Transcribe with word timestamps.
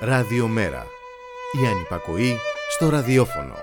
Ραδιομέρα. 0.00 0.86
Η 1.62 1.66
ανυπακοή 1.66 2.36
στο 2.70 2.88
ραδιόφωνο. 2.88 3.54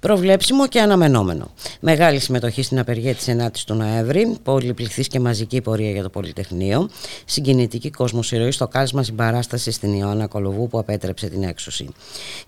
Προβλέψιμο 0.00 0.68
και 0.68 0.80
αναμενόμενο. 0.80 1.50
Μεγάλη 1.80 2.18
συμμετοχή 2.18 2.62
στην 2.62 2.78
απεργία 2.78 3.14
της 3.14 3.26
9η 3.28 3.50
του 3.66 3.74
Νοέμβρη, 3.74 4.36
πολυπληθής 4.42 5.08
και 5.08 5.20
μαζική 5.20 5.60
πορεία 5.60 5.90
για 5.90 6.02
το 6.02 6.08
Πολυτεχνείο, 6.08 6.88
συγκινητική 7.24 7.90
ηρωή 8.30 8.50
στο 8.50 8.68
κάλεσμα 8.68 9.02
συμπαράστασης 9.02 9.74
στην 9.74 9.92
Ιωάννα 9.92 10.26
Κολοβού 10.26 10.68
που 10.68 10.78
απέτρεψε 10.78 11.28
την 11.28 11.42
έξωση. 11.42 11.88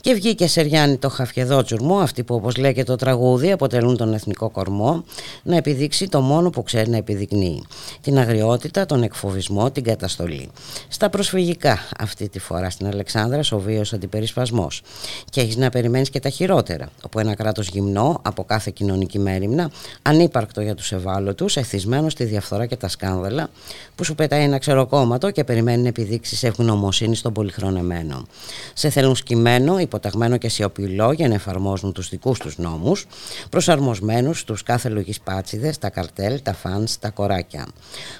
Και 0.01 0.15
βγήκε 0.15 0.47
Σεριάννη 0.47 0.97
το 0.97 1.09
χαφιεδότσουρμο, 1.09 1.99
αυτοί 1.99 2.23
που 2.23 2.35
όπως 2.35 2.57
λέγεται 2.57 2.83
το 2.83 2.97
τραγούδι 2.97 3.53
αποτελούν 3.53 3.97
τον 3.97 4.15
εθνικό 4.15 4.51
κορμό, 4.51 5.05
να 5.43 5.57
επιδείξει 5.57 6.09
το 6.09 6.21
μόνο 6.21 6.51
που 6.51 6.63
ξέρει 6.63 6.91
να 6.91 6.97
επιδεικνύει. 6.97 7.63
Την 8.01 8.19
αγριότητα, 8.19 8.87
τον 8.87 9.03
εκφοβισμό, 9.03 9.71
την 9.71 9.85
καταστολή. 9.85 10.49
Στα 10.89 11.11
προσφυγικά, 11.11 11.79
αυτή 11.99 12.29
τη 12.29 12.39
φορά 12.39 12.71
στην 12.71 12.87
Αλεξάνδρα, 12.87 13.41
ο 13.51 13.59
βίο 13.59 13.83
αντιπερισπασμός. 13.95 14.83
Και 15.31 15.41
έχεις 15.41 15.57
να 15.57 15.71
περιμένεις 15.71 16.11
και 16.11 16.21
τα 16.21 16.29
χειρότερα, 16.29 16.89
όπου 17.05 17.19
ένα 17.19 17.35
κράτος 17.35 17.69
γυμνό 17.69 18.21
από 18.23 18.45
κάθε 18.45 18.71
κοινωνική 18.75 19.19
μέρημνα, 19.21 19.71
ανύπαρκτο 20.03 20.61
για 20.61 20.75
τους 20.75 20.93
ευάλωτους, 20.93 21.57
εθισμένος 21.57 22.13
στη 22.13 22.25
διαφθορά 22.25 22.67
και 22.67 22.77
τα 22.77 22.89
σκάνδαλα, 22.89 23.51
που 23.95 24.05
σου 24.05 24.15
πετάει 24.15 24.43
ένα 24.43 24.59
ξεροκόμματο 24.59 25.31
και 25.31 25.45
περιμένει 25.45 25.89
επιδείξεις 25.89 26.43
ευγνωμοσύνη 26.43 27.17
στον 27.17 27.33
πολυχρονεμένο. 27.33 28.27
Σε 28.75 28.91
θέλουν 28.91 29.17
σκυμμένο, 29.17 29.79
υποταγμένο 29.79 30.37
και 30.37 30.49
σιωπηλό 30.49 31.13
για 31.13 31.29
να 31.29 31.35
εφαρμόζουν 31.35 31.93
τους 31.93 32.09
δικούς 32.09 32.39
τους 32.39 32.59
νόμους, 32.59 33.07
προσαρμοσμένους 33.51 34.39
στους 34.39 34.63
κάθε 34.63 34.89
λογής 34.89 35.21
πάτσιδες, 35.21 35.79
τα 35.79 35.91
καρτέλ, 35.91 36.43
τα 36.43 36.55
φανς, 36.55 36.99
τα 36.99 37.11
κοράκια. 37.11 37.67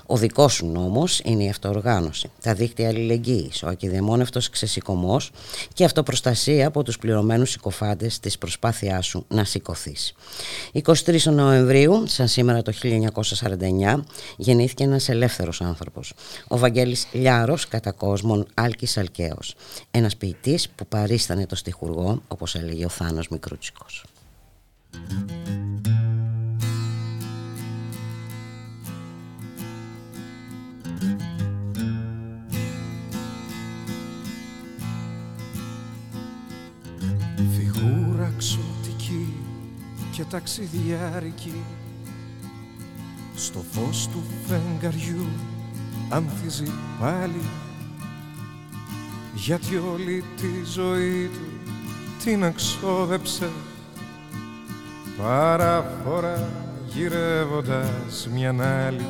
Ο 0.07 0.17
δικός 0.17 0.53
σου 0.53 0.67
νόμος 0.67 1.21
είναι 1.25 1.45
η 1.45 1.49
αυτοοργάνωση, 1.49 2.31
τα 2.43 2.55
δίκτυα 2.55 2.89
αλληλεγγύης, 2.89 3.63
ο 3.63 3.69
ακιδεμόνευτο 3.69 4.41
ξεσηκωμός 4.51 5.31
και 5.75 5.85
αυτοπροστασία 5.85 6.67
από 6.67 6.83
τους 6.83 6.99
πληρωμένους 6.99 7.51
συκοφάντες 7.51 8.21
της 8.21 8.39
προσπάθειάς 8.39 9.07
σου 9.07 9.25
να 9.29 9.45
σηκωθείς. 9.45 10.15
23 10.95 11.33
Νοεμβρίου, 11.33 12.03
σαν 12.07 12.29
σήμερα 12.29 12.63
το 12.63 12.73
1949, 12.73 14.05
γεννήθηκε 14.37 14.85
ένας 14.85 15.09
ελεύθερος 15.09 15.61
άνθρωπος. 15.61 16.13
Ο 16.49 16.59
Βαγγέλης 16.59 17.07
Λιάρος, 17.13 17.69
κατά 17.69 17.93
κόσμον 17.93 18.47
Άλκης 18.55 18.97
Αλκαίος. 18.97 19.55
Ένας 19.91 20.17
ποιητής 20.17 20.69
που 20.69 20.87
παρίστανε 20.87 21.47
το 21.47 21.57
στιχουργό, 21.57 22.23
όπως 22.29 22.55
έλεγε 22.55 22.85
ο 22.85 22.89
Θάνος 22.89 23.29
Μικρούτσικος. 23.29 24.05
Φιγούρα 37.57 38.35
και 40.21 40.27
ταξιδιάρικη. 40.27 41.65
Στο 43.35 43.65
φως 43.71 44.09
του 44.09 44.23
φεγγαριού 44.47 45.27
ανθίζει 46.09 46.73
πάλι. 47.01 47.41
Γιατί 49.35 49.77
όλη 49.77 50.25
τη 50.37 50.65
ζωή 50.65 51.31
του 51.33 51.73
την 52.25 52.43
εξόδεψε. 52.43 53.51
Παράφορα 55.19 56.49
γυρεύοντας 56.89 58.29
μια 58.33 58.85
άλλη. 58.87 59.07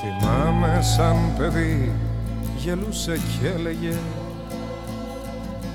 Θυμάμαι 0.00 0.82
σαν 0.82 1.16
παιδί 1.38 1.92
γελούσε 2.56 3.16
και 3.16 3.48
έλεγε 3.48 3.96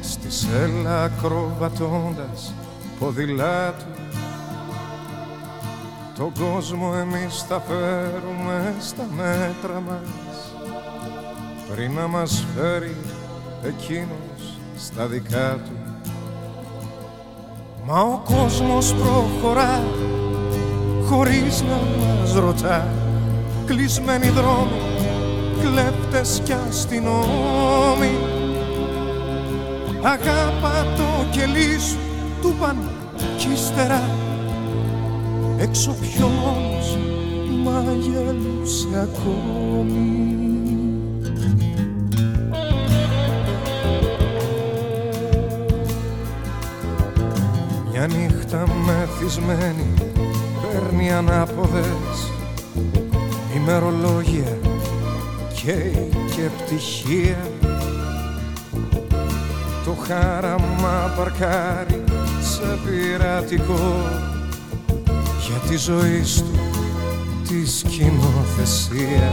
στη 0.07 0.31
σέλα 0.31 1.03
ακροβατώντας 1.03 2.53
ποδηλάτου 3.00 3.85
τον 6.18 6.31
κόσμο 6.40 6.94
εμείς 7.00 7.45
θα 7.47 7.63
φέρουμε 7.68 8.75
στα 8.79 9.07
μέτρα 9.16 9.79
μας. 9.88 10.53
Πριν 11.72 11.91
να 11.91 12.07
μας 12.07 12.46
φέρει 12.56 12.96
εκείνος 13.63 14.59
στα 14.78 15.06
δικά 15.06 15.53
του. 15.66 15.72
Μα 17.85 18.00
ο 18.00 18.22
κόσμος 18.25 18.94
προχωρά 18.94 19.84
χωρίς 21.06 21.62
να 21.62 21.79
μας 22.00 22.34
ρωτά. 22.34 22.88
Κλεισμένοι 23.66 24.29
δρόμοι, 24.29 24.81
κλέφτες 25.62 26.41
κι 26.44 26.53
αστυνόμοι 26.67 28.36
Αγάπα 30.02 30.85
το 30.97 31.30
κελί 31.31 31.80
σου 31.80 31.97
του 32.41 32.56
παν 32.59 32.78
κι 33.38 33.47
ύστερα. 33.53 34.02
Έξω 35.59 35.96
πιο 36.02 36.28
μόνος 36.28 36.97
μα 37.63 37.84
γελούσε 38.00 38.88
ακόμη. 39.02 40.38
Μια 47.91 48.08
νύχτα 48.08 48.66
μεθυσμένη 48.85 49.94
παίρνει 50.62 51.12
ανάποδες 51.12 52.31
ημερολόγια 53.56 54.58
και 55.53 55.74
και 56.35 56.50
πτυχία. 56.58 57.38
το 57.40 57.56
χάραμα 60.07 61.13
παρκάρει 61.18 62.03
σε 62.41 62.79
πειρατικό. 62.85 63.95
Για 65.47 65.69
τη 65.69 65.75
ζωή 65.78 66.23
του 66.38 66.68
τη 67.47 67.69
σκηνοθεσία. 67.69 69.31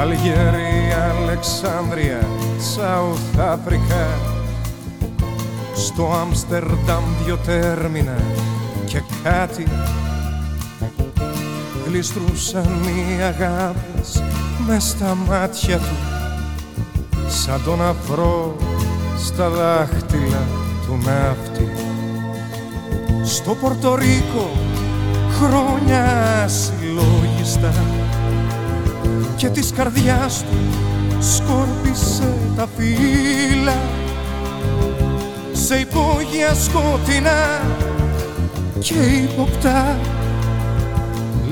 Αλγερία, 0.00 1.14
Αλεξάνδρεια, 1.20 2.28
Σαουθ 2.58 3.38
Αφρικά 3.38 4.08
στο 5.74 6.12
Άμστερνταμ 6.12 7.04
δυο 7.24 7.36
τέρμινα 7.36 8.16
και 8.86 9.02
κάτι. 9.22 9.66
Γλιστρούσαν 11.86 12.80
οι 12.84 13.22
αγάπες 13.22 14.22
με 14.66 14.78
στα 14.78 15.14
μάτια 15.28 15.76
του 15.78 15.96
σαν 17.28 17.60
τον 17.64 17.82
αφρό 17.82 18.56
στα 19.24 19.48
δάχτυλα 19.48 20.42
του 20.86 20.98
ναύτη. 21.04 21.68
Στο 23.24 23.54
Πορτορίκο 23.54 24.50
χρόνια 25.40 26.04
συλλογιστά 26.48 27.72
και 29.36 29.48
της 29.48 29.72
καρδιάς 29.76 30.44
του 30.44 30.56
σκόρπισε 31.20 32.34
τα 32.56 32.68
φύλλα. 32.76 33.76
Σε 35.52 35.76
υπόγεια 35.76 36.54
σκοτεινά 36.54 37.60
και 38.78 38.94
υποπτά 38.94 39.98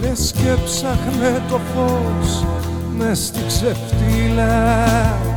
λες 0.01 0.33
και 0.37 0.57
ψάχνε 0.65 1.43
το 1.49 1.61
φως 1.75 2.45
μες 2.99 3.19
στη 3.19 3.41
ξεφτύλα 3.47 5.28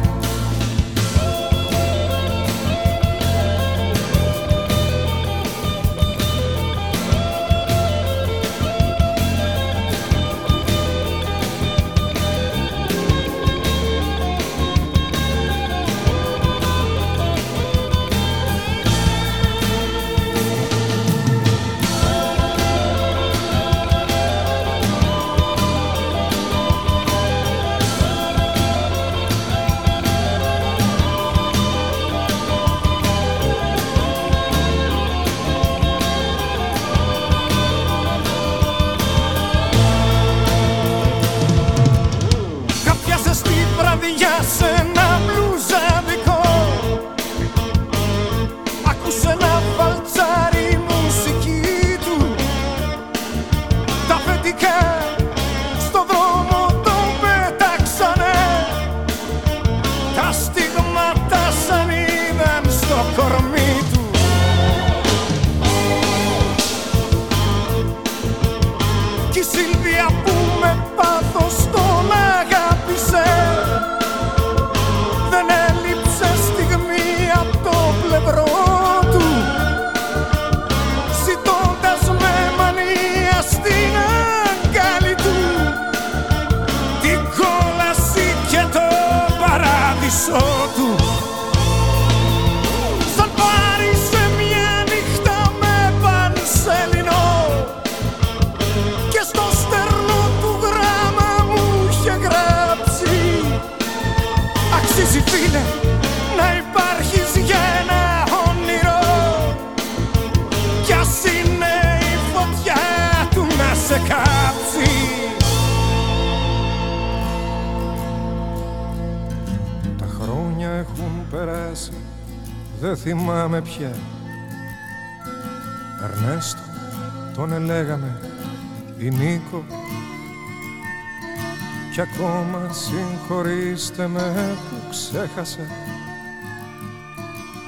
συγχωρήστε 132.72 134.08
με 134.08 134.56
που 134.70 134.90
ξέχασα. 134.90 135.68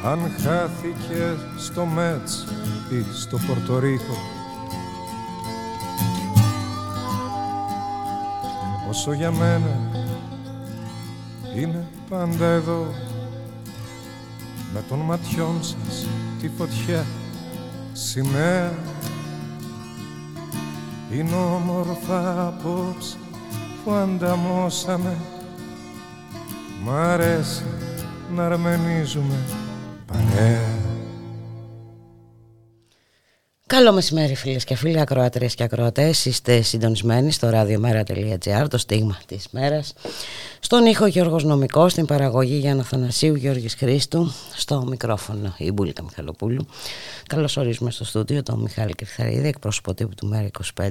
Αν 0.05 0.19
χάθηκε 0.19 1.37
στο 1.57 1.85
Μέτς 1.85 2.45
ή 2.89 3.05
στο 3.13 3.37
Πορτορίκο 3.47 4.17
Όσο 8.89 9.13
για 9.13 9.31
μένα 9.31 9.91
είμαι 11.55 11.87
πάντα 12.09 12.45
εδώ 12.45 12.93
με 14.73 14.83
των 14.89 14.99
ματιών 14.99 15.59
σας 15.61 16.07
τη 16.41 16.49
φωτιά 16.57 17.05
σημαία 17.93 18.73
είναι 21.11 21.35
όμορφα 21.35 22.47
απόψε 22.47 23.17
που 23.83 23.91
ανταμώσαμε 23.91 25.17
Μ' 26.83 26.89
αρέσει 26.89 27.63
να 28.35 28.45
αρμενίζουμε 28.45 29.37
παρέα 30.05 30.83
Καλό 33.73 33.93
μεσημέρι 33.93 34.35
φίλες 34.35 34.63
και 34.63 34.75
φίλοι, 34.75 34.99
ακροατρίες 34.99 35.55
και 35.55 35.63
ακροατές. 35.63 36.25
Είστε 36.25 36.61
συντονισμένοι 36.61 37.31
στο 37.31 37.49
radiomera.gr, 37.53 38.65
το 38.69 38.77
στίγμα 38.77 39.17
της 39.25 39.47
μέρας. 39.51 39.93
Στον 40.59 40.85
ήχο 40.85 41.05
Γιώργος 41.05 41.43
Νομικός, 41.43 41.91
στην 41.91 42.05
παραγωγή 42.05 42.55
Γιάννα 42.55 42.83
Θανασίου, 42.83 43.35
Γιώργης 43.35 43.75
Χρήστου, 43.75 44.31
στο 44.55 44.85
μικρόφωνο 44.89 45.53
η 45.57 45.71
Μπούλικα 45.71 46.03
Μιχαλοπούλου. 46.03 46.65
Καλώς 47.27 47.57
ορίζουμε 47.57 47.91
στο 47.91 48.05
στούντιο 48.05 48.43
τον 48.43 48.59
Μιχάλη 48.59 48.93
Κρυθαρίδη, 48.93 49.47
εκπρόσωπο 49.47 49.93
τύπου 49.93 50.15
του 50.15 50.27
Μέρα 50.27 50.49
25. 50.75 50.89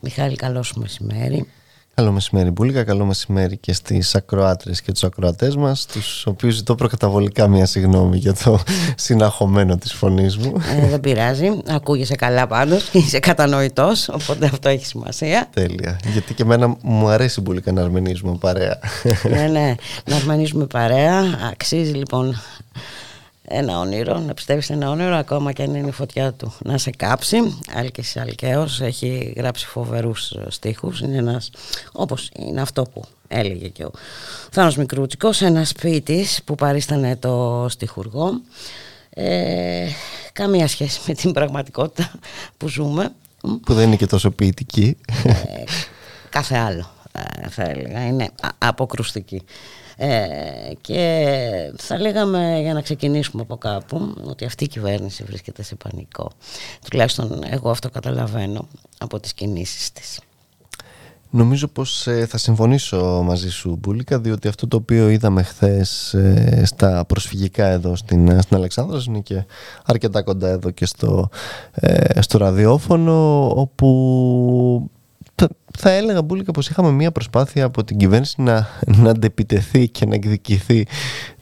Μιχάλη, 0.00 0.36
καλό 0.36 0.62
σου 0.62 0.80
μεσημέρι. 0.80 1.48
Καλό 1.94 2.12
μεσημέρι 2.12 2.50
Μπούλικα, 2.50 2.84
καλό 2.84 3.04
μεσημέρι 3.04 3.56
και 3.56 3.72
στις 3.72 4.14
ακροάτρες 4.14 4.80
και 4.82 4.92
τους 4.92 5.04
ακροατές 5.04 5.56
μας 5.56 5.86
τους 5.86 6.26
οποίους 6.26 6.54
ζητώ 6.54 6.74
προκαταβολικά 6.74 7.48
μια 7.48 7.66
συγγνώμη 7.66 8.16
για 8.16 8.34
το 8.34 8.58
συναχωμένο 8.96 9.76
της 9.76 9.92
φωνής 9.92 10.36
μου. 10.36 10.52
Ε, 10.82 10.88
Δεν 10.88 11.00
πειράζει, 11.00 11.60
ακούγεσαι 11.68 12.14
καλά 12.14 12.46
πάντως. 12.46 12.88
Και 12.88 12.98
είσαι 12.98 13.18
κατανοητός 13.18 14.08
οπότε 14.08 14.46
αυτό 14.46 14.68
έχει 14.68 14.86
σημασία. 14.86 15.48
Τέλεια, 15.54 15.98
γιατί 16.12 16.34
και 16.34 16.42
εμένα 16.42 16.76
μου 16.82 17.08
αρέσει 17.08 17.40
Μπούλικα 17.40 17.72
να 17.72 17.82
αρμενίζουμε 17.82 18.36
παρέα. 18.40 18.78
Ναι, 19.28 19.46
ναι, 19.46 19.74
να 20.04 20.16
αρμενίζουμε 20.16 20.66
παρέα. 20.66 21.22
Αξίζει 21.50 21.92
λοιπόν 21.92 22.40
ένα 23.52 23.78
όνειρο, 23.78 24.18
να 24.18 24.34
πιστεύεις 24.34 24.64
σε 24.64 24.72
ένα 24.72 24.90
όνειρο 24.90 25.16
ακόμα 25.16 25.52
και 25.52 25.62
αν 25.62 25.74
είναι 25.74 25.88
η 25.88 25.92
φωτιά 25.92 26.32
του 26.32 26.52
να 26.64 26.78
σε 26.78 26.90
κάψει. 26.90 27.58
Άλκης 27.74 28.16
Αλκαίος 28.16 28.80
έχει 28.80 29.32
γράψει 29.36 29.66
φοβερούς 29.66 30.30
ε, 30.30 30.46
στίχους. 30.48 31.00
Είναι 31.00 31.16
ένας, 31.16 31.50
όπως 31.92 32.30
είναι 32.36 32.60
αυτό 32.60 32.82
που 32.82 33.04
έλεγε 33.28 33.68
και 33.68 33.84
ο 33.84 33.90
Θάνος 34.50 34.76
Μικρούτσικος 34.76 35.40
ένας 35.40 35.72
ποιητής 35.72 36.40
που 36.44 36.54
παρίστανε 36.54 37.16
το 37.16 37.66
στιχουργό. 37.68 38.40
Ε, 39.10 39.86
καμία 40.32 40.68
σχέση 40.68 41.00
με 41.06 41.14
την 41.14 41.32
πραγματικότητα 41.32 42.10
που 42.56 42.68
ζούμε. 42.68 43.12
Που 43.40 43.74
δεν 43.74 43.86
είναι 43.86 43.96
και 43.96 44.06
τόσο 44.06 44.30
ποιητική. 44.30 44.96
Ε, 45.24 45.32
κάθε 46.28 46.56
άλλο 46.56 46.90
ε, 47.12 47.48
θα 47.48 47.62
έλεγα. 47.62 48.06
Είναι 48.06 48.30
αποκρουστική 48.58 49.42
ε, 50.02 50.72
και 50.80 51.72
θα 51.76 51.98
λέγαμε 51.98 52.58
για 52.60 52.72
να 52.72 52.80
ξεκινήσουμε 52.80 53.42
από 53.42 53.56
κάπου 53.56 54.14
ότι 54.24 54.44
αυτή 54.44 54.64
η 54.64 54.68
κυβέρνηση 54.68 55.24
βρίσκεται 55.24 55.62
σε 55.62 55.74
πανικό. 55.74 56.30
Τουλάχιστον 56.90 57.42
εγώ 57.50 57.70
αυτό 57.70 57.90
καταλαβαίνω 57.90 58.68
από 58.98 59.20
τις 59.20 59.32
κινήσεις 59.34 59.92
της. 59.92 60.20
Νομίζω 61.30 61.68
πως 61.68 62.06
ε, 62.06 62.26
θα 62.26 62.38
συμφωνήσω 62.38 63.22
μαζί 63.24 63.50
σου 63.50 63.76
Μπούλικα 63.80 64.18
διότι 64.18 64.48
αυτό 64.48 64.68
το 64.68 64.76
οποίο 64.76 65.08
είδαμε 65.08 65.42
χθες 65.42 66.14
ε, 66.14 66.62
στα 66.64 67.04
προσφυγικά 67.04 67.66
εδώ 67.66 67.96
στην, 67.96 68.40
στην 68.40 68.56
Αλεξάνδρα 68.56 69.00
είναι 69.06 69.20
και 69.20 69.44
αρκετά 69.84 70.22
κοντά 70.22 70.48
εδώ 70.48 70.70
και 70.70 70.86
στο, 70.86 71.28
στο 72.20 72.38
ραδιόφωνο 72.38 73.48
όπου 73.60 74.90
θα 75.78 75.90
έλεγα 75.90 76.22
Μπούλικα 76.22 76.52
πως 76.52 76.68
είχαμε 76.68 76.90
μια 76.90 77.12
προσπάθεια 77.12 77.64
από 77.64 77.84
την 77.84 77.96
κυβέρνηση 77.96 78.42
να, 78.42 78.68
να 78.86 79.10
αντεπιτεθεί 79.10 79.88
και 79.88 80.06
να 80.06 80.14
εκδικηθεί 80.14 80.86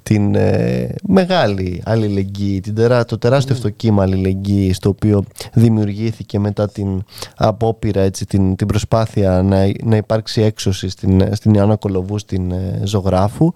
την 0.08 0.34
ε, 0.34 0.94
μεγάλη 1.08 1.82
αλληλεγγύη, 1.84 2.60
την 2.60 2.74
τερά, 2.74 3.04
το 3.04 3.18
τεράστιο 3.18 3.54
mm. 3.54 3.56
αυτό 3.56 3.70
κύμα 3.70 4.02
αλληλεγγύη 4.02 4.72
στο 4.72 4.88
οποίο 4.88 5.24
δημιουργήθηκε 5.52 6.38
μετά 6.38 6.68
την 6.68 7.02
απόπειρα, 7.36 8.00
έτσι, 8.00 8.26
την, 8.26 8.56
την 8.56 8.66
προσπάθεια 8.66 9.42
να, 9.42 9.72
να 9.82 9.96
υπάρξει 9.96 10.42
έξωση 10.42 10.88
στην, 10.88 11.34
στην 11.34 11.54
Ιωάννα 11.54 11.76
Κολοβού, 11.76 12.18
στην 12.18 12.50
ε, 12.50 12.80
ζωγράφου 12.84 13.52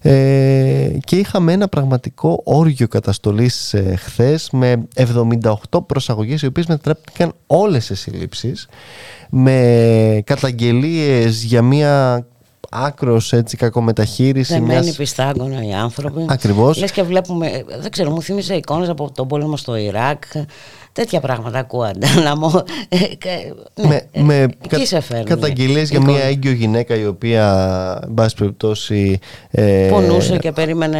ε, 0.00 0.90
και 1.04 1.16
είχαμε 1.16 1.52
ένα 1.52 1.68
πραγματικό 1.68 2.40
όργιο 2.44 2.88
καταστολής 2.88 3.74
ε, 3.74 3.94
χθες 3.96 4.48
με 4.52 4.88
78 4.96 5.54
προσαγωγές 5.86 6.42
οι 6.42 6.46
οποίες 6.46 6.66
μετατράπηκαν 6.66 7.32
όλες 7.46 7.84
σε 7.84 7.94
συλλήψεις 7.94 8.68
με 9.30 10.22
καταγγελίες 10.24 11.42
για 11.44 11.62
μια 11.62 12.26
άκρος 12.70 13.32
έτσι 13.32 13.56
κακομεταχείριση. 13.56 14.52
Δεν 14.52 14.62
μένει 14.62 14.92
πιστάγκονα 14.92 15.64
οι 15.64 15.72
άνθρωποι. 15.72 16.26
Ακριβώς. 16.28 16.78
Λες 16.78 16.90
και 16.92 17.02
βλέπουμε, 17.02 17.64
δεν 17.80 17.90
ξέρω, 17.90 18.10
μου 18.10 18.22
θύμισε 18.22 18.54
εικόνες 18.54 18.88
από 18.88 19.10
τον 19.14 19.28
πόλεμο 19.28 19.56
στο 19.56 19.76
Ιράκ. 19.76 20.22
Τέτοια 20.92 21.20
πράγματα 21.20 21.58
ακούγονται. 21.58 22.06
Ε, 23.22 23.86
με, 23.86 24.08
ναι, 24.12 24.22
με 24.22 24.48
κα, 24.68 24.78
καταγγελίες 25.24 25.90
για 25.90 26.00
μια 26.00 26.22
έγκυο 26.22 26.52
γυναίκα 26.52 26.96
η 26.96 27.06
οποία, 27.06 27.98
εν 28.02 28.14
πάση 28.14 28.34
περιπτώσει. 28.34 29.18
Ε, 29.50 29.88
Πονούσε 29.90 30.38
και 30.38 30.52
περίμενε 30.52 30.98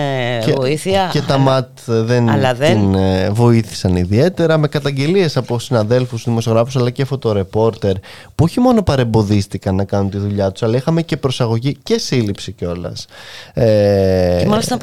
βοήθεια. 0.57 1.09
Και 1.13 1.21
τα 1.21 1.39
ΜΑΤ 1.39 1.69
δεν, 1.85 2.31
δεν. 2.57 2.79
την 2.79 2.95
ε, 2.95 3.31
βοήθησαν 3.31 3.97
ιδιαίτερα. 3.97 4.59
Με 4.59 4.69
καταγγελίες 4.69 5.37
από 5.37 5.59
συναδέλφους, 5.59 6.25
δημοσιογράφους 6.25 6.77
αλλά 6.77 6.91
και 6.91 7.05
φωτορεπόρτερ 7.05 7.95
που 8.35 8.45
όχι 8.45 8.61
μόνο 8.61 8.83
παρεμποδίστηκαν 8.83 9.75
να 9.75 9.85
κάνουν 9.85 10.11
τη 10.11 10.19
δουλειά 10.19 10.53
τους, 10.53 10.63
αλλά 10.63 10.77
είχαμε 10.77 11.03
και 11.03 11.17
προσαγωγή 11.17 11.77
και 11.83 11.99
σύλληψη 11.99 12.53
κιόλας. 12.53 13.07
Ε, 13.55 14.39
και 14.41 14.49
μάλιστα 14.49 14.79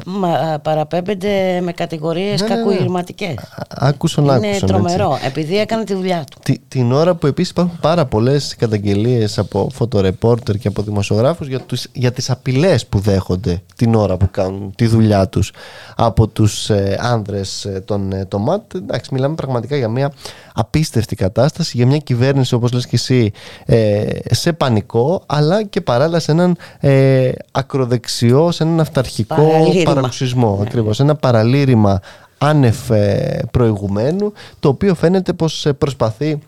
παραπέμπεται 0.62 1.62
με 1.62 1.72
κατηγορίες 1.72 2.42
ναι, 2.42 2.48
ναι, 2.48 2.56
ναι. 2.56 3.34
Άκουσαν, 3.70 4.26
Είναι 4.26 4.58
τρομερό, 4.98 5.20
επειδή 5.26 5.60
έκανε 5.60 5.84
τη 5.84 5.94
δουλειά 5.94 6.24
του. 6.32 6.38
Τη, 6.44 6.60
την 6.68 6.92
ώρα 6.92 7.16
που 7.16 7.28
επίσης 7.28 7.52
υπάρχουν 7.52 7.78
πάρα 7.82 8.06
πολλές 8.06 8.56
καταγγελίες 8.58 9.38
από 9.38 9.70
φωτορεπόρτερ 9.74 10.56
και 10.58 10.68
από 10.68 10.82
δημοσιογράφους 10.82 11.48
για, 11.48 11.66
για 11.94 12.12
τις 12.12 12.30
απειλές 12.30 12.86
που 12.86 13.00
δέχονται 13.00 13.62
την 13.76 13.96
ώρα 13.96 14.18
που 14.18 14.28
κάνουν 14.32 14.74
τη 14.76 14.88
δουλειά 14.88 15.28
τους 15.28 15.52
από 15.96 16.28
τους 16.28 16.70
ε, 16.70 16.98
άνδρες 17.02 17.66
ε, 17.66 17.84
των 17.86 18.12
ε, 18.12 18.28
ΜΑΤ. 18.40 18.76
Εντάξει, 18.76 19.14
μιλάμε 19.14 19.36
πραγματικά 19.36 19.76
για 19.76 19.90
μια 19.90 20.12
απίστευτη 20.54 21.16
κατάσταση, 21.16 21.78
για 21.78 21.86
μια 21.86 21.98
κυβέρνηση 21.98 22.54
όπως 22.54 22.72
λες 22.72 22.86
και 22.86 22.96
εσύ 22.96 23.32
ε, 23.66 24.06
σε 24.32 24.54
πανικό, 24.54 25.24
αλλά 25.26 25.64
και 25.64 25.82
παράλληλα 25.82 26.20
σε 26.20 26.32
έναν 26.32 26.58
ε, 26.80 27.32
ακροδεξιό, 27.52 28.52
σε 28.52 28.64
έναν 28.64 28.80
αυταρχικό 28.80 29.50
παραξισμό. 29.84 30.56
Ναι. 30.56 30.62
Ακριβώς, 30.62 31.00
ένα 31.00 31.16
παραλήρημα 31.16 32.00
άνευ 32.38 32.92
ε, 32.92 33.40
προηγουμένου 33.52 34.34
το 34.60 34.70
οποίο 34.70 34.96
φαίνεται 34.96 35.34
πως 35.34 35.66
ε, 35.66 35.74
προσπαθεί 35.74 36.40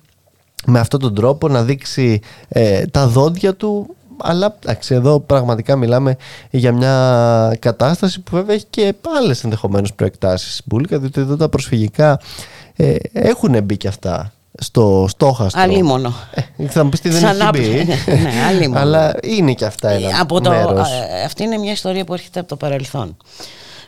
με 0.65 0.79
αυτόν 0.79 1.00
τον 1.00 1.15
τρόπο 1.15 1.48
να 1.48 1.63
δείξει 1.63 2.22
ε, 2.48 2.86
τα 2.86 3.08
δόντια 3.08 3.55
του 3.55 3.96
αλλά 4.22 4.58
εντάξει, 4.63 4.93
εδώ 4.93 5.19
πραγματικά 5.19 5.75
μιλάμε 5.75 6.15
για 6.50 6.72
μια 6.72 7.58
κατάσταση 7.60 8.19
που 8.19 8.36
βέβαια 8.36 8.55
έχει 8.55 8.65
και 8.69 8.93
άλλες 9.17 9.43
ενδεχομένως 9.43 9.93
προεκτάσεις 9.93 10.62
Μπουλίκα, 10.65 11.00
διότι 11.00 11.22
εδώ 11.22 11.36
τα 11.36 11.50
προσφυγικά 11.50 12.19
ε, 12.75 12.96
έχουν 13.12 13.63
μπει 13.63 13.77
και 13.77 13.88
αυτά 13.88 14.34
στο 14.62 15.05
στόχαστρο. 15.10 15.62
Αλίμονο. 15.62 16.13
Ε, 16.58 16.67
θα 16.67 16.84
μου 16.84 16.89
πεις 16.89 17.01
τι 17.01 17.10
δεν 17.10 17.24
έχει 17.24 17.50
μπει. 17.51 17.88
ναι, 18.67 18.79
αλλά 18.79 19.13
είναι 19.24 19.53
και 19.53 19.65
αυτά 19.65 19.89
ένα 19.89 20.22
από 20.22 20.41
το, 20.41 20.50
μέρος. 20.50 20.89
Αυτή 21.25 21.43
είναι 21.43 21.58
μια 21.58 21.72
ιστορία 21.72 22.03
που 22.03 22.13
έρχεται 22.13 22.39
από 22.39 22.50
το 22.50 22.55
παρελθόν 22.55 23.17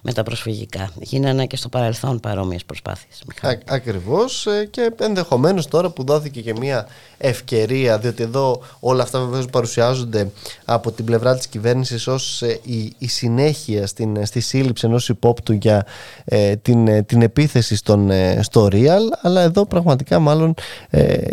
με 0.01 0.13
τα 0.13 0.23
προσφυγικά. 0.23 0.89
Γίνανε 0.99 1.45
και 1.45 1.55
στο 1.55 1.69
παρελθόν 1.69 2.19
παρόμοιες 2.19 2.65
προσπάθειες. 2.65 3.23
Ακριβώς 3.65 4.45
ε, 4.45 4.65
και 4.65 4.91
ενδεχομένως 4.99 5.67
τώρα 5.67 5.89
που 5.89 6.03
δόθηκε 6.03 6.41
και 6.41 6.53
μια 6.53 6.87
ευκαιρία, 7.17 7.97
διότι 7.97 8.23
εδώ 8.23 8.61
όλα 8.79 9.03
αυτά 9.03 9.19
βεβαίως 9.19 9.45
παρουσιάζονται 9.45 10.31
από 10.65 10.91
την 10.91 11.05
πλευρά 11.05 11.37
της 11.37 11.47
κυβέρνησης 11.47 12.07
ως 12.07 12.41
ε, 12.41 12.59
η, 12.63 12.93
η, 12.97 13.07
συνέχεια 13.07 13.87
στην, 13.87 14.15
ε, 14.15 14.25
στη 14.25 14.39
σύλληψη 14.39 14.85
ενός 14.87 15.09
υπόπτου 15.09 15.53
για 15.53 15.85
την, 16.61 17.05
την 17.05 17.21
επίθεση 17.21 17.75
στον, 17.75 18.11
στο 18.41 18.67
Real, 18.71 19.01
αλλά 19.21 19.41
εδώ 19.41 19.65
πραγματικά 19.65 20.19
μάλλον 20.19 20.53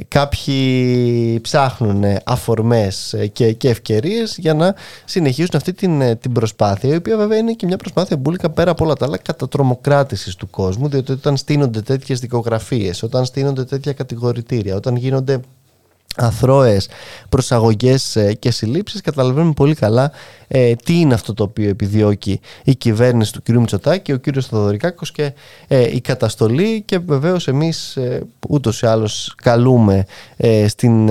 κάποιοι 0.09 1.41
ψάχνουν 1.41 2.05
αφορμές 2.25 3.15
και, 3.33 3.53
και 3.53 3.69
ευκαιρίες 3.69 4.37
για 4.39 4.55
να 4.55 4.75
συνεχίσουν 5.05 5.51
αυτή 5.55 5.73
την, 5.73 6.19
την 6.19 6.33
προσπάθεια, 6.33 6.93
η 6.93 6.97
οποία 6.97 7.17
βέβαια 7.17 7.39
είναι 7.39 7.53
και 7.53 7.67
μια 7.67 7.77
προσπάθεια 7.77 8.17
μπουλικα 8.17 8.51
πέρα 8.59 8.71
από 8.71 8.85
όλα 8.85 8.95
τα 8.95 9.07
άλλα 9.07 9.19
κατατρομοκράτησης 9.19 10.35
του 10.35 10.51
κόσμου 10.51 10.89
διότι 10.89 11.13
όταν 11.13 11.37
στείνονται 11.37 11.81
τέτοιες 11.81 12.21
δικογραφίες, 12.21 13.03
όταν 13.03 13.25
στείνονται 13.25 13.65
τέτοια 13.65 13.93
κατηγορητήρια, 13.93 14.77
όταν 14.77 14.97
γίνονται 14.97 15.41
αθρώες 16.19 16.89
προσαγωγές 17.29 18.17
ε, 18.17 18.33
και 18.35 18.51
συλλήψεις 18.51 19.01
καταλαβαίνουμε 19.01 19.53
πολύ 19.53 19.75
καλά 19.75 20.13
ε, 20.49 20.75
τι 20.75 21.01
είναι 21.01 21.15
αυτό 21.15 21.35
το 21.35 21.43
οποίο 21.43 21.69
επιδιώκει 21.69 22.41
η 22.65 22.75
κυβέρνηση 22.75 23.33
του 23.33 23.43
κ. 23.43 23.49
Μητσοτάκη, 23.49 24.13
ο 24.13 24.21
κ. 24.21 24.25
Θοδωρικάκος 24.41 25.13
και 25.13 25.33
ε, 25.69 25.95
η 25.95 26.01
καταστολή 26.01 26.83
και 26.83 26.99
βεβαίως 26.99 27.49
εμείς 27.49 27.97
ε, 27.97 28.23
ούτως 28.49 28.83
ή 28.83 28.87
άλλως 28.87 29.35
καλούμε 29.43 30.05
ε, 30.37 30.69
στην, 30.69 31.11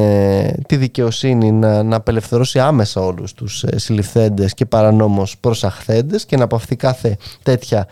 τη 0.68 0.76
δικαιοσύνη 0.76 1.52
να, 1.52 1.84
να 1.84 1.96
απελευθερώσει 1.96 2.60
άμεσα 2.60 3.02
όλους 3.02 3.34
τους 3.34 3.64
συλληφθέντες 3.76 4.54
και 4.54 4.66
παρανόμως 4.66 5.38
προσαχθέντες 5.38 6.26
και 6.26 6.38
να 6.38 6.44
απαυθεί 6.44 6.76
κάθε 6.76 7.18
τέτοια 7.44 7.88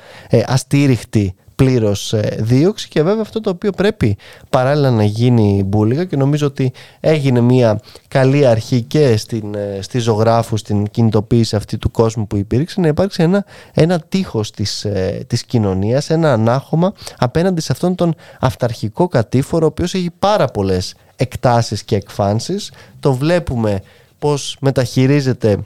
αστήριχτη 0.45 1.35
πλήρως 1.55 2.13
ε, 2.13 2.37
δίωξη 2.39 2.87
και 2.87 3.03
βέβαια 3.03 3.21
αυτό 3.21 3.41
το 3.41 3.49
οποίο 3.49 3.71
πρέπει 3.71 4.17
παράλληλα 4.49 4.91
να 4.91 5.03
γίνει 5.03 5.63
μπουλίγα 5.65 6.05
και 6.05 6.15
νομίζω 6.15 6.47
ότι 6.47 6.71
έγινε 6.99 7.41
μια 7.41 7.79
καλή 8.07 8.45
αρχή 8.45 8.81
και 8.81 9.17
στην, 9.17 9.55
ε, 9.55 9.81
στη 9.81 9.99
ζωγράφους 9.99 10.59
στην 10.59 10.85
κινητοποίηση 10.85 11.55
αυτή 11.55 11.77
του 11.77 11.91
κόσμου 11.91 12.27
που 12.27 12.37
υπήρξε 12.37 12.81
να 12.81 12.87
υπάρξει 12.87 13.23
ένα, 13.23 13.45
ένα 13.73 13.99
τείχος 13.99 14.51
της, 14.51 14.85
ε, 14.85 15.23
της 15.27 15.45
κοινωνίας, 15.45 16.09
ένα 16.09 16.33
ανάχωμα 16.33 16.93
απέναντι 17.17 17.61
σε 17.61 17.71
αυτόν 17.71 17.95
τον 17.95 18.15
αυταρχικό 18.39 19.07
κατήφορο 19.07 19.65
ο 19.65 19.67
οποίος 19.67 19.93
έχει 19.93 20.11
πάρα 20.19 20.45
πολλές 20.45 20.95
εκτάσεις 21.15 21.83
και 21.83 21.95
εκφάνσεις. 21.95 22.71
Το 22.99 23.13
βλέπουμε 23.13 23.81
πως 24.19 24.57
μεταχειρίζεται 24.59 25.57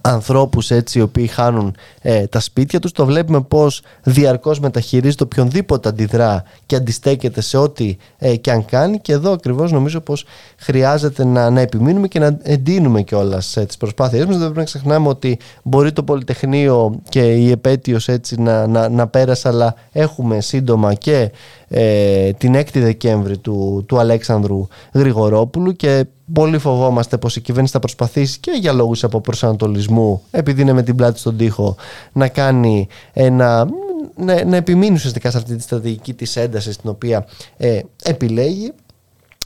ανθρώπους 0.00 0.70
έτσι 0.70 0.98
οι 0.98 1.02
οποίοι 1.02 1.26
χάνουν 1.26 1.74
ε, 2.00 2.26
τα 2.26 2.40
σπίτια 2.40 2.80
τους. 2.80 2.92
Το 2.92 3.06
βλέπουμε 3.06 3.40
πως 3.40 3.82
διαρκώς 4.02 4.60
μεταχειρίζεται 4.60 5.22
οποιονδήποτε 5.22 5.88
αντιδρά 5.88 6.44
και 6.66 6.76
αντιστέκεται 6.76 7.40
σε 7.40 7.56
ό,τι 7.56 7.96
ε, 8.18 8.36
και 8.36 8.50
αν 8.50 8.64
κάνει. 8.64 8.98
Και 8.98 9.12
εδώ 9.12 9.32
ακριβώς 9.32 9.72
νομίζω 9.72 10.00
πως 10.00 10.24
χρειάζεται 10.56 11.24
να, 11.24 11.50
να 11.50 11.60
επιμείνουμε 11.60 12.08
και 12.08 12.18
να 12.18 12.38
εντείνουμε 12.42 13.02
κιόλας 13.02 13.56
ε, 13.56 13.64
τις 13.64 13.76
προσπάθειές 13.76 14.24
μας. 14.24 14.32
Δεν 14.32 14.42
πρέπει 14.42 14.58
να 14.58 14.64
ξεχνάμε 14.64 15.08
ότι 15.08 15.38
μπορεί 15.62 15.92
το 15.92 16.02
Πολυτεχνείο 16.02 17.00
και 17.08 17.20
η 17.20 17.50
επέτειος 17.50 18.08
έτσι 18.08 18.40
να, 18.40 18.66
να, 18.66 18.88
να 18.88 19.06
πέρασε 19.06 19.48
αλλά 19.48 19.74
έχουμε 19.92 20.40
σύντομα 20.40 20.94
και 20.94 21.30
ε, 21.74 22.32
την 22.32 22.54
6η 22.56 22.64
Δεκέμβρη 22.72 23.38
του, 23.38 23.84
του 23.88 23.98
Αλέξανδρου 23.98 24.66
Γρηγορόπουλου 24.92 25.72
και 25.72 26.04
πολύ 26.32 26.58
φοβόμαστε 26.58 27.18
πως 27.18 27.36
η 27.36 27.40
κυβέρνηση 27.40 27.72
θα 27.72 27.78
προσπαθήσει 27.78 28.40
και 28.40 28.50
για 28.60 28.72
λόγους 28.72 29.04
από 29.04 29.20
προσανατολισμού 29.20 30.22
επειδή 30.30 30.62
είναι 30.62 30.72
με 30.72 30.82
την 30.82 30.96
πλάτη 30.96 31.18
στον 31.18 31.36
τοίχο 31.36 31.76
να 32.12 32.28
κάνει 32.28 32.88
ένα 33.12 33.68
να, 34.16 34.44
να 34.44 34.56
επιμείνει 34.56 34.94
ουσιαστικά 34.94 35.30
σε 35.30 35.36
αυτή 35.38 35.56
τη 35.56 35.62
στρατηγική 35.62 36.14
της 36.14 36.36
έντασης 36.36 36.76
την 36.76 36.90
οποία 36.90 37.26
ε, 37.56 37.80
επιλέγει. 38.02 38.72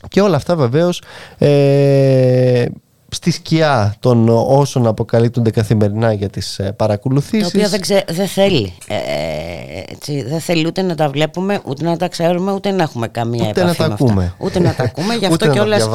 Και 0.08 0.20
όλα 0.20 0.36
αυτά 0.36 0.56
βεβαίως 0.56 1.02
ε, 1.38 2.64
στη 3.08 3.30
σκιά 3.30 3.94
των 4.00 4.28
όσων 4.28 4.86
αποκαλύπτονται 4.86 5.50
καθημερινά 5.50 6.12
για 6.12 6.28
τις 6.28 6.58
ε, 6.58 6.72
παρακολουθήσεις. 6.72 7.52
Τα 7.52 7.58
οποία 7.58 8.04
δεν, 8.08 8.26
θέλει. 8.28 8.74
Ε, 8.86 8.94
ε, 8.94 9.84
έτσι, 9.88 10.22
δεν 10.22 10.40
θέλει 10.40 10.66
ούτε 10.66 10.82
να 10.82 10.94
τα 10.94 11.08
βλέπουμε, 11.08 11.60
ούτε 11.64 11.84
να 11.84 11.96
τα 11.96 12.08
ξέρουμε, 12.08 12.52
ούτε 12.52 12.70
να 12.70 12.82
έχουμε 12.82 13.08
καμία 13.08 13.48
ούτε 13.48 13.60
επαφή 13.60 13.80
να 13.80 13.88
τα 13.88 13.94
ακούμε. 13.94 14.34
Ούτε 14.38 14.58
να 14.58 14.74
τα 14.74 14.82
ακούμε. 14.82 15.14
Γι' 15.20 15.26
αυτό 15.26 15.50
και 15.50 15.60
όλες 15.60 15.88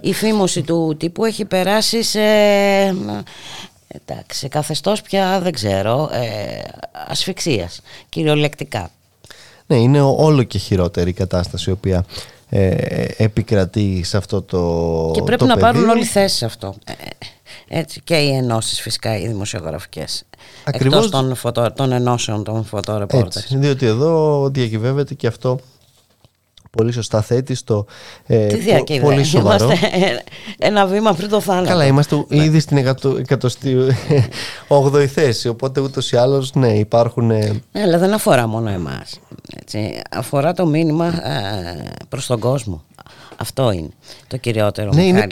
η 0.00 0.12
φήμωση 0.12 0.62
του 0.62 0.96
τύπου 0.98 1.24
έχει 1.24 1.44
περάσει 1.44 2.02
σε... 2.02 2.20
Εντάξει, 4.06 4.48
καθεστώς 4.48 5.02
πια 5.02 5.40
δεν 5.42 5.52
ξέρω, 5.52 6.10
ε, 6.12 6.62
ασφυξίας, 7.08 7.80
κυριολεκτικά. 8.08 8.90
Ναι, 9.66 9.76
είναι 9.76 10.00
όλο 10.00 10.42
και 10.42 10.58
χειρότερη 10.58 11.10
η 11.10 11.12
κατάσταση 11.12 11.70
η 11.70 11.72
οποία 11.72 12.04
ε, 12.54 13.04
επικρατεί 13.16 14.02
σε 14.04 14.16
αυτό 14.16 14.42
το 14.42 15.10
Και 15.14 15.22
πρέπει 15.22 15.44
να 15.44 15.56
πάρουν 15.56 15.88
όλοι 15.88 16.04
θέση 16.04 16.36
σε 16.36 16.44
αυτό. 16.44 16.74
Ε, 16.84 16.92
έτσι, 17.78 18.00
και 18.04 18.14
οι 18.14 18.28
ενώσεις 18.28 18.80
φυσικά 18.80 19.18
οι 19.18 19.26
δημοσιογραφικές. 19.26 20.24
Ακριβώς... 20.64 21.04
εκτός 21.04 21.10
των, 21.10 21.34
φωτο, 21.34 21.72
των 21.72 21.92
ενώσεων 21.92 22.44
των 22.44 22.64
φωτορεπόρτες 22.64 23.46
διότι 23.50 23.86
εδώ 23.86 24.48
διακυβεύεται 24.48 25.14
και 25.14 25.26
αυτό 25.26 25.58
πολύ 26.76 26.92
σωστά 26.92 27.22
θέτει 27.22 27.54
στο 27.54 27.86
ε, 28.26 28.46
Τι 28.46 29.00
πολύ 29.00 29.24
σοβαρό. 29.24 29.64
Είμαστε 29.64 30.22
ένα 30.58 30.86
βήμα 30.86 31.12
πριν 31.12 31.28
το 31.28 31.40
θάνατο. 31.40 31.68
Καλά, 31.68 31.86
είμαστε 31.86 32.24
ναι. 32.28 32.44
ήδη 32.44 32.60
στην 32.60 32.96
108η 34.68 35.04
θέση, 35.14 35.48
οπότε 35.48 35.80
ούτως 35.80 36.12
ή 36.12 36.16
άλλως 36.16 36.54
ναι 36.54 36.72
υπάρχουν... 36.72 37.30
Ε... 37.30 37.60
Ναι, 37.72 37.82
αλλά 37.82 37.98
δεν 37.98 38.12
αφορά 38.12 38.46
μόνο 38.46 38.70
εμάς. 38.70 39.20
Έτσι. 39.60 40.00
Αφορά 40.10 40.52
το 40.52 40.66
μήνυμα 40.66 41.06
ε, 41.06 41.90
προς 42.08 42.26
τον 42.26 42.38
κόσμο. 42.38 42.82
Αυτό 43.36 43.70
είναι 43.70 43.88
το 44.26 44.36
κυριότερο. 44.36 44.90
Ναι, 44.94 45.04
είναι, 45.04 45.26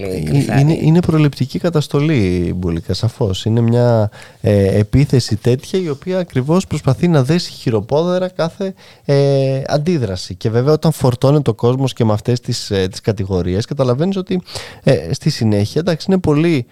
είναι, 0.58 0.72
είναι 0.72 1.00
προληπτική 1.00 1.58
καταστολή, 1.58 2.52
Μπουλίκα, 2.56 2.94
σαφώς. 2.94 3.44
Είναι 3.44 3.60
μια 3.60 4.10
ε, 4.40 4.78
επίθεση 4.78 5.36
τέτοια 5.36 5.80
η 5.80 5.88
οποία 5.88 6.18
ακριβώς 6.18 6.66
προσπαθεί 6.66 7.08
να 7.08 7.22
δέσει 7.22 7.52
χειροπόδερα 7.52 8.28
κάθε 8.28 8.74
ε, 9.04 9.62
αντίδραση. 9.66 10.34
Και 10.34 10.50
βέβαια, 10.50 10.72
όταν 10.72 10.92
φορτώνει 10.92 11.42
το 11.42 11.54
κόσμος 11.54 11.92
και 11.92 12.04
με 12.04 12.12
αυτές 12.12 12.40
τις 12.40 12.70
ε, 12.70 12.88
κατηγορίες, 13.02 13.64
καταλαβαίνεις 13.64 14.16
ότι 14.16 14.42
ε, 14.82 15.12
στη 15.12 15.30
συνέχεια 15.30 15.80
εντάξει, 15.80 16.06
είναι 16.10 16.20
πολύ 16.20 16.66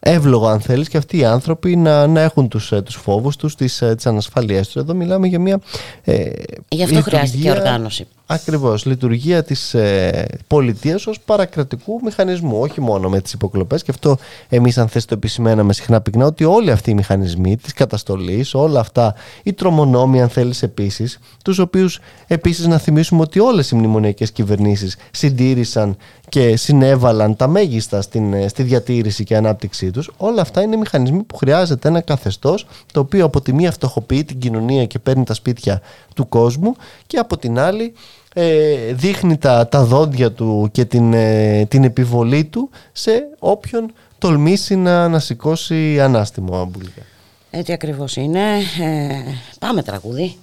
εύλογο 0.00 0.46
αν 0.46 0.60
θέλεις 0.60 0.88
και 0.88 0.96
αυτοί 0.96 1.18
οι 1.18 1.24
άνθρωποι 1.24 1.76
να, 1.76 2.06
να 2.06 2.20
έχουν 2.20 2.48
τους, 2.48 2.72
ε, 2.72 2.82
τους 2.82 2.94
φόβους 2.94 3.36
τους, 3.36 3.54
τις, 3.54 3.82
ε, 3.82 3.94
τις 3.94 4.06
ανασφαλίες 4.06 4.66
τους. 4.66 4.82
Εδώ 4.82 4.94
μιλάμε 4.94 5.26
για 5.26 5.40
μια 5.40 5.60
ε, 6.04 6.30
Γι' 6.68 6.82
αυτό 6.82 7.02
χρειάστηκε 7.02 7.50
οργάνωση. 7.50 8.06
Ακριβώς, 8.28 8.84
λειτουργία 8.84 9.42
της 9.42 9.74
ε, 9.74 10.26
πολιτείας 10.46 11.06
ως 11.06 11.20
παρακρατικού 11.20 12.00
μηχανισμού, 12.04 12.60
όχι 12.60 12.80
μόνο 12.80 13.08
με 13.08 13.20
τις 13.20 13.32
υποκλοπές. 13.32 13.82
Και 13.82 13.90
αυτό 13.90 14.18
εμείς 14.48 14.78
αν 14.78 14.88
θες 14.88 15.04
το 15.04 15.14
επισημέναμε 15.14 15.72
συχνά 15.72 16.00
πυκνά 16.00 16.26
ότι 16.26 16.44
όλοι 16.44 16.70
αυτοί 16.70 16.90
οι 16.90 16.94
μηχανισμοί 16.94 17.56
της 17.56 17.72
καταστολής, 17.72 18.54
όλα 18.54 18.80
αυτά 18.80 19.14
οι 19.42 19.52
τρομονόμοι 19.52 20.22
αν 20.22 20.28
θέλεις 20.28 20.62
επίσης, 20.62 21.18
τους 21.44 21.58
οποίους 21.58 22.00
επίσης 22.26 22.66
να 22.66 22.78
θυμίσουμε 22.78 23.20
ότι 23.20 23.38
όλες 23.38 23.70
οι 23.70 23.74
μνημονιακές 23.74 24.32
κυβερνήσεις 24.32 24.96
συντήρησαν 25.10 25.96
και 26.28 26.56
συνέβαλαν 26.56 27.36
τα 27.36 27.46
μέγιστα 27.46 28.02
στην, 28.02 28.32
ε, 28.32 28.48
στη 28.48 28.62
διατήρηση 28.62 29.24
και 29.24 29.36
ανάπτυξή 29.36 29.90
τους, 29.90 30.10
όλα 30.16 30.40
αυτά 30.40 30.62
είναι 30.62 30.76
μηχανισμοί 30.76 31.22
που 31.22 31.36
χρειάζεται 31.36 31.88
ένα 31.88 32.00
καθεστώς 32.00 32.66
το 32.92 33.00
οποίο 33.00 33.24
από 33.24 33.40
τη 33.40 33.52
μία 33.52 33.72
φτωχοποιεί 33.72 34.24
την 34.24 34.38
κοινωνία 34.38 34.86
και 34.86 34.98
παίρνει 34.98 35.24
τα 35.24 35.34
σπίτια 35.34 35.80
του 36.14 36.28
κόσμου 36.28 36.76
και 37.06 37.16
από 37.16 37.36
την 37.36 37.58
άλλη 37.58 37.92
ε, 38.38 38.92
δείχνει 38.92 39.36
τα, 39.36 39.68
τα 39.68 39.84
δόντια 39.84 40.32
του 40.32 40.68
και 40.72 40.84
την, 40.84 41.12
ε, 41.12 41.64
την 41.68 41.84
επιβολή 41.84 42.44
του 42.44 42.70
σε 42.92 43.28
όποιον 43.38 43.92
τολμήσει 44.18 44.76
να, 44.76 45.08
να 45.08 45.18
σηκώσει 45.18 46.00
ανάστημο 46.00 46.60
αμπουλικά. 46.60 47.02
Έτσι 47.50 47.72
ακριβώς 47.72 48.16
είναι. 48.16 48.40
Ε, 48.80 49.22
πάμε 49.58 49.82
τραγούδι. 49.82 50.36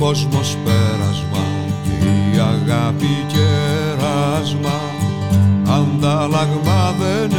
Κόσμος 0.00 0.56
πέρασμα 0.64 1.44
και 1.84 2.06
η 2.36 2.38
αγάπη 2.38 3.26
κέρασμα 3.26 4.80
αντάλλαγμα 5.64 6.94
δεν 6.98 7.30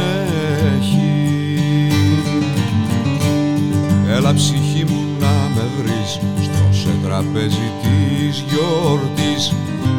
έχει. 0.76 1.10
Έλα 4.16 4.34
ψυχή 4.34 4.84
μου 4.88 5.00
να 5.20 5.34
με 5.54 5.64
βρεις 5.78 6.12
στο 6.42 6.72
σε 6.72 6.94
τραπέζι 7.04 7.70
της 7.82 8.44
γιορτής. 8.48 9.52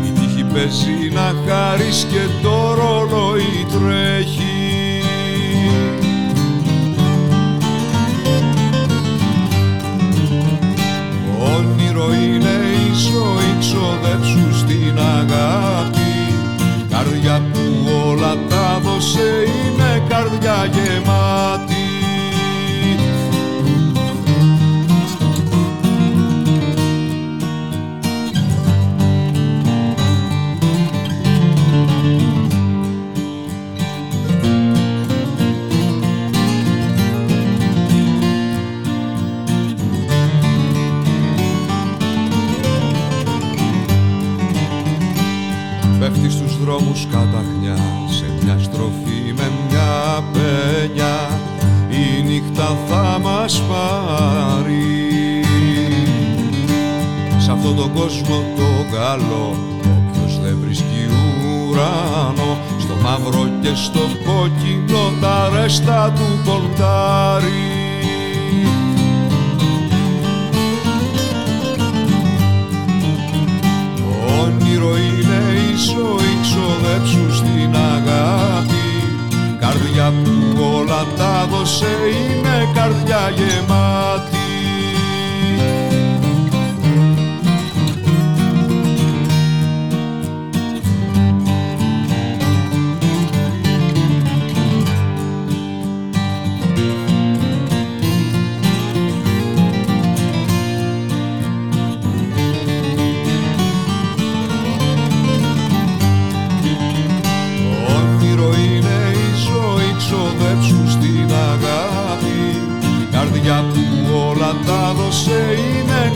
Η 0.07 0.11
τύχη 0.19 0.43
παίζει 0.43 1.11
να 1.13 1.33
χαρείς 1.47 2.07
και 2.11 2.23
το 2.41 2.73
ρολόι 2.73 3.65
τρέχει 3.71 4.52
Όνειρο 12.03 12.23
είναι 12.23 12.55
ίσο, 12.91 13.37
ξοδέψου 13.59 14.57
στην 14.57 14.99
αγάπη. 14.99 16.11
Καρδιά 16.89 17.41
που 17.53 17.59
όλα 18.09 18.37
τα 18.49 18.79
δώσε 18.83 19.43
είναι 19.43 20.03
καρδιά 20.07 20.69
γεμάτη 20.71 21.62
δρόμους 46.65 47.07
καταχνιά 47.11 47.77
σε 48.09 48.25
μια 48.43 48.57
στροφή 48.59 49.33
με 49.35 49.51
μια 49.67 50.23
πένια 50.33 51.39
η 51.89 52.23
νύχτα 52.23 52.77
θα 52.87 53.19
μας 53.23 53.61
πάρει. 53.61 55.43
Σ' 57.39 57.49
αυτόν 57.49 57.75
τον 57.75 57.93
κόσμο 57.93 58.43
το 58.55 58.95
καλό 58.95 59.57
όποιος 59.81 60.39
δεν 60.41 60.57
βρίσκει 60.61 61.07
ουρανό 61.69 62.57
στο 62.79 62.95
μαύρο 63.03 63.49
και 63.61 63.75
στο 63.75 63.99
κόκκινο 63.99 65.11
τα 65.21 65.49
ρέστα 65.53 66.13
του 66.15 66.49
κοντάρι 66.49 67.83
όνειρο 74.43 74.97
είναι 74.97 75.41
ίσο 75.73 76.15
ξοδέψουν 76.41 77.35
στην 77.35 77.75
αγάπη. 77.75 78.85
Καρδιά 79.59 80.13
που 80.23 80.63
όλα 80.77 81.05
τα 81.17 81.47
δώσε 81.49 81.95
είναι 82.09 82.71
καρδιά 82.73 83.29
γεμάτη 83.35 84.32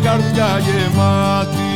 καρδιά 0.07 0.59
γεμάτη 0.65 1.66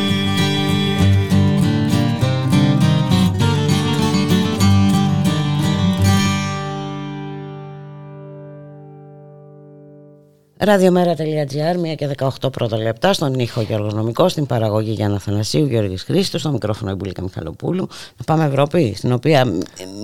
Ραδιομέρα.gr, 10.63 11.91
1 11.91 11.95
και 11.95 12.09
18 12.41 12.51
πρώτα 12.51 12.77
λεπτά, 12.77 13.13
στον 13.13 13.33
ήχο 13.33 13.65
Νομικός, 13.93 14.31
στην 14.31 14.45
παραγωγή 14.45 14.91
Γιάννα 14.91 15.19
Θανασίου, 15.19 15.65
Γιώργη 15.65 15.97
Χρήστος, 15.97 16.41
στο 16.41 16.51
μικρόφωνο 16.51 16.91
Ιμπουλίκα 16.91 17.21
Μιχαλοπούλου. 17.21 17.87
Να 18.17 18.23
πάμε 18.25 18.45
Ευρώπη, 18.45 18.93
στην 18.97 19.11
οποία 19.11 19.45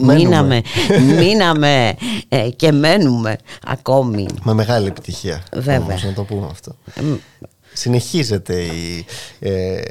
μείναμε, 0.02 0.62
μείναμε 1.20 1.94
ε, 2.28 2.50
και 2.56 2.72
μένουμε 2.72 3.38
ακόμη. 3.66 4.26
Με 4.44 4.54
μεγάλη 4.54 4.88
επιτυχία. 4.88 5.44
Βέβαια. 5.54 5.78
Όμως, 5.78 6.04
να 6.04 6.14
το 6.14 6.24
πούμε 6.24 6.48
αυτό 6.52 6.76
συνεχίζεται 7.78 8.62
η, 8.62 9.06
ε, 9.40 9.82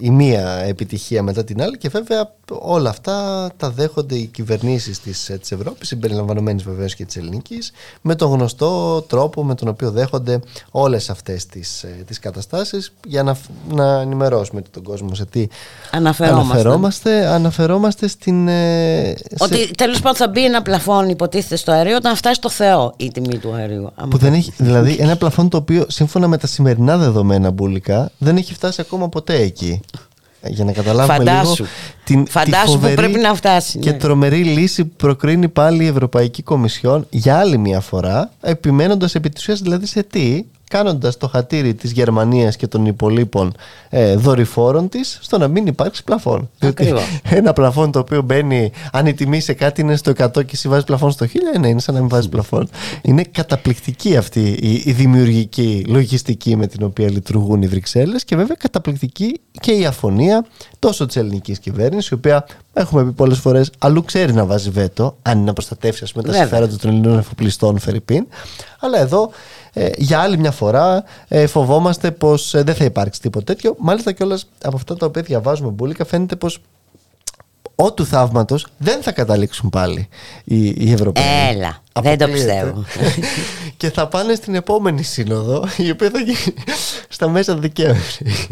η 0.00 0.10
μία 0.10 0.48
επιτυχία 0.48 1.22
μετά 1.22 1.44
την 1.44 1.62
άλλη 1.62 1.78
και 1.78 1.88
βέβαια 1.88 2.34
όλα 2.62 2.90
αυτά 2.90 3.48
τα 3.56 3.70
δέχονται 3.70 4.14
οι 4.14 4.26
κυβερνήσεις 4.26 5.00
της, 5.00 5.28
ε, 5.28 5.38
της 5.38 5.52
Ευρώπης 5.52 5.88
συμπεριλαμβανομένης 5.88 6.62
βεβαίως 6.62 6.94
και 6.94 7.04
της 7.04 7.16
ελληνικής 7.16 7.72
με 8.00 8.14
τον 8.14 8.30
γνωστό 8.30 9.02
τρόπο 9.02 9.44
με 9.44 9.54
τον 9.54 9.68
οποίο 9.68 9.90
δέχονται 9.90 10.40
όλες 10.70 11.10
αυτές 11.10 11.46
τις, 11.46 11.82
ε, 11.82 12.04
τις 12.06 12.18
καταστάσεις 12.18 12.92
για 13.06 13.22
να, 13.22 13.36
να 13.68 14.00
ενημερώσουμε 14.00 14.62
τον 14.70 14.82
κόσμο 14.82 15.14
σε 15.14 15.24
τι 15.26 15.46
αναφερόμαστε. 15.90 16.52
Αναφερόμαστε, 16.52 17.26
αναφερόμαστε 17.26 18.08
στην... 18.08 18.48
Ε, 18.48 19.14
Ότι 19.38 19.56
σε... 19.56 19.70
τέλος 19.76 20.00
πάντων 20.00 20.16
θα 20.16 20.28
μπει 20.28 20.44
ένα 20.44 20.62
πλαφόν 20.62 21.08
υποτίθεται 21.08 21.56
στο 21.56 21.72
αέριο 21.72 21.96
όταν 21.96 22.16
φτάσει 22.16 22.34
στο 22.34 22.48
Θεό 22.48 22.94
η 22.96 23.10
τιμή 23.10 23.38
του 23.38 23.52
αερίου. 23.52 23.92
Που 24.10 24.18
δεν 24.18 24.32
έχει, 24.32 24.52
δηλαδή 24.56 24.96
ένα 25.00 25.16
πλαφόν 25.16 25.48
το 25.48 25.56
οποίο 25.56 25.84
σύμφωνα 25.88 26.28
με 26.28 26.38
τα 26.38 26.46
σημερινά 26.46 26.96
δεδομένα 26.96 27.50
μπουλικά 27.50 28.10
δεν 28.18 28.36
έχει 28.36 28.54
φτάσει 28.54 28.80
ακόμα 28.80 29.08
ποτέ 29.08 29.34
εκεί. 29.34 29.80
Για 30.46 30.64
να 30.64 30.72
καταλάβουμε 30.72 31.16
Φαντάσου. 31.16 31.62
λίγο 31.62 31.68
την, 32.04 32.26
Φαντάσου 32.26 32.78
που 32.78 32.92
πρέπει 32.94 33.18
να 33.18 33.34
φτάσει. 33.34 33.78
Και 33.78 33.90
ναι. 33.90 33.96
τρομερή 33.96 34.44
λύση 34.44 34.84
που 34.84 34.94
προκρίνει 34.96 35.48
πάλι 35.48 35.84
η 35.84 35.86
Ευρωπαϊκή 35.86 36.42
Κομισιόν 36.42 37.06
για 37.10 37.38
άλλη 37.38 37.58
μια 37.58 37.80
φορά, 37.80 38.32
επιμένοντας 38.40 39.14
επί 39.14 39.30
δηλαδή 39.62 39.86
σε 39.86 40.02
τι, 40.02 40.44
κάνοντας 40.70 41.16
το 41.16 41.28
χατήρι 41.28 41.74
της 41.74 41.92
Γερμανίας 41.92 42.56
και 42.56 42.66
των 42.66 42.86
υπολείπων 42.86 43.52
ε, 43.88 44.16
δορυφόρων 44.16 44.88
της 44.88 45.18
στο 45.22 45.38
να 45.38 45.48
μην 45.48 45.66
υπάρξει 45.66 46.04
πλαφόν. 46.04 46.50
Διότι 46.58 46.94
ένα 47.38 47.52
πλαφόν 47.52 47.92
το 47.92 47.98
οποίο 47.98 48.22
μπαίνει, 48.22 48.72
αν 48.92 49.06
η 49.06 49.14
τιμή 49.14 49.40
σε 49.40 49.52
κάτι 49.52 49.80
είναι 49.80 49.96
στο 49.96 50.12
100 50.16 50.30
και 50.32 50.52
εσύ 50.52 50.68
βάζεις 50.68 50.84
πλαφόν 50.84 51.10
στο 51.10 51.26
1000, 51.26 51.60
ναι, 51.60 51.68
είναι 51.68 51.80
σαν 51.80 51.94
να 51.94 52.00
μην 52.00 52.08
βάζεις 52.08 52.28
πλαφόν. 52.28 52.68
είναι 53.02 53.22
καταπληκτική 53.22 54.16
αυτή 54.16 54.40
η, 54.60 54.82
η 54.84 54.92
δημιουργική 54.92 55.84
λογιστική 55.88 56.56
με 56.56 56.66
την 56.66 56.82
οποία 56.82 57.10
λειτουργούν 57.10 57.62
οι 57.62 57.66
Βρυξέλλες 57.66 58.24
και 58.24 58.36
βέβαια 58.36 58.56
καταπληκτική 58.58 59.40
και 59.60 59.72
η 59.72 59.84
αφωνία 59.86 60.46
τόσο 60.78 61.06
της 61.06 61.16
ελληνικής 61.16 61.58
κυβέρνησης, 61.58 62.10
η 62.10 62.14
οποία 62.14 62.46
έχουμε 62.72 63.04
πει 63.04 63.12
πολλές 63.12 63.38
φορές 63.38 63.70
αλλού 63.78 64.04
ξέρει 64.04 64.32
να 64.32 64.44
βάζει 64.44 64.70
βέτο, 64.70 65.16
αν 65.22 65.36
είναι 65.36 65.46
να 65.46 65.52
προστατεύσει 65.52 66.04
ας 66.04 66.12
πούμε, 66.12 66.24
τα 66.24 66.32
συμφέροντα 66.32 66.76
των 66.76 66.90
ελληνικών 66.90 67.18
εφοπλιστών, 67.18 67.78
Φερρυπίν. 67.78 68.26
Αλλά 68.80 68.98
εδώ 68.98 69.30
ε, 69.72 69.90
για 69.96 70.20
άλλη 70.20 70.38
μια 70.38 70.50
φορά 70.50 71.04
ε, 71.28 71.46
φοβόμαστε 71.46 72.10
πως 72.10 72.54
ε, 72.54 72.62
δεν 72.62 72.74
θα 72.74 72.84
υπάρξει 72.84 73.20
τίποτα 73.20 73.44
τέτοιο. 73.44 73.74
Μάλιστα 73.78 74.12
κιόλας 74.12 74.48
από 74.62 74.76
αυτά 74.76 74.96
τα 74.96 75.06
οποία 75.06 75.22
διαβάζουμε 75.22 75.70
μπουλίκα 75.70 76.04
φαίνεται 76.04 76.36
πως 76.36 76.58
ό 77.74 77.92
του 77.92 78.06
θαύματος 78.06 78.66
δεν 78.78 79.02
θα 79.02 79.12
καταλήξουν 79.12 79.70
πάλι 79.70 80.08
οι, 80.44 80.66
οι 80.66 80.92
Ευρωπαίοι. 80.92 81.24
Έλα, 81.50 81.82
δεν 82.00 82.18
το 82.18 82.28
πιστεύω. 82.28 82.84
και 83.76 83.90
θα 83.90 84.08
πάνε 84.08 84.34
στην 84.34 84.54
επόμενη 84.54 85.02
σύνοδο, 85.02 85.64
η 85.76 85.90
οποία 85.90 86.10
θα 86.10 86.18
γίνει 86.18 86.54
στα 87.08 87.28
μέσα 87.28 87.54
Δεκέμβρη. 87.54 88.46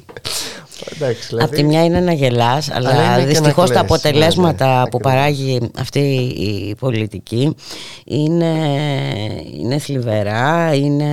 Εντάξει, 0.95 1.27
δηλαδή... 1.29 1.45
Απ' 1.45 1.55
τη 1.55 1.63
μια 1.63 1.85
είναι 1.85 2.01
να 2.01 2.13
γελάς, 2.13 2.71
αλλά, 2.71 2.91
αλλά 2.91 3.25
δυστυχώς 3.25 3.71
τα 3.71 3.81
αποτελέσματα 3.81 4.83
ναι, 4.83 4.89
που 4.89 4.99
παράγει 4.99 5.71
αυτή 5.79 5.99
η 6.39 6.75
πολιτική 6.75 7.55
είναι, 8.05 8.55
είναι 9.59 9.79
θλιβερά, 9.79 10.75
είναι 10.75 11.07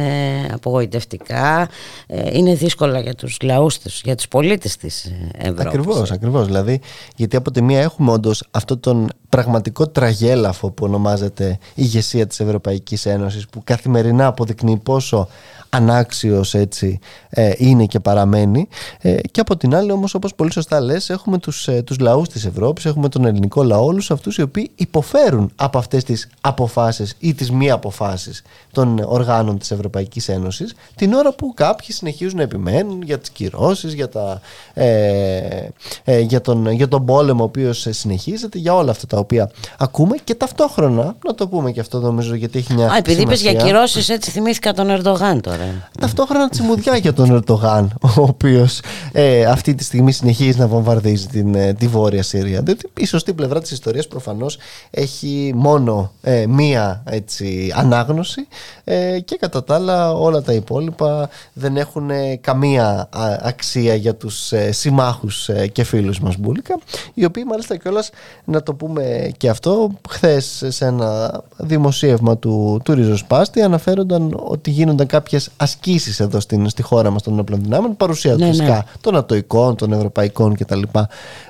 απογοητευτικά, 0.54 1.69
ε, 2.08 2.38
είναι 2.38 2.54
δύσκολα 2.54 2.99
για 2.99 3.15
τους 3.15 3.38
λαούς 3.41 3.80
τους, 3.80 4.01
για 4.01 4.15
τους 4.15 4.28
πολίτες 4.28 4.78
της 4.78 5.12
Ευρώπης. 5.38 5.65
Ακριβώς, 5.65 6.12
ακριβώς. 6.12 6.45
Δηλαδή, 6.45 6.80
γιατί 7.15 7.36
από 7.36 7.51
τη 7.51 7.62
μία 7.62 7.82
έχουμε 7.82 8.12
όντως 8.12 8.43
αυτό 8.51 8.78
τον 8.78 9.10
πραγματικό 9.30 9.88
τραγέλαφο 9.88 10.71
που 10.71 10.86
ονομάζεται 10.86 11.58
ηγεσία 11.75 12.28
της 12.28 12.39
Ευρωπαϊκής 12.39 13.06
Ένωσης 13.06 13.45
που 13.45 13.62
καθημερινά 13.63 14.28
αποδεικνύει 14.28 14.78
πόσο 14.78 15.28
ανάξιος 15.69 16.54
έτσι 16.54 16.99
ε, 17.30 17.51
είναι 17.58 17.86
και 17.86 17.99
παραμένει 17.99 18.67
ε, 19.01 19.15
και 19.32 19.39
από 19.39 19.55
την 19.58 19.65
την 19.70 19.76
άλλη 19.76 19.91
όμως 19.91 20.13
όπως 20.13 20.36
πολύ 20.36 20.52
σωστά 20.52 20.80
λες 20.80 21.10
έχουμε 21.10 21.38
τους, 21.38 21.68
ε, 21.68 21.82
τους 21.82 22.00
λαούς 22.00 22.30
της 22.30 22.46
Ευρώπης, 22.46 22.86
έχουμε 22.86 23.10
τον 23.10 23.26
ελληνικό 23.26 23.63
λαό, 23.63 23.86
όλους 23.86 24.12
αυτούς 24.12 24.38
οι 24.38 24.41
οποίοι 24.41 24.72
υποφέρουν 24.76 25.52
από 25.56 25.78
αυτές 25.78 26.04
τις 26.04 26.30
αποφάσεις 26.41 27.15
ή 27.20 27.34
τις 27.34 27.52
μη 27.52 27.72
αποφάσεις 27.72 28.41
των 28.72 29.00
οργάνων 29.06 29.58
της 29.58 29.72
Ευρωπαϊκής 29.72 30.30
Ένωσης 30.30 30.74
την 30.96 31.13
ώρα 31.13 31.34
που 31.34 31.54
κάποιοι 31.54 31.91
συνεχίζουν 31.91 32.38
να 32.38 32.44
επιμένουν 32.44 33.02
για 33.02 33.20
τις 33.20 33.30
κυρώσεις, 33.30 33.94
για, 33.94 34.10
τα, 34.10 34.41
ε, 34.74 35.68
ε, 36.04 36.20
για, 36.20 36.41
τον, 36.41 36.72
για 36.72 36.88
τον 36.88 37.06
πόλεμο 37.06 37.41
ο 37.41 37.46
οποίος 37.46 37.88
συνεχίζεται, 37.89 38.58
για 38.58 38.76
όλα 38.76 38.91
αυτά 38.91 39.08
τα 39.08 39.18
οποία 39.18 39.52
ακούμε 39.78 40.15
και 40.24 40.36
ταυτόχρονα, 40.36 41.15
να 41.26 41.36
το 41.36 41.48
πούμε 41.48 41.72
και 41.72 41.80
αυτό 41.80 42.00
νομίζω 42.00 42.36
γιατί 42.36 42.60
έχει 42.60 42.74
μια 42.74 42.91
Α, 42.91 42.98
επειδή 42.98 43.22
είπες 43.22 43.41
για 43.41 43.54
κυρώσεις 43.54 44.10
έτσι 44.10 44.32
θυμήθηκα 44.32 44.74
τον 44.74 44.89
Ερντογάν 44.89 45.41
τώρα. 45.41 45.89
Ταυτόχρονα 46.00 46.50
τσιμουδιά 46.50 46.98
για 46.98 47.13
τον 47.13 47.32
Ερντογάν, 47.32 47.94
ο 48.02 48.22
οποίος 48.22 48.80
ε, 49.12 49.45
αυτή 49.46 49.76
τη 49.76 49.84
στιγμή 49.84 50.12
συνεχίζει 50.12 50.60
να 50.60 50.68
βομβαρδίζει 50.68 51.28
την, 51.28 51.56
ε, 51.56 51.74
τη 51.74 51.88
Βόρεια 51.88 52.24
Συρία. 52.24 52.62
Διότι 52.62 52.90
η 53.00 53.06
σωστή 53.06 53.34
πλευρά 53.34 53.62
της 53.62 53.72
ιστορίας 53.72 54.08
προφανώς 54.08 54.58
έχει 54.92 55.52
μόνο 55.56 56.12
ε, 56.22 56.46
μία 56.48 57.04
έτσι, 57.10 57.74
ανάγνωση 57.76 58.48
ε, 58.84 59.20
και 59.20 59.38
κατά 59.40 59.64
τα 59.64 59.76
άλλα 59.76 60.14
όλα 60.14 60.42
τα 60.42 60.54
υπόλοιπα 60.54 61.30
δεν 61.54 61.78
έχουν 61.78 62.10
καμία 62.42 63.10
αξία 63.42 63.96
για 63.96 64.16
τους 64.16 64.52
ε, 64.52 64.72
συμμάχους 64.72 65.50
και 65.72 65.84
φίλους 65.84 66.20
μας 66.20 66.38
Μπούλικα 66.38 66.80
οι 67.14 67.26
οποίοι 67.26 67.44
μάλιστα 67.48 67.78
κιόλας 67.78 68.10
να 68.46 68.64
το 68.64 68.74
πούμε 68.74 69.32
και 69.38 69.50
αυτό 69.50 69.92
χθες 70.10 70.64
σε 70.68 70.86
ένα 70.86 71.42
δημοσίευμα 71.58 72.38
του, 72.38 72.82
του 72.84 72.94
Ριζοσπάστη 72.94 73.62
αναφέρονταν 73.62 74.40
ότι 74.44 74.72
γίνονταν 74.72 75.08
κάποιες 75.08 75.50
ασκήσεις 75.58 76.20
εδώ 76.20 76.40
στην, 76.40 76.70
στη 76.70 76.82
χώρα 76.82 77.10
μας 77.10 77.22
των 77.22 77.34
ενόπλων 77.34 77.62
δυνάμεων 77.64 77.98
παρουσία 77.98 78.36
ναι, 78.36 78.48
ναι. 78.48 78.80
των 79.02 79.16
ατοικών, 79.36 79.76
των 79.76 79.93
ευρωπαϊκών 79.93 80.56
κτλ. 80.56 80.82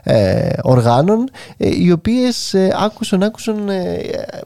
Ε, 0.03 0.49
οργάνων 0.61 1.29
οι 1.57 1.91
οποίες 1.91 2.55
άκουσαν, 2.85 3.23
άκουσαν 3.23 3.69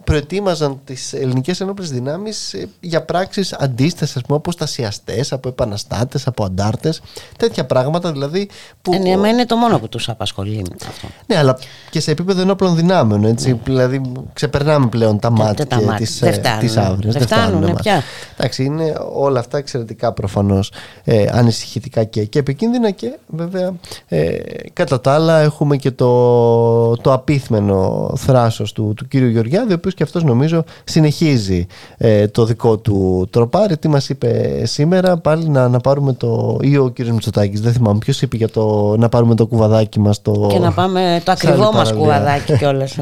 προετοίμαζαν 0.04 0.80
τις 0.86 1.14
ελληνικές 1.14 1.62
ενόπλες 1.62 1.92
δυνάμεις 1.92 2.56
για 2.80 3.02
πράξεις 3.02 3.54
αντίστασης 3.54 4.16
ας 4.16 4.22
πούμε 4.22 4.38
αποστασιαστές, 4.38 5.32
από 5.32 5.50
επαναστάτες, 5.50 6.28
από 6.28 6.44
αντάρτες 6.44 7.02
τέτοια 7.38 7.66
πράγματα 7.66 8.12
δηλαδή 8.12 8.50
που... 8.82 8.94
Ε, 8.94 8.98
ναι, 8.98 9.28
είναι 9.28 9.46
το 9.46 9.56
μόνο 9.56 9.80
που 9.80 9.90
τους 9.90 10.10
απασχολεί 10.10 10.66
αυτό. 10.88 11.08
Ναι, 11.26 11.38
αλλά 11.38 11.58
και 11.90 12.00
σε 12.00 12.12
επίπεδο 12.12 12.42
ενόπλων 12.42 12.76
δυνάμεων 12.76 13.24
έτσι, 13.24 13.52
ναι. 13.52 13.60
δηλαδή 13.64 14.02
ξεπερνάμε 14.34 14.88
πλέον 14.88 15.20
τα 15.20 15.30
μάτια 15.30 15.66
και 15.66 15.76
τις, 15.98 16.22
ε, 16.22 16.42
τις 16.60 16.78
αύριες 16.78 17.14
δεν, 17.14 17.22
φτάνουν, 17.22 17.62
φτάνουν 17.62 17.76
πια. 17.82 18.04
Εντάξει, 18.38 18.64
είναι 18.64 18.94
όλα 19.14 19.40
αυτά 19.40 19.58
εξαιρετικά 19.58 20.14
προφανώς 20.14 20.72
ε, 21.04 21.26
ανησυχητικά 21.32 22.04
και, 22.04 22.26
και 22.26 22.40
επικίνδυνα 22.40 22.92
και 22.92 23.18
βέβαια 23.30 23.74
ε, 24.08 24.38
κατά 24.74 25.02
τα 25.02 25.14
άλλα 25.14 25.40
έχουμε 25.40 25.78
και 25.78 25.92
το, 25.92 26.96
το 26.96 27.14
απίθμενο 27.14 28.12
θράσος 28.16 28.72
του, 28.72 28.94
του 28.96 29.08
κύριου 29.08 29.28
Γεωργιάδη 29.28 29.72
ο 29.72 29.76
οποίος 29.76 29.94
και 29.94 30.04
αυτός 30.04 30.24
νομίζω 30.24 30.64
συνεχίζει 30.84 31.68
ε, 31.98 32.28
το 32.28 32.46
δικό 32.46 32.78
του 32.78 33.28
τροπάρι. 33.30 33.78
Τι 33.78 33.88
μας 33.88 34.10
είπε 34.10 34.62
σήμερα 34.66 35.18
πάλι 35.18 35.50
να, 35.50 35.68
να 35.68 35.80
πάρουμε 35.80 36.14
το 36.14 36.58
ή 36.62 36.78
ο 36.78 36.90
κύριος 36.90 37.14
Μητσοτάκης 37.14 37.62
δεν 37.62 37.74
θυμάμαι 37.74 37.98
ποιος 37.98 38.22
είπε 38.22 38.38
για 38.38 38.50
το 38.50 38.96
να 38.98 39.10
πάρουμε 39.10 39.36
το 39.36 39.46
κουβαδάκι 39.46 40.00
μας 40.00 40.22
το... 40.22 40.48
και 40.52 40.60
να 40.60 40.72
πάμε 40.72 41.22
το 41.26 41.32
ακριβό 41.32 41.72
μας 41.72 41.94
κουβαδάκι 41.94 42.58
κιόλας. 42.58 42.98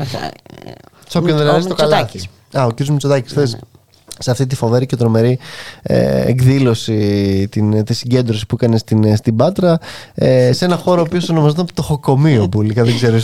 Σε 1.07 1.17
όποιον 1.17 1.37
δεν 1.37 1.47
αρέσει 1.47 1.67
το 1.67 1.75
καλάκι 1.75 2.29
Α, 2.53 2.65
ο 2.65 2.69
κύριος 2.69 2.89
Μητσοτάκης 2.89 3.33
θες 3.33 3.51
ναι, 3.51 3.57
ναι 3.57 3.76
σε 4.19 4.31
αυτή 4.31 4.47
τη 4.47 4.55
φοβερή 4.55 4.85
και 4.85 4.95
τρομερή 4.95 5.39
ε, 5.81 6.21
εκδήλωση, 6.27 7.47
την, 7.51 7.83
τη 7.83 7.93
συγκέντρωση 7.93 8.45
που 8.45 8.55
έκανες 8.55 8.79
στην, 8.79 9.15
στην 9.15 9.35
Πάτρα, 9.35 9.79
ε, 10.13 10.51
σε 10.53 10.65
ένα 10.65 10.75
χώρο 10.75 11.01
ο 11.01 11.03
οποίος 11.03 11.29
ονομαζόταν 11.29 11.65
Πτωχοκομείο 11.65 12.49
που 12.49 12.61
λίγα 12.61 12.83
δεν 12.83 12.95
ξέρω, 12.95 13.17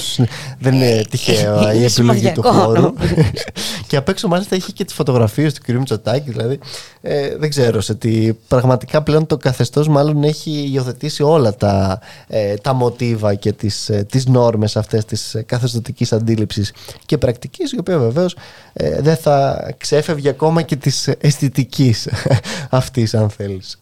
δεν 0.60 0.74
είναι 0.74 1.02
τυχαίο 1.10 1.72
η 1.72 1.84
επιλογή 1.84 2.32
του 2.32 2.42
χώρου. 2.42 2.94
και 3.88 3.98
απ' 3.98 4.10
έξω 4.10 4.28
μάλιστα 4.28 4.56
είχε 4.56 4.72
και 4.72 4.86
τις 4.86 4.94
φωτογραφίες 4.94 5.54
του 5.54 5.62
κ. 5.66 5.70
Μητσοτάκη, 5.70 6.32
δηλαδή 6.32 6.60
ε, 7.02 7.36
δεν 7.38 7.50
ξέρω 7.50 7.82
σε 7.82 7.96
τι. 7.96 8.34
Πραγματικά 8.48 9.02
πλέον 9.04 9.26
το 9.26 9.38
καθεστώς 9.38 9.88
μάλλον 9.88 10.24
έχει 10.24 10.70
υιοθετήσει 10.74 11.24
όλα 11.24 11.56
τα, 11.56 12.00
ε, 12.28 12.54
τα 12.56 12.74
μοτίβα 12.74 13.36
και 13.36 13.52
τις 13.52 13.92
τις 14.10 14.26
νόρμες 14.26 14.78
αυτές 14.78 15.06
της 15.06 15.36
καθεστωτικής 15.46 16.14
αντίληψης 16.14 16.74
και 17.06 17.18
πρακτικής 17.18 17.72
η 17.72 17.78
οποία 17.80 17.98
βεβαίως 17.98 18.36
ε, 18.74 19.02
δεν 19.02 19.16
θα 19.16 19.68
ξέφευγε 19.78 20.30
ακόμα 20.30 20.62
και 20.62 20.73
της 20.78 21.08
αισθητικής 21.08 22.08
αυτής 22.70 23.14
αν 23.14 23.30
θέλεις. 23.30 23.80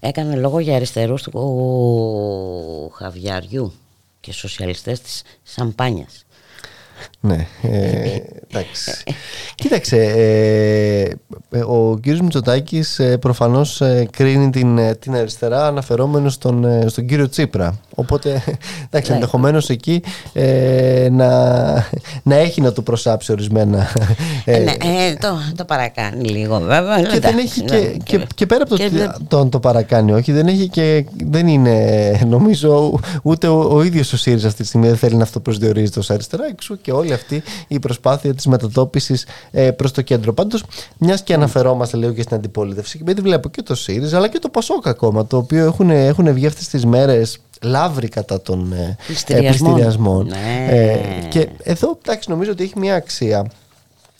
Έκανε 0.00 0.36
λόγο 0.36 0.58
για 0.58 0.76
αριστερούς 0.76 1.22
του 1.22 2.90
Χαβιαριού 2.94 3.72
και 4.20 4.32
σοσιαλιστές 4.32 5.00
της 5.00 5.22
Σαμπάνιας. 5.42 6.26
Ναι, 7.20 7.46
ε, 7.62 8.16
εντάξει. 8.48 8.92
Κοίταξε, 9.54 9.96
ε, 9.96 11.00
ε, 11.50 11.60
ο 11.60 11.98
κύριος 12.02 12.20
Μητσοτάκης 12.20 12.98
ε, 12.98 13.16
προφανώς 13.16 13.82
κρίνει 14.10 14.50
την, 14.50 14.78
την 14.98 15.14
αριστερά 15.14 15.66
αναφερόμενος 15.66 16.32
στον, 16.32 16.88
στον 16.90 17.06
κύριο 17.06 17.28
Τσίπρα. 17.28 17.78
Οπότε, 17.94 18.42
εντάξει, 18.86 19.10
ναι. 19.10 19.16
ενδεχομένως 19.16 19.68
εκεί 19.68 20.02
να, 21.10 21.28
να 22.22 22.34
έχει 22.34 22.60
να 22.60 22.72
του 22.72 22.82
προσάψει 22.82 23.32
ορισμένα. 23.32 23.86
ναι, 24.46 25.14
το, 25.20 25.38
το 25.56 25.64
παρακάνει 25.64 26.28
λίγο 26.28 26.58
βέβαια. 26.58 27.02
Και, 27.02 27.18
δεν 27.20 27.38
έχει 27.38 27.62
και, 27.62 27.96
και, 28.04 28.26
και, 28.34 28.46
πέρα 28.46 28.62
από 28.62 28.76
το 28.76 28.84
ότι 28.84 29.10
το, 29.28 29.46
το 29.46 29.60
παρακάνει, 29.60 30.12
όχι, 30.12 30.32
δεν 30.32 30.46
έχει 30.46 30.68
και 30.68 31.04
δεν 31.24 31.46
είναι 31.48 32.20
νομίζω 32.26 33.00
ούτε 33.22 33.46
ο, 33.46 33.68
ο 33.72 33.82
ίδιος 33.82 34.12
ο 34.12 34.16
ΣΥΡΙΖΑ 34.16 34.46
αυτή 34.46 34.62
τη 34.62 34.68
στιγμή 34.68 34.86
δεν 34.86 34.96
θέλει 34.96 35.16
να 35.16 35.22
αυτοπροσδιορίζεται 35.22 35.98
ως 35.98 36.10
αριστερά, 36.10 36.46
εξού 36.46 36.80
και 36.88 36.94
όλη 36.94 37.12
αυτή 37.12 37.42
η 37.68 37.78
προσπάθεια 37.78 38.34
της 38.34 38.46
μετατόπισης 38.46 39.26
ε, 39.50 39.70
προς 39.70 39.92
το 39.92 40.02
κέντρο. 40.02 40.32
Πάντως, 40.32 40.64
μιας 40.98 41.22
και 41.22 41.34
αναφερόμαστε 41.34 41.96
λίγο 41.96 42.12
και 42.12 42.22
στην 42.22 42.36
αντιπολίτευση, 42.36 43.00
γιατί 43.04 43.20
βλέπω 43.20 43.48
και 43.48 43.62
το 43.62 43.74
ΣΥΡΙΖΑ 43.74 44.16
αλλά 44.16 44.28
και 44.28 44.38
το 44.38 44.48
ΠΑΣΟΚ 44.48 44.88
ακόμα, 44.88 45.26
το 45.26 45.36
οποίο 45.36 45.64
έχουν, 45.64 45.90
έχουν 45.90 46.32
βγει 46.32 46.46
αυτές 46.46 46.68
τις 46.68 46.86
μέρες 46.86 47.38
λαύρη 47.62 48.08
κατά 48.08 48.40
των 48.40 48.72
ε, 48.72 48.96
πληστηριασμών. 49.06 50.26
Ναι. 50.26 50.66
Ε, 50.68 50.98
και 51.28 51.48
εδώ 51.62 51.98
εντάξει, 52.02 52.30
νομίζω 52.30 52.50
ότι 52.50 52.62
έχει 52.62 52.78
μια 52.78 52.94
αξία 52.94 53.50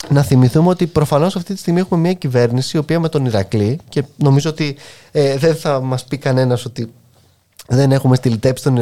να 0.07 0.23
θυμηθούμε 0.23 0.69
ότι 0.69 0.87
προφανώς 0.87 1.35
αυτή 1.35 1.53
τη 1.53 1.59
στιγμή 1.59 1.79
έχουμε 1.79 1.99
μια 1.99 2.13
κυβέρνηση 2.13 2.77
η 2.77 2.79
οποία 2.79 2.99
με 2.99 3.09
τον 3.09 3.25
Ηρακλή 3.25 3.79
και 3.89 4.03
νομίζω 4.15 4.49
ότι 4.49 4.75
ε, 5.11 5.37
δεν 5.37 5.55
θα 5.55 5.79
μας 5.79 6.03
πει 6.03 6.17
κανένας 6.17 6.65
ότι 6.65 6.91
δεν 7.71 7.91
έχουμε 7.91 8.15
στυλιτεύσει 8.15 8.63
τον, 8.63 8.77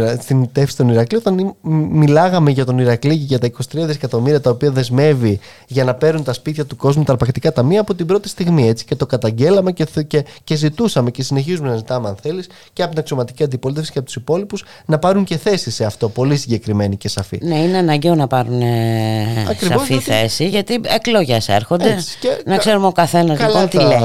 τον 0.77 0.89
Ηρακλή. 0.89 1.17
Όταν 1.17 1.55
μιλάγαμε 1.91 2.51
για 2.51 2.65
τον 2.65 2.79
Ηρακλή 2.79 3.17
και 3.17 3.23
για 3.23 3.39
τα 3.39 3.47
23 3.47 3.51
δισεκατομμύρια 3.71 4.41
τα 4.41 4.49
οποία 4.49 4.71
δεσμεύει 4.71 5.39
για 5.67 5.83
να 5.83 5.93
παίρνουν 5.93 6.23
τα 6.23 6.33
σπίτια 6.33 6.65
του 6.65 6.75
κόσμου 6.75 7.03
τα 7.03 7.11
αρπακτικά 7.11 7.51
ταμεία 7.51 7.81
από 7.81 7.95
την 7.95 8.05
πρώτη 8.05 8.29
στιγμή. 8.29 8.67
Έτσι, 8.67 8.85
και 8.85 8.95
το 8.95 9.05
καταγγέλαμε 9.05 9.71
και, 9.71 9.85
και, 10.07 10.25
και 10.43 10.55
ζητούσαμε 10.55 11.11
και 11.11 11.23
συνεχίζουμε 11.23 11.69
να 11.69 11.75
ζητάμε, 11.75 12.07
αν 12.07 12.15
θέλεις, 12.21 12.47
και 12.73 12.81
από 12.81 12.91
την 12.91 12.99
αξιωματική 12.99 13.43
αντιπολίτευση 13.43 13.91
και 13.91 13.97
από 13.97 14.07
τους 14.07 14.15
υπόλοιπους 14.15 14.63
να 14.85 14.99
πάρουν 14.99 15.23
και 15.23 15.37
θέση 15.37 15.71
σε 15.71 15.85
αυτό. 15.85 16.09
Πολύ 16.09 16.37
συγκεκριμένη 16.37 16.97
και 16.97 17.09
σαφή. 17.09 17.39
Ναι, 17.41 17.57
είναι 17.57 17.77
αναγκαίο 17.77 18.15
να 18.15 18.27
πάρουν 18.27 18.61
ε, 18.61 19.25
σαφή 19.59 19.93
γιατί... 19.93 20.03
θέση, 20.03 20.47
γιατί 20.47 20.79
εκλογές 20.83 21.49
έρχονται. 21.49 21.89
Έτσι, 21.89 22.17
και 22.19 22.41
να 22.45 22.57
ξέρουμε 22.57 22.87
ο 22.87 22.91
καθένας 22.91 23.39
λοιπόν 23.39 23.69
τι 23.69 23.77
λέει. 23.77 23.97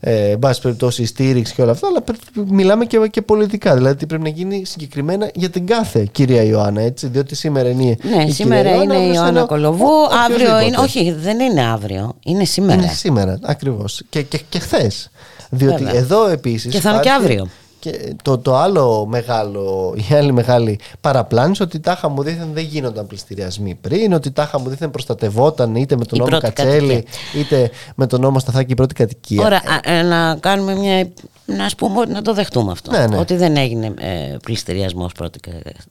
Ε, 0.00 0.30
εν 0.30 0.38
πάση 0.38 0.60
περιπτώσει, 0.60 1.04
στήριξη 1.04 1.54
και 1.54 1.62
όλα 1.62 1.72
αυτά, 1.72 1.86
αλλά 1.86 2.04
μιλάμε 2.46 2.84
και, 2.84 2.98
και 3.10 3.22
πολιτικά 3.22 3.57
Δηλαδή 3.58 3.94
τι 3.94 4.06
πρέπει 4.06 4.22
να 4.22 4.28
γίνει 4.28 4.64
συγκεκριμένα 4.64 5.30
για 5.34 5.50
την 5.50 5.66
κάθε 5.66 6.08
κυρία 6.12 6.42
Ιωάννα, 6.42 6.80
έτσι. 6.80 7.06
Διότι 7.06 7.34
σήμερα 7.34 7.68
είναι 7.68 7.96
ναι, 8.02 8.22
η 8.22 8.30
σήμερα 8.30 8.74
είναι 8.74 8.96
η 8.96 9.12
Ιωάννα 9.14 9.44
Κολοβού. 9.44 9.90
Αύριο 10.24 10.60
είναι. 10.60 10.76
Όχι, 10.76 11.12
δεν 11.12 11.40
είναι 11.40 11.62
αύριο. 11.62 12.14
Είναι 12.22 12.44
σήμερα. 12.44 12.82
Είναι 12.82 12.92
σήμερα, 12.92 13.38
ακριβώς. 13.42 14.02
Και, 14.08 14.22
και, 14.22 14.40
και 14.48 14.58
χθες. 14.58 15.10
Διότι 15.50 15.84
εδώ 15.92 16.28
επίσης. 16.28 16.72
Και 16.72 16.80
θα 16.80 16.90
είναι 16.90 17.00
και 17.00 17.10
αύριο. 17.10 17.48
Και 17.80 18.14
το, 18.22 18.38
το 18.38 18.56
άλλο 18.56 19.06
μεγάλο, 19.06 19.94
η 20.10 20.14
άλλη 20.14 20.32
μεγάλη 20.32 20.80
παραπλάνηση 21.00 21.62
ότι 21.62 21.80
τάχα 21.80 22.08
μου 22.08 22.22
δίθεν 22.22 22.48
δεν 22.52 22.64
γίνονταν 22.64 23.06
πληστηριασμοί 23.06 23.74
πριν, 23.80 24.12
ότι 24.12 24.30
τάχα 24.30 24.60
μου 24.60 24.68
δίθεν 24.68 24.90
προστατευόταν 24.90 25.74
είτε 25.74 25.96
με 25.96 26.04
τον 26.04 26.18
νόμο 26.18 26.38
Κατσέλη 26.38 27.04
είτε 27.34 27.70
με 27.94 28.06
τον 28.06 28.20
νόμο 28.20 28.38
Σταθάκη 28.38 28.72
η 28.72 28.74
πρώτη 28.74 28.94
κατοικία. 28.94 29.44
Ωραία, 29.44 29.62
ε, 29.82 30.02
να 30.02 30.36
κάνουμε 30.40 30.74
μια 30.74 31.08
να, 31.56 31.64
ας 31.64 31.74
πούμε, 31.74 32.04
να 32.04 32.22
το 32.22 32.34
δεχτούμε 32.34 32.72
αυτό. 32.72 32.90
Ναι, 32.90 33.06
ναι. 33.06 33.18
Ότι 33.18 33.36
δεν 33.36 33.56
έγινε 33.56 33.86
ε, 33.86 34.36
πληστηριασμός 34.42 35.12
πρώτη 35.12 35.38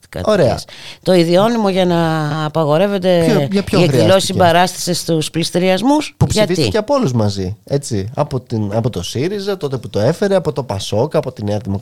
κατοικίας. 0.08 0.64
Το 1.02 1.12
ιδιώνυμο 1.12 1.68
για 1.68 1.84
να 1.84 2.44
απαγορεύεται 2.44 3.48
ποιο, 3.64 3.80
η 3.80 3.82
εκδηλώση 3.82 4.26
συμπαράστασης 4.26 4.98
στους 4.98 5.30
πληστηριασμούς. 5.30 6.14
Που 6.16 6.26
ψηφίστηκε 6.26 6.78
από 6.78 6.94
όλους 6.94 7.12
μαζί. 7.12 7.56
Έτσι, 7.64 8.10
από, 8.14 8.40
την, 8.40 8.70
από 8.74 8.90
το 8.90 9.02
ΣΥΡΙΖΑ, 9.02 9.56
τότε 9.56 9.76
που 9.76 9.88
το 9.88 9.98
έφερε, 9.98 10.34
από 10.34 10.52
το 10.52 10.62
ΠΑΣΟΚ, 10.62 11.16
από 11.16 11.32
τη 11.32 11.44
Νέα 11.44 11.56
Δημοκρατία. 11.56 11.77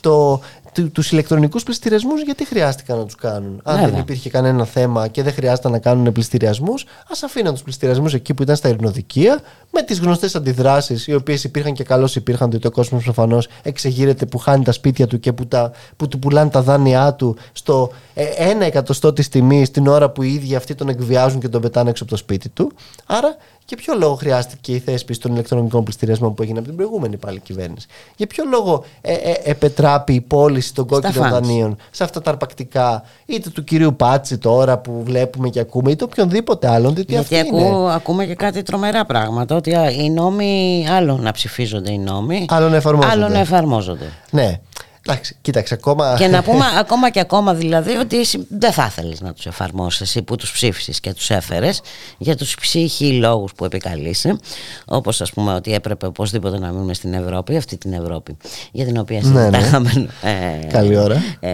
Το, 0.00 0.40
του 0.72 1.02
ηλεκτρονικούς 1.10 1.62
πληστηριασμούς 1.62 2.22
γιατί 2.22 2.44
χρειάστηκαν 2.46 2.98
να 2.98 3.04
τους 3.04 3.14
κάνουν. 3.14 3.60
Αν 3.62 3.74
Βέβαια. 3.74 3.90
δεν 3.90 4.00
υπήρχε 4.00 4.30
κανένα 4.30 4.64
θέμα 4.64 5.08
και 5.08 5.22
δεν 5.22 5.32
χρειάζεται 5.32 5.68
να 5.68 5.78
κάνουν 5.78 6.12
πληστηριασμούς, 6.12 6.84
ας 7.10 7.22
αφήναν 7.22 7.52
τους 7.52 7.62
πληστηριασμούς 7.62 8.14
εκεί 8.14 8.34
που 8.34 8.42
ήταν 8.42 8.56
στα 8.56 8.68
ειρηνοδικεία, 8.68 9.40
με 9.70 9.82
τις 9.82 10.00
γνωστές 10.00 10.34
αντιδράσεις, 10.34 11.06
οι 11.06 11.14
οποίες 11.14 11.44
υπήρχαν 11.44 11.72
και 11.72 11.84
καλώς 11.84 12.16
υπήρχαν, 12.16 12.50
διότι 12.50 12.66
ο 12.66 12.70
κόσμος 12.70 13.04
προφανώς 13.04 13.48
εξεγείρεται 13.62 14.26
που 14.26 14.38
χάνει 14.38 14.64
τα 14.64 14.72
σπίτια 14.72 15.06
του 15.06 15.20
και 15.20 15.32
που, 15.32 15.46
τα, 15.46 15.72
που 15.96 16.08
του 16.08 16.18
πουλάνε 16.18 16.50
τα 16.50 16.62
δάνειά 16.62 17.14
του 17.14 17.36
στο 17.52 17.92
ε, 18.14 18.24
ένα 18.24 18.64
εκατοστό 18.64 19.12
της 19.12 19.28
τιμής 19.28 19.70
την 19.70 19.86
ώρα 19.86 20.10
που 20.10 20.22
οι 20.22 20.34
ίδιοι 20.34 20.54
αυτοί 20.54 20.74
τον 20.74 20.88
εκβιάζουν 20.88 21.40
και 21.40 21.48
τον 21.48 21.60
πετάνε 21.60 21.90
έξω 21.90 22.02
από 22.02 22.12
το 22.12 22.18
σπίτι 22.18 22.48
του. 22.48 22.72
Άρα, 23.06 23.36
για 23.66 23.76
ποιο 23.76 23.94
λόγο 23.98 24.14
χρειάστηκε 24.14 24.74
η 24.74 24.78
θέσπιση 24.78 25.20
των 25.20 25.32
ηλεκτρονικών 25.32 25.84
πληστηριασμών 25.84 26.34
που 26.34 26.42
έγινε 26.42 26.58
από 26.58 26.68
την 26.68 26.76
προηγούμενη 26.76 27.16
πάλι 27.16 27.40
κυβέρνηση; 27.40 27.86
Για 28.16 28.26
ποιο 28.26 28.44
λόγο 28.50 28.84
ε, 29.00 29.12
ε, 29.12 29.34
επετράπει 29.44 30.14
η 30.14 30.20
πώληση 30.62 30.74
των 30.74 30.86
κόκκινων 30.86 31.28
φαντς. 31.30 31.46
δανείων 31.48 31.76
σε 31.90 32.04
αυτά 32.04 32.20
τα 32.20 32.30
αρπακτικά, 32.30 33.02
είτε 33.26 33.50
του 33.50 33.64
κυρίου 33.64 33.96
Πάτσι 33.96 34.38
τώρα 34.38 34.78
που 34.78 35.02
βλέπουμε 35.04 35.48
και 35.48 35.60
ακούμε, 35.60 35.90
είτε 35.90 36.04
οποιονδήποτε 36.04 36.68
άλλον. 36.68 36.94
Διότι 36.94 37.12
Γιατί 37.12 37.34
αυτή 37.38 37.48
είναι. 37.48 37.66
ακού, 37.66 37.88
ακούμε 37.88 38.24
και 38.26 38.34
κάτι 38.34 38.62
τρομερά 38.62 39.04
πράγματα. 39.04 39.56
Ότι 39.56 39.74
α, 39.74 39.90
οι 39.90 40.10
νόμοι, 40.10 40.84
άλλο 40.90 41.16
να 41.16 41.32
ψηφίζονται 41.32 41.92
οι 41.92 41.98
νόμοι, 41.98 42.46
Άλλο 42.48 42.68
να 42.68 42.76
εφαρμόζονται. 42.76 43.12
άλλο 43.14 43.28
να 43.28 43.38
εφαρμόζονται. 43.38 44.12
Ναι. 44.30 44.60
Εντάξει, 45.06 45.36
κοίταξε, 45.40 45.74
ακόμα. 45.74 46.14
και 46.18 46.26
να 46.26 46.42
πούμε 46.42 46.64
ακόμα 46.78 47.10
και 47.10 47.20
ακόμα 47.20 47.54
δηλαδή 47.54 47.92
ότι 47.96 48.18
εσύ 48.20 48.46
δεν 48.50 48.72
θα 48.72 48.84
ήθελε 48.86 49.14
να 49.20 49.32
τους 49.32 49.46
εφαρμόσεις 49.46 50.00
εσύ 50.00 50.22
που 50.22 50.36
τους 50.36 50.52
ψήφισες 50.52 51.00
και 51.00 51.12
τους 51.12 51.30
έφερες 51.30 51.80
για 52.18 52.36
τους 52.36 52.54
ψυχή 52.60 53.12
λόγους 53.12 53.52
που 53.56 53.64
επικαλείσαι. 53.64 54.38
Όπως 54.84 55.20
ας 55.20 55.32
πούμε 55.32 55.54
ότι 55.54 55.72
έπρεπε 55.74 56.06
οπωσδήποτε 56.06 56.58
να 56.58 56.70
μείνουμε 56.70 56.94
στην 56.94 57.14
Ευρώπη, 57.14 57.56
αυτή 57.56 57.76
την 57.78 57.92
Ευρώπη 57.92 58.36
για 58.72 58.84
την 58.84 58.96
οποία 58.98 59.20
Ναι, 59.22 59.48
ναι. 59.48 59.58
συζητάγαμε. 59.58 60.08
ε, 60.22 60.66
Καλή 60.66 60.96
ώρα. 60.96 61.22
Ε, 61.40 61.50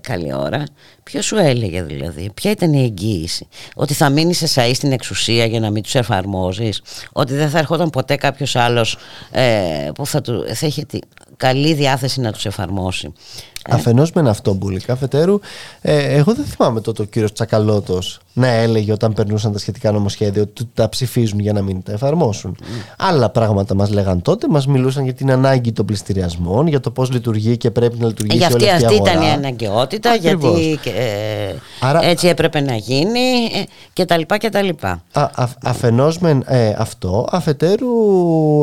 καλή 0.00 0.34
ώρα. 0.34 0.62
Ποιος 1.02 1.24
σου 1.24 1.36
έλεγε 1.36 1.82
δηλαδή, 1.82 2.30
ποια 2.34 2.50
ήταν 2.50 2.72
η 2.72 2.82
εγγύηση, 2.82 3.46
ότι 3.74 3.94
θα 3.94 4.08
μείνεις 4.10 4.42
εσαί 4.42 4.74
στην 4.74 4.92
εξουσία 4.92 5.44
για 5.46 5.60
να 5.60 5.70
μην 5.70 5.82
τους 5.82 5.94
εφαρμόζεις, 5.94 6.82
ότι 7.12 7.34
δεν 7.34 7.50
θα 7.50 7.58
ερχόταν 7.58 7.90
ποτέ 7.90 8.14
κάποιος 8.16 8.56
άλλος 8.56 8.96
ε, 9.30 9.88
που 9.94 10.06
θα, 10.06 10.20
του, 10.20 10.44
θα 10.54 10.66
είχε 10.66 10.84
τη 10.84 10.98
καλή 11.40 11.74
διάθεση 11.74 12.20
να 12.20 12.32
τους 12.32 12.46
εφαρμόσει. 12.46 13.12
Αφενός 13.68 14.12
με 14.12 14.28
αυτό 14.30 14.52
μπουλικά, 14.54 14.92
αφετέρου, 14.92 15.38
ε, 15.80 15.96
εγώ 16.16 16.34
δεν 16.34 16.44
θυμάμαι 16.44 16.80
τότε 16.80 17.02
ο 17.02 17.04
κύριος 17.04 17.32
Τσακαλώτος 17.32 18.20
να 18.32 18.46
έλεγε 18.46 18.92
όταν 18.92 19.12
περνούσαν 19.12 19.52
τα 19.52 19.58
σχετικά 19.58 19.92
νομοσχέδια 19.92 20.42
ότι 20.42 20.68
τα 20.74 20.88
ψηφίζουν 20.88 21.38
για 21.38 21.52
να 21.52 21.62
μην 21.62 21.82
τα 21.82 21.92
εφαρμόσουν. 21.92 22.56
Άλλα 22.98 23.30
πράγματα 23.30 23.74
μας 23.74 23.90
λέγαν 23.90 24.22
τότε, 24.22 24.46
μας 24.48 24.66
μιλούσαν 24.66 25.04
για 25.04 25.14
την 25.14 25.30
ανάγκη 25.30 25.72
των 25.72 25.84
πληστηριασμών, 25.86 26.66
για 26.66 26.80
το 26.80 26.90
πώς 26.90 27.10
λειτουργεί 27.10 27.56
και 27.56 27.70
πρέπει 27.70 27.98
να 27.98 28.06
λειτουργήσει 28.06 28.38
Για 28.38 28.46
αυτή, 28.46 28.62
όλη 28.62 28.70
αυτή, 28.70 28.84
αυτή 28.84 28.94
η 28.94 28.98
αγορά. 28.98 29.12
ήταν 29.12 29.28
η 29.28 29.32
αναγκαιότητα, 29.32 30.10
Ακριβώς. 30.10 30.58
γιατί 30.60 30.78
και, 30.82 30.90
ε, 30.90 31.54
Άρα- 31.80 32.04
έτσι 32.04 32.28
έπρεπε 32.28 32.60
να 32.60 32.74
γίνει 32.74 33.20
ε, 33.54 33.62
και 33.92 34.04
τα 34.04 34.16
λοιπά 34.18 34.36
και 34.38 34.48
τα 34.48 34.62
λοιπά. 34.62 35.02
Α, 35.12 35.22
α, 35.22 35.48
αφενός 35.64 36.18
μεν 36.18 36.42
ε, 36.46 36.74
αυτό, 36.78 37.26
αφετέρου 37.30 37.88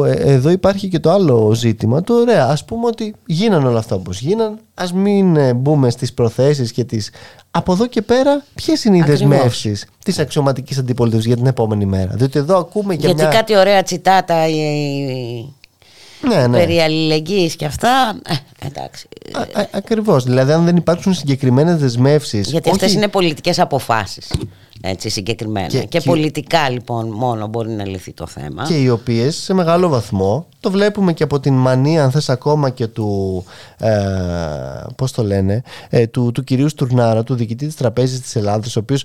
ε, 0.06 0.12
εδώ 0.12 0.50
υπάρχει 0.50 0.88
και 0.88 1.00
το 1.00 1.12
άλλο 1.12 1.52
ζήτημα. 1.54 2.02
Το 2.02 2.14
ωραία, 2.14 2.46
ας 2.48 2.66
πούμε 2.66 2.86
ότι 2.88 3.16
γίναν 3.26 3.66
όλα 3.66 3.80
αυτά 3.80 3.96
όπως 3.96 4.22
γίναν, 4.22 4.60
ας 4.88 4.94
μην 4.94 5.36
ε, 5.36 5.54
μπούμε 5.54 5.90
στις 5.90 6.14
προθέσεις 6.14 6.72
και 6.72 6.84
τις... 6.84 7.10
Από 7.52 7.74
εδώ 7.74 7.88
και 7.88 8.02
πέρα, 8.02 8.44
ποιες 8.56 8.84
είναι 8.84 8.98
οι 8.98 9.02
Ακριβώς. 9.02 9.20
δεσμεύσεις 9.20 9.86
της 10.04 10.20
αξιωματικής 10.20 10.78
αντιπολίτευσης 10.78 11.28
για 11.28 11.36
την 11.36 11.46
επόμενη 11.46 11.86
μέρα; 11.86 12.12
Διότι 12.16 12.40
εδώ 12.40 12.58
ακούμε 12.58 12.94
για 12.94 13.06
γιατί 13.10 13.22
μια. 13.22 13.32
κάτι 13.32 13.58
ωραία 13.58 13.84
τσιτάτα 13.84 14.34
ε, 14.36 14.50
ε, 14.50 16.28
Ναι, 16.28 16.48
ναι. 16.48 16.58
περί 16.58 16.80
αλληλεγγύης 16.80 17.56
και 17.56 17.66
αυτά, 17.66 18.20
ε, 18.62 18.66
εντάξει. 18.68 19.08
Α, 19.56 19.62
α, 19.62 19.68
ακριβώς. 19.72 20.24
Δηλαδή, 20.24 20.52
αν 20.52 20.66
δεν 20.66 20.76
υπάρξουν 20.76 21.14
συγκεκριμένες 21.14 21.78
δεσμεύσεις 21.80 22.50
Γιατί 22.50 22.70
όχι- 22.70 22.78
αυτές 22.78 22.94
είναι 22.94 23.08
πολιτικές 23.08 23.60
αποφάσεις. 23.60 24.32
Έτσι 24.82 25.10
συγκεκριμένα. 25.10 25.68
Και, 25.68 25.80
Και- 25.80 25.86
και- 25.86 26.02
πολιτικά 26.02 26.70
λοιπόν 26.70 27.08
μόνο 27.10 27.48
μπορεί 27.48 27.70
να 27.70 27.86
λυθεί 27.86 28.14
το 28.14 28.28
θέμα. 28.28 28.64
και 28.68 28.74
οι 28.82 28.90
οποίες 28.90 29.36
σε 29.36 29.54
μεγάλο 29.54 29.90
βαθμό 29.90 30.46
το 30.60 30.72
βλέπουμε 30.72 31.14
και 31.14 31.24
από 31.24 31.40
την 31.40 31.54
μανία 31.54 32.04
αν 32.04 32.12
θες 32.12 32.30
ακόμα 32.30 32.70
και 32.70 32.88
του 32.88 33.44
ε, 33.78 33.90
πώς 34.96 35.12
το 35.12 35.24
λένε 35.24 35.62
ε, 35.90 36.08
του, 36.08 36.32
του 36.32 36.44
κυρίου 36.44 36.70
Στουρνάρα 36.70 37.24
του 37.24 37.36
διοικητή 37.36 37.66
της 37.66 37.76
Τραπέζης 37.76 38.22
της 38.22 38.36
Ελλάδας 38.36 38.76
ο 38.76 38.80
οποίος 38.80 39.04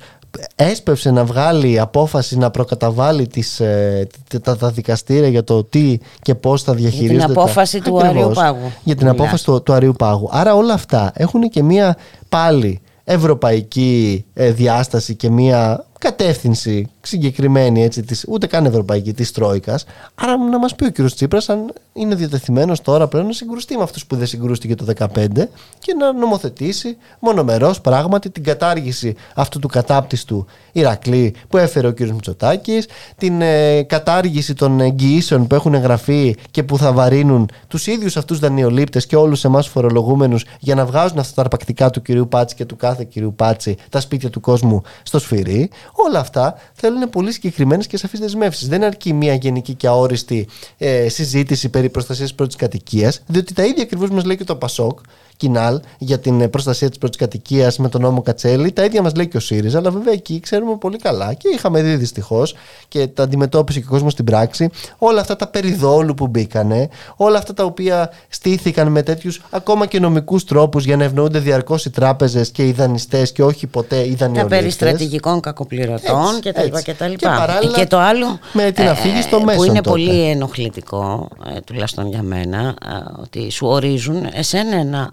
έσπευσε 0.55 1.11
να 1.11 1.25
βγάλει 1.25 1.81
απόφαση 1.81 2.39
να 2.39 2.51
προκαταβάλει 2.51 3.27
τις, 3.27 3.61
ε, 3.61 4.07
τα, 4.43 4.57
τα 4.57 4.71
δικαστήρια 4.71 5.29
για 5.29 5.45
το 5.45 5.65
τι 5.65 5.99
και 6.23 6.35
πώς 6.35 6.63
θα 6.63 6.75
διαχειρίζονται 6.75 7.33
τα- 7.35 7.41
απόφαση 7.41 7.81
του 7.81 7.99
Ακριβώς. 7.99 8.23
Αριού 8.25 8.33
Πάγου. 8.35 8.73
για 8.85 8.95
την 8.97 9.07
Μιλάς. 9.07 9.21
απόφαση 9.21 9.45
του, 9.45 9.63
του 9.63 9.73
Αριού 9.73 9.93
Πάγου 9.99 10.29
άρα 10.33 10.55
όλα 10.55 10.73
αυτά 10.75 11.13
έχουν 11.15 11.41
και 11.49 11.63
μία 11.63 11.97
πάλι 12.29 12.81
ευρωπαϊκή 13.13 14.25
ε, 14.35 14.51
διάσταση 14.53 15.15
και 15.15 15.31
μία 15.31 15.87
κατεύθυνση 16.03 16.91
συγκεκριμένη 17.03 17.83
έτσι, 17.83 18.03
της, 18.03 18.25
ούτε 18.29 18.47
καν 18.47 18.65
ευρωπαϊκή 18.65 19.13
της 19.13 19.33
Τρόικας. 19.33 19.85
Άρα 20.15 20.37
να 20.37 20.59
μας 20.59 20.75
πει 20.75 20.85
ο 20.85 20.91
κύριος 20.91 21.15
Τσίπρας 21.15 21.49
αν 21.49 21.73
είναι 21.93 22.15
διατεθειμένος 22.15 22.81
τώρα 22.81 23.09
πλέον 23.09 23.27
να 23.27 23.33
συγκρουστεί 23.33 23.77
με 23.77 23.83
αυτούς 23.83 24.07
που 24.07 24.17
δεν 24.17 24.27
συγκρούστηκε 24.27 24.75
το 24.75 24.85
2015 24.85 25.49
και 25.79 25.95
να 25.99 26.13
νομοθετήσει 26.13 26.97
μονομερός 27.19 27.81
πράγματι 27.81 28.31
την 28.31 28.45
κατάργηση 28.45 29.15
αυτού 29.35 29.59
του 29.59 29.69
κατάπτυστου 29.69 30.47
Ηρακλή 30.73 31.35
που 31.49 31.57
έφερε 31.57 31.87
ο 31.87 31.91
κύριος 31.91 32.15
Μητσοτάκης 32.15 32.87
την 33.17 33.43
ε, 33.43 33.83
κατάργηση 33.83 34.55
των 34.55 34.81
εγγυήσεων 34.81 35.47
που 35.47 35.55
έχουν 35.55 35.75
εγγραφεί 35.75 36.37
και 36.51 36.63
που 36.63 36.79
θα 36.79 36.93
βαρύνουν 36.93 37.49
τους 37.69 37.87
ίδιους 37.87 38.17
αυτούς 38.17 38.39
δανειολήπτες 38.39 39.07
και 39.07 39.17
όλους 39.17 39.45
εμάς 39.45 39.69
φορολογούμενους 39.69 40.45
για 40.59 40.75
να 40.75 40.87
βγάζουν 40.87 41.19
αυτά 41.19 41.35
τα 41.35 41.41
αρπακτικά 41.41 41.91
του 41.91 42.03
κυρίου 42.03 42.29
Πάτση 42.29 42.55
και 42.55 42.65
του 42.65 42.77
κάθε 42.77 43.05
κυρίου 43.05 43.35
Πάτση 43.35 43.77
τα 43.89 44.01
σπίτια 44.01 44.31
του 44.31 44.41
κόσμου 44.41 44.83
στο 45.03 45.19
σφυρί 45.19 45.71
όλα 45.93 46.19
αυτά 46.19 46.55
θέλουν 46.73 47.11
πολύ 47.11 47.33
συγκεκριμένες 47.33 47.87
και 47.87 47.97
σαφείς 47.97 48.21
δεσμεύσεις. 48.21 48.69
Δεν 48.69 48.85
αρκεί 48.85 49.13
μια 49.13 49.35
γενική 49.35 49.75
και 49.75 49.87
αόριστη 49.87 50.49
ε, 50.79 51.09
συζήτηση 51.09 51.69
περί 51.69 51.89
προστασίας 51.89 52.35
πρώτης 52.35 52.57
κατοικίας, 52.57 53.23
διότι 53.27 53.55
τα 53.55 53.65
ίδια 53.65 53.83
ακριβώς 53.83 54.11
μας 54.11 54.25
λέει 54.25 54.37
και 54.37 54.45
το 54.45 54.57
Πασόκ, 54.57 54.99
Κινάλ, 55.43 55.81
για 55.99 56.19
την 56.19 56.41
ε, 56.41 56.49
προστασία 56.49 56.89
της 56.89 56.99
πρώτης 56.99 57.17
κατοικίας 57.19 57.79
με 57.79 57.89
τον 57.89 58.01
νόμο 58.01 58.23
Κατσέλη. 58.23 58.73
Τα 58.73 58.85
ίδια 58.85 59.03
μας 59.03 59.15
λέει 59.15 59.29
και 59.29 59.37
ο 59.37 59.41
ΣΥΡΙΖΑ, 59.41 59.79
αλλά 59.79 59.91
βέβαια 59.91 60.13
εκεί 60.13 60.41
ξέρουμε 60.41 60.77
πολύ 60.77 60.97
καλά 60.99 61.35
και 61.35 61.49
είχαμε 61.55 61.83
δει 61.83 61.97
δυστυχώς 61.97 62.55
και 62.89 63.07
τα 63.07 63.23
αντιμετώπισε 63.23 63.81
και 63.81 63.87
ο 63.89 63.91
κόσμος 63.91 64.13
στην 64.13 64.25
πράξη. 64.25 64.69
Όλα 64.99 65.21
αυτά 65.21 65.37
τα 65.37 65.47
περιδόλου 65.47 66.15
που 66.15 66.27
μπήκανε, 66.27 66.89
όλα 67.17 67.39
αυτά 67.39 67.55
τα 67.55 67.65
οποία 67.65 68.11
στήθηκαν 68.29 68.89
με 68.89 69.03
τέτοιους 69.03 69.43
ακόμα 69.51 69.87
και 69.87 70.01
νομικούς 70.01 70.45
τρόπους 70.45 70.85
για 70.85 70.97
να 70.97 71.05
ευνοούνται 71.05 71.39
διαρκώς 71.39 71.85
οι 71.85 71.91
τράπεζες 71.91 72.51
και 72.51 72.67
οι 72.67 72.73
δανειστές 72.73 73.33
και 73.33 73.43
όχι 73.43 73.67
ποτέ 73.67 73.97
οι 73.97 74.11
τα 74.11 74.17
δανειολήπτες. 74.27 74.59
περί 74.59 74.71
στρατηγικών 74.71 75.41
κακοπληρωτών 75.41 76.27
Έτσι, 76.29 76.41
και 76.41 76.53
τα 76.53 76.63
λοιπά 76.63 76.79
έτσι. 76.79 76.91
και 76.91 76.97
τα 76.99 77.05
Και 77.05 77.11
λοιπά. 77.11 77.37
παράλληλα 77.37 77.79
και 77.79 77.87
το 77.87 77.99
άλλο 77.99 78.39
με 78.53 78.71
την 78.71 78.89
αφήγηση 78.89 79.29
των 79.29 79.39
που 79.39 79.45
μέσων 79.45 79.65
είναι 79.65 79.81
τότε. 79.81 79.89
πολύ 79.91 80.21
ενοχλητικό 80.31 81.29
ε, 81.57 81.61
τουλάχιστον 81.61 82.07
για 82.09 82.23
μένα 82.23 82.59
ε, 82.59 83.21
ότι 83.23 83.51
σου 83.51 83.67
ορίζουν 83.67 84.27
εσένα 84.33 84.77
ένα 84.77 85.11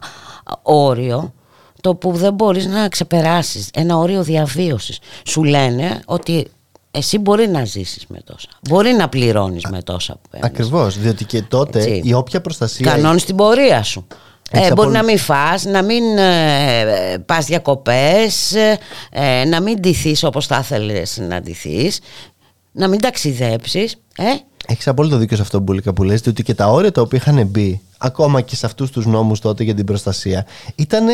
όριο 0.62 1.34
το 1.82 1.96
που 1.96 2.12
δεν 2.12 2.34
μπορείς 2.34 2.66
να 2.66 2.88
ξεπεράσεις 2.90 3.70
ένα 3.74 3.98
όριο 3.98 4.24
διαβίωσης 4.24 5.00
σου 5.26 5.44
λένε 5.44 6.02
ότι 6.06 6.48
εσύ 6.92 7.18
μπορεί 7.18 7.48
να 7.48 7.66
ζήσεις 7.66 8.06
με 8.08 8.20
τόσα 8.24 8.48
μπορεί 8.70 8.92
να 8.92 9.10
πληρώνεις 9.10 9.64
με 9.70 9.82
τόσα 9.82 10.14
που 10.14 10.30
παίρνεις. 10.30 10.50
Ακριβώς. 10.50 10.98
Διότι 11.00 11.26
και 11.26 11.42
τότε 11.42 11.80
Έτσι. 11.80 12.02
η 12.06 12.14
όποια 12.14 12.42
προστασία. 12.42 12.92
Κανόνεις 12.92 13.26
την 13.26 13.36
πορεία 13.36 13.84
σου. 13.84 14.08
Έχεις 14.52 14.70
Ε, 14.70 14.74
μπορεί 14.74 14.88
απόλυ- 14.88 15.02
να 15.02 15.04
μην 15.04 15.18
φας, 15.18 15.64
να 15.64 15.82
μην 15.84 16.18
ε, 16.18 17.18
πας 17.26 17.46
διακοπές, 17.46 18.54
ε, 19.12 19.46
να 19.46 19.62
μην 19.62 19.80
ντυθείς 19.80 20.24
όπως 20.24 20.46
θα 20.48 20.58
ήθελες 20.62 21.18
να 21.18 21.42
ντυθείς, 21.42 22.00
να 22.72 22.88
μην 22.88 23.00
ταξιδέψεις. 23.02 23.96
Ε, 24.18 24.24
Έχεις 24.68 24.88
απόλυτο 24.88 25.18
δίκιο 25.18 25.36
σε 25.36 25.42
αυτό 25.42 25.60
Μπουλίκα, 25.60 25.94
που 25.94 26.04
λες 26.04 26.22
διότι 26.22 26.44
και 26.44 26.54
τα 26.54 26.68
όρια 26.68 26.92
τα 26.92 27.02
οποία 27.02 27.20
είχαν 27.22 27.46
μπει 27.48 27.82
ακόμα 28.02 28.42
και 28.42 28.56
σε 28.56 28.66
αυτούς 28.66 28.92
τους 28.92 29.06
νόμους 29.06 29.40
τότε 29.40 29.64
για 29.64 29.74
την 29.74 29.86
προστασία 29.86 30.46
ήταν 30.76 31.08
ε, 31.08 31.14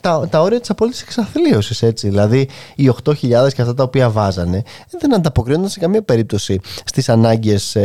τα, 0.00 0.28
τα 0.30 0.40
όρια 0.40 0.60
της 0.60 0.70
απόλυτης 0.70 1.02
εξαθλίωσης. 1.02 1.82
Δηλαδή 1.94 2.48
οι 2.74 2.90
8.000 3.04 3.14
και 3.54 3.62
αυτά 3.62 3.74
τα 3.74 3.82
οποία 3.82 4.10
βάζανε 4.10 4.62
δεν 4.98 5.14
ανταποκρίνονταν 5.14 5.70
σε 5.70 5.78
καμία 5.78 6.02
περίπτωση 6.02 6.60
στις 6.84 7.08
ανάγκες 7.08 7.76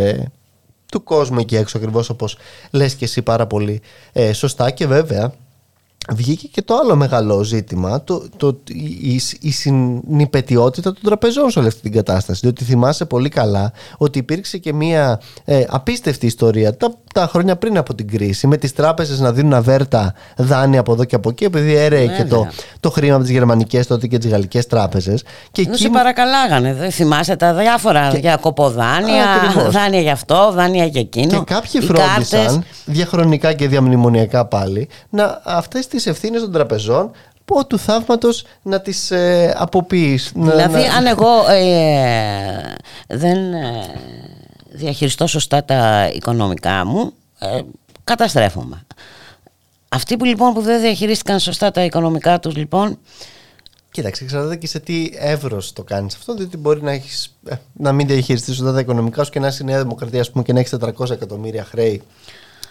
του 0.91 1.04
κόσμου 1.04 1.39
εκεί 1.39 1.56
έξω, 1.56 1.77
ακριβώς 1.77 2.10
όπως 2.10 2.38
λες 2.71 2.95
και 2.95 3.06
εσύ 3.06 3.21
πάρα 3.21 3.47
πολύ 3.47 3.82
ε, 4.12 4.34
σωστά. 4.34 4.71
Και 4.71 4.88
βέβαια 4.88 5.34
βγήκε 6.09 6.47
και 6.47 6.61
το 6.61 6.75
άλλο 6.75 6.95
μεγάλο 6.95 7.43
ζήτημα, 7.43 8.03
το, 8.03 8.23
το, 8.37 8.59
η, 8.67 9.13
η, 9.13 9.21
η 9.41 9.51
συνυπετιότητα 9.51 10.93
των 10.93 11.01
τραπεζών 11.03 11.49
σε 11.49 11.59
όλη 11.59 11.67
αυτή 11.67 11.81
την 11.81 11.91
κατάσταση. 11.91 12.39
Διότι 12.43 12.63
θυμάσαι 12.63 13.05
πολύ 13.05 13.29
καλά 13.29 13.71
ότι 13.97 14.19
υπήρξε 14.19 14.57
και 14.57 14.73
μια 14.73 15.21
ε, 15.45 15.63
απίστευτη 15.69 16.25
ιστορία 16.25 16.77
τα 16.77 16.95
τα 17.13 17.27
χρόνια 17.31 17.55
πριν 17.55 17.77
από 17.77 17.95
την 17.95 18.07
κρίση, 18.07 18.47
με 18.47 18.57
τις 18.57 18.73
τράπεζες 18.73 19.19
να 19.19 19.31
δίνουν 19.31 19.53
αβέρτα 19.53 20.13
δάνεια 20.37 20.79
από 20.79 20.93
εδώ 20.93 21.03
και 21.03 21.15
από 21.15 21.29
εκεί, 21.29 21.43
επειδή 21.43 21.73
έρεε 21.73 22.07
και 22.07 22.23
το, 22.23 22.47
το 22.79 22.89
χρήμα 22.89 23.15
από 23.15 23.23
τις 23.23 23.31
γερμανικές 23.31 23.87
τότε 23.87 24.07
και 24.07 24.17
τις 24.17 24.31
γαλλικές 24.31 24.67
τράπεζες. 24.67 25.23
Και 25.51 25.61
εκεί... 25.61 25.77
σε 25.77 25.89
παρακαλάγανε. 25.89 26.73
Δεν 26.73 26.91
θυμάσαι 26.91 27.35
τα 27.35 27.53
διάφορα 27.53 28.09
και... 28.11 28.17
για 28.17 28.35
κοποδάνεια, 28.35 29.25
δάνεια 29.69 29.99
για 29.99 30.11
αυτό, 30.11 30.51
δάνεια 30.51 30.85
για 30.85 31.01
εκείνο. 31.01 31.27
Και 31.27 31.53
κάποιοι 31.53 31.81
φρόντισαν 31.81 32.63
διαχρονικά 32.85 33.53
και 33.53 33.67
διαμνημονιακά 33.67 34.45
πάλι 34.45 34.87
να 35.09 35.41
αυτές 35.43 35.87
τι 35.97 36.10
ευθύνες 36.10 36.41
των 36.41 36.51
τραπεζών 36.51 37.12
πω 37.45 37.65
του 37.65 37.80
θαύματος 37.80 38.45
να 38.62 38.82
τις 38.82 39.12
ε, 39.12 39.54
αποποιείς. 39.58 40.32
Δηλαδή 40.36 40.84
αν 40.86 41.06
εγώ 41.06 41.49
ε, 41.49 42.75
δεν 43.08 43.54
ε, 43.54 43.86
διαχειριστώ 44.69 45.27
σωστά 45.27 45.63
τα 45.63 46.12
οικονομικά 46.13 46.86
μου, 46.86 47.13
ε, 47.39 47.62
καταστρέφομαι. 48.04 48.86
Αυτοί 49.89 50.17
που 50.17 50.25
λοιπόν 50.25 50.54
που 50.54 50.62
δεν 50.62 50.82
διαχειρίστηκαν 50.82 51.39
σωστά 51.39 51.71
τα 51.71 51.84
οικονομικά 51.84 52.39
τους 52.39 52.56
λοιπόν 52.56 52.97
Κοίταξε, 53.91 54.23
εξαρτάται 54.23 54.56
και 54.56 54.67
σε 54.67 54.80
τι 54.80 55.10
εύρος 55.13 55.73
το 55.73 55.84
κάνεις 55.84 56.15
αυτό. 56.15 56.36
Διότι 56.36 56.58
μπορεί 56.58 56.82
να, 56.82 56.91
έχεις, 56.91 57.38
ε, 57.45 57.56
να 57.73 57.91
μην 57.91 58.08
διαχειριστείς 58.08 58.56
σωστά 58.56 58.73
τα 58.73 58.80
οικονομικά 58.80 59.23
σου 59.23 59.32
και 59.32 59.39
να 59.39 59.47
είσαι 59.47 59.63
η 59.63 59.65
Νέα 59.65 59.82
Δημοκρατία 59.82 60.25
πούμε, 60.32 60.43
και 60.43 60.54
να 60.54 60.60
έχεις 60.60 60.75
400 60.80 61.10
εκατομμύρια 61.10 61.63
χρέη 61.63 62.01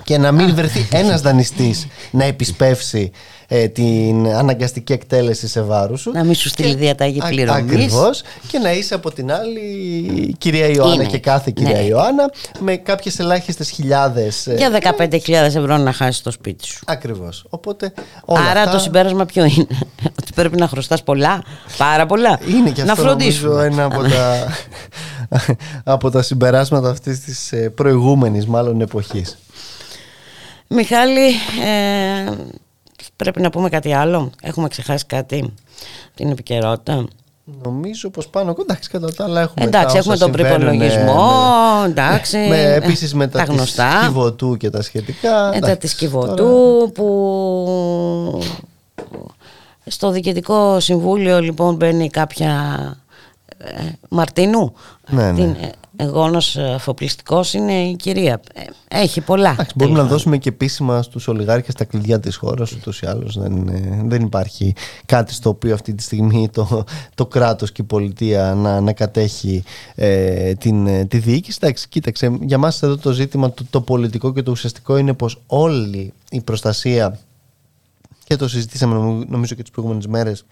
και 0.04 0.18
να 0.18 0.32
μην 0.32 0.54
βρεθεί 0.54 0.88
ένας 0.90 1.20
δανειστής 1.20 1.86
να 2.10 2.24
επισπεύσει 2.24 3.10
ε, 3.52 3.68
την 3.68 4.26
αναγκαστική 4.26 4.92
εκτέλεση 4.92 5.48
σε 5.48 5.60
βάρους 5.60 6.00
σου. 6.00 6.10
Να 6.10 6.24
μην 6.24 6.34
σου 6.34 6.48
στείλει 6.48 6.74
διαταγή 6.74 7.20
πληρωμής. 7.28 7.72
Ακριβώς. 7.72 8.22
Και 8.46 8.58
να 8.58 8.72
είσαι 8.72 8.94
από 8.94 9.12
την 9.12 9.32
άλλη 9.32 10.34
κυρία 10.38 10.66
Ιωάννα 10.66 11.04
και 11.04 11.18
κάθε 11.18 11.50
κυρία 11.54 11.80
ναι. 11.80 11.84
Ιωάννα 11.84 12.30
με 12.58 12.76
κάποιες 12.76 13.18
ελάχιστες 13.18 13.70
χιλιάδες. 13.70 14.46
Ε, 14.46 14.54
Για 14.54 14.96
15.000 14.98 15.32
ευρώ 15.32 15.76
να 15.76 15.92
χάσεις 15.92 16.22
το 16.22 16.30
σπίτι 16.30 16.66
σου. 16.66 16.78
Ακριβώς. 16.86 17.44
Οπότε. 17.48 17.92
Άρα 18.50 18.70
το 18.70 18.78
συμπέρασμα 18.78 19.24
ποιο 19.24 19.44
είναι; 19.44 19.66
Ότι 20.20 20.32
πρέπει 20.34 20.56
να 20.56 20.68
χρωστάς 20.68 21.02
πολλά. 21.02 21.42
Πάρα 21.78 22.06
πολλά. 22.06 22.40
Είναι 22.56 22.70
και 22.70 22.82
αυτό 22.82 23.04
νομίζω 23.04 23.58
ένα 23.58 23.84
από 23.84 24.02
τα, 24.02 24.46
από 25.94 26.10
τα 26.10 26.22
συμπεράσματα 26.22 26.90
αυτής 26.90 27.20
της 27.20 27.52
ε, 27.52 27.70
προηγούμενης 27.70 28.46
μάλλον 28.46 28.80
εποχής. 28.80 29.38
Μιχάλη, 30.74 31.26
ε, 31.64 32.32
πρέπει 33.16 33.40
να 33.40 33.50
πούμε 33.50 33.68
κάτι 33.68 33.92
άλλο; 33.92 34.30
Έχουμε 34.42 34.68
ξεχάσει 34.68 35.06
κάτι 35.06 35.54
την 36.14 36.30
επικαιρότητα; 36.30 37.06
Νομίζω 37.62 38.10
πως 38.10 38.28
πάνω 38.28 38.56
εντάξει 38.60 38.90
κατά 38.90 39.14
τα 39.14 39.24
άλλα 39.24 39.40
έχουμε 39.40 39.66
Εντάξει 39.66 39.96
έχουμε 39.96 40.16
τον 40.16 40.32
προπολογισμό 40.32 41.42
εντάξει, 41.86 42.36
με, 42.36 42.74
Επίσης 42.74 43.14
με 43.14 43.28
τα, 43.28 43.42
γνωστά 43.42 44.00
Κιβωτού 44.02 44.56
και 44.56 44.70
τα 44.70 44.82
σχετικά 44.82 45.54
ε, 45.54 45.58
Τα 45.58 45.76
της 45.76 45.94
Κιβωτού 45.94 46.90
που 46.94 48.42
στο 49.86 50.10
Διοικητικό 50.10 50.80
Συμβούλιο 50.80 51.40
λοιπόν 51.40 51.74
μπαίνει 51.74 52.10
κάποια 52.10 52.74
ε, 53.58 53.82
Μαρτίνου 54.08 54.72
ναι, 55.08 55.32
ναι. 55.32 55.42
Εγώνος 55.42 55.70
ε, 56.56 56.74
αφοπλιστικός 56.74 57.54
είναι 57.54 57.72
η 57.72 57.96
κυρία. 57.96 58.40
Ε, 58.54 58.62
έχει 58.88 59.20
πολλά. 59.20 59.56
Άξι, 59.58 59.72
μπορούμε 59.76 59.98
να 59.98 60.04
δώσουμε 60.04 60.38
και 60.38 60.48
επίσημα 60.48 61.02
στους 61.02 61.28
ολιγάρχες 61.28 61.74
τα 61.74 61.84
κλειδιά 61.84 62.20
της 62.20 62.36
χώρας, 62.36 62.72
ούτως 62.72 63.00
ή 63.00 63.06
άλλως 63.06 63.38
δεν, 63.38 63.70
δεν 64.08 64.22
υπάρχει 64.22 64.74
κάτι 65.06 65.32
στο 65.34 65.48
οποίο 65.48 65.74
αυτή 65.74 65.94
τη 65.94 66.02
στιγμή 66.02 66.48
το, 66.48 66.84
το 67.14 67.26
κράτος 67.26 67.72
και 67.72 67.82
η 67.82 67.84
πολιτεία 67.84 68.54
να, 68.54 68.80
να 68.80 68.92
κατέχει 68.92 69.62
ε, 69.94 70.52
την, 70.54 71.08
τη 71.08 71.18
διοίκηση. 71.18 71.58
Εντάξει, 71.62 71.88
κοίταξε, 71.88 72.38
για 72.40 72.58
μας 72.58 72.82
εδώ 72.82 72.96
το 72.96 73.12
ζήτημα 73.12 73.52
το, 73.52 73.64
το 73.70 73.80
πολιτικό 73.80 74.32
και 74.32 74.42
το 74.42 74.50
ουσιαστικό 74.50 74.96
είναι 74.96 75.12
πως 75.12 75.40
όλη 75.46 76.12
η 76.30 76.40
προστασία 76.40 77.18
και 78.24 78.36
το 78.36 78.48
συζητήσαμε 78.48 79.24
νομίζω 79.28 79.54
και 79.54 79.62
τις 79.62 79.70
προηγούμενες 79.70 80.06
μέρες 80.06 80.44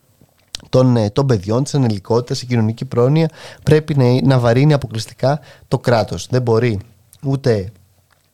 των, 0.68 0.96
ε, 0.96 1.10
των 1.10 1.26
παιδιών, 1.26 1.62
της 1.62 1.74
ανελικότητας, 1.74 2.42
η 2.42 2.46
κοινωνική 2.46 2.84
πρόνοια 2.84 3.28
πρέπει 3.62 3.94
να, 3.96 4.04
να 4.22 4.38
βαρύνει 4.38 4.72
αποκλειστικά 4.72 5.40
το 5.68 5.78
κράτος. 5.78 6.26
Δεν 6.30 6.42
μπορεί 6.42 6.80
ούτε 7.24 7.72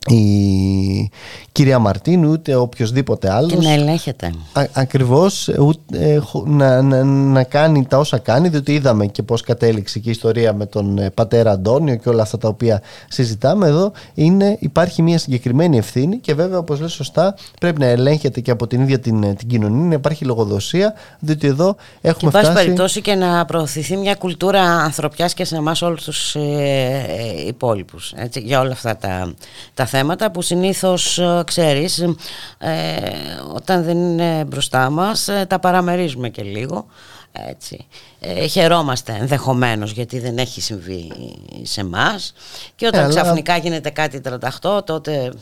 η 0.08 1.10
κυρία 1.52 1.78
Μαρτίν 1.78 2.24
ούτε 2.24 2.54
οποιοδήποτε 2.54 3.32
άλλος. 3.32 3.52
Και 3.52 3.58
να 3.58 3.72
ελέγχεται. 3.72 4.32
Ακριβώς 4.72 5.48
ε, 5.48 6.20
να, 6.44 6.82
να, 6.82 7.04
να, 7.04 7.42
κάνει 7.42 7.86
τα 7.86 7.98
όσα 7.98 8.18
κάνει, 8.18 8.48
διότι 8.48 8.74
είδαμε 8.74 9.06
και 9.06 9.22
πώς 9.22 9.40
κατέληξε 9.40 9.98
και 9.98 10.08
η 10.08 10.12
ιστορία 10.12 10.52
με 10.52 10.66
τον 10.66 10.98
ε, 10.98 11.10
πατέρα 11.10 11.50
Αντώνιο 11.50 11.96
και 11.96 12.08
όλα 12.08 12.22
αυτά 12.22 12.38
τα 12.38 12.48
οποία 12.48 12.82
συζητάμε 13.08 13.66
εδώ. 13.66 13.92
Είναι, 14.14 14.56
υπάρχει 14.60 15.02
μια 15.02 15.18
συγκεκριμένη 15.18 15.76
ευθύνη 15.76 16.18
και 16.18 16.34
βέβαια, 16.34 16.58
όπως 16.58 16.78
λέει 16.78 16.88
σωστά, 16.88 17.34
πρέπει 17.60 17.80
να 17.80 17.86
ελέγχεται 17.86 18.40
και 18.40 18.50
από 18.50 18.66
την 18.66 18.80
ίδια 18.80 18.98
την, 18.98 19.22
ε, 19.22 19.32
την 19.34 19.48
κοινωνία, 19.48 19.88
να 19.88 19.94
υπάρχει 19.94 20.24
λογοδοσία, 20.24 20.94
διότι 21.18 21.46
εδώ 21.46 21.76
έχουμε 22.00 22.30
και 22.30 22.38
φτάσει. 22.38 22.52
περιπτώσει 22.52 23.00
και 23.00 23.14
να 23.14 23.44
προωθηθεί 23.44 23.96
μια 23.96 24.14
κουλτούρα 24.14 24.62
ανθρωπιάς 24.62 25.34
και 25.34 25.44
σε 25.44 25.56
εμάς 25.56 25.82
όλους 25.82 26.04
τους 26.04 26.34
ε, 26.34 27.44
υπόλοιπους 27.46 28.14
για 28.34 28.60
όλα 28.60 28.72
αυτά 28.72 28.96
τα, 28.96 29.34
τα 29.74 29.86
θέματα 29.96 30.30
που 30.30 30.42
συνήθως 30.42 31.18
ε, 31.18 31.42
ξέρεις 31.46 31.98
ε, 31.98 32.10
όταν 33.54 33.84
δεν 33.84 33.96
είναι 33.96 34.44
μπροστά 34.46 34.90
μας 34.90 35.28
ε, 35.28 35.46
τα 35.48 35.58
παραμερίζουμε 35.58 36.28
και 36.28 36.42
λίγο 36.42 36.86
έτσι. 37.32 37.86
Ε, 38.20 38.46
χαιρόμαστε 38.46 39.16
ενδεχομένως 39.20 39.90
γιατί 39.92 40.18
δεν 40.18 40.38
έχει 40.38 40.60
συμβεί 40.60 41.12
σε 41.62 41.80
εμά. 41.80 42.18
και 42.76 42.86
όταν 42.86 43.08
ξαφνικά 43.08 43.56
γίνεται 43.56 43.90
κάτι 43.90 44.20
τρανταχτό 44.20 44.82
τότε 44.82 45.32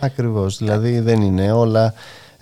Ακριβώς, 0.00 0.56
δηλαδή 0.56 1.00
δεν 1.00 1.20
είναι 1.20 1.52
όλα 1.52 1.84
ε, 1.84 1.92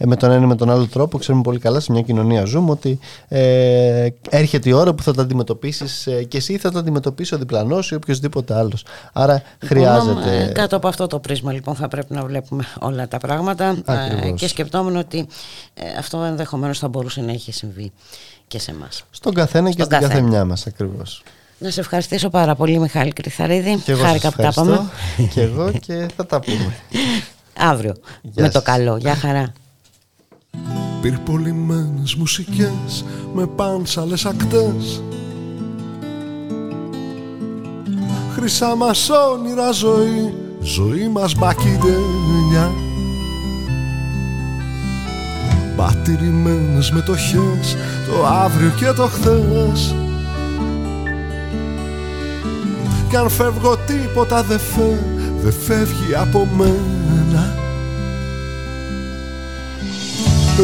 με 0.05 0.17
τον 0.17 0.31
ένα 0.31 0.45
ή 0.45 0.47
με 0.47 0.57
τον 0.57 0.71
άλλο 0.71 0.87
τρόπο. 0.87 1.19
Ξέρουμε 1.19 1.43
πολύ 1.43 1.59
καλά 1.59 1.81
σε 1.81 1.93
μια 1.93 2.03
κοινωνία 2.03 2.45
ζούμε 2.45 2.71
ότι 2.71 2.99
ε, 3.29 4.09
έρχεται 4.31 4.69
η 4.69 4.73
ώρα 4.73 4.95
που 4.95 5.03
θα 5.03 5.13
τα 5.13 5.23
αντιμετωπίσεις 5.23 6.07
ε, 6.07 6.23
και 6.23 6.37
εσύ 6.37 6.59
θα 6.59 6.71
τα 6.71 6.79
αντιμετωπίσει 6.79 7.35
ο 7.35 7.39
διπλανός 7.39 7.91
ή 7.91 7.95
οποιοδήποτε 7.95 8.55
άλλος. 8.55 8.85
Άρα 9.13 9.33
λοιπόν, 9.33 9.69
χρειάζεται. 9.69 10.45
Ε, 10.45 10.53
κάτω 10.53 10.77
από 10.77 10.89
αυτό 10.89 11.07
το 11.07 11.19
πρίσμα 11.19 11.53
λοιπόν 11.53 11.75
θα 11.75 11.89
πρέπει 11.89 12.15
να 12.15 12.25
βλέπουμε 12.25 12.65
όλα 12.79 13.09
τα 13.09 13.19
πράγματα 13.19 13.77
ε, 14.25 14.31
και 14.31 14.49
σκεπτόμενο 14.49 14.99
ότι 14.99 15.27
ε, 15.75 15.99
αυτό 15.99 16.23
ενδεχομένως 16.23 16.79
θα 16.79 16.89
μπορούσε 16.89 17.21
να 17.21 17.33
είχε 17.33 17.53
συμβεί 17.53 17.93
και 18.47 18.59
σε 18.59 18.71
εμάς. 18.71 19.05
Στον 19.11 19.35
καθένα 19.35 19.71
και 19.71 19.83
στην 19.83 20.01
καθεμιά 20.01 20.45
μας 20.45 20.67
ακριβώς. 20.67 21.23
Να 21.59 21.71
σε 21.71 21.81
ευχαριστήσω 21.81 22.29
πάρα 22.29 22.55
πολύ 22.55 22.79
Μιχάλη 22.79 23.13
Κρυθαρίδη. 23.13 23.77
Και 23.85 23.93
εγώ 23.93 24.05
Χάρηκα 24.05 24.31
που 24.33 24.43
τα 24.43 24.53
πάμε. 24.55 24.91
Και 25.35 25.41
εγώ 25.41 25.71
και 25.87 26.09
θα 26.17 26.27
τα 26.27 26.41
πούμε. 26.41 26.75
Αύριο. 27.59 27.95
με 28.35 28.51
το 28.51 28.63
καλό. 28.63 28.97
Γεια 28.97 29.15
χαρά. 29.15 29.53
Πυρπολιμένες 31.01 32.15
μουσικές 32.15 33.05
με 33.35 33.47
πάνσαλες 33.47 34.27
ακτές. 34.27 35.03
Χρυσά 38.35 38.77
μας 38.77 39.11
όνειρα 39.11 39.71
ζωή, 39.71 40.35
ζωή 40.61 41.09
μας 41.09 41.35
μπακιδένια 41.35 42.71
Πατηρημένες 45.77 46.91
μετοχές, 46.91 47.77
το 48.09 48.27
αύριο 48.27 48.71
και 48.71 48.93
το 48.97 49.07
χθες. 49.07 49.95
Κι 53.09 53.17
αν 53.17 53.29
φεύγω 53.29 53.77
τίποτα 53.77 54.43
δεν 54.43 54.61
δε 55.43 55.51
φεύγει 55.51 56.15
από 56.15 56.49
μένα 56.57 57.68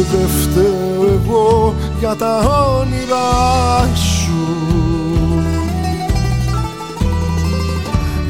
δεν 0.01 0.27
φταίω 0.27 1.05
εγώ 1.13 1.75
για 1.99 2.15
τα 2.15 2.39
όνειρά 2.79 3.89
σου. 3.95 4.47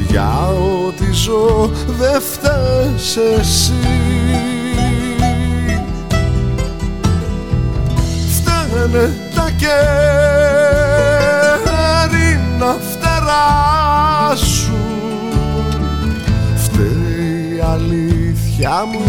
Για 0.08 0.48
ό,τι 0.86 1.12
ζω 1.12 1.70
δεν 1.98 2.20
φταίς 2.20 3.16
εσύ. 3.16 3.72
Φταίνε 8.36 9.12
τα 9.34 9.50
κέρινα 9.56 9.76
φτερά 12.90 14.36
σου 14.36 14.76
Φταίει 16.56 17.56
η 17.56 17.60
αλήθεια 17.60 18.84
μου 18.84 19.02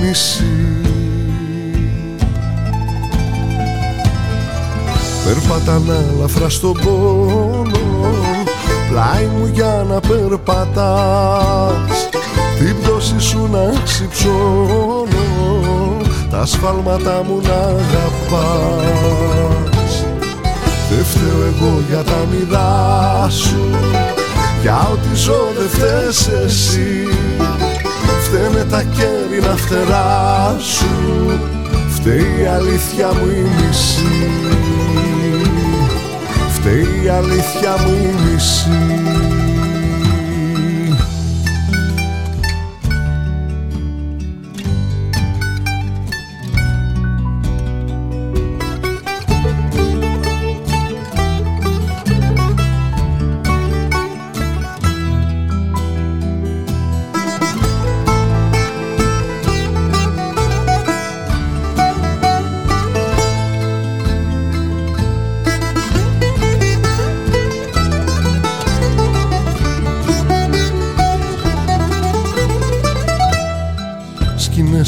μισή 0.00 0.55
Περπατάνε 5.26 6.04
ελαφρά 6.16 6.48
στον 6.48 6.72
πόνο. 6.72 8.14
Πλάι 8.90 9.26
μου 9.26 9.50
για 9.52 9.86
να 9.88 10.00
περπατάς. 10.00 11.78
Την 12.58 12.76
πτώση 12.82 13.20
σου 13.20 13.48
να 13.52 13.72
ξυψώνω. 13.84 15.06
Τα 16.30 16.46
σφάλματα 16.46 17.22
μου 17.26 17.40
να 17.42 17.54
αγαπάς. 17.54 18.84
Δεν 20.90 21.04
φταίω 21.04 21.42
εγώ 21.42 21.82
για 21.88 22.02
τα 22.02 22.26
μοιρά 22.30 23.28
σου. 23.30 23.60
Για 24.62 24.88
ό,τι 24.92 25.16
ζω 25.16 25.52
δεν 25.58 25.68
φταίς 25.68 26.28
εσύ. 26.28 27.08
Φταίνε 28.26 28.64
τα 28.64 28.76
τα 28.76 28.82
κέρινα 28.82 29.56
φτερά 29.56 30.56
σου 30.58 30.86
Φταίει 31.88 32.42
η 32.42 32.46
αλήθεια 32.46 33.06
μου 33.12 33.30
η 33.30 33.66
μισή 33.66 34.45
Φταίει 36.66 37.04
η 37.04 37.08
αλήθεια 37.08 37.76
μου 37.78 37.94
η 37.94 38.30
μισή 38.30 39.45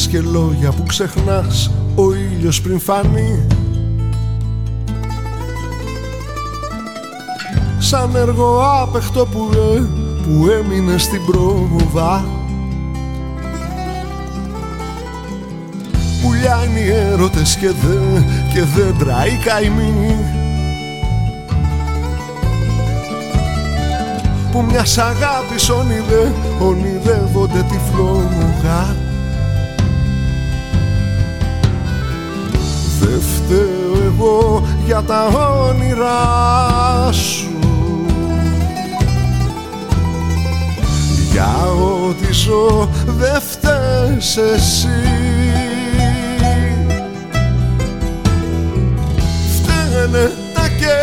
και 0.06 0.20
λόγια 0.20 0.70
που 0.70 0.82
ξεχνάς 0.86 1.70
ο 1.94 2.14
ήλιος 2.14 2.60
πριν 2.60 2.80
φανεί. 2.80 3.46
Σαν 7.78 8.14
έργο 8.14 8.62
άπεχτο 8.82 9.26
που, 9.26 9.48
ε, 9.52 9.80
που 10.22 10.48
έμεινε 10.48 10.98
στην 10.98 11.20
πρόβα. 11.26 12.24
Πουλιά 16.22 16.64
είναι 16.64 16.80
οι 16.80 16.90
έρωτες 16.90 17.56
και, 17.56 17.70
δε, 17.70 18.20
και 18.52 18.62
δέντρα 18.62 19.26
οι 19.26 19.36
καημοί 19.44 20.16
Που 24.52 24.64
μιας 24.70 24.98
αγάπης 24.98 25.68
όνειδε, 25.70 26.32
ονειδεύονται 26.60 27.62
τυφλόμουγα 27.62 29.07
Δεν 33.00 33.20
φταίω 33.20 34.02
εγώ 34.04 34.66
για 34.86 35.02
τα 35.02 35.26
όνειρά 35.68 37.12
σου. 37.12 37.56
Για 41.32 41.56
ό,τι 41.64 42.32
ζω 42.32 42.88
δεν 43.06 43.40
φταίς 43.40 44.36
εσύ. 44.36 44.88
Φταίνε 49.56 50.32
τα 50.54 50.68
κέρινα 50.68 50.98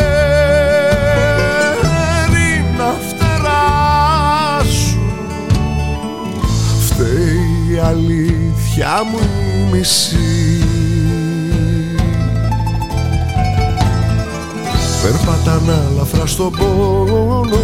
φτερά 3.08 4.64
σου 4.64 5.00
Φταίει 6.80 7.74
η 7.74 7.78
αλήθεια 7.78 9.04
μου 9.12 9.20
μισή 9.72 10.25
Περπατάνε 15.06 15.78
αλαφρά 15.89 16.26
στον 16.26 16.51
πόνο. 16.51 17.62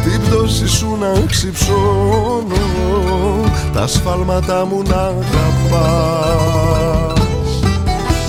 Την 0.04 0.20
πτώση 0.20 0.68
σου 0.68 0.98
να 1.00 1.26
ξυψώνω. 1.26 2.64
Τα 3.72 3.86
σφάλματα 3.86 4.64
μου 4.64 4.82
να 4.88 4.96
αγαπάς. 4.96 6.30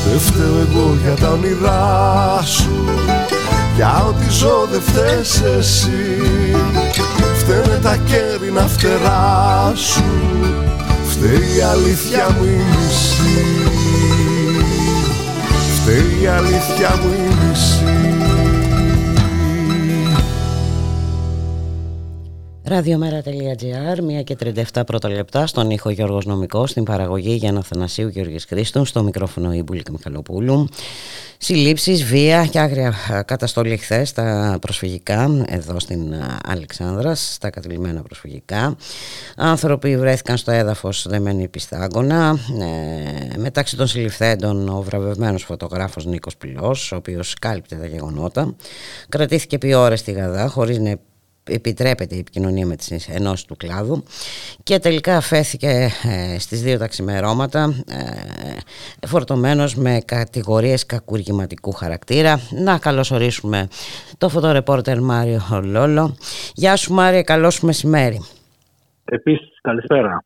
Δεν 0.10 0.20
φταίω 0.20 0.58
εγώ 0.70 0.98
για 1.04 1.16
τα 1.16 1.30
όνειρά 1.30 2.42
σου. 2.46 2.86
Για 3.76 4.06
ό,τι 4.08 4.30
ζω 4.34 4.68
δεν 4.72 4.82
φταίς 4.82 5.42
εσύ. 5.42 6.22
Φταίνε 7.38 7.80
τα 7.82 7.98
κέρινα 7.98 8.62
φτερά 8.62 9.74
σου 9.76 10.04
Φταίει 11.10 11.58
η 11.58 11.62
αλήθεια 11.62 12.30
μου 12.38 12.44
η 12.44 12.62
μισή 12.70 13.62
Φταίει 15.92 16.22
η 16.22 16.28
αλήθεια 16.28 16.96
μου 17.02 17.14
η 17.14 17.48
μισή 17.48 17.81
Ραδιομέρα.gr, 22.72 24.20
1 24.20 24.24
και 24.24 24.38
37 24.74 24.82
πρώτα 24.86 25.10
λεπτά, 25.10 25.48
στον 25.48 25.70
ήχο 25.70 25.90
Γιώργος 25.90 26.26
Νομικός, 26.26 26.70
στην 26.70 26.84
παραγωγή 26.84 27.34
Γιάννα 27.34 27.64
Θανασίου 27.64 28.08
Γιώργης 28.08 28.46
Χρήστου, 28.46 28.86
στο 28.86 29.04
μικρόφωνο 29.04 29.54
Ιμπούλικα 29.54 29.92
Μιχαλοπούλου. 29.92 30.68
Συλλήψεις, 31.38 32.04
βία 32.04 32.46
και 32.46 32.60
άγρια 32.60 32.94
καταστολή 33.26 33.78
χθε 33.78 34.06
στα 34.06 34.58
προσφυγικά 34.62 35.46
εδώ 35.48 35.80
στην 35.80 36.14
Αλεξάνδρα, 36.44 37.16
στα 37.16 37.50
κατηλημένα 37.50 38.02
προσφυγικά. 38.02 38.76
Άνθρωποι 39.36 39.98
βρέθηκαν 39.98 40.38
στο 40.38 40.52
έδαφος 40.52 41.06
δεμένοι 41.10 41.48
πιστάγκωνα. 41.48 42.38
Ε, 42.60 43.38
μεταξύ 43.38 43.78
των 43.78 43.88
συλληφθέντων 43.88 44.70
ο 44.70 44.82
βραβευμένος 44.82 45.44
φωτογράφος 45.44 46.06
Νίκος 46.06 46.38
Πυλός, 46.38 46.92
ο 46.92 46.96
οποίος 46.96 47.34
κάλυπτε 47.42 47.76
τα 47.76 47.86
γεγονότα. 47.86 48.56
Κρατήθηκε 49.10 49.56
επί 49.56 49.74
ώρες 49.74 50.00
στη 50.00 50.12
Γαδά 50.12 50.48
χωρίς 50.48 50.80
να 50.80 50.98
επιτρέπεται 51.50 52.16
η 52.16 52.20
επικοινωνία 52.20 52.66
με 52.66 52.76
τις 52.76 53.08
ενώσεις 53.10 53.46
του 53.46 53.56
κλάδου 53.58 54.04
και 54.64 54.80
τελικά 54.80 55.18
αφέθηκε 55.18 55.90
ε, 56.04 56.40
στις 56.40 56.62
δύο 56.62 56.78
τα 56.78 56.88
ξημερώματα 56.88 57.84
ε, 57.90 59.08
φορτωμένος 59.08 59.76
με 59.76 60.02
κατηγορίες 60.06 60.86
κακουργηματικού 60.86 61.72
χαρακτήρα. 61.72 62.40
Να 62.52 62.78
καλωσορίσουμε 62.78 63.68
το 64.18 64.30
φωτορεπόρτερ 64.30 65.02
Μάριο 65.02 65.42
Λόλο. 65.64 66.16
Γεια 66.54 66.76
σου 66.76 66.94
Μάρια, 66.94 67.24
καλό 67.24 67.50
σου 67.50 67.66
μεσημέρι. 67.66 68.22
Επίσης, 69.06 69.60
καλησπέρα. 69.62 70.24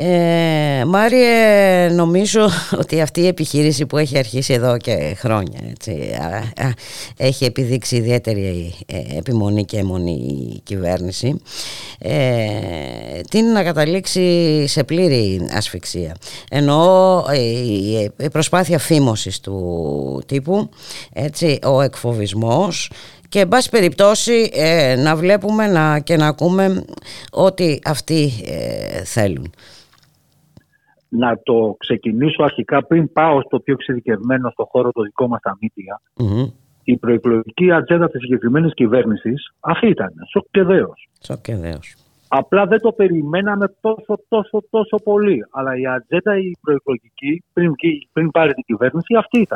Ε, 0.00 0.84
Μάριε, 0.86 1.88
νομίζω 1.88 2.50
ότι 2.80 3.00
αυτή 3.00 3.20
η 3.20 3.26
επιχείρηση 3.26 3.86
που 3.86 3.96
έχει 3.96 4.18
αρχίσει 4.18 4.52
εδώ 4.52 4.76
και 4.76 5.16
χρόνια 5.18 5.58
έτσι, 5.70 6.16
έχει 7.16 7.44
επιδείξει 7.44 7.96
ιδιαίτερη 7.96 8.74
ε, 8.86 9.16
επιμονή 9.16 9.64
και 9.64 9.78
αιμονή 9.78 10.52
η 10.54 10.60
κυβέρνηση. 10.64 11.40
Ε, 11.98 12.20
τι 13.30 13.42
να 13.42 13.62
καταλήξει 13.62 14.64
σε 14.66 14.84
πλήρη 14.84 15.48
ασφυξία. 15.52 16.16
Ενώ 16.50 17.24
η 18.16 18.28
προσπάθεια 18.30 18.78
φήμωσης 18.78 19.40
του 19.40 20.22
τύπου 20.26 20.68
έτσι, 21.12 21.58
ο 21.64 21.80
εκφοβισμός 21.80 22.90
και 23.28 23.40
εν 23.40 23.48
πάση 23.48 23.70
περιπτώσει 23.70 24.50
ε, 24.52 24.94
να 24.96 25.16
βλέπουμε 25.16 25.66
να, 25.66 25.98
και 25.98 26.16
να 26.16 26.26
ακούμε 26.26 26.84
ό,τι 27.30 27.78
αυτοί 27.84 28.32
θέλουν 29.04 29.52
να 31.08 31.38
το 31.42 31.74
ξεκινήσω 31.78 32.42
αρχικά 32.42 32.84
πριν 32.84 33.12
πάω 33.12 33.40
στο 33.40 33.60
πιο 33.60 33.74
εξειδικευμένο 33.74 34.50
στο 34.50 34.68
χώρο 34.70 34.92
το 34.92 35.02
δικό 35.02 35.28
μας 35.28 35.40
τα 35.40 35.56
μητια 35.60 36.00
Η 36.84 36.96
προεκλογική 36.96 37.72
ατζέντα 37.72 38.10
της 38.10 38.20
συγκεκριμένης 38.20 38.74
κυβέρνησης 38.74 39.52
αυτή 39.60 39.86
ήταν. 39.86 40.12
Σοκκεδαίος. 40.30 41.08
Σοκκεδαίος. 41.20 41.96
Απλά 42.28 42.66
δεν 42.66 42.80
το 42.80 42.92
περιμέναμε 42.92 43.74
τόσο, 43.80 44.20
τόσο, 44.28 44.64
τόσο 44.70 44.96
πολύ. 45.04 45.44
Αλλά 45.50 45.76
η 45.76 45.86
ατζέντα 45.86 46.38
η 46.38 46.52
προεκλογική 46.60 47.42
πριν, 47.52 47.72
πριν 48.12 48.30
πάρει 48.30 48.52
την 48.52 48.64
κυβέρνηση 48.64 49.14
αυτή 49.14 49.46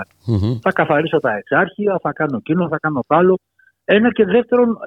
Θα 0.63 0.73
καθαρίσω 0.73 1.19
τα 1.19 1.37
εξάρχεια, 1.37 1.99
θα 2.03 2.13
κάνω 2.13 2.37
εκείνο, 2.37 2.69
θα 2.69 2.79
κάνω 2.79 3.05
το 3.07 3.15
άλλο. 3.15 3.39
Ένα 3.85 4.13
και 4.13 4.25
δεύτερον 4.25 4.79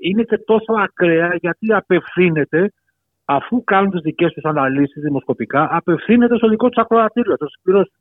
είναι 0.00 0.22
και 0.22 0.38
τόσο 0.38 0.72
ακραία 0.72 1.36
γιατί 1.40 1.72
απευθύνεται 1.72 2.72
αφού 3.24 3.64
κάνουν 3.64 3.90
τις 3.90 4.00
δικές 4.00 4.32
τους 4.32 4.44
αναλύσεις 4.44 5.02
δημοσκοπικά, 5.02 5.68
απευθύνεται 5.70 6.36
στο 6.36 6.48
δικό 6.48 6.68
τους 6.68 6.82
ακροατήριο, 6.82 7.36
το 7.36 7.46
συμπληρώσει. 7.46 7.92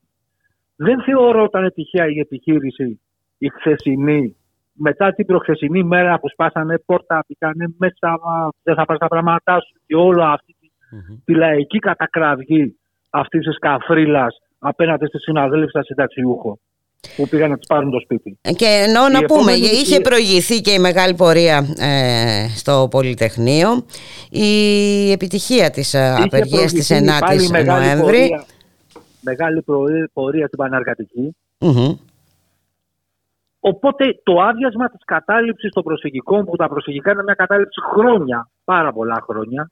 Δεν 0.76 1.02
θεωρώ 1.02 1.44
ήταν 1.44 1.72
τυχαία 1.74 2.08
η 2.08 2.20
επιχείρηση 2.20 3.02
η 3.38 3.50
χθεσινή, 3.50 4.36
μετά 4.74 5.14
την 5.14 5.26
προχθεσινή 5.26 5.84
μέρα 5.84 6.20
που 6.20 6.30
σπάσανε 6.30 6.80
πόρτα, 6.86 7.26
πήγανε 7.28 7.66
μέσα, 7.78 8.20
δεν 8.64 8.76
θα 8.76 8.86
πάρεις 8.86 9.02
τα 9.02 9.08
πράγματά 9.08 9.60
σου 9.60 9.82
και 9.86 9.96
όλο 9.96 10.24
αυτή 10.24 10.56
τη, 10.60 10.68
τη 11.26 11.34
λαϊκή 11.34 11.80
κατακραυγή 11.80 12.76
αυτής 13.10 13.46
της 13.46 13.60
καφρίλας 13.60 14.38
απέναντι 14.60 15.06
στη 15.06 15.20
συναδέλφια 15.20 15.84
συνταξιούχο 15.84 16.60
που 17.16 17.28
πήγαν 17.28 17.50
να 17.50 17.58
τους 17.58 17.68
πάρουν 17.68 17.92
το 17.92 18.00
σπίτι. 18.00 18.38
Και 18.56 18.86
ενώ 18.88 19.10
να 19.10 19.26
πούμε, 19.26 19.52
είχε 19.52 20.00
προηγηθεί 20.00 20.62
και 20.62 20.72
η 20.72 20.80
μεγάλη 20.80 21.14
πορεία 21.14 21.58
ε, 21.78 22.48
στο 22.56 22.88
Πολυτεχνείο, 22.92 23.86
η 24.30 25.12
επιτυχία 25.12 25.70
της 25.70 25.94
ε, 25.94 26.16
απεργίας 26.24 26.74
της 26.74 26.92
9ης 26.92 27.66
Νοέμβρη. 27.66 28.46
μεγάλη 29.22 29.64
πορεία 30.14 30.46
στην 30.48 30.58
Παναργατική. 30.58 31.36
Οπότε 33.60 34.20
το 34.24 34.42
άδειασμα 34.42 34.90
της 34.90 35.06
κατάληψης 35.06 35.72
των 35.72 35.84
προσφυγικών, 35.84 36.46
που 36.46 36.56
τα 36.56 36.68
προσφυγικά 36.68 37.12
είναι 37.12 37.24
μια 37.24 37.34
κατάληψη 37.34 37.82
χρόνια, 37.94 38.50
πάρα 38.64 38.94
πολλά 38.94 39.24
χρόνια, 39.28 39.72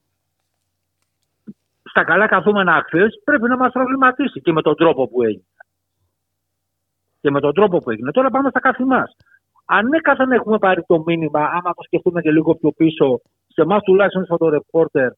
στα 1.83 2.03
καλά 2.03 2.27
καθούμενα 2.27 2.83
χθε 2.85 3.07
πρέπει 3.23 3.47
να 3.47 3.57
μας 3.57 3.71
προβληματίσει 3.71 4.41
και 4.41 4.51
με 4.51 4.61
τον 4.61 4.75
τρόπο 4.75 5.07
που 5.07 5.23
έγινε. 5.23 5.43
Και 7.21 7.31
με 7.31 7.39
τον 7.39 7.53
τρόπο 7.53 7.77
που 7.77 7.91
έγινε. 7.91 8.11
Τώρα 8.11 8.29
πάμε 8.29 8.49
στα 8.49 8.59
καθημάς. 8.59 9.15
Ανέκαθεν 9.65 10.31
έχουμε 10.31 10.57
πάρει 10.57 10.83
το 10.87 11.03
μήνυμα, 11.05 11.39
άμα 11.39 11.73
το 11.75 11.83
σκεφτούμε 11.83 12.21
και 12.21 12.31
λίγο 12.31 12.55
πιο 12.55 12.71
πίσω, 12.71 13.21
σε 13.47 13.61
εμάς 13.61 13.83
τουλάχιστον 13.83 14.25
στο 14.25 14.37
το 14.37 14.49
ρεπόρτερ, 14.49 15.09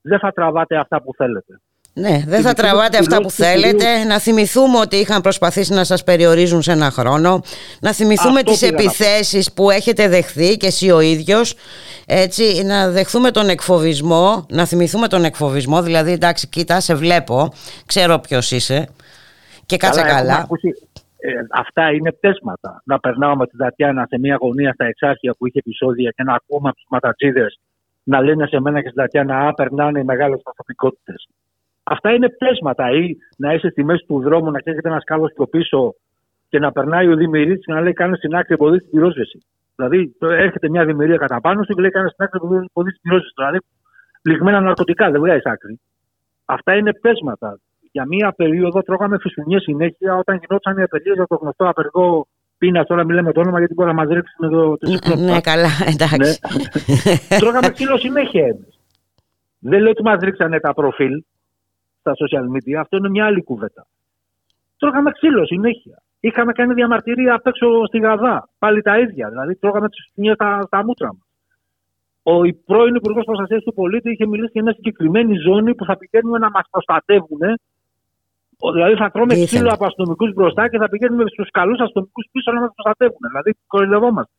δεν 0.00 0.18
θα 0.18 0.32
τραβάτε 0.32 0.76
αυτά 0.76 1.02
που 1.02 1.14
θέλετε. 1.16 1.60
Ναι, 1.94 2.24
δεν 2.26 2.42
θα 2.42 2.52
τραβάτε 2.52 2.98
αυτά 2.98 3.20
που 3.20 3.30
θέλετε. 3.30 4.04
Να 4.04 4.18
θυμηθούμε 4.18 4.78
ότι 4.78 4.96
είχαν 4.96 5.20
προσπαθήσει 5.20 5.72
να 5.72 5.84
σας 5.84 6.04
περιορίζουν 6.04 6.62
σε 6.62 6.72
ένα 6.72 6.90
χρόνο. 6.90 7.42
Να 7.80 7.92
θυμηθούμε 7.92 8.42
τις 8.42 8.62
επιθέσεις 8.62 9.52
που 9.52 9.70
έχετε 9.70 10.08
δεχθεί 10.08 10.56
και 10.56 10.66
εσύ 10.66 10.90
ο 10.90 11.00
ίδιος. 11.00 11.54
Έτσι, 12.06 12.62
να 12.64 12.90
δεχθούμε 12.90 13.30
τον 13.30 13.48
εκφοβισμό, 13.48 14.46
να 14.50 14.66
θυμηθούμε 14.66 15.08
τον 15.08 15.24
εκφοβισμό. 15.24 15.82
Δηλαδή, 15.82 16.12
εντάξει, 16.12 16.48
κοίτα, 16.48 16.80
σε 16.80 16.94
βλέπω, 16.94 17.52
ξέρω 17.86 18.18
ποιος 18.18 18.50
είσαι 18.50 18.88
και 19.66 19.76
κάτσε 19.76 20.02
καλά. 20.02 20.46
Ε, 21.20 21.32
αυτά 21.50 21.92
είναι 21.92 22.12
πτέσματα. 22.12 22.82
Να 22.84 22.98
περνάω 23.00 23.36
με 23.36 23.46
την 23.46 23.58
Τατιάνα 23.58 24.06
σε 24.08 24.18
μια 24.18 24.36
γωνία 24.40 24.72
στα 24.72 24.84
εξάρχεια 24.84 25.34
που 25.38 25.46
είχε 25.46 25.58
επεισόδια 25.58 26.10
και 26.10 26.22
να 26.22 26.34
ακούμε 26.34 26.68
από 26.68 26.76
τους 26.76 26.86
ματατζίδες 26.90 27.60
να 28.04 28.20
λένε 28.20 28.46
σε 28.46 28.60
μένα 28.60 28.82
και 28.82 28.88
στην 28.88 29.00
Τατιάνα 29.02 29.46
Α, 29.46 29.54
περνάνε 29.54 30.00
οι 30.00 30.04
μεγάλες 30.04 30.40
προσωπικότητες. 30.42 31.28
Αυτά 31.82 32.12
είναι 32.12 32.28
πτέσματα. 32.28 32.90
Ή 32.90 33.16
να 33.36 33.54
είσαι 33.54 33.68
στη 33.68 33.84
μέση 33.84 34.04
του 34.06 34.20
δρόμου, 34.20 34.50
να 34.50 34.60
καίγεται 34.60 34.88
ένας 34.88 35.04
κάλος 35.04 35.32
πιο 35.34 35.46
πίσω 35.46 35.94
και 36.48 36.58
να 36.58 36.72
περνάει 36.72 37.08
ο 37.08 37.16
Δημηρήτη 37.16 37.60
και 37.60 37.72
να 37.72 37.80
λέει: 37.80 37.92
Κάνε 37.92 38.16
στην 38.16 38.34
άκρη 38.34 38.54
εμποδίσεις 38.54 38.88
την 38.88 38.98
πυρόσβεση. 38.98 39.38
Δηλαδή, 39.76 40.16
έρχεται 40.20 40.68
μια 40.68 40.84
δημιουργία 40.84 41.16
κατά 41.16 41.40
πάνω 41.40 41.62
σου 41.62 41.74
και 41.74 41.80
λέει: 41.80 41.90
Κάνε 41.90 42.08
στην 42.08 42.24
άκρη 42.24 42.38
εμποδίσεις 42.42 43.00
την 43.00 43.02
πυρόσβεση. 43.02 43.32
Δηλαδή, 43.36 43.58
λιγμένα 44.22 44.60
ναρκωτικά, 44.60 45.10
δεν 45.10 45.20
βγάζει 45.20 45.40
άκρη. 45.44 45.80
Αυτά 46.44 46.76
είναι 46.76 46.92
πτέσματα 46.92 47.58
για 47.90 48.06
μία 48.06 48.32
περίοδο 48.32 48.82
τρώγαμε 48.82 49.18
φυσουνιέ 49.20 49.58
συνέχεια 49.60 50.16
όταν 50.16 50.40
γινόταν 50.40 50.78
οι 50.78 50.82
απεργίε 50.82 51.12
για 51.12 51.26
το 51.26 51.36
γνωστό 51.40 51.68
απεργό 51.68 52.26
πείνας. 52.58 52.86
Τώρα 52.86 53.04
μιλάμε 53.04 53.32
το 53.32 53.40
όνομα 53.40 53.58
γιατί 53.58 53.74
μπορεί 53.74 53.88
να 53.88 53.94
μα 53.94 54.04
ρίξουν 54.04 54.44
εδώ 54.44 54.76
το 54.76 55.16
Ναι, 55.16 55.40
καλά, 55.40 55.68
εντάξει. 55.86 56.38
Ναι. 57.28 57.38
τρώγαμε 57.38 57.68
ξύλο 57.70 57.98
συνέχεια 57.98 58.46
εμείς. 58.46 58.78
Δεν 59.58 59.80
λέω 59.80 59.90
ότι 59.90 60.02
μα 60.02 60.16
ρίξανε 60.16 60.60
τα 60.60 60.74
προφίλ 60.74 61.22
στα 62.00 62.12
social 62.12 62.44
media, 62.56 62.74
αυτό 62.80 62.96
είναι 62.96 63.08
μια 63.08 63.24
άλλη 63.26 63.42
κουβέντα. 63.42 63.86
Τρώγαμε 64.78 65.10
ξύλο 65.10 65.46
συνέχεια. 65.46 66.02
Είχαμε 66.20 66.52
κάνει 66.52 66.74
διαμαρτυρία 66.74 67.34
απ' 67.34 67.46
έξω 67.46 67.86
στη 67.86 67.98
Γαδά. 67.98 68.48
Πάλι 68.58 68.82
τα 68.82 68.98
ίδια. 68.98 69.28
Δηλαδή, 69.28 69.56
τρώγαμε 69.56 69.88
τις 69.88 70.04
φυσουνιέ 70.04 70.32
στα, 70.34 70.62
στα 70.66 70.84
μούτρα 70.84 71.06
μας. 71.06 71.26
Ο 72.22 72.54
πρώην 72.66 72.94
Υπουργός 72.94 73.24
Προστασίας 73.24 73.62
του 73.62 73.74
Πολίτη 73.74 74.10
είχε 74.10 74.26
μιλήσει 74.26 74.50
για 74.52 74.62
μια 74.62 74.72
συγκεκριμένη 74.72 75.34
ζώνη 75.36 75.74
που 75.74 75.84
θα 75.84 75.96
πηγαίνουμε 75.96 76.38
να 76.38 76.50
μας 76.50 76.64
προστατεύουν 76.70 77.40
Δηλαδή 78.72 78.94
θα 78.94 79.10
τρώμε 79.10 79.34
ξύλο 79.44 79.70
από 79.72 79.84
αστυνομικούς 79.86 80.32
μπροστά 80.32 80.68
και 80.68 80.78
θα 80.78 80.88
πηγαίνουμε 80.88 81.24
στους 81.26 81.50
καλούς 81.50 81.80
αστυνομικούς 81.80 82.26
πίσω 82.32 82.52
να 82.52 82.60
μας 82.60 82.70
προστατεύουν. 82.74 83.24
Δηλαδή 83.28 83.50
κοροϊδευόμαστε. 83.66 84.32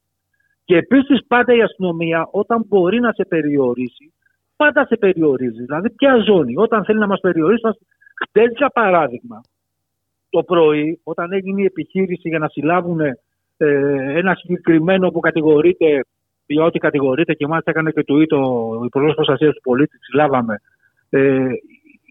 Και 0.65 0.77
επίσης 0.77 1.19
πάντα 1.27 1.53
η 1.53 1.61
αστυνομία 1.61 2.27
όταν 2.31 2.65
μπορεί 2.67 2.99
να 2.99 3.11
σε 3.11 3.25
περιορίσει, 3.25 4.13
πάντα 4.55 4.85
σε 4.85 4.97
περιορίζει. 4.97 5.63
Δηλαδή 5.63 5.89
ποια 5.89 6.17
ζώνη, 6.17 6.53
όταν 6.57 6.85
θέλει 6.85 6.99
να 6.99 7.07
μας 7.07 7.19
περιορίσει. 7.19 7.63
Χτες 8.21 8.51
για 8.55 8.69
παράδειγμα, 8.69 9.41
το 10.29 10.43
πρωί, 10.43 10.99
όταν 11.03 11.31
έγινε 11.31 11.61
η 11.61 11.65
επιχείρηση 11.65 12.29
για 12.29 12.39
να 12.39 12.47
συλλάβουν 12.47 12.99
ε, 13.01 13.15
ένα 14.17 14.35
συγκεκριμένο 14.35 15.09
που 15.09 15.19
κατηγορείται 15.19 16.03
για 16.45 16.63
ό,τι 16.63 16.79
κατηγορείται 16.79 17.33
και 17.33 17.47
μάλιστα 17.47 17.71
έκανε 17.71 17.91
και 17.91 18.03
του 18.03 18.27
ο 18.31 18.85
Υπουργός 18.85 19.13
Προστασίας 19.15 19.53
του 19.53 19.61
Πολίτη, 19.61 19.97
συλλάβαμε. 20.01 20.61
Ε, 21.09 21.47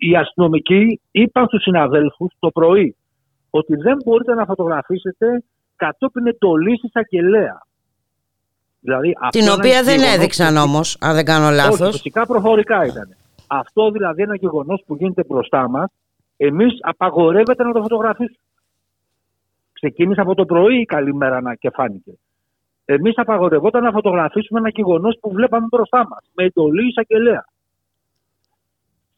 οι 0.00 0.16
αστυνομικοί 0.16 1.00
είπαν 1.10 1.46
στους 1.46 1.62
συναδέλφους 1.62 2.32
το 2.38 2.50
πρωί 2.50 2.96
ότι 3.50 3.76
δεν 3.76 3.96
μπορείτε 4.04 4.34
να 4.34 4.44
φωτογραφίσετε 4.44 5.44
κατόπιν 5.76 6.26
εντολής 6.26 6.82
εισαγγελέα. 6.82 7.62
Δηλαδή, 8.80 9.12
Την 9.30 9.48
οποία 9.48 9.82
δεν 9.82 10.00
έδειξαν 10.14 10.56
όμως, 10.56 10.96
αν 11.00 11.14
δεν 11.14 11.24
κάνω 11.24 11.50
λάθος. 11.50 11.90
Φυσικά 11.90 12.26
προφορικά 12.26 12.84
ήταν. 12.84 13.16
Αυτό 13.46 13.90
δηλαδή 13.90 14.22
ένα 14.22 14.36
γεγονός 14.36 14.82
που 14.86 14.94
γίνεται 14.96 15.24
μπροστά 15.26 15.68
μας, 15.68 15.90
εμείς 16.36 16.78
απαγορεύεται 16.80 17.64
να 17.64 17.72
το 17.72 17.82
φωτογραφίσουμε. 17.82 18.44
Ξεκίνησε 19.72 20.20
από 20.20 20.34
το 20.34 20.44
πρωί 20.44 20.80
η 20.80 20.84
καλημέρα 20.84 21.40
να 21.40 21.54
και 21.54 21.70
φάνηκε. 21.70 22.12
Εμείς 22.84 23.12
απαγορευόταν 23.16 23.82
να 23.82 23.90
φωτογραφίσουμε 23.90 24.58
ένα 24.58 24.68
γεγονός 24.68 25.18
που 25.20 25.30
βλέπαμε 25.30 25.66
μπροστά 25.70 25.98
μας, 25.98 26.30
με 26.34 26.44
εντολή 26.44 26.86
εισαγγελέα 26.88 27.44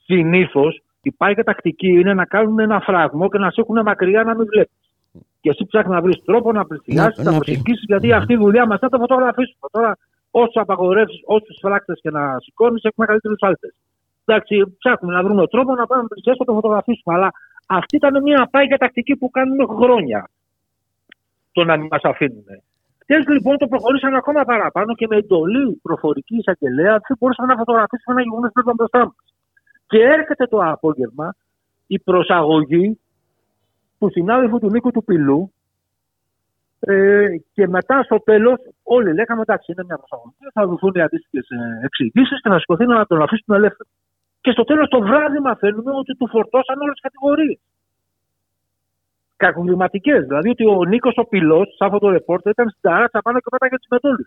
συνήθως 0.05 0.83
υπάρχει 1.03 1.43
τακτική 1.43 1.89
είναι 1.89 2.15
να 2.15 2.25
κάνουν 2.25 2.59
ένα 2.59 2.81
φράγμο 2.81 3.29
και 3.29 3.39
να 3.39 3.51
σε 3.51 3.61
έχουν 3.61 3.83
μακριά 3.85 4.23
να 4.25 4.35
μην 4.35 4.47
βλέπεις. 4.47 4.83
Και 5.41 5.51
εσύ 5.51 5.67
ψάχνει 5.67 5.93
να 5.95 6.01
βρεις 6.01 6.25
τρόπο 6.25 6.53
να 6.53 6.67
πλησιάσεις, 6.67 7.25
να, 7.25 7.31
να 7.31 7.37
προσεγγίσεις, 7.37 7.85
γιατί 7.87 8.07
ναι. 8.07 8.15
αυτή 8.15 8.33
η 8.33 8.37
δουλειά 8.37 8.67
μας 8.67 8.79
θα 8.79 8.89
το 8.89 8.99
φωτογραφίσουμε. 8.99 9.67
Τώρα, 9.71 9.99
όσο 10.31 10.61
απαγορεύσεις, 10.61 11.21
όσους 11.25 11.59
φράκτες 11.61 11.99
και 12.03 12.11
να 12.11 12.39
σηκώνεις, 12.39 12.83
έχουμε 12.83 13.07
καλύτερους 13.07 13.39
άλτε. 13.41 13.75
Εντάξει, 14.25 14.77
ψάχνουμε 14.79 15.15
να 15.15 15.23
βρούμε 15.23 15.47
τρόπο 15.47 15.75
να 15.75 15.87
πάμε 15.87 16.05
πλησιάσει 16.09 16.39
και 16.39 16.45
το 16.45 16.53
φωτογραφίσουμε. 16.53 17.15
Αλλά 17.15 17.31
αυτή 17.67 17.97
ήταν 17.97 18.23
μια 18.23 18.43
απάγια 18.43 18.79
τακτική 18.79 19.17
που 19.17 19.31
κάνουμε 19.31 19.65
χρόνια. 19.65 20.31
Το 21.53 21.65
να 21.65 21.77
μην 21.77 21.89
μας 21.91 22.03
αφήνουν. 22.03 22.45
Χθες 23.03 23.27
λοιπόν 23.27 23.57
το 23.57 23.67
προχωρήσαμε 23.67 24.17
ακόμα 24.17 24.43
παραπάνω 24.45 24.95
και 24.95 25.07
με 25.07 25.17
εντολή 25.17 25.81
προφορική 25.83 26.37
εισαγγελέα 26.37 26.93
δεν 27.09 27.17
μπορούσαμε 27.19 27.53
να 27.53 27.59
φωτογραφίσουμε 27.59 28.13
ένα 28.15 28.23
γεγονός 28.23 28.51
που 28.53 28.61
ήταν 28.61 28.75
μπροστά 28.75 28.99
μας. 28.99 29.32
Και 29.93 30.03
έρχεται 30.03 30.47
το 30.47 30.59
απόγευμα 30.59 31.35
η 31.87 31.99
προσαγωγή 31.99 33.01
του 33.99 34.11
συνάδελφου 34.11 34.59
του 34.59 34.71
Νίκου 34.71 34.91
του 34.91 35.05
Πυλού 35.05 35.53
ε, 36.81 37.27
και 37.53 37.69
μετά 37.69 38.03
στο 38.03 38.19
τέλος 38.21 38.59
όλοι 38.83 39.15
λέγαμε 39.15 39.41
εντάξει 39.41 39.73
είναι 39.73 39.85
μια 39.85 39.99
προσαγωγή, 39.99 40.37
θα 40.53 40.67
δοθούν 40.67 40.93
οι 40.95 41.01
αντίστοιχες 41.01 41.47
εξηγήσεις 41.85 42.41
και 42.43 42.49
να 42.49 42.59
σηκωθεί 42.59 42.87
να 42.87 43.07
τον 43.07 43.23
αφήσουν 43.23 43.55
ελεύθερο. 43.55 43.89
Και 44.41 44.51
στο 44.51 44.65
τέλος 44.65 44.89
το 44.89 45.01
βράδυ 45.01 45.39
μαθαίνουμε 45.39 45.93
ότι 46.01 46.17
του 46.17 46.29
φορτώσαν 46.29 46.81
όλες 46.81 46.93
τις 46.93 47.03
κατηγορίες. 47.03 47.59
Κακοβληματικές. 49.37 50.25
Δηλαδή 50.27 50.49
ότι 50.49 50.65
ο 50.67 50.85
Νίκος 50.85 51.15
ο 51.17 51.25
Πυλό, 51.25 51.65
σαν 51.77 51.87
αυτό 51.89 51.99
το 51.99 52.09
ρεπόρτερ, 52.11 52.53
ήταν 52.53 52.69
στην 52.69 52.81
ταράτσα 52.81 53.21
πάνω 53.21 53.39
και 53.39 53.51
πέταγε 53.51 53.77
τι 53.77 53.87
μετόλου. 53.91 54.27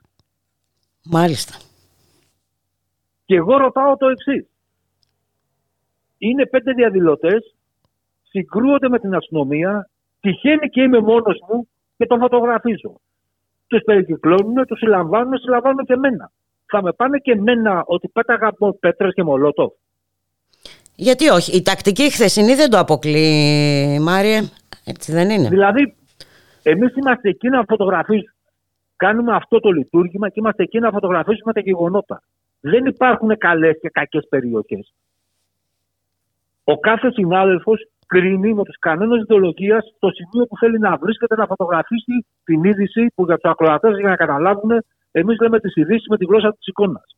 Μάλιστα. 1.12 1.54
Και 3.26 3.36
εγώ 3.36 3.58
ρωτάω 3.58 3.98
το 3.98 4.08
εξής 4.08 4.46
είναι 6.18 6.46
πέντε 6.46 6.72
διαδηλωτές, 6.74 7.56
συγκρούονται 8.30 8.90
με 8.90 9.00
την 9.00 9.16
αστυνομία, 9.16 9.90
τυχαίνει 10.20 10.70
και 10.70 10.82
είμαι 10.82 11.00
μόνος 11.00 11.40
μου 11.50 11.68
και 11.98 12.06
τον 12.06 12.20
φωτογραφίζω. 12.20 13.00
Τους 13.68 13.82
περικυκλώνουν, 13.86 14.66
τους 14.68 14.78
συλλαμβάνουν, 14.78 15.38
συλλαμβάνουν 15.38 15.86
και 15.86 15.94
εμένα. 15.94 16.32
Θα 16.66 16.82
με 16.82 16.92
πάνε 16.94 17.18
και 17.18 17.32
εμένα 17.32 17.84
ότι 17.86 18.08
πέταγα 18.08 18.48
από 18.48 18.78
πέτρες 18.80 19.14
και 19.14 19.24
μολότοφ. 19.24 19.74
Γιατί 20.96 21.30
όχι, 21.30 21.58
η 21.58 21.62
τακτική 21.62 22.12
χθεσινή 22.12 22.56
δεν 22.56 22.70
το 22.70 22.78
αποκλεί, 22.78 24.00
Μάριε. 24.02 24.42
Έτσι 24.86 25.12
δεν 25.12 25.30
είναι. 25.30 25.48
Δηλαδή, 25.50 25.96
εμείς 26.64 26.96
είμαστε 26.96 27.30
εκεί 27.30 27.50
να 27.50 27.64
φωτογραφίζουμε. 27.68 28.34
Κάνουμε 28.96 29.36
αυτό 29.36 29.60
το 29.60 29.70
λειτουργήμα 29.70 30.28
και 30.28 30.40
είμαστε 30.40 30.64
εκεί 30.64 30.80
να 30.80 30.92
φωτογραφίσουμε 30.92 31.54
τα 31.54 31.60
γεγονότα. 31.60 32.22
Δεν 32.60 32.86
υπάρχουν 32.86 33.38
καλές 33.38 33.78
και 33.82 33.90
κακές 33.90 34.28
περιοχές. 34.30 34.94
Ο 36.68 36.80
κάθε 36.80 37.12
συνάδελφος 37.12 37.80
κρίνει 38.08 38.54
με 38.54 38.64
του 38.64 38.74
κανόνε 38.80 39.16
ιδεολογία 39.20 39.84
το 40.00 40.10
σημείο 40.10 40.46
που 40.46 40.58
θέλει 40.58 40.80
να 40.80 40.98
βρίσκεται 40.98 41.36
να 41.36 41.46
φωτογραφίσει 41.46 42.26
την 42.44 42.64
είδηση 42.64 43.12
που 43.16 43.24
για 43.26 43.38
τους 43.38 43.52
ακροατές 43.52 43.98
για 44.00 44.10
να 44.10 44.16
καταλάβουν, 44.16 44.72
εμείς 45.12 45.38
λέμε 45.42 45.60
τις 45.60 45.76
ειδήσεις 45.76 46.08
με 46.10 46.18
τη 46.18 46.26
γλώσσα 46.26 46.54
της 46.54 46.68
εικόνας. 46.68 47.16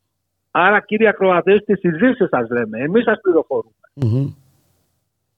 Άρα, 0.51 0.79
κύριοι 0.79 1.07
ακροατές, 1.07 1.63
τις 1.63 1.83
ειδήσεις 1.83 2.27
σας 2.29 2.49
λέμε. 2.49 2.79
Εμείς 2.79 3.03
σας 3.03 3.19
πληροφορούμε. 3.21 3.73
Mm-hmm. 4.01 4.33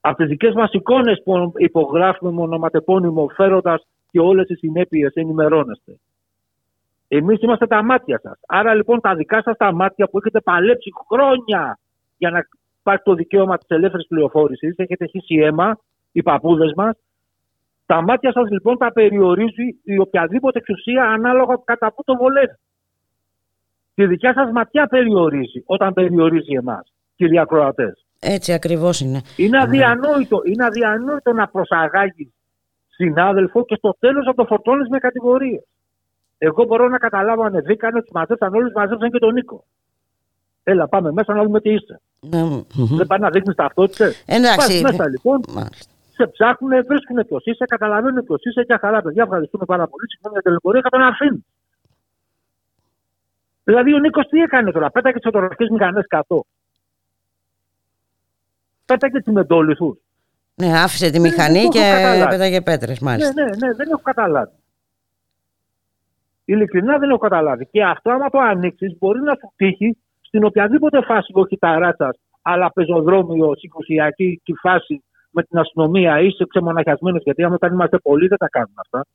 Από 0.01 0.17
τις 0.17 0.27
δικές 0.27 0.53
μας 0.53 0.71
εικόνες 0.71 1.21
που 1.23 1.53
υπογράφουμε 1.57 2.31
με 2.31 2.41
ονοματεπώνυμο, 2.41 3.27
φέροντας 3.35 3.87
και 4.11 4.19
όλες 4.19 4.45
τις 4.45 4.57
συνέπειες, 4.57 5.13
ενημερώνεστε. 5.13 5.99
Εμείς 7.07 7.41
είμαστε 7.41 7.67
τα 7.67 7.83
μάτια 7.83 8.19
σας. 8.23 8.39
Άρα 8.47 8.73
λοιπόν 8.73 8.99
τα 9.01 9.15
δικά 9.15 9.41
σας 9.41 9.57
τα 9.57 9.73
μάτια 9.73 10.07
που 10.07 10.17
έχετε 10.17 10.39
παλέψει 10.41 10.89
χρόνια 11.09 11.79
για 12.17 12.29
να 12.29 12.47
υπάρχει 12.89 13.03
το 13.03 13.13
δικαίωμα 13.13 13.57
της 13.57 13.67
ελεύθερης 13.67 14.07
πληροφόρησης. 14.07 14.73
Έχετε 14.77 15.05
χύσει 15.05 15.35
αίμα, 15.35 15.79
οι 16.11 16.23
παππούδες 16.23 16.73
μας. 16.75 16.95
Τα 17.85 18.01
μάτια 18.01 18.31
σας 18.31 18.49
λοιπόν 18.49 18.77
τα 18.77 18.91
περιορίζει 18.91 19.79
η 19.83 19.99
οποιαδήποτε 19.99 20.59
εξουσία 20.59 21.03
ανάλογα 21.03 21.61
κατά 21.63 21.93
πού 21.93 22.03
το 22.03 22.15
βολεύει. 22.15 22.57
Τη 23.95 24.05
δικιά 24.05 24.33
σας 24.33 24.51
ματιά 24.51 24.87
περιορίζει 24.87 25.63
όταν 25.65 25.93
περιορίζει 25.93 26.53
εμάς, 26.53 26.93
κύριοι 27.15 27.39
ακροατές. 27.39 28.05
Έτσι 28.19 28.53
ακριβώς 28.53 28.99
είναι. 28.99 29.21
Είναι 29.37 29.61
αδιανόητο, 29.61 30.41
είναι 30.45 30.65
αδιανόητο 30.65 31.33
να 31.33 31.47
προσαγάγεις 31.47 32.33
συνάδελφο 32.87 33.65
και 33.65 33.75
στο 33.75 33.95
τέλος 33.99 34.25
να 34.25 34.33
το 34.33 34.45
φορτώνει 34.45 34.89
με 34.89 34.97
κατηγορίες. 34.97 35.63
Εγώ 36.37 36.63
μπορώ 36.63 36.87
να 36.87 36.97
καταλάβω 36.97 37.43
αν 37.43 37.61
βγήκανε, 37.65 38.01
τους 38.01 38.11
μαζέψαν 38.13 38.53
όλους, 38.53 38.71
μαζέψαν 38.75 39.11
και 39.11 39.19
τον 39.19 39.33
Νίκο. 39.33 39.63
Έλα, 40.69 40.87
πάμε 40.87 41.11
μέσα 41.11 41.33
να 41.33 41.43
δούμε 41.43 41.61
τι 41.61 41.69
είσαι. 41.73 42.01
Mm-hmm. 42.31 42.63
Δεν 42.97 43.07
πάει 43.07 43.19
να 43.19 43.29
δείχνει 43.29 43.53
ταυτότητε. 43.53 44.13
Εντάξει. 44.25 44.81
μέσα 44.81 45.09
λοιπόν. 45.09 45.43
Μάλιστα. 45.47 45.91
Σε 46.13 46.27
ψάχνουν, 46.27 46.85
βρίσκουν 46.85 47.25
ποιος 47.27 47.45
είσαι, 47.45 47.65
καταλαβαίνουν 47.65 48.23
ποιος 48.25 48.43
είσαι 48.43 48.63
και 48.63 48.77
χαρά, 48.81 49.01
παιδιά. 49.01 49.23
Ευχαριστούμε 49.23 49.65
πάρα 49.65 49.87
πολύ. 49.87 50.09
Συγγνώμη 50.09 50.33
για 50.33 50.41
την 50.41 50.49
τελεπορία 50.49 50.81
και 50.81 50.89
τον 50.89 51.01
αφήνει. 51.01 51.45
Δηλαδή 53.63 53.93
ο 53.93 53.99
Νίκος 53.99 54.27
τι 54.27 54.39
έκανε 54.39 54.71
τώρα, 54.71 54.91
πέταγε 54.91 55.15
τις 55.15 55.23
φωτογραφικέ 55.23 55.65
μηχανές 55.71 56.05
κάτω. 56.07 56.45
Πέταγε 58.85 59.19
τις 59.19 59.33
μεντόλιθου. 59.33 59.99
Ναι, 60.55 60.79
άφησε 60.79 61.09
τη 61.09 61.19
μηχανή 61.19 61.67
και 61.67 61.79
πέταγε 62.29 62.61
πέτρες, 62.61 62.99
μάλιστα. 62.99 63.33
Ναι, 63.33 63.43
ναι, 63.43 63.49
ναι, 63.49 63.73
δεν 63.73 63.87
έχω 63.89 64.01
καταλάβει. 64.03 64.51
Ειλικρινά 66.45 66.97
δεν 66.97 67.09
έχω 67.09 67.19
καταλάβει. 67.19 67.65
Και 67.71 67.83
αυτό, 67.83 68.11
άμα 68.11 68.29
το 68.29 68.39
ανοίξεις, 68.39 68.97
μπορεί 68.99 69.21
να 69.21 69.33
σου 69.33 69.53
τύχει 69.55 69.97
στην 70.29 70.43
οποιαδήποτε 70.43 71.01
φάση, 71.01 71.31
όχι 71.35 71.57
ταράτσα, 71.57 72.15
αλλά 72.41 72.71
πεζοδρόμιο, 72.71 73.55
συγκρουσιακή 73.55 74.41
φάση 74.61 75.03
με 75.31 75.43
την 75.43 75.57
αστυνομία, 75.57 76.19
είσαι 76.19 76.45
ξεμοναχιασμένος, 76.45 77.23
γιατί 77.23 77.43
άμα 77.43 77.55
όταν 77.55 77.73
είμαστε 77.73 77.97
πολλοί 77.97 78.27
δεν 78.27 78.37
τα 78.37 78.47
κάνουμε 78.49 78.75
αυτά. 78.75 79.05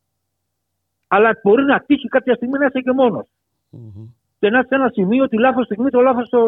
Αλλά 1.08 1.40
μπορεί 1.42 1.64
να 1.64 1.80
τύχει 1.80 2.08
κάποια 2.08 2.34
στιγμή 2.34 2.58
να 2.58 2.66
είσαι 2.66 2.80
και 2.80 2.92
μόνος. 2.92 3.26
Mm-hmm. 3.72 4.08
Και 4.38 4.50
να 4.50 4.58
είσαι 4.58 4.68
σε 4.68 4.74
ένα 4.74 4.88
σημείο 4.92 5.28
τη 5.28 5.38
λάθος 5.38 5.64
στιγμή, 5.64 5.90
το 5.90 6.00
λάθος 6.00 6.26
στο, 6.26 6.40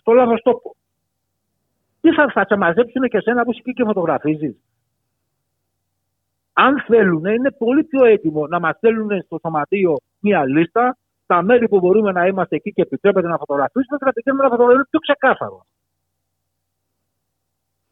στο 0.00 0.12
λάθος 0.12 0.42
τόπο. 0.42 0.76
Τι 2.00 2.12
θα, 2.12 2.30
θα 2.32 2.44
σε 2.48 2.56
μαζέψουν 2.56 3.02
και 3.08 3.20
σένα 3.20 3.42
που 3.44 3.50
είσαι 3.50 3.72
και 3.72 3.84
φωτογραφίζεις; 3.84 4.56
Αν 6.52 6.80
θέλουν, 6.86 7.24
είναι 7.24 7.50
πολύ 7.50 7.84
πιο 7.84 8.04
έτοιμο 8.04 8.46
να 8.46 8.60
μας 8.60 8.76
στέλνουν 8.76 9.22
στο 9.22 9.38
σωματείο 9.42 9.96
μία 10.20 10.46
λίστα 10.46 10.96
τα 11.26 11.42
μέρη 11.42 11.68
που 11.68 11.78
μπορούμε 11.78 12.12
να 12.12 12.26
είμαστε 12.26 12.56
εκεί 12.56 12.72
και 12.72 12.82
επιτρέπεται 12.82 13.28
να 13.28 13.38
φωτογραφίσουμε 13.38 13.98
και 13.98 14.04
να 14.04 14.12
πηγαίνουμε 14.12 14.42
να 14.42 14.50
φωτογραφίσουμε 14.50 14.88
πιο 14.90 14.98
ξεκάθαρο. 14.98 15.66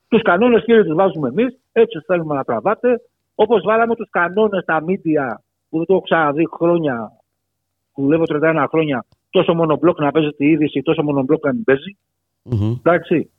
Τους 0.09 0.22
κανόνες 0.22 0.64
κύριε 0.64 0.85
τους 0.85 0.95
βάζουμε 0.95 1.28
εμείς, 1.28 1.59
έτσι 1.72 1.99
θέλουμε 2.07 2.35
να 2.35 2.45
τραβάτε. 2.45 3.01
Όπως 3.35 3.62
βάλαμε 3.62 3.95
τους 3.95 4.11
κανόνες 4.11 4.62
στα 4.62 4.83
μίντια 4.83 5.43
που 5.68 5.76
δεν 5.76 5.87
το 5.87 5.93
έχω 5.93 6.03
ξαναδεί 6.03 6.49
χρόνια, 6.53 7.12
που 7.93 8.03
δουλεύω 8.03 8.24
31 8.26 8.66
χρόνια, 8.68 9.05
τόσο 9.31 9.55
μονομπλοκ 9.55 10.01
να 10.01 10.11
παίζει 10.11 10.31
τη 10.31 10.47
είδηση, 10.47 10.83
τόσο 10.83 11.03
μονομπλοκ 11.03 11.45
να 11.45 11.53
μην 11.53 11.64
παίζει. 11.64 11.97
Mm-hmm. 12.51 12.76
Εντάξει. 12.78 13.31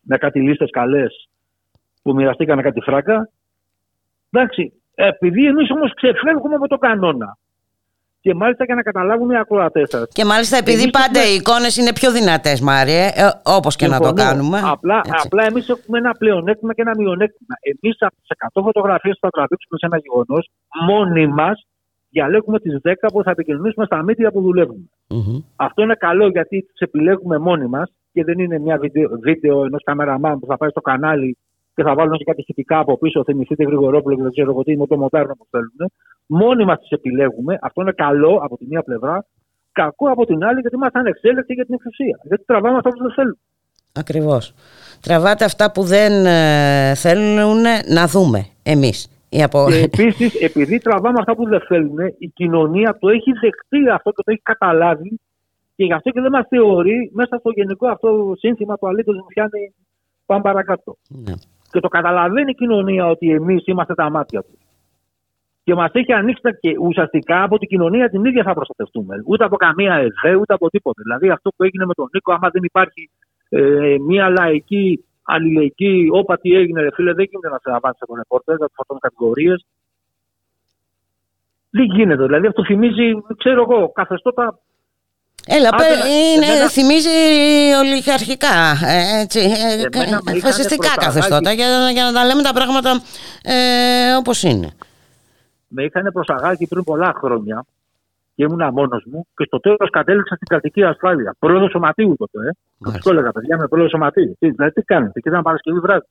Με 0.00 0.16
κάτι 0.16 0.40
λίστες 0.40 0.70
καλές 0.70 1.28
που 2.02 2.14
μοιραστήκανε 2.14 2.62
κάτι 2.62 2.80
φράκα. 2.80 3.30
Εντάξει. 4.30 4.72
Επειδή 4.94 5.46
εμείς 5.46 5.70
όμως 5.70 5.94
ξεφεύγουμε 5.94 6.54
από 6.54 6.68
το 6.68 6.78
κανόνα 6.78 7.38
και 8.20 8.34
μάλιστα 8.34 8.64
για 8.64 8.74
να 8.74 8.82
καταλάβουν 8.82 9.30
οι 9.30 9.38
ακροατές 9.38 9.88
σας. 9.88 10.08
Και 10.12 10.24
μάλιστα 10.24 10.56
επειδή 10.56 10.82
Εμείς 10.82 10.90
πάντα 10.90 11.18
έχουμε... 11.18 11.32
οι 11.32 11.34
εικόνες 11.34 11.76
είναι 11.76 11.92
πιο 11.92 12.12
δυνατές, 12.12 12.60
Μάριε, 12.60 13.04
ε, 13.14 13.28
όπως 13.42 13.76
και 13.76 13.86
να 13.86 14.00
το 14.00 14.12
κάνουμε. 14.12 14.60
Απλά, 14.64 15.00
απλά 15.24 15.44
εμείς 15.44 15.68
έχουμε 15.68 15.98
ένα 15.98 16.12
πλεονέκτημα 16.12 16.74
και 16.74 16.82
ένα 16.82 16.94
μειονέκτημα. 16.96 17.54
Εμείς 17.60 17.96
από 17.98 18.14
τις 18.20 18.30
100 18.54 18.62
φωτογραφίες 18.64 19.14
που 19.20 19.26
θα 19.26 19.30
τραβήξουμε 19.30 19.78
σε 19.78 19.86
ένα 19.86 19.98
γεγονός, 19.98 20.50
μόνοι 20.86 21.26
μας 21.26 21.66
διαλέγουμε 22.10 22.58
τις 22.58 22.80
10 22.82 22.92
που 23.12 23.22
θα 23.22 23.30
επικοινωνήσουμε 23.30 23.84
στα 23.86 24.02
μίδια 24.02 24.30
που 24.30 24.40
δουλεύουμε. 24.40 24.88
Mm-hmm. 25.08 25.42
Αυτό 25.56 25.82
είναι 25.82 25.94
καλό 25.94 26.28
γιατί 26.28 26.62
τις 26.62 26.80
επιλέγουμε 26.80 27.38
μόνοι 27.38 27.66
μας 27.66 27.92
και 28.12 28.24
δεν 28.24 28.38
είναι 28.38 28.58
μια 28.58 28.78
βίντεο, 28.78 29.08
βίντεο 29.22 29.64
ενός 29.64 29.82
καμεραμάν 29.84 30.38
που 30.38 30.46
θα 30.46 30.56
πάει 30.56 30.70
στο 30.70 30.80
κανάλι 30.80 31.38
και 31.78 31.84
θα 31.84 31.94
βάλουν 31.94 32.16
και 32.16 32.24
κάτι 32.24 32.42
σχετικά 32.42 32.78
από 32.78 32.98
πίσω. 32.98 33.24
Θυμηθείτε 33.24 33.64
Γρηγορόπουλο 33.64 34.14
και 34.16 34.22
δεν 34.22 34.30
ξέρω 34.30 34.50
εγώ 34.50 34.62
τι 34.62 34.72
είναι 34.72 34.86
το 34.86 34.96
μοντάρνο 34.96 35.34
που 35.38 35.46
θέλουν. 35.50 35.92
Μόνοι 36.26 36.64
μα 36.64 36.76
τις 36.78 36.90
επιλέγουμε. 36.90 37.58
Αυτό 37.62 37.82
είναι 37.82 37.92
καλό 37.92 38.40
από 38.42 38.56
τη 38.56 38.66
μία 38.66 38.82
πλευρά. 38.82 39.26
Κακό 39.72 40.10
από 40.10 40.26
την 40.26 40.44
άλλη 40.44 40.60
γιατί 40.60 40.76
είμαστε 40.76 40.98
ανεξέλεκτοι 40.98 41.52
για 41.54 41.64
την 41.64 41.74
εξουσία. 41.74 42.20
Γιατί 42.22 42.44
τραβάμε 42.44 42.76
αυτά 42.76 42.90
που 42.90 43.02
δεν 43.02 43.12
θέλουν. 43.12 43.38
Ακριβώς. 43.92 44.54
Τραβάτε 45.00 45.44
αυτά 45.44 45.72
που 45.72 45.82
δεν 45.82 46.26
ε, 46.26 46.94
θέλουν 46.94 47.62
να 47.88 48.06
δούμε 48.06 48.46
εμείς. 48.62 49.10
Απο... 49.42 49.66
Και 49.70 49.78
επίσης, 49.78 50.34
επειδή 50.48 50.78
τραβάμε 50.78 51.18
αυτά 51.18 51.34
που 51.34 51.48
δεν 51.48 51.60
θέλουν, 51.68 51.98
η 52.18 52.28
κοινωνία 52.28 52.96
το 53.00 53.08
έχει 53.08 53.32
δεχτεί 53.32 53.90
αυτό 53.90 54.10
και 54.10 54.22
το 54.24 54.30
έχει 54.30 54.42
καταλάβει 54.42 55.20
και 55.76 55.84
γι' 55.84 55.92
αυτό 55.92 56.10
και 56.10 56.20
δεν 56.20 56.30
μας 56.30 56.46
θεωρεί 56.48 57.10
μέσα 57.14 57.36
στο 57.38 57.50
γενικό 57.50 57.86
αυτό 57.86 58.34
σύνθημα 58.38 58.76
του 58.78 58.88
αλήτως 58.88 59.16
μου 59.16 59.26
πιάνει 59.26 59.74
πάμε 60.26 60.42
παρακάτω. 60.42 60.96
Ναι. 61.08 61.32
Και 61.70 61.80
το 61.80 61.88
καταλαβαίνει 61.88 62.50
η 62.50 62.54
κοινωνία 62.54 63.06
ότι 63.06 63.30
εμείς 63.30 63.62
είμαστε 63.66 63.94
τα 63.94 64.10
μάτια 64.10 64.42
τους. 64.42 64.58
Και 65.64 65.74
μας 65.74 65.90
έχει 65.92 66.12
ανοίξει 66.12 66.58
και 66.60 66.76
ουσιαστικά 66.80 67.42
από 67.42 67.58
την 67.58 67.68
κοινωνία 67.68 68.08
την 68.08 68.24
ίδια 68.24 68.42
θα 68.42 68.54
προστατευτούμε. 68.54 69.22
Ούτε 69.26 69.44
από 69.44 69.56
καμία 69.56 69.94
ΕΔΕ, 69.94 70.34
ούτε 70.34 70.54
από 70.54 70.70
τίποτε. 70.70 71.02
Δηλαδή 71.02 71.30
αυτό 71.30 71.50
που 71.56 71.62
έγινε 71.64 71.86
με 71.86 71.94
τον 71.94 72.08
Νίκο, 72.12 72.32
άμα 72.32 72.48
δεν 72.48 72.62
υπάρχει 72.62 73.10
ε, 73.48 73.96
μια 74.06 74.28
λαϊκή, 74.28 75.04
αλληλεγγύη, 75.22 76.08
όπα 76.12 76.38
τι 76.38 76.54
έγινε, 76.54 76.80
ρε 76.80 76.88
φίλε, 76.94 77.12
δεν 77.12 77.26
γίνεται 77.30 77.48
να 77.48 77.58
σε 77.58 77.76
απάντησε 77.76 78.04
τον 78.06 78.16
ρεπόρτερ, 78.16 78.58
να 78.58 78.66
τους 78.66 78.74
φορτώνει 78.76 79.00
κατηγορίες. 79.00 79.66
Δεν 81.70 81.84
γίνεται. 81.84 82.24
Δηλαδή 82.24 82.46
αυτό 82.46 82.64
θυμίζει, 82.64 83.12
ξέρω 83.36 83.60
εγώ, 83.68 83.92
καθεστώτα 83.92 84.58
Έλα, 85.56 85.68
Άντε, 85.72 85.84
είναι, 86.34 86.46
εμένα... 86.46 86.68
θυμίζει 86.68 87.18
ολιγαρχικά, 87.80 88.56
ε, 88.94 89.20
έτσι, 89.22 89.40
ε, 89.40 90.38
φασιστικά 90.38 90.92
καθεστώτα, 91.04 91.52
για, 91.52 91.90
για 91.90 92.04
να 92.04 92.12
τα 92.12 92.24
λέμε 92.24 92.42
τα 92.42 92.52
πράγματα 92.52 92.90
ε, 93.42 94.14
όπως 94.18 94.42
είναι. 94.42 94.68
Με 95.68 95.82
είχαν 95.82 96.10
προσαγάγει 96.12 96.66
πριν 96.66 96.84
πολλά 96.84 97.12
χρόνια 97.16 97.64
και 98.34 98.42
ήμουν 98.44 98.72
μόνος 98.72 99.02
μου 99.10 99.26
και 99.36 99.44
στο 99.46 99.60
τέλος 99.60 99.90
κατέληξα 99.90 100.34
στην 100.34 100.46
κρατική 100.46 100.82
ασφάλεια. 100.84 101.34
Πρόεδρος 101.38 101.70
σωματείου 101.70 102.14
τότε. 102.18 102.38
Ε. 102.48 102.98
Του 102.98 103.10
έλεγα, 103.10 103.32
παιδιά, 103.32 103.56
είμαι 103.56 103.68
πρόεδρος 103.68 103.90
σωματείου. 103.90 104.36
Τι, 104.38 104.50
δηλαδή, 104.50 104.72
τι 104.72 104.82
κάνετε, 104.82 105.20
και 105.20 105.28
ήταν 105.28 105.42
Παρασκευή 105.42 105.78
βράδυ. 105.78 106.06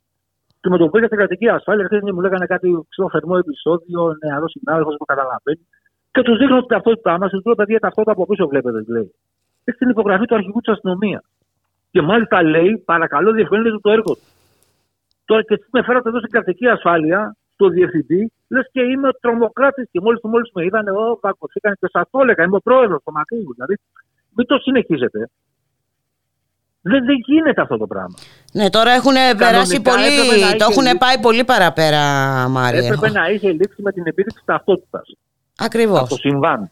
Και 0.61 0.69
με 0.69 0.77
το 0.77 0.83
που 0.85 0.91
πήγα 0.91 1.05
στην 1.05 1.17
κρατική 1.17 1.47
ασφάλεια, 1.49 1.85
χθες 1.85 2.01
μου 2.01 2.21
λέγανε 2.21 2.45
κάτι 2.45 2.67
ξέρω, 2.89 3.09
θερμό 3.09 3.35
επεισόδιο, 3.39 4.17
νεαρός 4.25 4.51
συνάδελφος 4.51 4.95
που 4.97 5.05
καταλαβαίνεις. 5.05 5.67
Και 6.17 6.23
τους 6.23 6.37
δείχνω 6.37 6.59
την 6.59 6.67
ταυτότητά 6.67 7.17
μας, 7.17 7.29
τους 7.29 7.45
λέω, 7.45 7.55
παιδιά, 7.55 7.79
ταυτότητα 7.79 8.11
από 8.11 8.25
πίσω 8.25 8.47
βλέπετε, 8.47 8.83
λέει 8.87 9.11
έχει 9.67 9.77
την 9.77 9.89
υπογραφή 9.89 10.25
του 10.25 10.35
αρχηγού 10.35 10.59
της 10.59 10.73
αστυνομίας. 10.73 11.23
Και 11.91 12.01
μάλιστα 12.01 12.43
λέει, 12.43 12.71
παρακαλώ, 12.85 13.31
διευκολύνετε 13.31 13.79
το 13.81 13.91
έργο 13.91 14.13
του. 14.13 14.27
Τώρα 15.25 15.41
και 15.41 15.53
εσύ 15.53 15.67
με 15.71 15.81
φέρατε 15.83 16.09
εδώ 16.09 16.17
στην 16.17 16.31
κρατική 16.31 16.67
ασφάλεια, 16.67 17.35
στο 17.53 17.67
διευθυντή, 17.67 18.31
λες 18.47 18.67
και 18.71 18.81
είμαι 18.81 19.09
τρομοκράτης. 19.21 19.87
Και 19.91 19.99
μόλις 20.01 20.19
μόλις 20.23 20.49
με 20.53 20.63
είδανε, 20.63 20.91
ο 20.91 21.17
Πάκο, 21.21 21.47
έκανες 21.53 21.77
και 21.79 21.87
σας 21.91 22.03
το 22.11 22.19
έλεγα, 22.21 22.43
είμαι 22.43 22.55
ο 22.55 22.59
πρόεδρος 22.59 23.03
του 23.03 23.11
Μακρύβου. 23.11 23.53
Δηλαδή, 23.53 23.75
μην 24.35 24.45
το 24.45 24.57
συνεχίζετε. 24.57 25.29
Δεν, 26.81 27.05
δεν 27.05 27.15
γίνεται 27.25 27.61
αυτό 27.61 27.77
το 27.77 27.87
πράγμα. 27.87 28.17
Ναι, 28.53 28.69
τώρα 28.69 28.91
έχουν 28.91 29.17
περάσει 29.37 29.81
πολύ. 29.81 30.15
Το 30.57 30.65
έχουν 30.69 30.97
πάει 30.97 31.19
πολύ 31.21 31.43
παραπέρα, 31.43 32.03
Μάρια. 32.49 32.85
Έπρεπε 32.85 33.09
να 33.09 33.29
είχε 33.29 33.51
λήξει 33.51 33.81
με 33.81 33.91
την 33.91 34.03
επίδειξη 34.05 34.41
ταυτότητας. 34.45 35.07
Ακριβώς. 35.57 36.09
Το 36.09 36.15
συμβάν. 36.15 36.71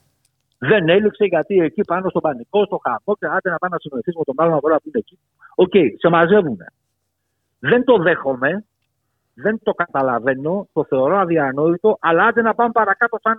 Δεν 0.57 0.89
έληξε 0.89 1.25
γιατί 1.25 1.59
εκεί 1.59 1.81
πάνω 1.81 2.09
στο 2.09 2.19
πανικό, 2.19 2.65
στο 2.65 2.79
χαμό 2.83 3.17
και 3.19 3.25
άντε 3.25 3.49
να 3.49 3.57
πας 3.57 3.71
να 3.71 3.77
συνεννοηθείς 3.79 4.11
με 4.17 4.23
τον 4.23 4.35
άλλο 4.37 4.53
αγορά 4.55 4.75
που 4.75 4.83
είναι 4.85 4.99
εκεί. 4.99 5.19
Ok, 5.55 5.71
okay, 5.73 5.87
σε 5.97 6.09
μαζεύουν. 6.09 6.57
Δεν 7.59 7.83
το 7.83 7.97
δέχομαι, 7.97 8.65
δεν 9.33 9.59
το 9.63 9.71
καταλαβαίνω, 9.71 10.67
το 10.73 10.83
θεωρώ 10.83 11.17
αδιανόητο, 11.17 11.97
αλλά 11.99 12.25
άντε 12.25 12.41
να 12.41 12.53
πάμε 12.55 12.71
παρακάτω 12.71 13.17
σαν 13.21 13.37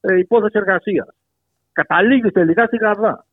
ε, 0.00 0.18
υπόθεση 0.18 0.58
εργασίας. 0.58 1.08
Καταλήγει 1.72 2.30
τελικά 2.30 2.66
στη 2.66 2.76
ΓΑΔΑ. 2.76 3.26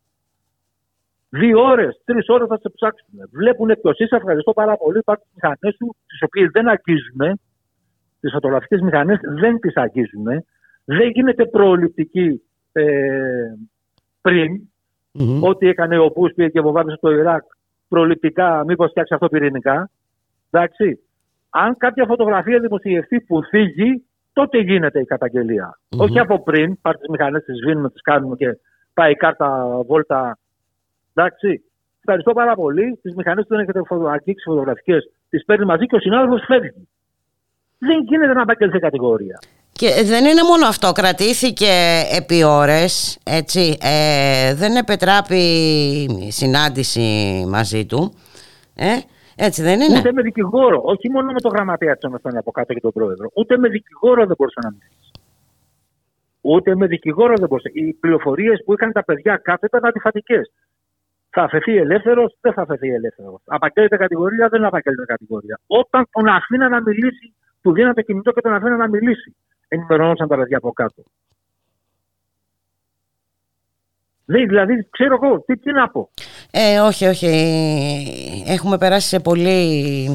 Δύο 1.30 1.64
ώρες, 1.64 2.02
τρεις 2.06 2.30
ώρες 2.30 2.48
θα 2.48 2.58
σε 2.58 2.70
ψάξουν. 2.70 3.30
Βλέπουν 3.32 3.78
ποιος 3.82 4.00
είσαι, 4.00 4.16
ευχαριστώ 4.16 4.54
πάρα 4.54 4.78
πολύ. 4.78 4.98
Υπάρχουν 4.98 5.26
μηχανές 5.34 5.76
σου, 5.76 5.96
τις 6.08 6.22
οποίες 6.22 6.50
δεν 6.52 6.70
αγγίζουμε. 6.70 7.34
Τις 8.20 8.32
φωτογραφικές 8.32 8.82
μηχανές 8.82 9.20
δεν 9.22 9.60
τις 9.60 9.76
αγγίζουμε. 9.76 10.46
Δεν 10.86 11.10
γίνεται 11.10 11.46
προληπτική 11.46 12.42
ε, 12.72 13.56
πριν, 14.22 14.62
mm-hmm. 15.20 15.40
ό,τι 15.42 15.68
έκανε 15.68 15.98
ο 15.98 16.12
Μπούς 16.16 16.34
και 16.52 16.62
βομβάρδισε 16.62 16.98
στο 16.98 17.12
Ιράκ 17.12 17.44
προληπτικά, 17.88 18.64
μήπως 18.66 18.90
φτιάξει 18.90 19.14
αυτό 19.14 19.28
πυρηνικά. 19.28 19.90
Εντάξει. 20.52 21.00
Αν 21.50 21.78
κάποια 21.78 22.06
φωτογραφία 22.06 22.60
δημοσιευτεί 22.60 23.22
που 23.22 23.44
φύγει, 23.44 24.04
τότε 24.34 24.58
γίνεται 24.58 25.00
η 25.00 25.06
καταγγελία. 25.06 25.80
Mm-hmm. 25.80 26.00
Όχι 26.00 26.20
από 26.20 26.44
πριν, 26.44 26.82
πάρει 26.82 26.98
τις 26.98 27.08
μηχανές, 27.08 27.44
τις 27.44 27.58
σβήνουμε, 27.58 27.90
τις 27.90 28.02
κάνουμε 28.02 28.36
και 28.36 28.58
πάει 28.94 29.12
η 29.12 29.16
κάρτα 29.16 29.80
βόλτα. 29.86 30.38
Εντάξει. 31.14 31.64
Ευχαριστώ 32.00 32.34
πάρα 32.34 32.56
πολύ. 32.56 33.00
Τις 33.02 33.16
μηχανές 33.16 33.44
που 33.44 33.56
δεν 33.56 33.60
έχετε 33.60 33.82
αγγίξει 34.10 34.44
φωτογραφικές, 34.46 35.12
τις 35.30 35.46
παίρνει 35.46 35.66
μαζί 35.66 35.86
και 35.86 35.96
ο 35.96 36.00
συνάδελφος 36.00 36.44
φεύγει. 36.46 36.88
Δεν 37.78 38.04
γίνεται 38.04 38.34
να 38.34 38.46
πάει 38.46 38.70
σε 38.70 38.80
κατηγορία. 38.80 39.40
Και 39.84 40.04
δεν 40.04 40.26
είναι 40.26 40.44
μόνο 40.44 40.66
αυτό, 40.68 40.92
κρατήθηκε 40.92 41.72
επί 42.20 42.44
ώρες, 42.44 43.18
έτσι, 43.24 43.78
ε, 43.82 44.54
δεν 44.56 44.76
επετράπει 44.76 45.44
συνάντηση 46.30 47.08
μαζί 47.48 47.86
του. 47.86 48.14
Ε, 48.76 48.94
Έτσι 49.36 49.62
δεν 49.62 49.82
είναι. 49.82 49.98
Ούτε 49.98 50.12
με 50.12 50.22
δικηγόρο. 50.22 50.82
Όχι 50.84 51.10
μόνο 51.10 51.32
με 51.32 51.40
το 51.40 51.50
γραμματέα 51.50 51.94
της 51.94 52.04
Οναστάνη 52.04 52.38
από 52.38 52.52
κάτω 52.52 52.74
και 52.74 52.80
τον 52.80 52.92
πρόεδρο. 52.92 53.30
Ούτε 53.34 53.58
με 53.58 53.68
δικηγόρο 53.70 54.26
δεν 54.26 54.36
μπορούσε 54.38 54.60
να 54.64 54.70
μιλήσει. 54.72 55.12
Ούτε 56.42 56.76
με 56.76 56.86
δικηγόρο 56.88 57.34
δεν 57.38 57.48
μπορούσε. 57.48 57.70
Οι 57.74 57.94
πληροφορίες 57.94 58.62
που 58.66 58.74
είχαν 58.74 58.92
τα 58.92 59.04
παιδιά 59.04 59.38
κάτω 59.38 59.66
ήταν 59.66 59.86
αντιφατικές. 59.86 60.52
Θα 61.30 61.42
αφαιθεί 61.44 61.78
ελεύθερος, 61.78 62.38
δεν 62.42 62.54
θα 62.54 62.62
αφαιθεί 62.62 62.90
ελεύθερος. 62.90 63.42
Απαγγέλλεται 63.46 63.98
κατηγορία, 63.98 64.48
δεν 64.48 64.66
απαγγέλλεται 64.66 65.06
κατηγορία. 65.06 65.60
Όταν 65.68 66.08
τον 66.12 66.28
αφήνα 66.28 66.70
να 66.70 66.82
μιλήσει, 66.82 67.34
του 67.62 67.74
δίναν 67.74 67.94
το 67.94 68.02
κινητό 68.02 68.32
και 68.32 68.42
τον 68.42 68.54
αφήνα 68.54 68.76
να 68.76 68.88
μιλήσει. 68.90 69.36
Ενημερώνονταν 69.68 70.28
τα 70.28 70.38
παιδιά 70.38 70.58
από 70.58 70.72
κάτω. 70.72 71.04
Δηλαδή, 74.26 74.88
ξέρω 74.90 75.20
εγώ, 75.22 75.40
τι, 75.42 75.58
τι 75.58 75.72
να 75.72 75.90
πω. 75.90 76.10
Ε, 76.52 76.80
όχι, 76.80 77.06
όχι. 77.06 77.28
Έχουμε 78.48 78.78
περάσει 78.78 79.08
σε 79.08 79.20
πολύ 79.20 80.06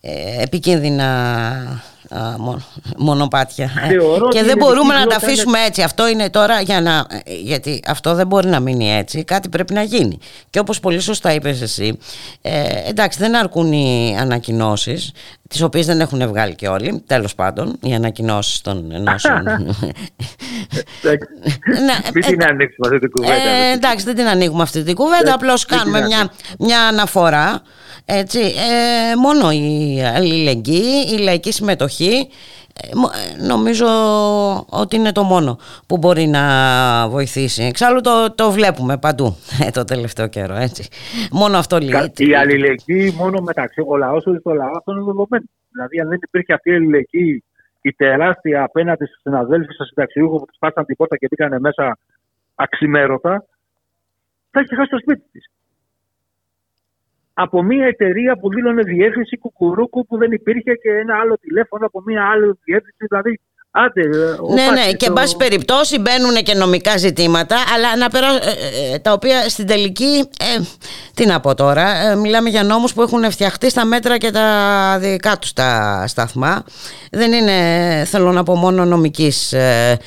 ε, 0.00 0.42
επικίνδυνα 0.42 1.82
μονοπάτια. 2.96 3.70
Και 4.28 4.42
δεν 4.42 4.56
μπορούμε 4.56 4.94
να 4.94 5.06
τα 5.06 5.16
αφήσουμε 5.16 5.58
έτσι. 5.66 5.82
Αυτό 5.82 6.08
είναι 6.08 6.30
τώρα 6.30 6.60
για 6.60 6.80
να 6.80 7.06
γιατί 7.26 7.82
αυτό 7.86 8.14
δεν 8.14 8.26
μπορεί 8.26 8.48
να 8.48 8.60
μείνει 8.60 8.92
έτσι. 8.92 9.24
Κάτι 9.24 9.48
πρέπει 9.48 9.72
να 9.72 9.82
γίνει. 9.82 10.18
Και 10.50 10.58
όπως 10.58 10.80
πολύ 10.80 11.00
σωστά 11.00 11.32
είπες 11.32 11.62
εσύ 11.62 11.98
ε, 12.42 12.88
εντάξει 12.88 13.18
δεν 13.18 13.36
αρκούν 13.36 13.72
οι 13.72 14.16
ανακοινώσεις 14.20 15.12
τις 15.48 15.62
οποίες 15.62 15.86
δεν 15.86 16.00
έχουν 16.00 16.28
βγάλει 16.28 16.54
και 16.54 16.68
όλοι 16.68 17.02
τέλος 17.06 17.34
πάντων 17.34 17.78
οι 17.82 17.94
ανακοινώσεις 17.94 18.60
των 18.60 18.92
ενώσεων. 18.92 19.42
Μην 22.14 22.24
την 22.24 22.44
ανοίξουμε 22.44 22.86
αυτή 22.86 22.98
την 22.98 23.10
κουβέντα 23.10 23.34
ε, 23.34 23.72
εντάξει 23.72 24.04
δεν 24.04 24.14
την 24.14 24.26
ανοίγουμε 24.26 24.62
αυτή 24.62 24.82
την 24.82 24.94
κουβέντα 24.94 25.34
απλώς 25.34 25.64
κάνουμε 25.64 26.00
μια, 26.00 26.32
μια 26.58 26.80
αναφορά 26.80 27.62
έτσι, 28.10 28.40
ε, 28.40 29.16
μόνο 29.16 29.50
η 29.50 30.02
αλληλεγγύη, 30.16 31.08
η 31.12 31.18
λαϊκή 31.18 31.52
συμμετοχή 31.52 32.28
ε, 32.82 32.88
ε, 32.88 33.46
νομίζω 33.46 33.86
ότι 34.70 34.96
είναι 34.96 35.12
το 35.12 35.22
μόνο 35.22 35.58
που 35.86 35.98
μπορεί 35.98 36.26
να 36.26 36.44
βοηθήσει. 37.08 37.62
Εξάλλου 37.62 38.00
το, 38.00 38.34
το 38.34 38.50
βλέπουμε 38.50 38.98
παντού 38.98 39.36
το 39.76 39.84
τελευταίο 39.84 40.28
καιρό, 40.28 40.54
έτσι. 40.54 40.88
Μόνο 41.32 41.58
αυτό 41.58 41.78
λύγει. 41.78 42.12
Η 42.16 42.34
αλληλεγγύη 42.34 43.14
μόνο 43.16 43.40
μεταξύ 43.40 43.80
ο 43.86 43.96
λαός 43.96 44.24
και 44.24 44.40
το 44.42 44.52
λαός 44.52 44.76
αυτό 44.76 44.92
είναι 44.92 45.00
δεδομένο. 45.00 45.44
Δηλαδή 45.70 46.00
αν 46.00 46.08
δεν 46.08 46.18
υπήρχε 46.22 46.52
αυτή 46.52 46.70
η 46.70 46.74
αλληλεγγύη 46.74 47.44
η 47.80 47.92
τεράστια 47.92 48.62
απέναντι 48.62 49.04
στους 49.04 49.20
συναδέλφους 49.20 49.74
στο 49.74 49.84
συνταξιούχο 49.84 50.36
που 50.36 50.44
τους 50.46 50.56
πάσαν 50.58 50.84
την 50.84 50.96
πόρτα 50.96 51.16
και 51.16 51.26
μπήκαν 51.30 51.60
μέσα 51.60 51.98
αξιμέρωτα 52.54 53.44
θα 54.50 54.60
έχει 54.60 54.74
χάσει 54.74 54.90
το 54.90 54.98
σπίτι 54.98 55.24
της 55.32 55.44
από 57.44 57.62
μια 57.62 57.86
εταιρεία 57.86 58.36
που 58.36 58.48
δήλωνε 58.48 58.82
διεύθυνση 58.82 59.38
κουκουρούκου 59.38 60.06
που 60.06 60.18
δεν 60.18 60.32
υπήρχε 60.32 60.74
και 60.74 60.90
ένα 60.90 61.14
άλλο 61.18 61.34
τηλέφωνο 61.38 61.86
από 61.86 62.02
μια 62.06 62.24
άλλη 62.24 62.58
διεύθυνση. 62.64 63.06
Δηλαδή, 63.08 63.40
άντε. 63.70 64.08
Ναι, 64.54 64.80
ναι, 64.80 64.92
και 64.92 65.06
εν 65.06 65.12
πάση 65.12 65.36
περιπτώσει 65.36 65.98
μπαίνουν 65.98 66.34
και 66.34 66.54
νομικά 66.54 66.96
ζητήματα, 66.96 67.56
αλλά 67.74 67.96
να 67.96 68.08
περά... 68.08 68.26
Ε, 68.26 68.90
ε, 68.90 68.94
ε, 68.94 68.98
τα 68.98 69.12
οποία 69.12 69.48
στην 69.48 69.66
τελική. 69.66 70.28
Ε, 70.40 70.62
τι 71.14 71.26
να 71.26 71.40
πω 71.40 71.54
τώρα, 71.54 72.16
μιλάμε 72.16 72.48
για 72.48 72.62
νόμους 72.62 72.94
που 72.94 73.02
έχουν 73.02 73.30
φτιαχτεί 73.30 73.70
στα 73.70 73.84
μέτρα 73.84 74.18
και 74.18 74.30
τα 74.30 74.98
δικά 75.00 75.38
τους 75.38 75.52
τα 75.52 76.04
σταθμά. 76.06 76.64
Δεν 77.10 77.32
είναι, 77.32 77.52
θέλω 78.04 78.32
να 78.32 78.42
πω, 78.42 78.54
μόνο 78.54 78.84
νομικής 78.84 79.52
ε, 79.52 79.98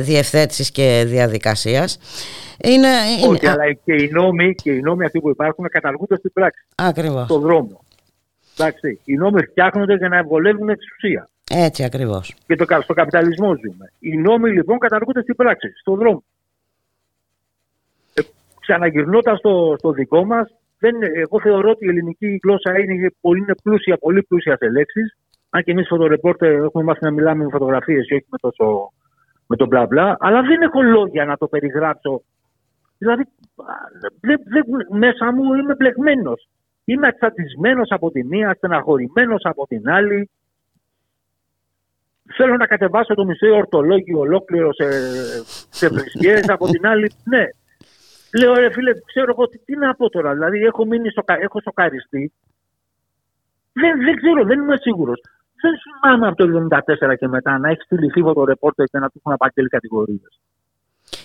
διευθέτησης 0.00 0.70
και 0.70 1.04
διαδικασίας. 1.06 1.98
Είναι, 2.62 2.88
είναι... 3.18 3.28
Όχι, 3.28 3.46
αλλά 3.46 3.72
και 3.72 3.92
οι, 3.92 4.08
νόμοι, 4.12 4.54
και 4.54 4.70
οι 4.70 4.80
νόμοι 4.80 5.04
αυτοί 5.04 5.20
που 5.20 5.30
υπάρχουν 5.30 5.68
καταργούνται 5.68 6.16
στην 6.16 6.32
πράξη. 6.32 6.66
Ακριβώς. 6.74 7.24
Στον 7.24 7.40
δρόμο. 7.40 7.84
Εντάξει, 8.58 9.00
οι 9.04 9.14
νόμοι 9.14 9.42
φτιάχνονται 9.42 9.94
για 9.94 10.08
να 10.08 10.16
εμβολεύουν 10.16 10.68
εξουσία. 10.68 11.28
Έτσι 11.50 11.84
ακριβώς. 11.84 12.34
Και 12.46 12.56
το, 12.56 12.64
στο 12.82 12.94
καπιταλισμό 12.94 13.54
ζούμε. 13.54 13.92
Οι 13.98 14.16
νόμοι 14.16 14.50
λοιπόν 14.50 14.78
καταργούνται 14.78 15.22
στην 15.22 15.36
πράξη, 15.36 15.72
στον 15.80 15.98
δρόμο. 15.98 16.24
Ε, 18.14 18.22
Ξαναγυρνώντας 18.60 19.38
στο, 19.38 19.74
στο 19.78 19.90
δικό 19.92 20.24
μας, 20.24 20.48
εγώ 21.14 21.40
θεωρώ 21.40 21.70
ότι 21.70 21.84
η 21.84 21.88
ελληνική 21.88 22.40
γλώσσα 22.42 22.78
είναι 22.78 23.10
πολύ 23.20 23.40
είναι 23.40 23.54
πλούσια, 23.62 23.96
πολύ 23.96 24.22
πλούσια 24.22 24.56
σε 24.56 24.70
λέξεις. 24.70 25.16
Αν 25.50 25.62
και 25.62 25.70
εμείς 25.70 25.86
φωτορεπόρτερ 25.88 26.52
έχουμε 26.52 26.84
μάθει 26.84 27.04
να 27.04 27.10
μιλάμε 27.10 27.44
με 27.44 27.50
φωτογραφίες 27.50 28.06
και 28.06 28.14
όχι 28.14 28.26
με, 28.28 28.38
τόσο, 28.38 28.92
με 29.46 29.56
τον 29.56 29.68
μπλα 29.68 29.86
μπλα, 29.86 30.16
αλλά 30.20 30.42
δεν 30.42 30.62
έχω 30.62 30.82
λόγια 30.82 31.24
να 31.24 31.36
το 31.36 31.46
περιγράψω 31.46 32.22
Δηλαδή, 32.98 33.22
δε, 34.20 34.34
δε, 34.36 34.60
μέσα 34.98 35.32
μου 35.32 35.54
είμαι 35.54 35.74
μπλεγμένος. 35.74 36.48
Είμαι 36.84 37.08
εξαρτησμένο 37.08 37.82
από 37.88 38.10
τη 38.10 38.24
μία, 38.24 38.54
στεναχωρημένος 38.54 39.40
από 39.44 39.66
την 39.66 39.88
άλλη. 39.88 40.30
Θέλω 42.36 42.56
να 42.56 42.66
κατεβάσω 42.66 43.14
το 43.14 43.24
μισό 43.24 43.56
ορτολόγιο 43.56 44.18
ολόκληρο 44.18 44.72
σε, 44.72 44.86
σε 45.70 45.86
από 46.46 46.66
την 46.70 46.86
άλλη. 46.86 47.12
Ναι. 47.24 47.44
Λέω, 48.38 48.54
ρε 48.54 48.70
φίλε, 48.72 48.92
ξέρω 49.04 49.30
εγώ 49.36 49.48
τι, 49.48 49.58
τι 49.58 49.76
να 49.76 49.94
πω 49.94 50.10
τώρα. 50.10 50.32
Δηλαδή, 50.32 50.58
έχω 50.58 50.84
μείνει 50.84 51.10
στο, 51.10 51.22
έχω 51.26 51.60
σοκαριστεί. 51.60 52.32
Δεν, 53.72 53.98
δεν 54.04 54.16
ξέρω, 54.16 54.44
δεν 54.44 54.60
είμαι 54.60 54.76
σίγουρος. 54.76 55.20
Δεν 55.62 55.72
θυμάμαι 55.82 56.26
από 56.26 56.36
το 56.36 56.68
1974 57.12 57.16
και 57.18 57.28
μετά 57.28 57.58
να 57.58 57.68
έχεις 57.68 57.84
στείλει 57.84 58.10
το 58.34 58.44
ρεπόρτερ 58.44 58.86
και 58.86 58.98
να 58.98 59.08
του 59.08 59.18
έχουν 59.18 59.32
απαγγείλει 59.32 59.68
κατηγορίες. 59.68 60.40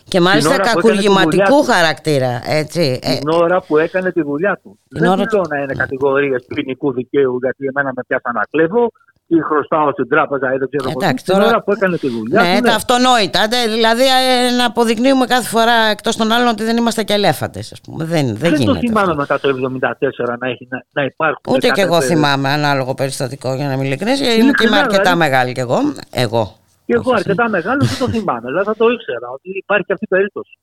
Και 0.03 0.19
μάλιστα 0.19 0.57
κακουργηματικού 0.57 1.63
χαρακτήρα. 1.63 2.41
Έτσι. 2.45 2.99
Ε, 3.03 3.17
την 3.17 3.29
ώρα 3.29 3.61
που 3.61 3.77
έκανε 3.77 4.11
τη 4.11 4.21
δουλειά 4.21 4.59
του. 4.63 4.79
Την 4.87 4.99
Δεν 4.99 5.29
θέλω 5.29 5.45
να 5.49 5.57
είναι 5.57 5.73
κατηγορίες 5.73 6.45
ποινικού 6.47 6.93
δικαίου 6.93 7.37
γιατί 7.41 7.65
εμένα 7.65 7.91
με 7.95 8.03
πιάσαν 8.07 8.33
να 8.33 8.43
κλέβω 8.49 8.91
ή 9.35 9.39
χρωστάω 9.47 9.91
στην 9.91 10.07
τράπεζα 10.09 10.53
ή 10.53 10.57
δεν 10.57 10.69
ξέρω 10.69 10.91
πώ. 10.91 10.99
Την 11.23 11.41
ώρα 11.49 11.63
που 11.63 11.71
έκανε 11.71 11.97
τη 11.97 12.09
δουλειά 12.09 12.41
ναι, 12.41 12.47
του. 12.47 12.53
Ναι, 12.53 12.69
τα 12.69 12.75
αυτονόητα. 12.75 13.47
Δηλαδή 13.75 14.03
ε, 14.03 14.55
να 14.57 14.65
αποδεικνύουμε 14.65 15.25
κάθε 15.25 15.47
φορά 15.47 15.77
εκτός 15.95 16.15
των 16.15 16.31
άλλων 16.31 16.47
ότι 16.47 16.63
δεν 16.63 16.77
είμαστε 16.77 17.03
και 17.03 17.13
ελέφαντες. 17.13 17.81
Δεν, 17.85 18.07
δεν, 18.07 18.35
δεν 18.35 18.53
γίνεται. 18.53 18.71
Δεν 18.71 18.73
το 18.73 18.79
θυμάμαι 18.79 19.15
μετά 19.15 19.39
το 19.39 19.49
1974 19.49 20.35
να, 20.39 20.47
έχει, 20.47 20.67
να, 20.69 20.83
να 20.91 21.03
υπάρχουν. 21.03 21.53
Ούτε 21.55 21.69
και 21.69 21.81
εγώ 21.81 22.01
θυμάμαι 22.01 22.49
ανάλογο 22.49 22.93
περιστατικό 22.93 23.53
για 23.55 23.67
να 23.67 23.75
μην 23.77 23.85
ειλικρινή. 23.85 24.13
Γιατί 24.13 24.65
είμαι 24.65 24.77
αρκετά 24.77 25.01
δηλαδή. 25.01 25.17
μεγάλη 25.17 25.51
κι 25.51 25.59
εγώ. 25.59 25.79
Εγώ. 26.11 26.55
Και 26.85 26.93
εγώ 26.93 27.11
αρκετά 27.15 27.49
μεγάλο 27.49 27.81
δεν 27.85 27.97
το 27.99 28.07
θυμάμαι. 28.07 28.47
Δηλαδή 28.49 28.65
θα 28.65 28.75
το 28.75 28.89
ήξερα 28.89 29.27
ότι 29.29 29.49
υπάρχει 29.63 29.91
αυτή 29.93 30.05
η 30.05 30.07
περίπτωση. 30.15 30.57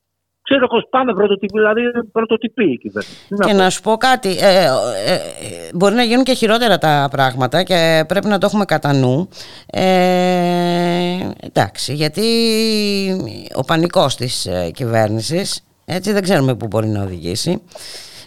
Ξέρω 0.48 0.66
πώ 0.66 0.88
πάμε 0.90 1.12
πρωτοτυπή, 1.12 1.58
δηλαδή 1.58 1.82
πρωτοτυπή 2.12 2.70
η 2.72 2.78
κυβέρνηση. 2.78 3.16
Και 3.44 3.52
να 3.52 3.70
σου 3.70 3.80
πω 3.80 3.96
κάτι. 3.96 4.28
Ε, 4.28 4.64
ε, 4.64 5.14
ε, 5.14 5.18
μπορεί 5.74 5.94
να 5.94 6.02
γίνουν 6.02 6.24
και 6.24 6.34
χειρότερα 6.34 6.78
τα 6.78 7.08
πράγματα 7.10 7.62
και 7.62 8.04
πρέπει 8.08 8.26
να 8.26 8.38
το 8.38 8.46
έχουμε 8.46 8.64
κατά 8.64 8.92
νου. 8.92 9.28
Ε, 9.66 9.82
εντάξει, 11.40 11.94
γιατί 11.94 12.22
ο 13.54 13.64
πανικός 13.64 14.16
της 14.16 14.46
ε, 14.46 14.70
κυβέρνησης 14.74 15.64
έτσι 15.84 16.12
δεν 16.12 16.22
ξέρουμε 16.22 16.54
πού 16.54 16.66
μπορεί 16.66 16.88
να 16.88 17.02
οδηγήσει. 17.02 17.62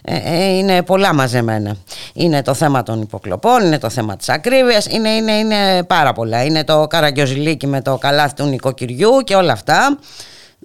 Ε, 0.03 0.15
ε, 0.15 0.57
είναι 0.57 0.83
πολλά 0.83 1.13
μαζεμένα. 1.13 1.75
Είναι 2.13 2.41
το 2.41 2.53
θέμα 2.53 2.83
των 2.83 3.01
υποκλοπών, 3.01 3.65
είναι 3.65 3.79
το 3.79 3.89
θέμα 3.89 4.15
της 4.15 4.29
ακρίβειας, 4.29 4.85
είναι, 4.85 5.09
είναι, 5.09 5.31
είναι 5.31 5.83
πάρα 5.83 6.13
πολλά. 6.13 6.43
Είναι 6.43 6.63
το 6.63 6.87
καραγκιοζηλίκι 6.87 7.67
με 7.67 7.81
το 7.81 7.97
καλάθι 7.97 8.33
του 8.35 8.45
νοικοκυριού 8.45 9.19
και 9.23 9.35
όλα 9.35 9.51
αυτά. 9.51 9.97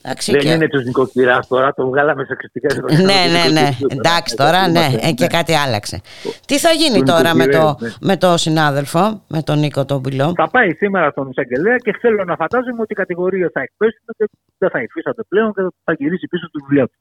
Εντάξει, 0.09 0.33
δεν 0.33 0.41
και... 0.41 0.49
είναι 0.53 0.69
τους 0.69 0.85
νοικοκυράς 0.85 1.47
τώρα, 1.47 1.75
το 1.75 1.87
βγάλαμε 1.87 2.25
σε 2.25 2.35
κριτικέ 2.35 2.67
Ναι, 2.91 3.21
ναι, 3.33 3.61
ναι. 3.61 3.69
Εντάξει 3.89 4.37
τώρα, 4.37 4.69
ναι, 4.69 4.87
ε, 5.01 5.13
και 5.13 5.27
κάτι 5.27 5.55
άλλαξε. 5.55 6.01
Τι 6.47 6.59
θα 6.59 6.71
γίνει 6.71 7.03
τώρα 7.03 7.35
με 7.35 7.47
το, 7.47 7.77
ναι. 7.81 7.89
με 8.01 8.17
το 8.17 8.37
συνάδελφο, 8.37 9.23
με 9.29 9.43
τον 9.43 9.59
Νίκο 9.59 9.85
τον 9.85 10.03
Πυλό. 10.03 10.33
Θα 10.37 10.51
πάει 10.51 10.75
σήμερα 10.75 11.11
στον 11.11 11.31
εισαγγελέα 11.31 11.77
και 11.77 11.93
θέλω 12.01 12.25
να 12.25 12.37
φαντάζομαι 12.37 12.81
ότι 12.81 12.93
οι 12.93 12.95
κατηγορίε 12.95 13.49
θα 13.53 13.61
εκπέσουν 13.61 14.05
και 14.17 14.29
δεν 14.59 14.71
θα 14.71 14.83
υφίσταται 14.83 15.23
πλέον 15.29 15.53
και 15.55 15.63
θα 15.85 15.93
γυρίσει 15.93 16.27
πίσω 16.27 16.47
στη 16.47 16.59
δουλειά 16.69 16.87
του 16.87 16.99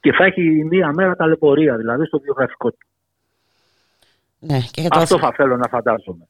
και 0.00 0.12
θα 0.12 0.24
έχει 0.24 0.64
μία 0.64 0.92
μέρα 0.92 1.16
ταλαιπωρία, 1.16 1.76
δηλαδή 1.76 2.06
στο 2.06 2.18
βιογραφικό 2.18 2.70
του. 2.70 2.86
Ναι, 4.38 4.58
και 4.70 4.86
Αυτό 4.90 5.18
θα 5.18 5.32
θέλω 5.32 5.56
να 5.56 5.68
φαντάζομαι. 5.68 6.28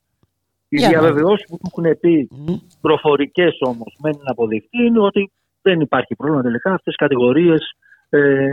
Οι 0.68 0.76
διαβεβαιώσεις 0.76 1.46
που 1.46 1.56
του 1.56 1.70
έχουν 1.72 1.98
πει, 2.00 2.28
mm. 2.46 2.54
προφορικές 2.80 3.58
όμως, 3.60 3.96
μένει 3.98 4.18
να 4.24 4.30
αποδειχτεί, 4.30 4.82
είναι 4.86 5.00
ότι 5.00 5.30
δεν 5.62 5.80
υπάρχει 5.80 6.14
πρόβλημα 6.14 6.42
τελικά. 6.42 6.72
Αυτές 6.72 6.94
οι 6.94 6.96
κατηγορίες 6.96 7.76
ε, 8.08 8.48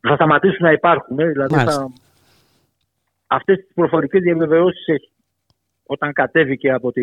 θα, 0.00 0.14
σταματήσουν 0.14 0.64
να 0.66 0.72
υπάρχουν. 0.72 1.18
Ε, 1.18 1.26
δηλαδή 1.26 1.54
θα, 1.54 1.90
αυτές 3.26 3.56
τις 3.56 3.74
προφορικές 3.74 4.22
διαβεβαιώσεις 4.22 5.10
όταν 5.86 6.12
κατέβηκε 6.12 6.72
από 6.72 6.92
τη, 6.92 7.02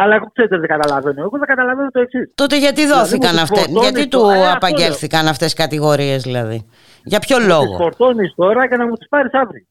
αλλά 0.00 0.14
εγώ 0.14 0.26
ξέρετε 0.32 0.58
δεν 0.58 0.68
καταλαβαίνω. 0.68 1.20
Εγώ 1.20 1.38
δεν 1.38 1.46
καταλαβαίνω 1.46 1.90
το 1.90 2.00
εξής. 2.00 2.32
Τότε 2.34 2.58
γιατί 2.58 2.82
δηλαδή, 2.82 3.00
δόθηκαν 3.00 3.30
δηλαδή, 3.30 3.60
αυτέ, 3.60 3.80
γιατί 3.80 4.08
του 4.08 4.50
απαγγέλθηκαν 4.54 5.26
αυτές 5.26 5.54
τι 5.54 5.62
κατηγορίες 5.62 6.22
δηλαδή; 6.22 6.66
Για 7.04 7.18
ποιο 7.18 7.38
λόγο. 7.38 7.66
Τις 7.66 7.76
φορτώνεις 7.76 8.34
τώρα 8.36 8.68
και 8.68 8.76
να 8.76 8.86
μου 8.86 8.94
τις 8.94 9.08
πάρεις 9.08 9.32
αύριο. 9.32 9.66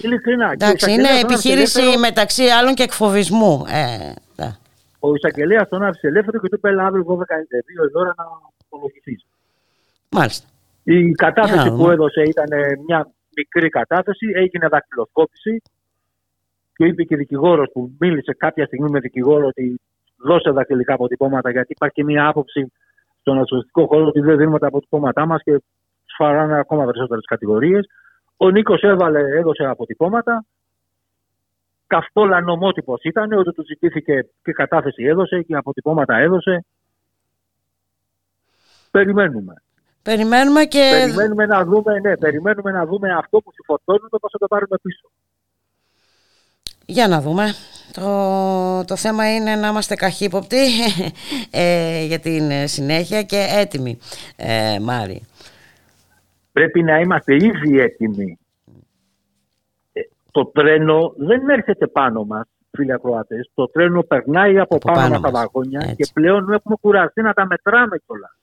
Ειλικρινά. 0.00 0.50
Εντάξει, 0.52 0.92
είναι 0.92 1.08
επιχείρηση 1.22 1.80
ελεύθερο... 1.80 2.00
μεταξύ 2.00 2.44
άλλων 2.44 2.74
και 2.74 2.82
εκφοβισμού. 2.82 3.64
Ε, 3.68 4.12
ναι. 4.36 4.50
Ο 5.00 5.14
εισαγγελέας 5.14 5.68
τον 5.68 5.82
άφησε 5.82 6.06
ελεύθερο 6.06 6.38
και 6.38 6.48
του 6.48 6.56
είπε 6.56 6.82
αύριο 6.82 7.04
12 7.04 7.20
η 7.92 7.98
ώρα 7.98 8.14
να 8.16 8.24
απολογηθείς. 8.64 9.26
Μάλιστα. 10.10 10.48
Η 10.82 11.10
κατάθεση 11.10 11.70
που 11.70 11.90
έδωσε 11.90 12.22
ήταν 12.22 12.48
μια 12.86 13.10
μικρή 13.36 13.68
κατάθεση, 13.68 14.26
έγινε 14.34 14.68
δακτυλοσκόπηση 14.68 15.62
και 16.74 16.84
είπε 16.84 17.02
και 17.02 17.16
δικηγόρος 17.16 17.70
που 17.72 17.92
μίλησε 17.98 18.34
κάποια 18.38 18.66
στιγμή 18.66 18.90
με 18.90 19.00
δικηγόρο 19.00 19.46
ότι 19.46 19.80
δώσε 20.16 20.50
δακτυλικά 20.50 20.94
αποτυπώματα, 20.94 21.50
γιατί 21.50 21.72
υπάρχει 21.72 21.94
και 21.94 22.04
μια 22.04 22.26
άποψη 22.26 22.72
στον 23.20 23.38
ασφαλιστικό 23.38 23.86
χώρο 23.86 24.06
ότι 24.06 24.20
δεν 24.20 24.36
δίνουμε 24.36 24.58
τα 24.58 24.66
αποτυπώματά 24.66 25.26
μας 25.26 25.42
και 25.42 25.62
σφαράνε 26.04 26.58
ακόμα 26.58 26.84
περισσότερες 26.84 27.24
κατηγορίες. 27.24 27.88
Ο 28.36 28.50
Νίκος 28.50 28.82
έβαλε, 28.82 29.20
έδωσε 29.38 29.64
αποτυπώματα. 29.64 30.44
Καυτόλα 31.90 32.40
νομότυπο 32.40 32.98
ήταν, 33.02 33.32
ότι 33.32 33.52
του 33.52 33.64
ζητήθηκε 33.66 34.28
και 34.42 34.52
κατάθεση 34.52 35.04
έδωσε 35.04 35.42
και 35.42 35.56
αποτυπώματα 35.56 36.16
έδωσε. 36.16 36.64
Περιμένουμε. 38.90 39.54
Περιμένουμε 40.02 40.64
και... 40.64 40.90
Περιμένουμε 40.92 41.46
να 41.46 41.64
δούμε, 41.64 41.98
ναι, 42.00 42.16
περιμένουμε 42.16 42.70
να 42.70 42.86
δούμε 42.86 43.12
αυτό 43.14 43.38
που 43.38 43.52
συμφορτώνουμε 43.52 44.18
πώς 44.20 44.30
θα 44.32 44.38
το 44.38 44.46
πάρουμε 44.46 44.76
πίσω. 44.82 45.10
Για 46.86 47.08
να 47.08 47.20
δούμε. 47.20 47.54
Το, 47.92 48.84
το 48.84 48.96
θέμα 48.96 49.34
είναι 49.34 49.56
να 49.56 49.68
είμαστε 49.68 49.94
καχύποπτοι 49.94 50.66
ε, 51.50 52.04
για 52.04 52.18
την 52.18 52.68
συνέχεια 52.68 53.22
και 53.22 53.46
έτοιμοι, 53.50 53.98
ε, 54.36 54.78
Μάρη. 54.80 55.22
Πρέπει 56.52 56.82
να 56.82 56.98
είμαστε 56.98 57.34
ήδη 57.34 57.80
έτοιμοι. 57.80 58.38
Ε, 60.30 60.40
το 60.42 60.46
τρένο 60.46 61.12
δεν 61.16 61.48
έρχεται 61.48 61.86
πάνω 61.86 62.24
μας, 62.24 62.46
φίλοι 62.70 62.92
ακροατές. 62.92 63.50
Το 63.54 63.70
τρένο 63.70 64.02
περνάει 64.02 64.58
από, 64.58 64.74
από 64.76 64.92
πάνω, 64.92 64.98
πάνω 64.98 65.10
μας 65.10 65.20
τα 65.20 65.30
βαγόνια 65.30 65.94
και 65.96 66.06
πλέον 66.14 66.52
έχουμε 66.52 66.76
κουραστεί 66.80 67.22
να 67.22 67.32
τα 67.32 67.46
μετράμε 67.46 67.98
κιόλα. 68.06 68.36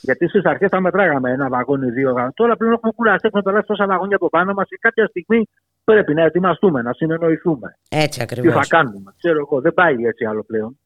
Γιατί 0.00 0.28
στις 0.28 0.44
αρχές 0.44 0.68
θα 0.68 0.80
μετράγαμε 0.80 1.30
ένα 1.30 1.48
βαγόνι, 1.48 1.90
δύο 1.90 2.08
βαγόνια. 2.12 2.32
Τώρα 2.34 2.56
πλέον 2.56 2.72
έχουμε 2.72 2.92
κουραστεί, 2.92 3.26
έχουμε 3.26 3.42
περάσει 3.42 3.66
τόσα 3.66 3.86
βαγόνια 3.86 4.16
από 4.16 4.28
πάνω 4.28 4.52
μας 4.52 4.68
και 4.68 4.78
κάποια 4.80 5.06
στιγμή 5.06 5.48
πρέπει 5.84 6.14
να 6.14 6.22
ετοιμαστούμε, 6.22 6.82
να 6.82 6.92
συνεννοηθούμε. 6.92 7.78
Έτσι 7.88 8.22
ακριβώς. 8.22 8.52
Τι 8.52 8.58
θα 8.58 8.76
κάνουμε. 8.76 9.14
Ξέρω 9.16 9.38
εγώ, 9.38 9.60
δεν 9.60 9.74
πάει 9.74 9.94
έτσι 9.94 10.24
άλλο 10.24 10.42
πλέον. 10.42 10.78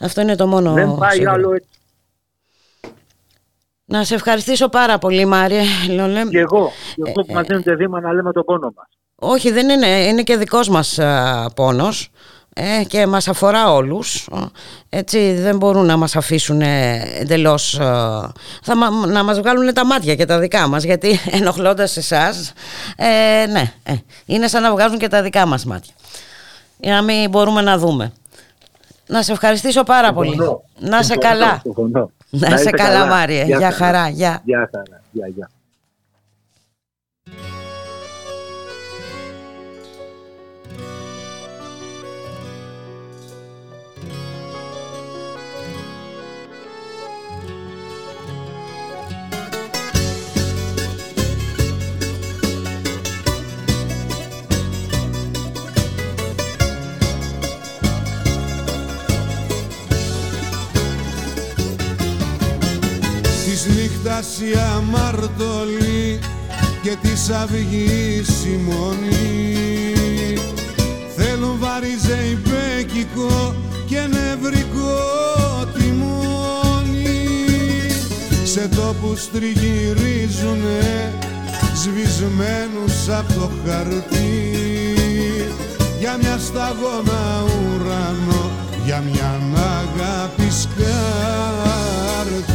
Αυτό 0.00 0.20
είναι 0.20 0.36
το 0.36 0.46
μόνο. 0.46 0.72
Δεν 0.72 0.94
πάει 0.98 1.10
σίγουρο. 1.10 1.32
άλλο 1.32 1.52
έτσι. 1.54 1.81
Να 3.92 4.04
σε 4.04 4.14
ευχαριστήσω 4.14 4.68
πάρα 4.68 4.98
πολύ, 4.98 5.24
Μάρια. 5.24 5.62
Λόλε. 5.88 6.24
Και 6.28 6.38
εγώ. 6.38 6.70
Και 6.94 7.02
εγώ 7.06 7.12
που 7.12 7.24
ε, 7.28 7.34
μας 7.34 7.46
δίνετε 7.46 7.74
βήμα 7.74 8.00
να 8.00 8.12
λέμε 8.12 8.32
τον 8.32 8.44
πόνο 8.44 8.72
μας. 8.76 8.86
Όχι, 9.14 9.50
δεν 9.50 9.68
είναι. 9.68 9.86
Είναι 9.86 10.22
και 10.22 10.36
δικός 10.36 10.68
μας 10.68 10.98
πόνος 11.54 12.10
ε, 12.54 12.84
και 12.84 13.06
μας 13.06 13.28
αφορά 13.28 13.72
όλους 13.72 14.28
έτσι 14.88 15.32
δεν 15.34 15.56
μπορούν 15.56 15.86
να 15.86 15.96
μας 15.96 16.16
αφήσουν 16.16 16.60
εντελώς 16.60 17.74
ε, 17.74 17.82
θα, 18.62 18.74
να 19.06 19.22
μας 19.24 19.40
βγάλουν 19.40 19.74
τα 19.74 19.86
μάτια 19.86 20.14
και 20.14 20.24
τα 20.24 20.38
δικά 20.38 20.68
μας 20.68 20.82
γιατί 20.82 21.18
ενοχλώντας 21.38 21.96
εσάς 21.96 22.52
ε, 22.96 23.46
ναι, 23.46 23.72
ε, 23.82 23.94
είναι 24.26 24.48
σαν 24.48 24.62
να 24.62 24.70
βγάζουν 24.70 24.98
και 24.98 25.08
τα 25.08 25.22
δικά 25.22 25.46
μας 25.46 25.64
μάτια 25.64 25.94
για 26.78 26.94
να 26.94 27.02
μην 27.02 27.30
μπορούμε 27.30 27.60
να 27.60 27.78
δούμε 27.78 28.12
να 29.06 29.22
σε 29.22 29.32
ευχαριστήσω 29.32 29.82
πάρα 29.82 30.12
πολύ 30.12 30.36
να 30.78 31.02
σε 31.02 31.16
καλά 31.16 31.62
να 32.38 32.56
σε 32.56 32.70
καλά 32.70 33.06
Μάρια 33.06 33.44
για 33.44 33.70
χαρά 33.70 34.08
Γεια. 34.08 34.42
Χαρά 34.72 35.02
Γεια 35.12 35.50
νύχτας 63.52 64.40
η 64.40 64.52
αμαρτωλή 64.76 66.18
και 66.82 66.96
της 67.02 67.30
αυγής 67.30 68.44
η 68.44 68.60
μονή 68.64 70.38
θέλουν 71.16 71.58
βαριζεϊπέκικο 71.58 73.54
και 73.86 74.00
νευρικό 74.00 74.98
τιμόνι 75.74 77.26
σε 78.44 78.68
τόπους 78.68 79.30
τριγυρίζουνε 79.30 81.12
σβησμένους 81.74 83.08
από 83.18 83.32
το 83.32 83.50
χαρτί. 83.66 84.56
Για 85.98 86.16
μια 86.20 86.38
σταγόνα 86.38 87.44
ουρανό 87.44 88.50
για 88.84 89.00
μια 89.00 89.40
αγάπη 89.58 90.50
σκάρτη. 90.50 91.42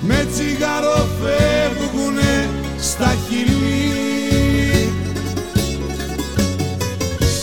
με 0.00 0.26
τσιγάρο 0.32 1.06
φεύγουνε 1.20 2.48
στα 2.80 3.14
χειλή 3.28 4.92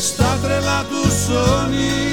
στα 0.01 0.37
τρελά 0.41 0.85
τους 0.89 1.37
όνειρα 1.37 2.06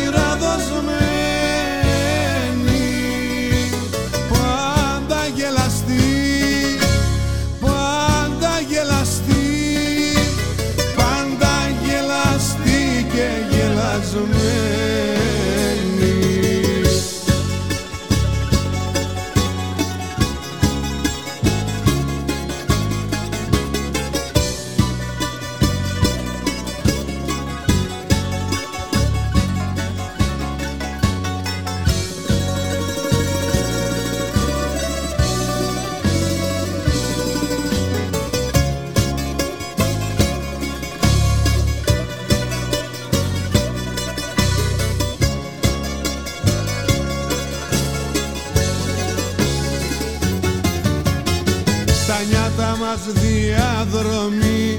διαδρομή 53.02 54.78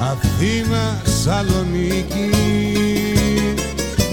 Αθήνα 0.00 1.02
Σαλονίκη. 1.22 2.30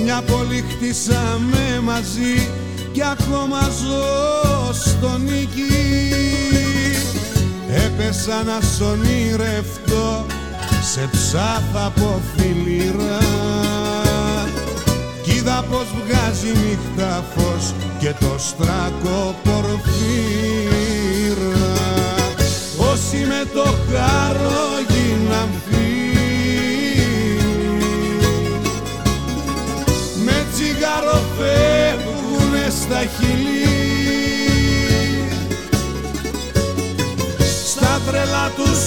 Μια 0.04 0.22
πόλη 0.22 0.64
χτίσαμε 0.70 1.80
μαζί 1.84 2.50
και 2.92 3.04
ακόμα 3.04 3.60
ζω 3.60 4.74
στο 4.74 5.18
νίκη. 5.18 6.14
Έπεσα 7.86 8.44
να 8.44 8.60
σ' 8.62 8.82
ονειρευτώ 8.82 10.26
σε 10.94 11.10
ψάθα 11.12 11.86
από 11.86 12.22
φιλήρα. 12.36 13.18
Κι 15.24 15.32
είδα 15.32 15.66
πως 15.70 15.86
βγάζει 15.96 16.48
νύχτα 16.48 17.24
φως 17.36 17.74
και 18.00 18.14
το 18.20 18.36
στράκο 18.38 19.36
πορφύρα 19.44 20.89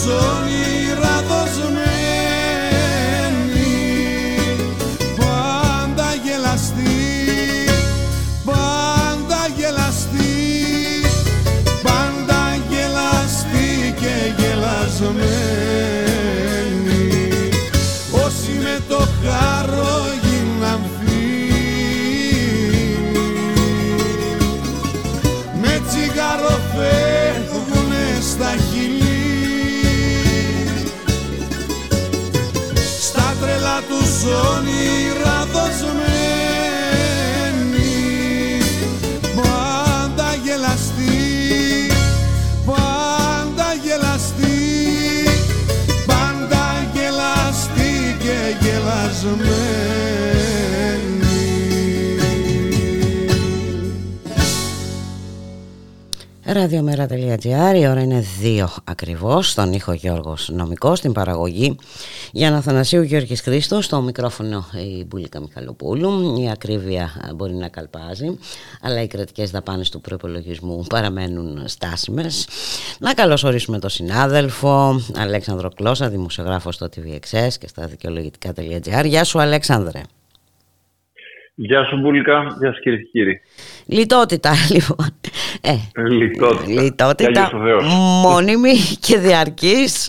τρελά 0.04 0.81
Ραδιομέρα.gr, 56.44 57.74
η 57.76 57.86
ώρα 57.86 58.00
είναι 58.00 58.24
2 58.42 58.66
ακριβώς, 58.84 59.50
στον 59.50 59.72
ήχο 59.72 59.92
Γιώργος 59.92 60.48
Νομικός, 60.52 60.98
στην 60.98 61.12
παραγωγή 61.12 61.76
για 62.32 62.56
Αθανασίου 62.56 63.02
Γιώργης 63.02 63.40
Χρήστος, 63.40 63.84
στο 63.84 64.00
μικρόφωνο 64.00 64.64
η 64.72 65.04
Μπουλίκα 65.04 65.40
Μιχαλοπούλου. 65.40 66.36
Η 66.42 66.50
ακρίβεια 66.50 67.10
μπορεί 67.34 67.54
να 67.54 67.68
καλπάζει, 67.68 68.38
αλλά 68.82 69.02
οι 69.02 69.06
κρατικές 69.06 69.50
δαπάνες 69.50 69.90
του 69.90 70.00
προπολογισμού 70.00 70.84
παραμένουν 70.88 71.68
στάσιμες. 71.68 72.48
Να 73.00 73.14
καλωσορίσουμε 73.14 73.78
τον 73.78 73.90
συνάδελφο 73.90 75.00
Αλέξανδρο 75.16 75.68
Κλώσσα, 75.68 76.08
δημοσιογράφος 76.08 76.74
στο 76.74 76.86
TVXS 76.86 77.52
και 77.60 77.68
στα 77.68 77.86
δικαιολογητικά.gr. 77.86 79.04
Γεια 79.04 79.24
σου 79.24 79.40
Αλέξανδρε. 79.40 80.00
Γεια 81.54 81.84
σου 81.84 82.00
Μπουλικά, 82.00 82.56
γεια 82.58 82.72
σας 82.72 82.80
κύριε 82.82 82.98
και 82.98 83.08
κύριοι. 83.12 83.40
Λιτότητα 83.86 84.52
λοιπόν. 84.70 85.14
Ε, 85.64 85.76
λιτότητα. 86.08 86.82
Λιτότητα 86.82 87.50
μόνιμη 88.22 88.74
και 89.00 89.18
διαρκής 89.18 90.08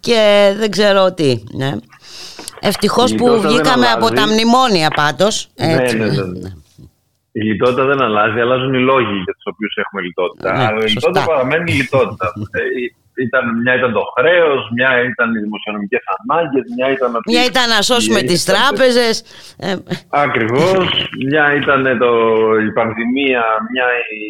και 0.00 0.52
δεν 0.58 0.70
ξέρω 0.70 1.14
τι. 1.14 1.42
Ναι. 1.52 1.72
Ευτυχώς 2.60 3.14
που 3.14 3.40
βγήκαμε 3.40 3.86
από 3.86 4.08
τα 4.08 4.26
μνημόνια 4.26 4.88
πάντως. 4.94 5.48
Ναι, 5.54 5.66
ναι, 5.66 5.92
ναι, 5.92 6.06
ναι. 6.06 6.50
Η 7.32 7.40
λιτότητα 7.40 7.84
δεν 7.84 8.02
αλλάζει, 8.02 8.40
αλλάζουν 8.40 8.74
οι 8.74 8.80
λόγοι 8.80 9.14
για 9.24 9.32
τους 9.32 9.44
οποίους 9.44 9.74
έχουμε 9.76 10.02
λιτότητα. 10.02 10.56
Ναι, 10.56 10.64
Αλλά 10.64 10.84
η 10.84 10.88
λιτότητα 10.88 11.24
παραμένει 11.24 11.72
η 11.72 11.74
λιτότητα. 11.74 12.32
Ε, 13.18 13.22
ήταν, 13.22 13.44
μια 13.62 13.74
ήταν 13.78 13.92
το 13.92 14.04
χρέος, 14.16 14.60
μια 14.76 14.90
ήταν 15.10 15.34
οι 15.34 15.40
δημοσιονομικές 15.46 16.02
ανάγκες, 16.16 16.64
μια 16.76 16.88
ήταν. 16.96 17.10
Μια 17.32 17.44
ήταν 17.50 17.66
να 17.74 17.80
σώσουμε 17.88 18.20
τις 18.30 18.44
τράπεζες. 18.50 19.14
Ε, 19.66 19.74
Ακριβώς. 20.26 20.86
μια 21.30 21.44
ήταν 21.60 21.98
το, 22.02 22.12
η 22.68 22.70
πανδημία, 22.78 23.42
μια 23.72 23.86
η, 24.18 24.20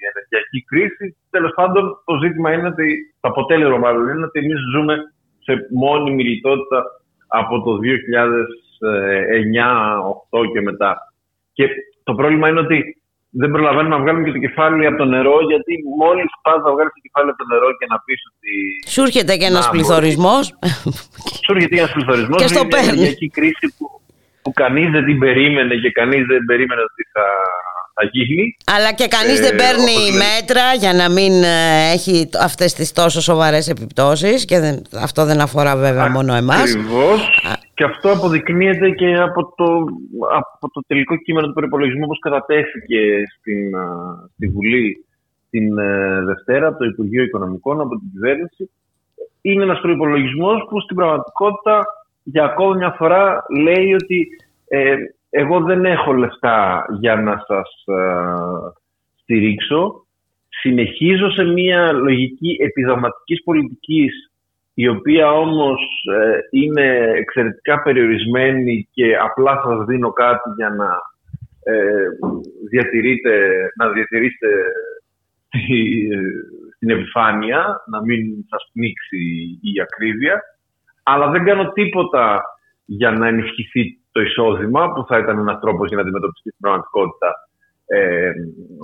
η 0.00 0.04
ενεργειακή 0.10 0.58
κρίση. 0.70 1.06
Τέλος 1.30 1.52
πάντων, 1.54 1.84
το 2.04 2.14
ζήτημα 2.22 2.52
είναι 2.52 2.68
ότι. 2.74 2.88
Το 3.20 3.28
αποτέλεσμα 3.28 3.78
μάλλον 3.78 4.08
είναι 4.08 4.24
ότι 4.24 4.38
εμείς 4.38 4.58
ζούμε 4.74 4.94
σε 5.46 5.52
μόνιμη 5.70 6.22
λιτότητα 6.24 6.84
από 7.26 7.62
το 7.64 7.72
2009-2008 10.40 10.52
και 10.52 10.60
μετά. 10.60 10.92
Και 11.52 11.64
το 12.02 12.14
πρόβλημα 12.14 12.48
είναι 12.48 12.60
ότι 12.60 12.99
δεν 13.30 13.50
προλαβαίνουμε 13.50 13.94
να 13.96 14.02
βγάλουμε 14.02 14.24
και 14.26 14.34
το 14.36 14.42
κεφάλι 14.46 14.86
από 14.86 14.98
το 15.02 15.04
νερό, 15.04 15.36
γιατί 15.50 15.72
μόλις 16.02 16.30
πας 16.44 16.58
να 16.64 16.70
βγάλεις 16.74 16.92
το 16.96 17.00
κεφάλι 17.06 17.28
από 17.32 17.38
το 17.42 17.46
νερό 17.52 17.68
και 17.78 17.86
να 17.92 17.98
πεις 18.04 18.20
ότι. 18.30 18.52
Σου 18.92 19.00
έρχεται 19.06 19.32
και 19.40 19.48
ένας 19.52 19.66
πληθωρισμός. 19.74 20.44
Σου 21.44 21.50
έρχεται 21.54 21.74
και 21.74 21.82
ένας 21.84 21.94
πληθωρισμός. 21.96 22.38
και 22.42 22.48
στο 22.54 22.62
παίρνει. 22.72 23.02
Είναι 23.02 23.16
μια 23.20 23.30
κρίση 23.38 23.66
που, 23.76 23.86
που 24.42 24.50
κανείς 24.62 24.88
δεν 24.94 25.04
την 25.08 25.18
περίμενε 25.24 25.74
και 25.82 25.90
κανείς 25.98 26.22
δεν 26.30 26.40
περίμενε 26.50 26.82
ότι 26.90 27.02
θα, 27.14 27.26
θα 28.00 28.08
γίνει. 28.12 28.56
Αλλά 28.76 28.92
και 28.92 29.06
κανείς 29.16 29.38
ε, 29.38 29.42
δεν 29.42 29.54
παίρνει 29.56 29.96
μέτρα 30.26 30.74
για 30.78 30.92
να 30.92 31.10
μην 31.10 31.32
ε, 31.42 31.92
έχει 31.92 32.28
αυτές 32.40 32.72
τις 32.74 32.92
τόσο 32.92 33.20
σοβαρές 33.20 33.68
επιπτώσεις. 33.68 34.44
Και 34.44 34.58
δεν, 34.60 34.82
αυτό 35.06 35.24
δεν 35.24 35.40
αφορά 35.40 35.76
βέβαια 35.76 36.10
μόνο 36.10 36.34
εμάς. 36.34 36.74
Ακριβώς. 36.74 37.18
Και 37.74 37.84
αυτό 37.84 38.12
αποδεικνύεται 38.12 38.90
και 38.90 39.16
από 39.16 39.54
το, 39.56 39.64
από 40.36 40.70
το 40.72 40.80
τελικό 40.86 41.16
κείμενο 41.16 41.46
του 41.46 41.52
προπολογισμού 41.52 42.02
όπως 42.04 42.18
κατατέθηκε 42.18 43.00
στην, 43.38 43.60
στη 44.34 44.46
Βουλή 44.48 45.04
την 45.50 45.78
ε, 45.78 46.22
Δευτέρα 46.24 46.66
από 46.66 46.78
το 46.78 46.84
Υπουργείο 46.84 47.22
Οικονομικών, 47.22 47.80
από 47.80 47.98
την 47.98 48.10
κυβέρνηση. 48.12 48.70
Είναι 49.42 49.62
ένας 49.62 49.80
προπολογισμό 49.80 50.52
που 50.68 50.80
στην 50.80 50.96
πραγματικότητα 50.96 51.84
για 52.22 52.44
ακόμη 52.44 52.76
μια 52.76 52.94
φορά 52.98 53.44
λέει 53.58 53.92
ότι 53.94 54.28
ε, 54.68 54.94
εγώ 55.30 55.60
δεν 55.60 55.84
έχω 55.84 56.12
λεφτά 56.12 56.84
για 57.00 57.16
να 57.16 57.44
σας 57.46 57.84
ε, 57.86 58.24
στηρίξω. 59.20 60.06
Συνεχίζω 60.48 61.30
σε 61.30 61.44
μια 61.44 61.92
λογική 61.92 62.56
επιδοματικής 62.60 63.42
πολιτικής 63.42 64.30
η 64.74 64.88
οποία 64.88 65.32
όμως 65.32 65.80
ε, 66.14 66.38
είναι 66.50 67.12
εξαιρετικά 67.16 67.82
περιορισμένη 67.82 68.88
και 68.92 69.16
απλά 69.16 69.62
σας 69.64 69.84
δίνω 69.86 70.10
κάτι 70.12 70.50
για 70.56 70.68
να 70.70 70.88
ε, 71.62 72.08
διατηρείτε, 72.70 73.56
να 73.76 73.88
διατηρήσετε 73.88 74.48
την 76.78 76.90
επιφάνεια, 76.90 77.82
να 77.90 78.02
μην 78.02 78.46
σας 78.48 78.70
πνίξει 78.72 79.18
η 79.62 79.80
ακρίβεια, 79.80 80.42
αλλά 81.02 81.30
δεν 81.30 81.44
κάνω 81.44 81.72
τίποτα 81.72 82.42
για 82.84 83.10
να 83.10 83.26
ενισχυθεί 83.26 83.98
το 84.12 84.20
εισόδημα, 84.20 84.92
που 84.92 85.04
θα 85.08 85.18
ήταν 85.18 85.38
ένας 85.38 85.60
τρόπος 85.60 85.88
για 85.88 85.96
να 85.96 86.02
αντιμετωπιστεί 86.02 86.50
την 86.50 86.60
πραγματικότητα 86.60 87.30
ε, 87.86 88.32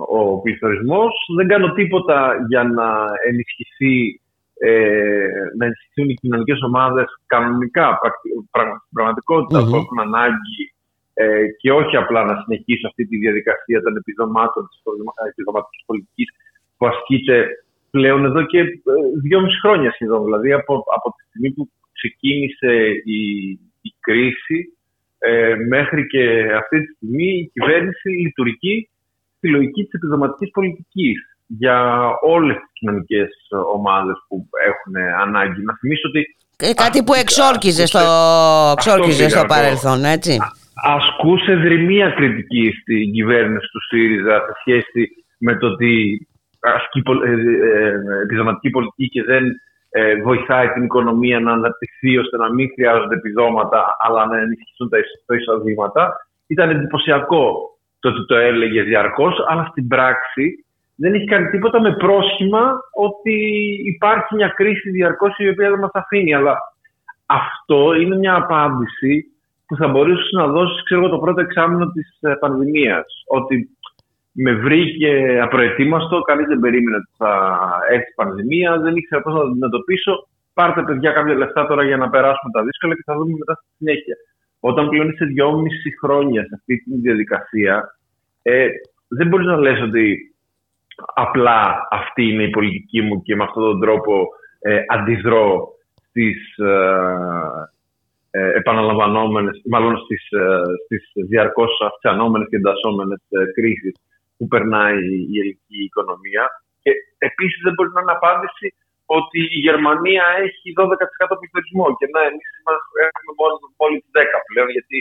ο 0.07 0.41
πληθωρισμός. 0.41 1.13
Δεν 1.37 1.47
κάνω 1.47 1.73
τίποτα 1.73 2.35
για 2.47 2.63
να 2.63 3.05
ενισχυθεί 3.27 4.21
ε, 4.59 5.27
να 5.57 5.65
ενισχυθούν 5.65 6.09
οι 6.09 6.13
κοινωνικές 6.13 6.59
ομάδες 6.61 7.05
κανονικά, 7.25 7.99
στην 8.19 8.89
πραγματικότητα 8.93 9.59
που 9.65 9.75
έχουν 9.75 9.99
ανάγκη 9.99 10.63
ε, 11.13 11.45
και 11.61 11.71
όχι 11.71 11.95
απλά 11.97 12.23
να 12.23 12.35
συνεχίσει 12.41 12.85
αυτή 12.85 13.07
τη 13.07 13.17
διαδικασία 13.17 13.81
των 13.81 13.95
επιδομάτων 13.95 14.67
της 14.67 14.81
επιδοματική 15.31 15.83
πολιτικής 15.85 16.27
που 16.77 16.87
ασκείται 16.87 17.47
πλέον 17.91 18.25
εδώ 18.25 18.45
και 18.45 18.59
ε, 18.59 18.65
δυόμιση 19.23 19.59
χρόνια 19.59 19.91
σχεδόν. 19.91 20.23
Δηλαδή 20.23 20.51
από, 20.51 20.73
από 20.95 21.07
τη 21.15 21.23
στιγμή 21.27 21.51
που 21.51 21.69
ξεκίνησε 21.91 22.73
η, 23.17 23.21
η 23.81 23.91
κρίση 23.99 24.76
ε, 25.19 25.55
μέχρι 25.69 26.07
και 26.07 26.23
αυτή 26.61 26.79
τη 26.79 26.93
στιγμή 26.95 27.27
η 27.27 27.51
κυβέρνηση 27.53 28.09
λειτουργεί 28.09 28.89
στη 29.37 29.49
λογική 29.49 29.83
της 29.83 29.93
επιδοματικής 29.93 30.51
πολιτικής 30.51 31.17
για 31.47 32.07
όλες 32.21 32.55
τις 32.55 32.71
κοινωνικές 32.73 33.29
ομάδες 33.75 34.15
που 34.27 34.47
έχουν 34.69 34.93
ανάγκη. 35.21 35.61
Να 35.63 35.73
θυμίσω 35.79 36.07
ότι... 36.07 36.21
Ε, 36.57 36.73
κάτι 36.73 37.03
που 37.03 37.13
εξόρκιζε 37.13 37.85
στο, 37.85 37.99
εξόρκιζε 38.77 39.29
στο 39.29 39.45
παρελθόν, 39.47 40.03
έτσι. 40.03 40.37
Ασκούσε 40.83 41.53
δρυμία 41.55 42.09
κριτική 42.09 42.71
στην 42.81 43.11
κυβέρνηση 43.11 43.67
του 43.71 43.81
ΣΥΡΙΖΑ 43.89 44.35
σε 44.45 44.53
σχέση 44.59 45.09
με 45.39 45.57
το 45.57 45.67
ότι 45.67 46.27
ασκεί 46.59 47.01
ε, 47.25 47.31
ε, 47.31 48.21
επιδοματική 48.23 48.69
πολιτική 48.69 49.07
και 49.09 49.23
δεν 49.23 49.43
βοηθάει 50.23 50.67
την 50.69 50.83
οικονομία 50.83 51.39
να 51.39 51.51
αναπτυχθεί 51.51 52.17
ώστε 52.17 52.37
να 52.37 52.53
μην 52.53 52.69
χρειάζονται 52.73 53.15
επιδόματα 53.15 53.95
αλλά 53.99 54.25
να 54.25 54.37
ενισχύσουν 54.37 54.89
τα 55.25 55.35
εισοδήματα. 55.35 56.13
Ήταν 56.47 56.69
εντυπωσιακό 56.69 57.77
το 57.99 58.09
ότι 58.09 58.25
το 58.25 58.35
έλεγε 58.35 58.81
διαρκώς, 58.81 59.45
αλλά 59.47 59.67
στην 59.71 59.87
πράξη 59.87 60.65
δεν 60.95 61.13
έχει 61.13 61.25
κάνει 61.25 61.49
τίποτα 61.49 61.81
με 61.81 61.95
πρόσχημα 61.95 62.79
ότι 62.93 63.35
υπάρχει 63.95 64.35
μια 64.35 64.47
κρίση 64.47 64.89
διαρκώς 64.89 65.37
η 65.37 65.49
οποία 65.49 65.69
δεν 65.69 65.79
μας 65.79 65.91
αφήνει. 65.93 66.33
Αλλά 66.33 66.57
αυτό 67.25 67.93
είναι 67.93 68.17
μια 68.17 68.35
απάντηση 68.35 69.25
που 69.67 69.75
θα 69.75 69.87
μπορούσε 69.87 70.29
να 70.31 70.47
δώσει 70.47 70.83
ξέρω, 70.83 71.09
το 71.09 71.17
πρώτο 71.17 71.41
εξάμεινο 71.41 71.91
της 71.91 72.17
ε, 72.19 72.33
πανδημίας. 72.39 73.05
Ότι 73.27 73.76
με 74.39 74.51
βρήκε 74.53 75.39
απροετοίμαστο, 75.41 76.21
κανείς 76.21 76.47
δεν 76.47 76.59
περίμενε 76.59 76.97
ότι 76.97 77.11
θα 77.17 77.31
έρθει 77.89 78.09
η 78.09 78.13
πανδημία, 78.15 78.79
δεν 78.79 78.95
ήξερα 78.95 79.21
πώς 79.21 79.33
να 79.33 79.39
το 79.39 79.45
αντιμετωπίσω. 79.45 80.27
Πάρτε 80.53 80.83
παιδιά 80.83 81.11
κάποια 81.11 81.35
λεφτά 81.35 81.67
τώρα 81.67 81.83
για 81.83 81.97
να 81.97 82.09
περάσουμε 82.09 82.51
τα 82.51 82.63
δύσκολα 82.63 82.95
και 82.95 83.03
θα 83.05 83.13
δούμε 83.13 83.35
μετά 83.37 83.53
στη 83.53 83.67
συνέχεια. 83.77 84.15
Όταν 84.59 84.89
πλέον 84.89 85.09
είσαι 85.09 85.25
δυόμιση 85.25 85.97
χρόνια 86.01 86.41
σε 86.41 86.49
αυτή 86.53 86.77
τη 86.77 86.95
διαδικασία, 86.95 87.97
ε, 88.41 88.67
δεν 89.07 89.27
μπορείς 89.27 89.45
να 89.45 89.57
λες 89.57 89.81
ότι 89.81 90.35
απλά 91.13 91.87
αυτή 91.91 92.23
είναι 92.23 92.43
η 92.43 92.49
πολιτική 92.49 93.01
μου 93.01 93.21
και 93.21 93.35
με 93.35 93.43
αυτόν 93.43 93.63
τον 93.63 93.79
τρόπο 93.79 94.27
ε, 94.59 94.81
αντιδρώ 94.87 95.67
στις 96.09 96.57
ε, 96.57 96.69
ε, 98.31 98.51
επαναλαμβανόμενες, 98.57 99.61
μάλλον 99.65 99.97
στις, 99.97 100.29
ε, 100.31 100.61
στις 100.85 101.27
διαρκώς 101.27 101.81
αυξανόμενες 101.85 102.47
και 102.49 102.55
εντασσόμενες 102.55 103.19
ε, 103.29 103.51
κρίσεις 103.53 103.93
που 104.37 104.45
περνάει 104.53 104.99
η 105.33 105.35
ελληνική 105.41 105.79
οικονομία. 105.89 106.43
Και 106.83 106.91
επίσης 107.29 107.59
δεν 107.65 107.73
μπορεί 107.75 107.89
να 107.93 108.01
είναι 108.01 108.17
απάντηση 108.19 108.67
ότι 109.19 109.39
η 109.57 109.59
Γερμανία 109.67 110.25
έχει 110.45 110.67
12% 110.79 111.39
πληθωρισμό 111.39 111.87
και 111.97 112.07
να 112.13 112.21
εμείς 112.29 112.49
έχουμε 113.07 113.33
μόνο 113.41 113.53
μόλις 113.81 114.03
10 114.15 114.47
πλέον 114.49 114.69
γιατί 114.75 114.97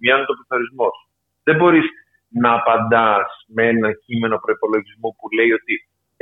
μειώνει 0.00 0.26
το 0.28 0.34
πληθωρισμός. 0.38 0.96
Δεν 1.46 1.56
μπορείς 1.58 1.86
να 2.42 2.50
απαντάς 2.60 3.28
με 3.56 3.62
ένα 3.72 3.90
κείμενο 4.04 4.36
προπολογισμού 4.44 5.08
που 5.18 5.26
λέει 5.38 5.52
ότι 5.60 5.74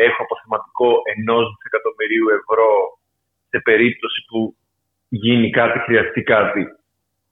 έχω 0.07 0.19
αποθεματικό 0.27 0.89
ενός 1.15 1.45
δισεκατομμυρίου 1.53 2.27
ευρώ 2.39 2.71
σε 3.51 3.59
περίπτωση 3.69 4.21
που 4.29 4.39
γίνει 5.25 5.49
κάτι, 5.59 5.79
χρειαστεί 5.87 6.23
κάτι. 6.23 6.63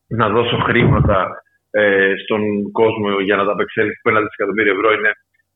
να 0.07 0.29
δώσω 0.29 0.57
χρήματα 0.69 1.19
ε, 1.71 2.15
στον 2.23 2.43
κόσμο 2.73 3.21
για 3.21 3.37
να 3.37 3.45
τα 3.45 3.53
απεξέλθει 3.53 4.01
που 4.01 4.09
ένα 4.09 4.21
δισεκατομμύριο 4.21 4.73
ευρώ 4.77 4.93
είναι 4.93 5.13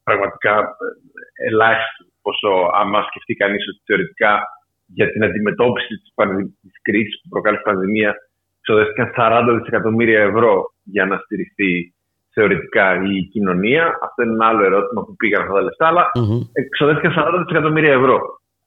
πραγματικά 0.08 0.54
ε, 0.58 1.46
ελάχιστο 1.48 2.02
πόσο 2.24 2.50
άμα 2.80 2.98
σκεφτεί 3.08 3.34
κανείς 3.42 3.62
ότι 3.70 3.80
θεωρητικά 3.88 4.32
για 4.98 5.06
την 5.12 5.24
αντιμετώπιση 5.24 5.92
της, 6.00 6.10
της 6.62 6.76
κρίσης 6.86 7.20
που 7.20 7.28
προκάλεσε 7.28 7.62
η 7.64 7.68
πανδημία 7.70 8.10
ξοδεύτηκαν 8.62 9.08
40 9.16 9.58
δισεκατομμύρια 9.58 10.20
ευρώ 10.30 10.54
για 10.94 11.04
να 11.10 11.16
στηριχθεί 11.24 11.72
θεωρητικά 12.34 12.86
η 13.16 13.22
κοινωνία. 13.32 13.84
Αυτό 14.06 14.22
είναι 14.22 14.32
ένα 14.32 14.46
άλλο 14.46 14.62
ερώτημα 14.64 15.00
που 15.04 15.16
πήγαν 15.16 15.42
αυτά 15.42 15.54
τα 15.54 15.62
λεφτά, 15.62 15.86
αλλά 15.86 16.04
mm-hmm. 16.18 16.40
ξοδεύτηκαν 16.74 17.12
40 17.16 17.42
δισεκατομμύρια 17.42 17.92
ευρώ. 18.00 18.18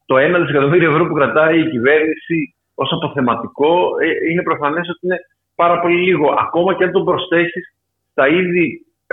Το 0.05 0.15
1 0.15 0.39
δισεκατομμύριο 0.41 0.89
ευρώ 0.91 1.03
που 1.07 1.13
κρατάει 1.19 1.59
η 1.59 1.69
κυβέρνηση 1.69 2.37
ως 2.75 2.89
αποθεματικό 2.91 3.71
ε, 4.03 4.31
είναι 4.31 4.43
προφανές 4.49 4.89
ότι 4.89 5.01
είναι 5.05 5.19
πάρα 5.55 5.79
πολύ 5.81 5.97
λίγο. 6.07 6.27
Ακόμα 6.45 6.75
και 6.75 6.83
αν 6.83 6.91
το 6.91 7.01
προσθέσεις 7.03 7.65
στα, 8.11 8.25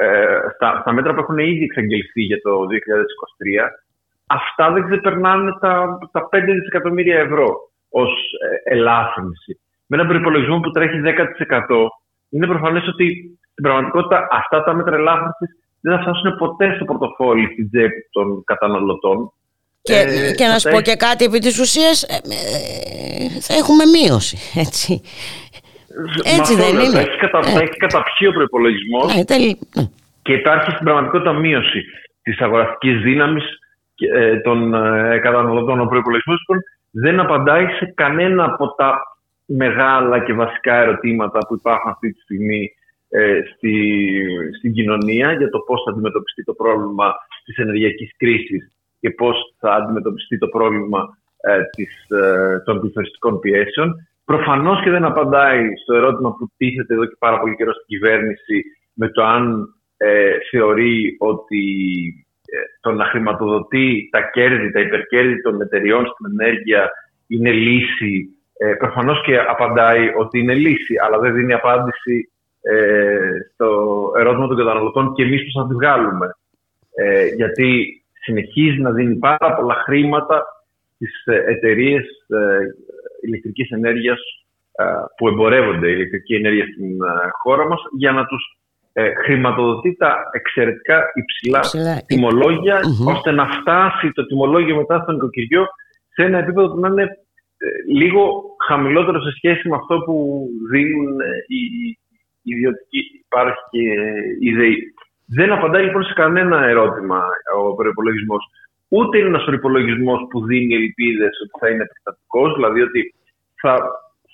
ε, 0.01 0.39
στα, 0.55 0.79
στα 0.81 0.93
μέτρα 0.93 1.15
που 1.15 1.21
έχουν 1.21 1.39
ήδη 1.39 1.65
εξαγγελθεί 1.65 2.23
για 2.23 2.41
το 2.41 2.53
2023, 3.67 3.71
αυτά 4.27 4.71
δεν 4.73 4.87
ξεπερνάνε 4.87 5.51
τα, 5.61 5.99
τα 6.13 6.29
5 6.33 6.41
δισεκατομμύρια 6.59 7.19
ευρώ 7.19 7.49
ως 7.91 8.11
ε, 8.65 8.75
ελάφρυνση. 8.75 9.61
Με 9.87 9.97
έναν 9.97 10.09
προπολογισμό 10.09 10.61
που 10.61 10.71
τρέχει 10.71 11.01
10%, 11.05 11.11
είναι 12.31 12.47
προφανές 12.47 12.89
ότι 12.89 13.39
στην 13.51 13.63
πραγματικότητα 13.63 14.29
αυτά 14.31 14.65
τα 14.65 14.75
μέτρα 14.75 14.97
ελάφρυνσης 14.97 15.51
δεν 15.81 15.97
θα 15.97 16.03
φτάσουν 16.03 16.37
ποτέ 16.39 16.75
στο 16.75 16.85
πορτοφόλι, 16.85 17.47
στην 17.53 17.71
τσέπη 17.71 18.09
των 18.11 18.45
καταναλωτών. 18.45 19.33
Και, 19.83 19.95
ε, 19.95 20.33
και 20.33 20.47
να 20.47 20.59
σου 20.59 20.71
πω 20.71 20.81
και 20.81 20.95
κάτι 20.95 21.25
επί 21.25 21.39
της 21.39 21.59
ουσίας 21.59 22.03
ε, 22.03 22.15
ε, 22.15 23.41
θα 23.41 23.55
έχουμε 23.55 23.85
μείωση 23.85 24.39
έτσι, 24.55 25.03
έτσι 26.39 26.55
δεν 26.55 26.75
είναι 26.75 26.91
θα 26.91 27.01
έχει, 27.01 27.19
κατα, 27.19 27.39
ε. 27.39 27.63
έχει 27.63 27.77
καταπιεί 27.77 28.29
ο 28.31 28.33
προπολογισμός 28.33 29.15
ναι. 29.15 29.23
και 30.23 30.33
υπάρχει 30.33 30.71
στην 30.71 30.85
πραγματικότητα 30.85 31.33
μείωση 31.33 31.85
της 32.23 32.39
αγοραστικής 32.39 33.01
δύναμης 33.01 33.45
των 34.45 34.71
καταναλωτών 35.23 35.81
ο 35.81 35.87
προπολογισμό 35.87 36.35
λοιπόν, 36.35 36.59
δεν 36.91 37.21
απαντάει 37.21 37.67
σε 37.67 37.93
κανένα 37.95 38.45
από 38.45 38.75
τα 38.75 38.99
μεγάλα 39.45 40.25
και 40.25 40.33
βασικά 40.33 40.75
ερωτήματα 40.75 41.39
που 41.47 41.55
υπάρχουν 41.55 41.91
αυτή 41.91 42.13
τη 42.13 42.21
στιγμή 42.21 42.73
ε, 43.09 43.41
στη, 43.55 43.75
στην 44.59 44.73
κοινωνία 44.73 45.33
για 45.33 45.51
το 45.51 45.59
πώς 45.59 45.83
θα 45.85 45.91
αντιμετωπιστεί 45.91 46.45
το 46.45 46.53
πρόβλημα 46.53 47.15
της 47.45 47.57
ενεργειακής 47.57 48.17
κρίσης 48.17 48.73
και 49.01 49.11
πώς 49.11 49.55
θα 49.59 49.75
αντιμετωπιστεί 49.75 50.39
το 50.39 50.49
πρόβλημα 50.49 51.19
ε, 51.41 51.61
της, 51.77 52.07
ε, 52.09 52.63
των 52.65 52.81
πληθωριστικών 52.81 53.41
πιέσεων. 53.41 54.09
Προφανώς 54.33 54.83
και 54.83 54.91
δεν 54.91 55.05
απαντάει 55.05 55.65
στο 55.83 55.95
ερώτημα 55.95 56.31
που 56.39 56.51
τίθεται 56.57 56.95
εδώ 56.95 57.05
και 57.05 57.17
πάρα 57.19 57.41
πολύ 57.41 57.57
καιρό 57.57 57.73
στην 57.73 57.87
κυβέρνηση 57.87 58.63
με 58.95 59.09
το 59.09 59.25
αν 59.25 59.75
ε, 59.97 60.33
θεωρεί 60.51 61.17
ότι 61.19 61.65
το 62.81 62.91
να 62.93 63.05
χρηματοδοτεί 63.05 64.09
τα 64.13 64.21
κέρδη, 64.21 64.71
τα 64.71 64.81
υπερκέρδη 64.81 65.43
των 65.43 65.61
εταιριών 65.61 66.07
στην 66.07 66.41
ενέργεια 66.41 66.91
είναι 67.27 67.53
λύση. 67.53 68.29
Ε, 68.59 68.73
προφανώς 68.73 69.23
και 69.25 69.39
απαντάει 69.39 70.13
ότι 70.19 70.39
είναι 70.39 70.55
λύση, 70.55 70.95
αλλά 71.05 71.19
δεν 71.19 71.35
δίνει 71.35 71.53
απάντηση 71.53 72.31
ε, 72.61 73.31
στο 73.53 73.69
ερώτημα 74.19 74.47
των 74.47 74.57
καταναλωτών 74.57 75.15
και 75.15 75.23
εμείς 75.23 75.43
πώς 75.43 75.63
θα 75.63 75.69
τη 75.69 75.75
βγάλουμε. 75.75 76.27
Ε, 76.95 77.27
γιατί 77.27 78.03
συνεχίζει 78.13 78.81
να 78.81 78.93
δίνει 78.93 79.17
πάρα 79.17 79.55
πολλά 79.55 79.75
χρήματα 79.75 80.45
στις 80.95 81.25
ε, 81.25 81.45
εταιρείες 81.47 82.05
ε, 82.29 82.59
ηλεκτρικής 83.21 83.71
ενέργειας 83.71 84.19
ε, 84.73 84.85
που 85.17 85.29
εμπορεύονται 85.29 85.91
ηλεκτρική 85.91 86.35
ενέργεια 86.35 86.65
στην 86.73 86.97
χώρα 87.43 87.69
μας 87.69 87.81
για 87.97 88.13
να 88.13 88.27
τους 88.27 88.43
χρηματοδοτεί 89.25 89.97
τα 89.97 90.17
εξαιρετικά 90.33 91.05
υψηλά, 91.15 91.61
τιμολογια 92.07 92.81
ώστε 93.07 93.31
να 93.31 93.47
φτάσει 93.47 94.13
το 94.13 94.27
τιμολόγιο 94.27 94.77
μετά 94.77 95.01
στο 95.03 95.13
νοικοκυριό 95.13 95.67
σε 96.15 96.25
ένα 96.25 96.39
επίπεδο 96.39 96.69
που 96.69 96.81
να 96.81 96.89
είναι 96.89 97.19
λίγο 97.95 98.43
χαμηλότερο 98.67 99.23
σε 99.23 99.31
σχέση 99.37 99.69
με 99.69 99.77
αυτό 99.77 99.99
που 99.99 100.47
δίνουν 100.71 101.17
οι 101.47 101.99
ιδιωτική 102.43 103.01
υπάρχει 103.25 103.63
και 103.71 103.85
ιδέα. 104.41 104.77
Δεν 105.27 105.53
απαντάει 105.53 105.85
λοιπόν 105.85 106.05
σε 106.05 106.13
κανένα 106.13 106.65
ερώτημα 106.65 107.23
ο 107.57 107.75
προπολογισμός. 107.75 108.45
Ούτε 108.89 109.19
είναι 109.19 109.29
ένας 109.29 109.45
προπολογισμό 109.45 110.15
που 110.31 110.45
δίνει 110.45 110.75
ελπίδες 110.75 111.41
ότι 111.43 111.59
θα 111.61 111.69
είναι 111.69 111.83
επεκτατικό, 111.83 112.55
δηλαδή 112.55 112.81
ότι 112.81 113.15
θα, 113.61 113.77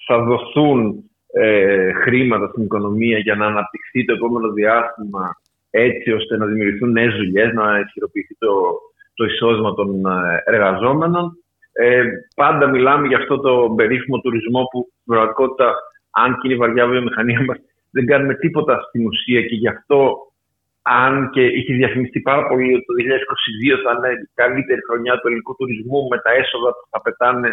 θα 0.07 0.19
δοθούν 0.19 1.11
ε, 1.33 1.93
χρήματα 1.93 2.49
στην 2.49 2.63
οικονομία 2.63 3.19
για 3.19 3.35
να 3.35 3.47
αναπτυχθεί 3.47 4.05
το 4.05 4.13
επόμενο 4.13 4.53
διάστημα 4.53 5.37
έτσι 5.71 6.13
ώστε 6.13 6.37
να 6.37 6.47
δημιουργηθούν 6.47 6.91
νέες 6.91 7.15
δουλειές, 7.15 7.53
να 7.53 7.79
ισχυροποιηθεί 7.79 8.37
το, 8.39 8.53
το 9.15 9.25
εισόδημα 9.25 9.75
των 9.75 10.07
ε, 10.07 10.43
εργαζόμενων. 10.45 11.39
Ε, 11.73 12.03
πάντα 12.37 12.67
μιλάμε 12.67 13.07
για 13.07 13.17
αυτό 13.17 13.41
το 13.41 13.75
περίφημο 13.77 14.19
τουρισμό 14.19 14.63
που 14.71 14.89
στην 14.91 15.05
πραγματικότητα, 15.05 15.75
αν 16.11 16.33
και 16.33 16.41
είναι 16.45 16.55
η 16.55 16.59
βαριά 16.59 16.87
βιομηχανία 16.87 17.45
μας, 17.45 17.59
δεν 17.91 18.07
κάνουμε 18.07 18.35
τίποτα 18.35 18.81
στην 18.89 19.07
ουσία 19.07 19.41
και 19.41 19.55
γι' 19.55 19.69
αυτό 19.69 20.17
αν 20.85 21.31
και 21.35 21.45
είχε 21.57 21.73
διαφημιστεί 21.75 22.21
πάρα 22.21 22.43
πολύ 22.49 22.75
ότι 22.75 22.85
το 22.89 22.95
2022 22.99 23.83
θα 23.85 23.91
είναι 23.97 24.11
η 24.27 24.31
καλύτερη 24.35 24.81
χρονιά 24.89 25.15
του 25.19 25.27
ελληνικού 25.29 25.55
τουρισμού 25.57 26.01
με 26.11 26.19
τα 26.25 26.31
έσοδα 26.41 26.71
που 26.77 26.87
θα 26.91 27.01
πετάνε 27.05 27.51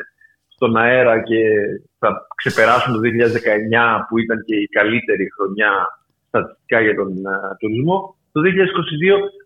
στον 0.55 0.77
αέρα 0.77 1.15
και 1.29 1.41
θα 1.99 2.09
ξεπεράσουν 2.36 2.93
το 2.93 2.99
2019 2.99 4.05
που 4.07 4.17
ήταν 4.17 4.38
και 4.47 4.55
η 4.55 4.67
καλύτερη 4.77 5.25
χρονιά 5.36 5.71
στατιστικά 6.27 6.79
για 6.82 6.95
τον 6.95 7.09
τουρισμό, 7.59 8.15
το 8.32 8.39
2022 8.41 8.47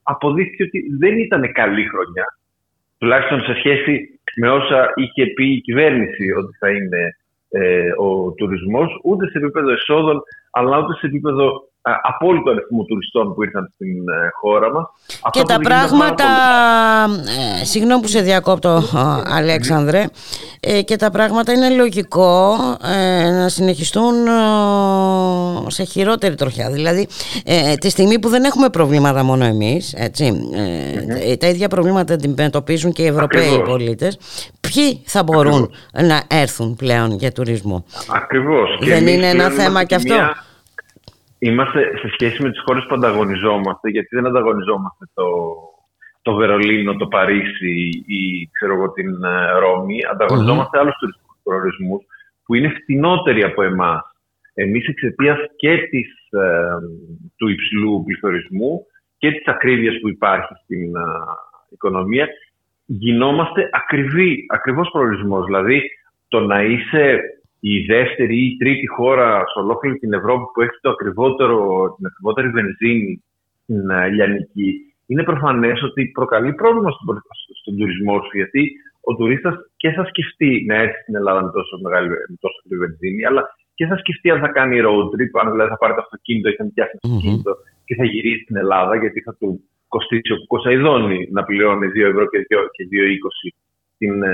αποδείχθηκε 0.03 0.63
ότι 0.63 0.79
δεν 0.99 1.17
ήταν 1.17 1.51
καλή 1.51 1.85
χρονιά. 1.91 2.25
Τουλάχιστον 2.97 3.39
σε 3.41 3.53
σχέση 3.59 4.19
με 4.41 4.49
όσα 4.49 4.79
είχε 4.95 5.25
πει 5.25 5.45
η 5.51 5.61
κυβέρνηση 5.61 6.31
ότι 6.39 6.57
θα 6.57 6.69
είναι 6.69 7.01
ε, 7.49 7.89
ο 7.97 8.31
τουρισμός, 8.31 8.99
ούτε 9.03 9.29
σε 9.29 9.37
επίπεδο 9.37 9.71
εσόδων, 9.71 10.21
αλλά 10.57 10.77
ούτε 10.77 10.93
σε 10.99 11.05
επίπεδο 11.05 11.45
ε, 11.87 11.91
απόλυτο 12.01 12.49
αριθμό 12.49 12.83
τουριστών 12.83 13.33
που 13.33 13.43
ήρθαν 13.43 13.71
στην 13.73 13.97
ε, 14.09 14.29
χώρα 14.41 14.71
μας. 14.71 14.85
Και 15.31 15.41
τα 15.43 15.59
πράγματα, 15.59 16.25
ε, 17.61 17.65
συγγνώμη 17.65 18.01
που 18.01 18.07
σε 18.07 18.21
διακόπτω 18.21 18.81
Αλέξανδρε, 19.25 20.05
ε, 20.59 20.81
και 20.81 20.95
τα 20.95 21.11
πράγματα 21.11 21.51
είναι 21.51 21.69
λογικό 21.69 22.55
να 23.39 23.49
συνεχιστούν 23.49 24.13
σε 25.67 25.83
χειρότερη 25.83 26.35
τροχιά. 26.35 26.69
Δηλαδή, 26.69 27.07
τη 27.79 27.89
στιγμή 27.89 28.19
που 28.19 28.29
δεν 28.29 28.43
έχουμε 28.43 28.69
προβλήματα 28.69 29.23
μόνο 29.23 29.45
εμείς, 29.45 29.93
έτσι, 29.93 30.33
τα 31.39 31.47
ίδια 31.47 31.67
προβλήματα 31.67 32.13
αντιμετωπίζουν 32.13 32.91
και 32.91 33.01
οι 33.01 33.07
Ευρωπαίοι 33.07 33.47
Ακριβώς. 33.47 33.69
πολίτες, 33.69 34.17
ποιοι 34.59 35.01
θα 35.05 35.23
μπορούν 35.23 35.71
να 35.91 36.21
έρθουν 36.27 36.75
πλέον 36.75 37.11
για 37.11 37.31
τουρισμό; 37.31 37.85
Ακριβώς. 38.13 38.79
Δεν 38.81 39.07
είναι 39.07 39.29
ένα 39.29 39.49
θέμα 39.49 39.83
και 39.83 39.95
αυτό. 39.95 40.15
Είμαστε 41.47 41.97
σε 41.97 42.07
σχέση 42.13 42.43
με 42.43 42.49
τις 42.49 42.61
χώρες 42.65 42.85
που 42.87 42.95
ανταγωνιζόμαστε, 42.95 43.89
γιατί 43.89 44.15
δεν 44.15 44.25
ανταγωνιζόμαστε 44.25 45.05
το, 45.13 45.25
το 46.21 46.33
Βερολίνο, 46.33 46.95
το 46.95 47.07
Παρίσι 47.07 48.03
ή 48.05 48.49
ξέρω 48.51 48.73
εγώ, 48.73 48.91
την 48.91 49.23
ε, 49.23 49.59
Ρώμη. 49.59 49.99
Ανταγωνιζόμαστε 50.11 50.77
mm-hmm. 50.77 50.81
άλλους 50.81 50.95
τουριστικούς 50.95 51.37
προορισμούς 51.43 52.05
που 52.45 52.55
είναι 52.55 52.69
φτηνότεροι 52.69 53.43
από 53.43 53.63
εμάς. 53.63 54.01
Εμείς 54.53 54.87
εξαιτίας 54.87 55.37
και 55.55 55.77
της, 55.77 56.09
ε, 56.29 56.77
του 57.37 57.47
υψηλού 57.47 58.03
πληθωρισμού 58.05 58.85
και 59.17 59.31
της 59.31 59.47
ακρίβειας 59.47 59.99
που 60.01 60.09
υπάρχει 60.09 60.53
στην 60.63 60.95
ε, 60.95 61.01
οικονομία 61.69 62.27
γινόμαστε 62.85 63.69
ακριβή, 63.71 64.45
ακριβώς 64.49 64.89
προορισμός. 64.91 65.45
Δηλαδή 65.45 65.81
το 66.27 66.39
να 66.39 66.63
είσαι 66.63 67.19
η 67.73 67.75
δεύτερη 67.93 68.35
ή 68.43 68.45
η 68.45 68.57
τρίτη 68.57 68.87
χώρα 68.87 69.29
σε 69.51 69.59
ολόκληρη 69.63 69.97
την 69.97 70.13
Ευρώπη 70.13 70.45
που 70.53 70.61
έχει 70.61 70.77
το 70.81 70.89
ακριβότερο, 70.89 71.57
την 71.95 72.05
ακριβότερη 72.05 72.49
βενζίνη 72.57 73.23
στην 73.61 73.89
ε, 73.89 74.07
Λιανική, 74.15 74.69
είναι 75.09 75.23
προφανές 75.23 75.83
ότι 75.83 76.11
προκαλεί 76.17 76.53
πρόβλημα 76.53 76.91
στον, 76.91 77.21
στον 77.59 77.77
τουρισμό 77.77 78.15
σου. 78.23 78.37
Γιατί 78.41 78.61
ο 79.09 79.15
τουρίστας 79.15 79.55
και 79.81 79.89
θα 79.95 80.03
σκεφτεί 80.05 80.65
να 80.67 80.75
έρθει 80.75 80.99
στην 81.01 81.15
Ελλάδα 81.15 81.41
με 81.45 81.51
τόσο 81.57 81.73
μεγάλη 81.83 82.07
με 82.09 82.37
τόσο 82.39 82.57
ακριβή 82.61 82.85
βενζίνη, 82.85 83.25
αλλά 83.25 83.41
και 83.77 83.85
θα 83.85 83.97
σκεφτεί 83.97 84.27
αν 84.29 84.39
θα 84.39 84.49
κάνει 84.57 84.75
road 84.85 85.07
trip, 85.13 85.31
αν 85.41 85.51
δηλαδή 85.51 85.69
θα 85.73 85.77
πάρει 85.81 85.93
το 85.93 86.01
αυτοκίνητο 86.05 86.49
ή 86.49 86.55
θα 86.57 86.63
νοικιάσει 86.63 86.91
το 86.91 87.07
αυτοκίνητο 87.07 87.51
mm-hmm. 87.51 87.83
και 87.85 87.95
θα 87.99 88.05
γυρίσει 88.11 88.43
στην 88.43 88.57
Ελλάδα, 88.63 88.93
γιατί 89.03 89.19
θα 89.21 89.33
του 89.39 89.49
κοστίσει 89.87 90.31
ο 90.35 90.37
Κωσαϊδόνη 90.47 91.19
να 91.35 91.41
πληρώνει 91.43 91.87
2 91.87 92.09
ευρώ 92.11 92.23
και 92.31 92.39
2,20 93.47 93.49
την 93.97 94.23
ε, 94.23 94.33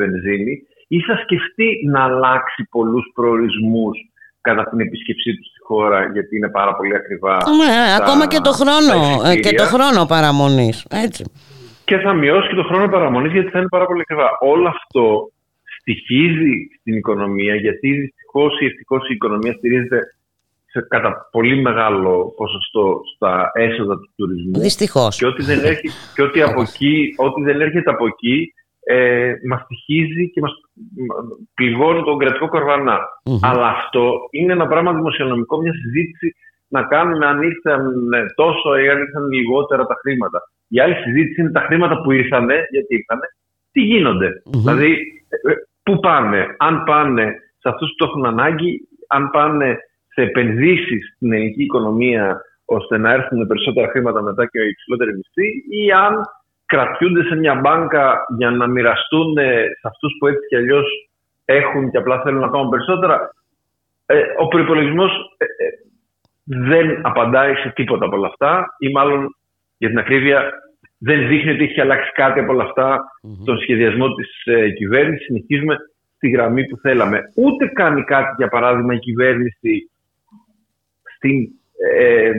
βενζίνη 0.00 0.54
ή 0.88 1.00
θα 1.00 1.16
σκεφτεί 1.22 1.68
να 1.86 2.04
αλλάξει 2.04 2.68
πολλούς 2.70 3.10
προορισμούς 3.14 3.96
κατά 4.40 4.64
την 4.68 4.80
επίσκεψή 4.80 5.30
του 5.36 5.44
στη 5.44 5.60
χώρα 5.68 5.98
γιατί 6.12 6.36
είναι 6.36 6.50
πάρα 6.50 6.76
πολύ 6.76 6.94
ακριβά. 6.94 7.36
Ναι, 7.60 7.94
ακόμα 8.00 8.26
και 8.26 8.40
το 8.40 8.52
χρόνο, 8.52 8.96
ε, 9.30 9.36
και 9.36 9.52
το 9.54 9.64
χρόνο 9.64 10.06
παραμονής. 10.06 10.86
Έτσι. 11.06 11.24
Και 11.84 11.98
θα 11.98 12.12
μειώσει 12.12 12.48
και 12.48 12.54
το 12.54 12.62
χρόνο 12.62 12.88
παραμονής 12.88 13.32
γιατί 13.32 13.50
θα 13.50 13.58
είναι 13.58 13.68
πάρα 13.68 13.86
πολύ 13.86 14.00
ακριβά. 14.00 14.28
Όλο 14.40 14.68
αυτό 14.68 15.30
στοιχίζει 15.80 16.54
στην 16.80 16.94
οικονομία 16.96 17.54
γιατί 17.54 17.92
δυστυχώς 17.92 18.60
ή 18.60 18.64
ευτυχώς 18.64 19.08
η 19.08 19.14
οικονομία 19.14 19.52
στηρίζεται 19.52 20.00
σε 20.70 20.86
κατά 20.88 21.28
πολύ 21.30 21.56
μεγάλο 21.62 22.34
ποσοστό 22.36 23.00
στα 23.14 23.50
έσοδα 23.54 23.94
του 23.94 24.10
τουρισμού. 24.16 24.58
Δυστυχώς. 24.60 25.16
Και 25.16 25.26
ότι 25.26 25.42
δεν 25.42 25.58
έρχεται, 25.64 25.92
και 26.14 26.22
ότι 26.22 26.42
από 26.42 26.60
εκεί, 26.60 27.14
ό,τι 27.16 27.42
δεν 27.42 27.60
έρχεται 27.60 27.90
από 27.90 28.06
εκεί 28.06 28.52
ε, 28.90 29.34
μας 29.48 29.60
στοιχίζει 29.64 30.30
και 30.30 30.40
μας 30.40 30.52
πληγώνει 31.54 32.02
τον 32.02 32.18
κρατικό 32.18 32.48
Αλλά 33.40 33.68
αυτό 33.68 34.12
είναι 34.30 34.52
ένα 34.52 34.66
πράγμα 34.66 34.92
δημοσιονομικό, 34.92 35.60
μια 35.60 35.72
συζήτηση 35.72 36.34
να 36.68 36.82
κάνουμε 36.82 37.26
αν 37.26 37.42
ήρθαν 37.42 37.82
τόσο 38.34 38.76
ή 38.78 38.88
αν 38.88 38.98
ήρθαν 38.98 39.24
λιγότερα 39.32 39.86
τα 39.86 39.94
χρήματα. 40.00 40.38
Η 40.68 40.80
άλλη 40.80 40.94
συζήτηση 40.94 41.40
είναι 41.40 41.50
τα 41.50 41.60
χρήματα 41.60 42.00
που 42.00 42.10
ήρθαν, 42.12 42.44
γιατί 42.44 42.94
ήρθαν, 42.94 43.18
τι 43.72 43.80
γινονται 43.80 44.28
Δηλαδή, 44.44 44.90
ε, 45.28 45.52
πού 45.82 46.00
πάνε, 46.00 46.46
αν 46.58 46.82
πάνε 46.84 47.24
σε 47.58 47.68
αυτούς 47.68 47.88
που 47.88 47.96
το 47.96 48.04
έχουν 48.04 48.26
ανάγκη, 48.26 48.80
αν 49.08 49.30
πάνε 49.30 49.76
σε 50.08 50.22
επενδύσεις 50.22 51.12
στην 51.14 51.32
ελληνική 51.32 51.62
οικονομία 51.62 52.40
ώστε 52.64 52.98
να 52.98 53.12
έρθουν 53.12 53.46
περισσότερα 53.46 53.88
χρήματα 53.88 54.22
μετά 54.22 54.46
και 54.46 54.60
υψηλότερη 54.60 55.12
μισθή 55.14 55.48
ή 55.82 55.92
αν 55.92 56.14
κρατιούνται 56.68 57.22
σε 57.22 57.34
μια 57.36 57.54
μπάνκα 57.54 58.04
για 58.38 58.50
να 58.50 58.66
μοιραστούν 58.66 59.34
σε 59.80 59.86
αυτούς 59.92 60.12
που 60.18 60.26
έτσι 60.26 60.46
κι 60.48 60.56
αλλιώς 60.56 60.86
έχουν 61.44 61.90
και 61.90 61.98
απλά 61.98 62.20
θέλουν 62.22 62.40
να 62.40 62.48
κάνουν 62.48 62.68
περισσότερα. 62.68 63.30
Ε, 64.06 64.22
ο 64.38 64.48
προπολογισμό 64.48 65.04
ε, 65.36 65.44
ε, 65.44 65.68
δεν 66.44 67.06
απαντάει 67.06 67.54
σε 67.54 67.72
τίποτα 67.74 68.04
από 68.04 68.16
όλα 68.16 68.26
αυτά 68.26 68.66
ή 68.78 68.88
μάλλον 68.88 69.36
για 69.78 69.88
την 69.88 69.98
ακρίβεια 69.98 70.52
δεν 70.98 71.28
δείχνει 71.28 71.50
ότι 71.50 71.64
έχει 71.64 71.80
αλλάξει 71.80 72.12
κάτι 72.12 72.40
από 72.40 72.52
όλα 72.52 72.64
αυτά 72.64 73.04
στον 73.42 73.58
σχεδιασμό 73.58 74.14
της 74.14 74.42
ε, 74.44 74.70
κυβέρνησης. 74.70 75.26
Συνεχίζουμε 75.26 75.76
στη 76.16 76.28
γραμμή 76.28 76.66
που 76.66 76.76
θέλαμε. 76.76 77.20
Ούτε 77.36 77.66
κάνει 77.66 78.04
κάτι, 78.04 78.34
για 78.36 78.48
παράδειγμα, 78.48 78.94
η 78.94 78.98
κυβέρνηση 78.98 79.90
στην 81.16 81.48
ε, 81.98 82.32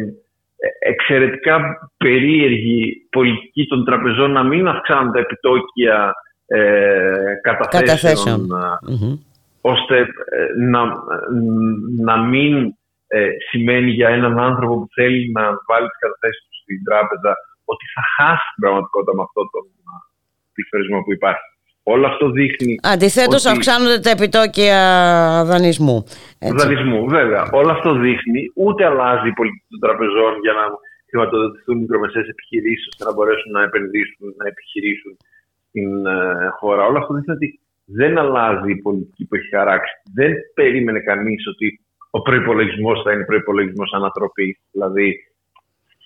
εξαιρετικά 0.79 1.55
περίεργη 1.97 3.07
πολιτική 3.09 3.67
των 3.67 3.85
τραπεζών 3.85 4.31
να 4.31 4.43
μην 4.43 4.67
αυξάνουν 4.67 5.11
τα 5.11 5.19
επιτόκια 5.19 6.13
ε, 6.45 7.33
καταθέσεων, 7.41 8.47
ώστε 9.61 9.97
ε, 9.99 10.05
να, 10.69 10.81
να 12.01 12.17
μην 12.17 12.73
ε, 13.07 13.29
σημαίνει 13.49 13.91
για 13.91 14.09
έναν 14.09 14.39
άνθρωπο 14.39 14.79
που 14.79 14.87
θέλει 14.93 15.31
να 15.31 15.43
βάλει 15.67 15.87
τις 15.87 16.01
καταθέσεις 16.05 16.43
του 16.49 16.57
στην 16.61 16.83
τράπεζα 16.83 17.33
ότι 17.71 17.85
θα 17.93 18.03
χάσει 18.15 18.47
την 18.53 18.61
πραγματικότητα 18.63 19.13
με 19.17 19.23
αυτό 19.27 19.41
τον 19.53 19.65
πληθωρισμό 20.53 20.99
που 21.05 21.13
υπάρχει. 21.19 21.49
Όλο 21.93 22.05
αυτό 22.11 22.25
δείχνει. 22.37 22.73
Αντιθέτως, 22.93 23.41
ότι... 23.45 23.53
αυξάνονται 23.53 23.99
τα 24.05 24.11
επιτόκια 24.17 24.79
δανεισμού. 25.51 25.97
Έτσι. 26.47 26.57
Δανεισμού, 26.61 26.99
βέβαια. 27.17 27.43
Όλο 27.59 27.71
αυτό 27.77 27.89
δείχνει 28.05 28.41
ούτε 28.63 28.81
αλλάζει 28.89 29.27
η 29.33 29.35
πολιτική 29.39 29.69
των 29.73 29.81
τραπεζών 29.85 30.31
για 30.45 30.53
να 30.59 30.63
χρηματοδοτηθούν 31.09 31.77
μικρομεσαίες 31.77 32.27
επιχειρήσεις 32.33 32.87
ώστε 32.91 33.03
να 33.07 33.13
μπορέσουν 33.13 33.51
να 33.57 33.61
επενδύσουν, 33.69 34.25
να 34.39 34.45
επιχειρήσουν 34.51 35.13
στην 35.67 36.05
ε, 36.05 36.15
χώρα. 36.59 36.81
Όλο 36.89 36.97
αυτό 37.01 37.13
δείχνει 37.13 37.33
ότι 37.37 37.47
δεν 37.99 38.13
αλλάζει 38.23 38.71
η 38.71 38.81
πολιτική 38.85 39.23
που 39.25 39.35
έχει 39.35 39.49
χαράξει. 39.55 39.93
Δεν 40.19 40.31
περίμενε 40.53 40.99
κανείς 41.09 41.41
ότι 41.53 41.67
ο 42.09 42.21
προπολογισμό 42.21 42.91
θα 43.03 43.11
είναι 43.11 43.25
προπολογισμό 43.31 43.85
ανατροπής. 43.97 44.57
Δηλαδή, 44.71 45.07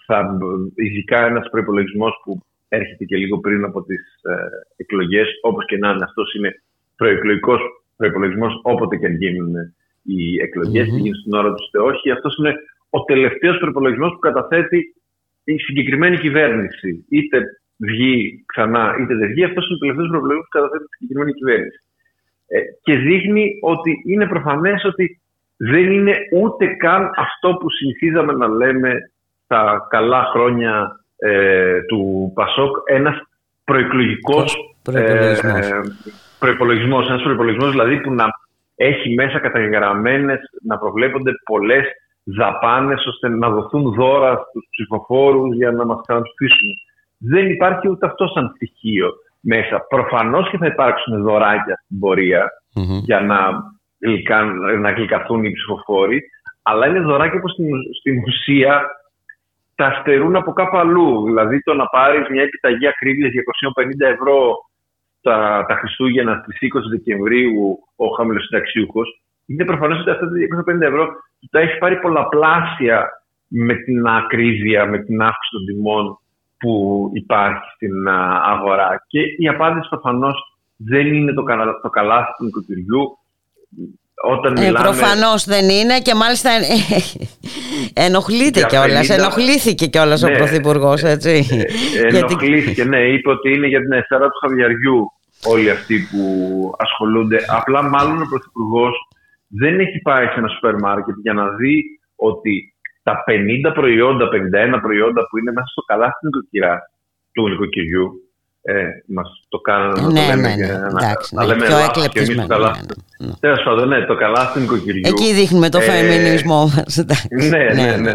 θα, 0.05 0.37
ειδικά 0.75 1.25
ένας 1.25 1.45
προπολογισμό 1.53 2.07
που 2.23 2.31
έρχεται 2.77 3.03
και 3.05 3.17
λίγο 3.17 3.39
πριν 3.39 3.63
από 3.63 3.83
τις 3.83 4.03
ε, 4.23 4.33
εκλογές. 4.75 5.27
Όπως 5.41 5.65
και 5.65 5.77
να 5.77 5.89
είναι, 5.91 6.03
αυτός 6.03 6.33
είναι 6.33 6.61
προεκλογικός 6.95 7.61
προπολογισμό, 7.97 8.47
όποτε 8.61 8.95
και 8.97 9.05
αν 9.05 9.15
γίνουν 9.15 9.53
οι 10.03 10.41
εκλογές, 10.41 10.87
mm-hmm. 10.87 11.01
γίνουν 11.01 11.15
στην 11.15 11.33
ώρα 11.33 11.53
τους 11.53 11.67
είτε 11.67 11.79
όχι. 11.79 12.11
Αυτός 12.11 12.37
είναι 12.37 12.53
ο 12.89 13.03
τελευταίος 13.03 13.57
προπολογισμό 13.57 14.07
που 14.09 14.19
καταθέτει 14.19 14.95
η 15.43 15.57
συγκεκριμένη 15.57 16.17
κυβέρνηση. 16.17 17.05
Είτε 17.09 17.37
βγει 17.77 18.43
ξανά, 18.45 18.95
είτε 18.99 19.15
δεν 19.15 19.27
βγει. 19.27 19.43
Αυτός 19.43 19.65
είναι 19.65 19.75
ο 19.75 19.79
τελευταίος 19.79 20.09
προπολογισμό 20.09 20.43
που 20.43 20.55
καταθέτει 20.57 20.83
η 20.83 20.89
συγκεκριμένη 20.97 21.33
κυβέρνηση. 21.33 21.79
Ε, 22.47 22.59
και 22.81 22.95
δείχνει 22.97 23.59
ότι 23.61 23.91
είναι 24.05 24.27
προφανές 24.27 24.83
ότι 24.83 25.21
δεν 25.57 25.91
είναι 25.91 26.15
ούτε 26.41 26.65
καν 26.65 27.11
αυτό 27.15 27.53
που 27.59 27.69
συνηθίζαμε 27.69 28.33
να 28.33 28.47
λέμε 28.47 29.11
τα 29.47 29.87
καλά 29.89 30.23
χρόνια 30.23 31.02
ε, 31.23 31.81
του 31.81 32.31
Πασόκ 32.35 32.75
ένας 32.85 33.15
προεκλογικός 33.63 34.75
προϋπολογισμός. 36.39 37.05
Ε, 37.05 37.11
ένας 37.11 37.21
προϋπολογισμός 37.23 37.71
δηλαδή 37.71 38.01
που 38.01 38.11
να 38.11 38.25
έχει 38.75 39.13
μέσα 39.13 39.39
καταγεγραμμένες, 39.39 40.39
να 40.61 40.77
προβλέπονται 40.77 41.31
πολλές 41.45 41.85
δαπάνες 42.23 43.05
ώστε 43.05 43.29
να 43.29 43.49
δοθούν 43.49 43.93
δώρα 43.93 44.45
στους 44.49 44.67
ψηφοφόρους 44.69 45.55
για 45.55 45.71
να 45.71 45.85
μας 45.85 46.01
καταψηφίσουν. 46.05 46.69
Δεν 47.17 47.49
υπάρχει 47.49 47.89
ούτε 47.89 48.05
αυτό 48.05 48.27
σαν 48.27 48.51
στοιχείο 48.55 49.11
μέσα. 49.39 49.85
Προφανώς 49.89 50.49
και 50.49 50.57
θα 50.57 50.65
υπάρξουν 50.65 51.21
δωράκια 51.21 51.81
στην 51.85 51.99
πορεια 51.99 52.51
για 53.03 53.19
να, 53.19 53.37
να 54.79 54.91
γλυκαθούν 54.91 55.43
οι 55.43 55.51
ψηφοφόροι, 55.51 56.21
αλλά 56.61 56.87
είναι 56.87 56.99
δωράκια 56.99 57.39
που 57.39 57.49
στην, 57.49 57.67
στην 57.99 58.23
ουσία 58.27 58.85
τα 59.83 59.99
στερούν 59.99 60.35
από 60.35 60.51
κάπου 60.53 60.77
αλλού. 60.77 61.23
Δηλαδή 61.25 61.61
το 61.63 61.73
να 61.73 61.85
πάρεις 61.85 62.27
μια 62.29 62.43
επιταγή 62.43 62.87
ακρίβειας 62.87 63.31
για 63.31 63.43
250 64.07 64.13
ευρώ 64.15 64.37
τα, 65.21 65.65
τα 65.67 65.75
Χριστούγεννα 65.75 66.33
στις 66.41 66.57
20 66.61 66.79
Δεκεμβρίου 66.89 67.79
ο 67.95 68.07
χαμηλοσυνταξιούχο, 68.07 69.01
είναι 69.45 69.65
προφανώς 69.65 69.99
ότι 69.99 70.09
αυτά 70.09 70.25
τα 70.25 70.35
250 70.75 70.81
ευρώ 70.81 71.07
τα 71.51 71.59
έχει 71.59 71.77
πάρει 71.77 71.99
πολλαπλάσια 71.99 73.09
με 73.47 73.73
την 73.75 74.07
ακρίβεια, 74.07 74.85
με 74.85 74.97
την 74.97 75.21
αύξηση 75.21 75.51
των 75.55 75.65
τιμών 75.65 76.17
που 76.59 76.73
υπάρχει 77.13 77.67
στην 77.75 78.07
αγορά. 78.53 79.03
Και 79.07 79.19
η 79.37 79.47
απάντηση 79.47 79.89
προφανώς 79.89 80.37
δεν 80.77 81.13
είναι 81.13 81.33
το, 81.33 81.43
το 81.81 81.89
καλάθι 81.89 82.31
του 82.37 82.43
νοικοκυριού, 82.43 83.03
όταν 84.21 84.55
ε, 84.55 84.71
Προφανώς 84.71 85.45
δεν 85.45 85.69
είναι 85.69 85.99
και 85.99 86.13
μάλιστα 86.15 86.49
ενοχλείται 88.05 88.65
κιόλας. 88.69 89.09
Ενοχλήθηκε 89.09 89.85
κιόλας 89.85 90.21
ναι, 90.21 90.31
ο 90.31 90.37
Πρωθυπουργό, 90.37 90.93
έτσι. 91.03 91.47
Ε, 92.03 92.17
ενοχλήθηκε, 92.17 92.83
ναι. 92.83 92.99
Είπε 92.99 93.29
ότι 93.29 93.53
είναι 93.53 93.67
για 93.67 93.79
την 93.79 93.91
αισθάρα 93.91 94.27
του 94.27 94.39
χαβιαριού 94.41 95.11
όλοι 95.45 95.69
αυτοί 95.69 96.07
που 96.11 96.23
ασχολούνται. 96.77 97.37
Απλά 97.47 97.81
μάλλον 97.83 98.21
ο 98.21 98.27
Πρωθυπουργός 98.29 98.95
δεν 99.47 99.79
έχει 99.79 99.99
πάει 99.99 100.25
σε 100.25 100.33
ένα 100.37 100.47
σούπερ 100.47 100.75
μάρκετ 100.75 101.15
για 101.21 101.33
να 101.33 101.49
δει 101.49 101.83
ότι 102.15 102.73
τα 103.03 103.23
50 103.67 103.73
προϊόντα, 103.73 104.25
51 104.25 104.79
προϊόντα 104.81 105.21
που 105.27 105.37
είναι 105.37 105.51
μέσα 105.51 105.67
στο 105.71 105.81
καλάθι 105.81 106.27
του 107.33 107.49
νοικοκυριού 107.49 108.22
ε, 108.71 108.73
μας 109.15 109.29
το 109.53 109.57
κάνανε 109.67 110.01
να 110.01 110.11
ναι, 110.11 110.19
το 110.19 110.27
λέμε, 110.29 110.49
ναι, 110.55 110.65
ναι, 110.65 110.87
εντάξει, 111.01 111.35
να, 111.35 111.41
ναι, 111.41 111.47
λέμε 111.47 111.65
πιο 111.65 111.77
εκλεπτισμένο. 111.87 112.47
Καλά... 112.55 112.71
Ναι, 112.71 113.27
ναι. 113.27 113.33
Τέλος 113.45 113.61
πάντων, 113.65 113.87
ναι, 113.91 113.99
το 114.11 114.15
καλά 114.23 114.41
στην 114.49 114.61
νοικοκυριού. 114.61 115.05
Εκεί 115.11 115.27
δείχνουμε 115.39 115.69
το 115.75 115.79
ε, 115.81 115.85
φεμινισμό 115.89 116.59
μας. 116.73 116.93
Ναι, 117.51 117.63
ναι, 117.79 117.89
ναι. 118.05 118.13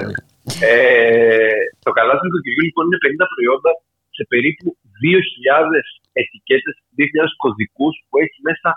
Ε, 0.70 1.60
το 1.84 1.90
καλά 1.98 2.12
στην 2.16 2.26
νοικοκυριού 2.28 2.64
λοιπόν 2.68 2.84
είναι 2.86 3.00
50 3.24 3.32
προϊόντα 3.34 3.70
σε 4.16 4.22
περίπου 4.32 4.66
2.000 5.02 5.82
ετικέτες, 6.22 6.74
2.000 6.98 7.42
κωδικούς 7.42 7.94
που 8.08 8.16
έχει 8.24 8.38
μέσα 8.48 8.70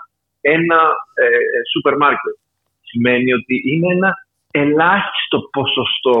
ένα 0.56 0.80
ε, 1.22 1.26
σούπερ 1.70 1.94
μάρκετ. 2.02 2.36
Σημαίνει 2.90 3.30
ότι 3.38 3.54
είναι 3.70 3.88
ένα 3.96 4.10
ελάχιστο 4.62 5.38
ποσοστό 5.56 6.18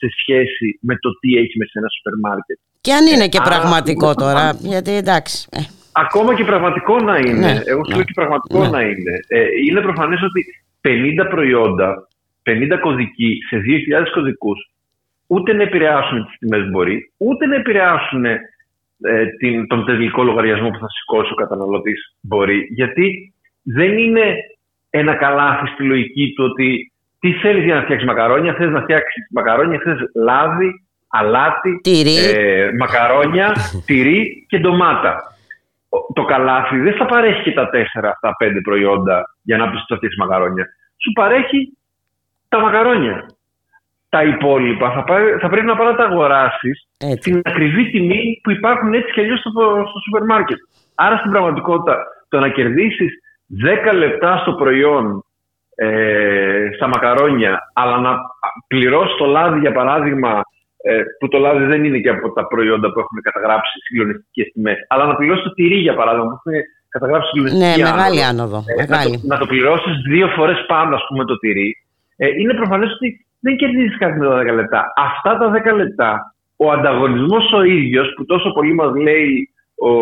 σε 0.00 0.08
σχέση 0.18 0.66
με 0.88 0.94
το 1.02 1.10
τι 1.20 1.30
έχει 1.42 1.54
μέσα 1.60 1.74
ένα 1.80 1.90
σούπερ 1.94 2.16
μάρκετ. 2.26 2.58
Και 2.80 2.92
αν 2.92 3.06
είναι 3.06 3.28
και 3.28 3.40
πραγματικό 3.44 4.14
τώρα, 4.14 4.58
γιατί 4.60 4.90
εντάξει. 4.90 5.48
Ε. 5.50 5.60
Ακόμα 5.92 6.34
και 6.34 6.44
πραγματικό 6.44 6.96
να 6.96 7.16
είναι. 7.18 7.52
Ναι, 7.52 7.60
Εγώ 7.64 7.84
σου 7.84 7.94
λέω 7.94 8.04
και 8.04 8.12
πραγματικό 8.14 8.62
ναι. 8.62 8.68
να 8.68 8.80
είναι. 8.80 9.14
Ε, 9.28 9.46
είναι 9.68 9.80
προφανές 9.80 10.22
ότι 10.22 10.44
50 11.24 11.26
προϊόντα, 11.30 12.08
50 12.50 12.78
κωδικοί 12.80 13.38
σε 13.48 13.56
2.000 13.56 14.04
κωδικούς, 14.14 14.70
ούτε 15.26 15.52
να 15.52 15.62
επηρεάσουν 15.62 16.26
τις 16.26 16.38
τιμές 16.38 16.70
μπορεί, 16.70 17.12
ούτε 17.16 17.46
να 17.46 17.54
επηρεάσουν 17.54 18.24
ε, 18.24 18.38
την, 19.38 19.66
τον 19.66 19.84
τελικό 19.84 20.22
λογαριασμό 20.22 20.70
που 20.70 20.78
θα 20.78 20.88
σηκώσει 20.88 21.32
ο 21.32 21.34
καταναλωτής 21.34 22.16
μπορεί. 22.20 22.68
Γιατί 22.70 23.34
δεν 23.62 23.98
είναι 23.98 24.34
ένα 24.90 25.14
καλάθι 25.14 25.66
στη 25.66 25.82
λογική 25.82 26.32
του 26.36 26.44
ότι 26.50 26.92
τι 27.20 27.32
θέλεις 27.32 27.64
για 27.64 27.74
να 27.74 27.82
φτιάξεις 27.82 28.06
μακαρόνια, 28.06 28.54
θες 28.54 28.70
να 28.70 28.80
φτιάξεις 28.80 29.26
μακαρόνια, 29.30 29.80
θες 29.84 29.98
λάδι, 30.14 30.84
αλάτι, 31.10 31.80
ε, 32.36 32.70
μακαρόνια, 32.78 33.52
τυρί 33.86 34.46
και 34.48 34.58
ντομάτα. 34.58 35.34
Το 36.14 36.24
καλάθι 36.24 36.78
δεν 36.78 36.94
θα 36.94 37.06
παρέχει 37.06 37.42
και 37.42 37.52
τα 37.52 37.70
τέσσερα 37.70 38.08
αυτά 38.08 38.36
πέντε 38.36 38.60
προϊόντα 38.60 39.34
για 39.42 39.56
να 39.56 39.70
πεις 39.70 39.84
ότι 39.88 40.08
μακαρόνια. 40.18 40.66
Σου 41.02 41.12
παρέχει 41.12 41.76
τα 42.48 42.60
μακαρόνια. 42.60 43.26
Τα 44.08 44.22
υπόλοιπα 44.22 44.90
θα, 44.90 45.04
θα 45.40 45.48
πρέπει 45.48 45.66
να 45.66 45.76
πάει 45.76 45.86
να 45.86 45.96
τα 45.96 46.04
αγοράσεις 46.04 46.88
στην 47.18 47.40
ακριβή 47.44 47.90
τιμή 47.90 48.40
που 48.42 48.50
υπάρχουν 48.50 48.94
έτσι 48.94 49.12
και 49.12 49.20
αλλιώς 49.20 49.38
στο, 49.38 49.50
στο 49.88 49.98
σούπερ 50.04 50.24
μάρκετ. 50.24 50.58
Άρα 50.94 51.16
στην 51.16 51.30
πραγματικότητα 51.30 51.96
το 52.28 52.38
να 52.40 52.48
κερδίσεις 52.48 53.12
10 53.90 53.94
λεπτά 53.94 54.36
στο 54.36 54.52
προϊόν 54.52 55.24
ε, 55.74 56.70
στα 56.74 56.88
μακαρόνια, 56.88 57.58
αλλά 57.72 57.98
να 57.98 58.16
πληρώσεις 58.66 59.16
το 59.16 59.26
λάδι 59.26 59.58
για 59.58 59.72
παράδειγμα, 59.72 60.42
ε, 60.82 61.02
που 61.18 61.28
το 61.28 61.38
λάδι 61.38 61.64
δεν 61.64 61.84
είναι 61.84 61.98
και 61.98 62.08
από 62.08 62.32
τα 62.32 62.46
προϊόντα 62.46 62.92
που 62.92 63.00
έχουν 63.00 63.20
καταγράψει 63.22 63.78
συγκλονιστικές 63.84 64.46
τιμές, 64.52 64.76
αλλά 64.88 65.04
να 65.06 65.14
πληρώσεις 65.16 65.44
το 65.44 65.52
τυρί 65.52 65.78
για 65.86 65.94
παράδειγμα, 65.94 66.26
που 66.28 66.50
έχουν 66.50 66.62
καταγράψει 66.88 67.28
συγκλονιστική 67.28 67.82
Ναι, 67.82 67.90
μεγάλη 67.90 68.24
άνοδο. 68.24 68.58
Ε, 68.66 68.74
μεγάλη. 68.82 69.10
Να 69.10 69.18
το, 69.20 69.26
να 69.26 69.38
το 69.38 69.46
πληρώσεις 69.46 69.94
δύο 70.12 70.28
φορές 70.28 70.64
πάνω, 70.66 70.94
ας 70.94 71.04
πούμε, 71.08 71.24
το 71.24 71.38
τυρί. 71.38 71.76
Ε, 72.16 72.26
είναι 72.40 72.54
προφανές 72.54 72.92
ότι 72.92 73.26
δεν 73.40 73.56
κερδίζεις 73.56 73.98
κάτι 73.98 74.18
με 74.18 74.26
τα 74.26 74.42
10 74.42 74.54
λεπτά. 74.54 74.92
Αυτά 74.96 75.38
τα 75.38 75.50
10 75.72 75.76
λεπτά, 75.76 76.34
ο 76.56 76.70
ανταγωνισμός 76.70 77.52
ο 77.52 77.62
ίδιος, 77.62 78.12
που 78.16 78.24
τόσο 78.24 78.52
πολύ 78.52 78.74
μας 78.74 78.94
λέει 78.94 79.50
ο 79.88 79.92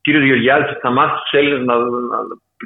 κύριος 0.00 0.24
Γεωργιάδης 0.24 0.70
ότι 0.70 0.80
θα 0.80 0.90
μάθει 0.90 1.16
τους 1.22 1.32
Έλληνες 1.40 1.64
να, 1.64 1.74
να, 1.76 2.18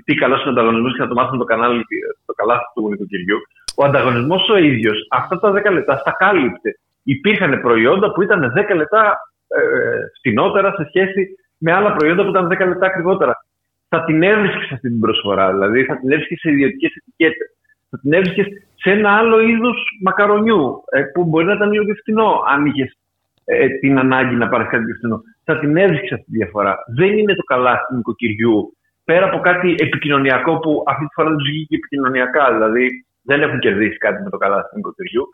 τι 0.05 0.15
καλό 0.15 0.35
είναι 0.35 0.47
ο 0.47 0.51
ανταγωνισμό 0.51 0.91
και 0.93 1.03
να 1.03 1.09
το 1.09 1.15
μάθουν 1.15 1.39
το, 1.39 1.45
κανάλι, 1.45 1.85
το 2.27 2.33
καλάθι 2.33 2.65
του 2.75 2.89
νοικοκυριού. 2.89 3.39
Ο 3.77 3.85
ανταγωνισμός 3.85 4.49
ο 4.49 4.57
ίδιος 4.57 5.07
αυτά 5.11 5.39
τα 5.39 5.51
10 5.51 5.73
λεπτά 5.73 5.97
στα 5.97 6.13
κάλυπτε. 6.19 6.79
Υπήρχαν 7.03 7.61
προϊόντα 7.61 8.13
που 8.13 8.23
ήταν 8.23 8.53
10 8.71 8.77
λεπτά 8.77 9.19
ε, 9.49 9.61
φτηνότερα 10.19 10.73
σε 10.73 10.85
σχέση 10.89 11.29
με 11.59 11.73
άλλα 11.73 11.93
προϊόντα 11.93 12.23
που 12.23 12.31
ήταν 12.31 12.47
10 12.47 12.49
λεπτά 12.69 12.87
ακριβότερα. 12.87 13.35
Θα 13.89 14.05
την 14.05 14.23
έβρισκες 14.23 14.71
αυτή 14.73 14.89
την 14.89 15.01
προσφορά, 15.01 15.53
δηλαδή 15.53 15.85
θα 15.85 15.99
την 15.99 16.11
έβρισκες 16.13 16.39
σε 16.39 16.51
ιδιωτικές 16.51 16.95
ετικέτες. 16.95 17.49
Θα 17.91 17.99
την 17.99 18.13
έβρισκες 18.13 18.47
σε 18.75 18.91
ένα 18.91 19.11
άλλο 19.11 19.41
είδος 19.41 19.77
μακαρονιού 20.03 20.85
ε, 20.91 21.03
που 21.03 21.25
μπορεί 21.25 21.45
να 21.45 21.53
ήταν 21.53 21.73
λίγο 21.73 21.85
πιο 21.85 21.95
φθηνό, 21.95 22.43
αν 22.49 22.67
είχες 22.67 22.97
ε, 23.45 23.69
την 23.69 23.99
ανάγκη 23.99 24.35
να 24.35 24.49
πάρεις 24.49 24.69
κάτι 24.69 24.85
πιο 24.85 24.95
φθηνό. 24.95 25.21
Θα 25.45 25.59
την 25.59 25.77
έβρισκες 25.77 26.13
αυτή 26.13 26.25
τη 26.25 26.37
διαφορά. 26.37 26.79
Δεν 26.97 27.19
είναι 27.19 27.35
το 27.35 27.43
καλά 27.43 27.87
του 27.89 27.95
νοικοκυριού 27.95 28.77
πέρα 29.05 29.27
από 29.27 29.39
κάτι 29.39 29.75
επικοινωνιακό 29.79 30.59
που 30.59 30.83
αυτή 30.87 31.07
τη 31.07 31.13
φορά 31.15 31.29
δεν 31.29 31.39
τους 31.39 31.49
βγήκε 31.49 31.75
επικοινωνιακά. 31.75 32.53
Δηλαδή 32.53 33.07
δεν 33.23 33.43
έχουν 33.43 33.59
κερδίσει 33.59 33.97
κάτι 33.97 34.23
με 34.23 34.31
το 34.31 34.37
καλά 34.37 34.61
του 34.63 34.77
νοικοκυριού. 34.77 35.25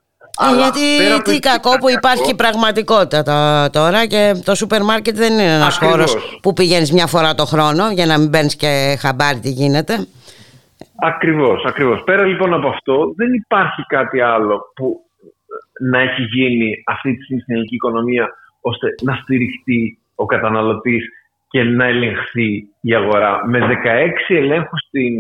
Ε, 0.41 0.57
γιατί 0.57 0.85
τι 1.23 1.39
κακό 1.39 1.79
που 1.79 1.89
υπάρχει 1.91 2.35
πραγματικότητα 2.35 3.71
τώρα 3.73 4.07
και 4.07 4.43
το 4.45 4.55
σούπερ 4.55 4.83
μάρκετ 4.83 5.17
δεν 5.17 5.33
είναι 5.33 5.55
ένας 5.55 5.79
χώρος 5.79 6.39
που 6.43 6.53
πηγαίνεις 6.53 6.93
μια 6.93 7.07
φορά 7.07 7.35
το 7.35 7.45
χρόνο 7.45 7.91
για 7.91 8.07
να 8.07 8.19
μην 8.19 8.29
μπαίνεις 8.29 8.57
και 8.57 8.97
χαμπάρι 9.01 9.39
τι 9.39 9.51
γίνεται. 9.51 10.07
Ακριβώς, 11.01 11.65
ακριβώς. 11.65 12.03
Πέρα 12.05 12.25
λοιπόν 12.25 12.55
από 12.55 12.69
αυτό 12.69 13.13
δεν 13.17 13.33
υπάρχει 13.33 13.83
κάτι 13.89 14.21
άλλο 14.21 14.73
που 14.75 15.01
να 15.91 15.99
έχει 16.01 16.23
γίνει 16.23 16.83
αυτή 16.87 17.17
τη 17.17 17.23
στιγμή 17.23 17.43
στην 17.43 17.55
ελληνική 17.55 17.75
οικονομία 17.75 18.29
ώστε 18.61 18.87
να 19.03 19.15
στηριχτεί 19.15 19.99
ο 20.15 20.27
καταναλωτής 20.27 21.05
και 21.49 21.63
να 21.63 21.85
ελεγχθεί 21.85 22.69
η 22.81 22.95
αγορά. 22.95 23.47
Με 23.47 23.59
16 23.59 24.35
ελέγχους 24.35 24.81
την 24.91 25.15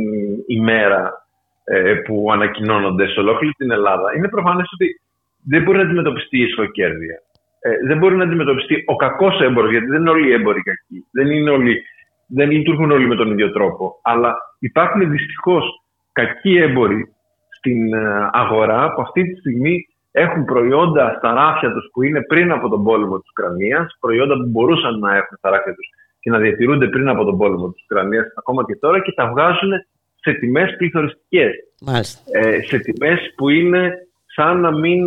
ημέρα 0.47 1.27
ε, 1.65 1.95
που 1.95 2.28
ανακοινώνονται 2.32 3.07
σε 3.09 3.20
ολόκληρη 3.20 3.53
την 3.53 3.70
Ελλάδα, 3.70 4.16
είναι 4.16 4.28
προφανές 4.28 4.69
ότι 4.73 5.01
δεν 5.44 5.62
μπορεί 5.62 5.77
να 5.78 5.85
αντιμετωπιστεί 5.85 6.39
η 6.39 6.43
ισχοκέρδεια. 6.43 7.23
Ε, 7.60 7.86
δεν 7.86 7.98
μπορεί 7.98 8.16
να 8.16 8.24
αντιμετωπιστεί 8.24 8.85
ο 8.86 8.97
κακός 8.97 9.40
έμπορος, 9.40 9.70
γιατί 9.70 9.86
δεν 9.86 10.01
είναι 10.01 10.10
όλοι 10.10 10.28
οι 10.28 10.32
έμποροι 10.32 10.62
κακοί. 10.62 11.06
Δεν, 11.12 11.27
είναι 11.31 11.51
όλοι, 11.51 11.82
δεν 12.27 12.51
λειτουργούν 12.51 12.90
όλοι 12.90 13.06
με 13.06 13.16
τον 13.16 13.31
ίδιο 13.31 13.52
τρόπο. 13.52 14.01
Αλλά 14.02 14.36
υπάρχουν 14.59 15.10
δυστυχώς 15.10 15.65
κακοί 16.12 16.56
έμποροι 16.56 17.15
στην 17.48 17.93
ε, 17.94 18.28
αγορά 18.32 18.93
που 18.93 19.02
αυτή 19.02 19.23
τη 19.23 19.39
στιγμή 19.39 19.86
έχουν 20.10 20.44
προϊόντα 20.44 21.15
στα 21.19 21.32
ράφια 21.32 21.73
τους 21.73 21.90
που 21.93 22.02
είναι 22.02 22.23
πριν 22.23 22.52
από 22.52 22.69
τον 22.69 22.85
πόλεμο 22.85 23.19
της 23.19 23.31
Ουκρανίας, 23.31 23.97
προϊόντα 24.01 24.35
που 24.35 24.48
μπορούσαν 24.48 24.98
να 24.98 25.16
έχουν 25.16 25.36
στα 25.36 25.51
ράφια 25.51 25.74
τους 25.74 25.89
και 26.20 26.31
να 26.31 26.39
διατηρούνται 26.39 26.89
πριν 26.89 27.09
από 27.09 27.24
τον 27.24 27.39
πόλεμο 27.39 27.73
της 27.73 27.82
Ουκρανίας 27.82 28.27
ακόμα 28.36 28.65
και 28.65 28.77
τώρα 28.77 29.01
και 29.01 29.12
τα 29.12 29.28
βγάζουν 29.28 29.70
σε 30.15 30.32
τιμές 30.32 30.77
πληθωριστικές. 30.77 31.52
Ε, 32.32 32.60
σε 32.62 32.78
τιμές 32.78 33.32
που 33.36 33.48
είναι 33.48 33.93
σαν 34.39 34.60
να, 34.60 34.70
μην, 34.70 35.01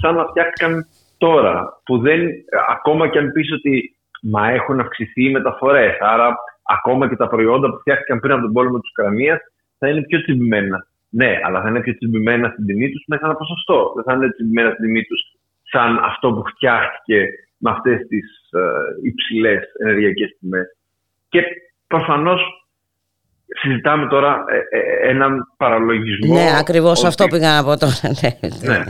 σαν 0.00 0.14
να 0.14 0.24
φτιάχτηκαν 0.24 0.86
τώρα. 1.18 1.80
Που 1.84 1.98
δεν, 1.98 2.20
ακόμα 2.68 3.08
και 3.08 3.18
αν 3.18 3.32
πεις 3.32 3.52
ότι 3.52 3.96
μα 4.22 4.48
έχουν 4.50 4.80
αυξηθεί 4.80 5.24
οι 5.24 5.30
μεταφορές, 5.30 5.96
άρα 6.00 6.36
ακόμα 6.62 7.08
και 7.08 7.16
τα 7.16 7.28
προϊόντα 7.28 7.70
που 7.70 7.78
φτιάχτηκαν 7.78 8.20
πριν 8.20 8.32
από 8.32 8.42
τον 8.42 8.52
πόλεμο 8.52 8.78
της 8.78 8.90
Ουκρανίας 8.90 9.38
θα 9.78 9.88
είναι 9.88 10.02
πιο 10.02 10.22
τσιμπημένα. 10.22 10.86
Ναι, 11.10 11.40
αλλά 11.44 11.62
θα 11.62 11.68
είναι 11.68 11.80
πιο 11.80 11.96
τσιμπημένα 11.96 12.48
στην 12.48 12.66
τιμή 12.66 12.90
τους 12.90 13.04
με 13.06 13.18
ένα 13.22 13.34
ποσοστό. 13.34 13.92
Δεν 13.94 14.04
θα 14.04 14.12
είναι 14.12 14.30
τσιμπημένα 14.30 14.70
στην 14.70 14.84
τιμή 14.84 15.02
τους 15.02 15.20
σαν 15.62 15.98
αυτό 16.02 16.32
που 16.32 16.42
φτιάχτηκε 16.50 17.28
με 17.58 17.70
αυτές 17.70 18.06
τις 18.06 18.50
ε, 18.50 18.60
υψηλές 19.02 19.62
ενεργειακές 19.78 20.36
τιμές. 20.38 20.66
Και 21.28 21.42
προφανώς 21.86 22.40
συζητάμε 23.46 24.06
τώρα 24.06 24.44
ε, 24.48 24.78
ε, 24.78 25.10
έναν 25.10 25.52
παραλογισμό. 25.56 26.34
Ναι, 26.34 26.58
ακριβώς 26.58 26.98
ότι... 26.98 27.06
αυτό 27.06 27.26
πήγα 27.26 27.54
να 27.56 27.64
πω 27.64 27.76
τώρα. 27.76 27.94
ναι. 28.20 28.30
ναι. 28.68 28.84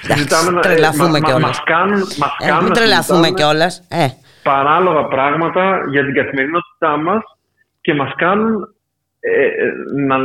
συζητάμε 0.00 0.50
να 0.50 0.60
τρελαθούμε 0.60 1.18
ε, 1.18 1.20
κιόλας. 1.20 1.48
Μας 1.48 1.62
κάνουν, 1.64 1.98
μας 1.98 2.36
ε, 2.38 2.46
κάνουν 2.46 2.64
μην 2.64 2.72
τρελαθούμε 2.72 3.30
κιόλας. 3.30 3.86
Ε. 3.90 4.06
Παράλογα 4.42 5.04
πράγματα 5.04 5.84
για 5.90 6.04
την 6.04 6.14
καθημερινότητά 6.14 6.96
μας 6.96 7.22
και 7.80 7.94
μας 7.94 8.12
κάνουν 8.16 8.74
ε, 9.20 9.48
να, 10.06 10.18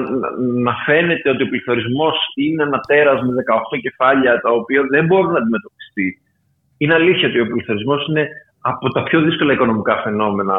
να, 0.65 0.73
φαίνεται 0.85 1.29
ότι 1.29 1.43
ο 1.43 1.47
πληθωρισμός 1.47 2.15
είναι 2.35 2.63
ένα 2.63 2.79
τέρας 2.87 3.21
με 3.21 3.33
18 3.75 3.79
κεφάλια 3.81 4.41
τα 4.41 4.51
οποία 4.51 4.81
δεν 4.89 5.05
μπορούν 5.05 5.31
να 5.31 5.37
αντιμετωπιστεί. 5.37 6.21
Είναι 6.77 6.93
αλήθεια 6.93 7.27
ότι 7.27 7.39
ο 7.39 7.47
πληθωρισμός 7.47 8.07
είναι 8.07 8.27
από 8.61 8.89
τα 8.89 9.03
πιο 9.03 9.21
δύσκολα 9.21 9.53
οικονομικά 9.53 10.01
φαινόμενα 10.03 10.53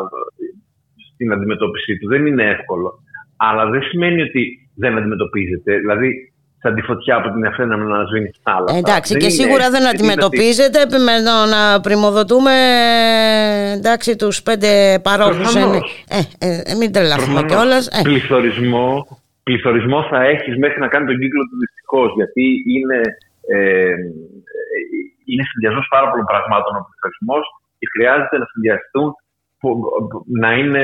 στην 1.13 1.33
αντιμετώπιση 1.33 1.99
του. 1.99 2.09
Δεν 2.09 2.27
είναι 2.27 2.45
εύκολο 2.45 3.01
αλλά 3.37 3.67
δεν 3.67 3.83
σημαίνει 3.83 4.23
ότι 4.23 4.71
δεν 4.75 4.97
αντιμετωπίζεται. 4.99 5.79
Δηλαδή, 5.79 6.33
σαν 6.67 6.75
τη 6.75 6.83
φωτιά 6.83 7.15
από 7.17 7.29
την 7.35 7.47
Αθήνα 7.47 7.77
να 7.77 8.05
σβήνει 8.09 8.29
στην 8.29 8.43
θάλασσα. 8.43 8.77
Εντάξει, 8.77 9.13
δεν 9.13 9.23
και 9.23 9.29
σίγουρα 9.29 9.71
δεν 9.71 9.85
αντιμετωπίζεται 9.93 10.81
με 11.07 11.15
να 11.55 11.81
πρημοδοτούμε 11.81 12.55
εντάξει, 13.79 14.17
τους 14.17 14.43
πέντε 14.43 15.01
παρόχους. 15.03 15.55
Ε, 15.55 15.61
ε, 16.47 16.49
ε, 16.71 16.75
μην 16.79 16.93
τρελαθούμε 16.93 17.41
κιόλας. 17.51 17.85
Ε. 17.87 18.01
Πληθωρισμό, 18.03 18.89
πληθωρισμό 19.43 20.01
θα 20.11 20.19
έχεις 20.33 20.55
μέχρι 20.65 20.81
να 20.81 20.89
κάνει 20.93 21.07
τον 21.11 21.19
κύκλο 21.21 21.43
του 21.49 21.57
δυστυχώς. 21.65 22.09
Γιατί 22.19 22.45
είναι, 22.75 23.01
ε, 23.55 23.95
είναι 25.31 25.45
συνδυασμός 25.51 25.87
πάρα 25.95 26.07
πολλών 26.11 26.27
πραγμάτων 26.33 26.73
ο 26.79 26.83
πληθωρισμός 26.87 27.45
και 27.79 27.87
χρειάζεται 27.95 28.37
να 28.43 28.47
συνδυαστούν 28.53 29.09
να 30.41 30.53
είναι 30.53 30.83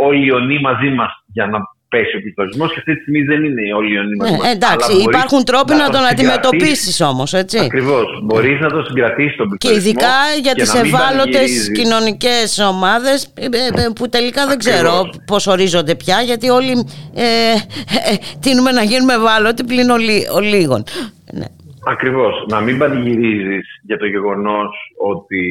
όλοι 0.00 0.18
οι 0.22 0.26
ιονοί 0.28 0.58
μαζί 0.60 0.88
μας 0.88 1.10
για 1.32 1.46
να 1.46 1.58
πέσει 1.92 2.16
ο 2.16 2.20
πληθωρισμός 2.20 2.68
και 2.72 2.78
αυτή 2.78 2.94
τη 2.94 3.00
στιγμή 3.00 3.22
δεν 3.30 3.44
είναι 3.44 3.62
όλοι 3.78 3.90
οι 3.90 3.96
ιονοί 3.98 4.16
μαζί 4.16 4.48
ε, 4.48 4.50
εντάξει, 4.56 4.92
υπάρχουν 5.08 5.44
τρόποι 5.44 5.74
να, 5.74 5.86
τον 5.96 6.04
αντιμετωπίσεις 6.12 7.00
όμως, 7.00 7.32
έτσι. 7.32 7.58
Ακριβώς. 7.58 8.06
Μπορείς 8.24 8.60
να 8.60 8.68
τον 8.74 8.84
συγκρατήσεις 8.84 9.36
τον 9.36 9.48
πληθωρισμό. 9.48 9.82
Και 9.82 9.88
ειδικά 9.88 10.16
για 10.42 10.54
τις 10.54 10.74
ευάλωτες 10.74 11.70
κοινωνικές 11.78 12.58
ομάδες 12.58 13.32
ε, 13.34 13.44
ε, 13.44 13.88
που 13.94 14.08
τελικά 14.08 14.46
δεν 14.46 14.58
ξέρω 14.58 14.92
πώς 15.26 15.46
ορίζονται 15.46 15.94
πια, 15.94 16.20
γιατί 16.20 16.48
όλοι 16.48 16.72
ε, 17.14 17.24
ε, 17.24 18.14
τίνουμε 18.40 18.70
να 18.70 18.82
γίνουμε 18.82 19.14
ευάλωτοι 19.14 19.64
πλην 19.64 19.90
ολίγων. 20.34 20.84
Ναι. 21.32 21.46
Ακριβώς. 21.86 22.44
Να 22.48 22.60
μην 22.60 22.78
πανηγυρίζεις 22.78 23.66
για 23.82 23.98
το 23.98 24.06
γεγονός 24.06 24.70
ότι 24.98 25.42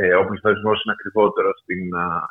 ε, 0.00 0.14
ο 0.14 0.24
πληθωρισμό 0.26 0.70
είναι 0.70 0.94
ακριβότερος, 0.96 1.60
στην, 1.62 1.82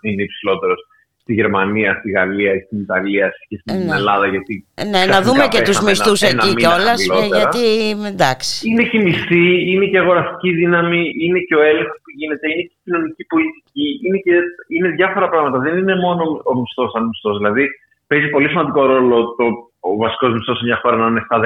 είναι 0.01 0.23
υψηλότερος 0.23 0.79
στη 1.25 1.33
Γερμανία, 1.33 1.91
στη 1.99 2.09
Γαλλία, 2.17 2.51
στην 2.65 2.79
Ιταλία 2.79 3.27
και 3.47 3.57
στην 3.61 3.85
ναι. 3.85 3.95
Ελλάδα. 3.95 4.25
Γιατί 4.27 4.53
ναι, 4.91 5.01
να 5.13 5.19
δούμε 5.25 5.45
και 5.53 5.61
τους 5.67 5.79
μισθούς 5.85 6.21
εκεί 6.21 6.51
κιόλας. 6.61 6.99
Ε, 7.19 7.25
γιατί 7.39 7.65
εντάξει. 8.13 8.69
Είναι 8.69 8.83
και 8.89 8.97
η 9.01 9.03
μισθή, 9.07 9.45
είναι 9.71 9.85
και 9.89 9.97
η 9.99 10.03
αγοραστική 10.05 10.49
δύναμη, 10.61 11.01
είναι 11.25 11.39
και 11.47 11.55
ο 11.59 11.61
έλεγχος 11.69 11.99
που 12.03 12.11
γίνεται, 12.19 12.45
είναι 12.51 12.63
και 12.69 12.75
η 12.79 12.81
κοινωνική 12.83 13.23
πολιτική, 13.33 13.87
είναι, 14.05 14.19
και, 14.25 14.33
είναι 14.75 14.89
διάφορα 14.99 15.27
πράγματα. 15.29 15.57
Δεν 15.65 15.77
είναι 15.81 15.95
μόνο 16.05 16.21
ο 16.49 16.51
μισθός 16.59 16.91
σαν 16.91 17.03
μισθό. 17.07 17.31
Δηλαδή 17.39 17.63
παίζει 18.07 18.27
πολύ 18.35 18.47
σημαντικό 18.51 18.81
ρόλο 18.85 19.17
το, 19.37 19.45
ο 19.87 19.89
βασικός 20.03 20.31
μισθός 20.33 20.57
σε 20.57 20.65
μια 20.65 20.79
χώρα 20.81 20.95
να 20.97 21.07
είναι 21.07 21.23
στα 21.27 21.37
13 21.39 21.43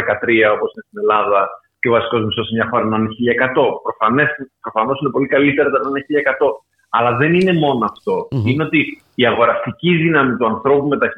όπως 0.56 0.70
είναι 0.72 0.86
στην 0.88 1.00
Ελλάδα 1.04 1.42
και 1.80 1.90
ο 1.90 1.92
βασικός 1.92 2.26
μισθό 2.26 2.44
σε 2.44 2.54
μια 2.54 2.68
χώρα 2.70 2.86
να 2.86 2.98
είναι 2.98 3.10
1100. 3.56 3.64
Προφανώς 4.62 4.98
είναι 5.02 5.12
πολύ 5.16 5.28
καλύτερα 5.28 5.70
να 5.70 5.90
είναι 5.90 6.06
1100. 6.08 6.48
Αλλά 6.90 7.12
δεν 7.18 7.34
είναι 7.34 7.54
μόνο 7.54 7.86
Είναι 8.46 8.64
ότι 8.64 9.02
η 9.16 9.26
αγοραστική 9.26 9.96
δύναμη 9.96 10.38
του 10.38 10.46
ανθρώπου 10.46 10.88
με 10.88 10.98
τα 10.98 11.08
1100 11.08 11.12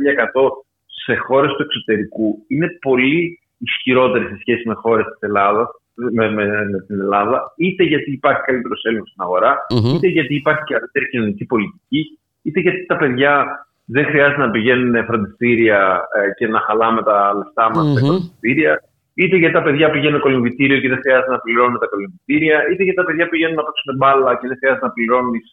σε 1.05 1.15
χώρες 1.15 1.51
του 1.51 1.61
εξωτερικού 1.61 2.45
είναι 2.47 2.67
πολύ 2.81 3.39
ισχυρότερη 3.57 4.25
σε 4.25 4.37
σχέση 4.39 4.67
με 4.67 4.73
χώρες 4.73 5.05
της 5.05 5.19
Ελλάδας, 5.19 5.67
με, 5.93 6.31
με, 6.31 6.45
με, 6.71 6.79
την 6.87 6.99
Ελλάδα, 6.99 7.53
είτε 7.57 7.83
γιατί 7.83 8.11
υπάρχει 8.11 8.41
καλύτερος 8.41 8.83
έλεγχος 8.83 9.09
στην 9.09 9.23
αγορα 9.23 9.57
είτε 9.95 10.07
γιατί 10.07 10.35
υπάρχει 10.35 10.63
καλύτερη 10.63 11.09
κοινωνική 11.09 11.45
πολιτική, 11.45 12.19
είτε 12.41 12.59
γιατί 12.59 12.85
τα 12.85 12.97
παιδιά 12.97 13.65
δεν 13.85 14.05
χρειάζεται 14.05 14.41
να 14.41 14.51
πηγαίνουν 14.51 15.05
φροντιστήρια 15.05 16.01
ε, 16.15 16.33
και 16.37 16.47
να 16.47 16.59
χαλάμε 16.59 17.03
τα 17.03 17.33
λεφτά 17.37 17.69
μας 17.69 17.85
mm-hmm. 17.87 17.97
στα 17.97 18.05
φροντιστήρια 18.05 18.83
είτε 19.13 19.35
γιατί 19.37 19.53
τα 19.53 19.63
παιδιά 19.63 19.89
πηγαίνουν 19.89 20.19
κολυμβητήριο 20.19 20.79
και 20.79 20.89
δεν 20.89 20.99
χρειάζεται 21.03 21.31
να 21.31 21.39
πληρώνουν 21.39 21.79
τα 21.79 21.87
κολυμβητήρια, 21.87 22.57
είτε 22.69 22.83
γιατί 22.83 22.99
τα 23.01 23.05
παιδιά 23.05 23.29
πηγαίνουν 23.29 23.55
να 23.55 23.63
παίξουν 23.63 23.95
μπάλα 23.97 24.31
και 24.39 24.47
δεν 24.47 24.57
χρειάζεται 24.59 24.85
να 24.85 24.91
πληρώνεις 24.91 25.45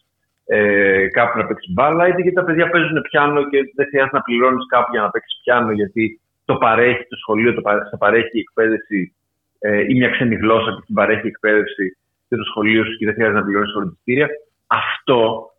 ε, 0.45 1.07
κάπου 1.17 1.37
να 1.37 1.45
παίξεις 1.45 1.73
μπάλα, 1.73 2.07
είτε 2.07 2.21
γιατί 2.21 2.37
τα 2.39 2.43
παιδιά 2.43 2.69
παίζουν 2.69 3.01
πιάνο 3.01 3.49
και 3.49 3.59
δεν 3.75 3.85
χρειάζεται 3.89 4.17
να 4.17 4.21
πληρώνεις 4.21 4.65
κάπου 4.73 4.91
για 4.91 5.01
να 5.01 5.09
παίξεις 5.09 5.39
πιάνο, 5.43 5.71
γιατί 5.71 6.19
το 6.45 6.55
παρέχει 6.55 7.03
το 7.09 7.17
σχολείο, 7.23 7.53
το 7.53 7.61
παρέχει, 7.61 7.97
παρέχει 7.97 8.37
εκπαίδευση 8.39 9.13
ε, 9.59 9.83
ή 9.89 9.93
μια 9.99 10.09
ξένη 10.09 10.35
γλώσσα 10.35 10.71
που 10.75 10.83
την 10.85 10.95
παρέχει 10.95 11.27
εκπαίδευση 11.27 11.85
και 12.29 12.35
το 12.35 12.43
σχολείο 12.43 12.83
σου 12.85 12.95
και 12.97 13.05
δεν 13.05 13.13
χρειάζεται 13.13 13.39
να 13.39 13.45
πληρώνεις 13.45 13.71
φροντιστήρια. 13.71 14.27
Αυτό 14.67 15.51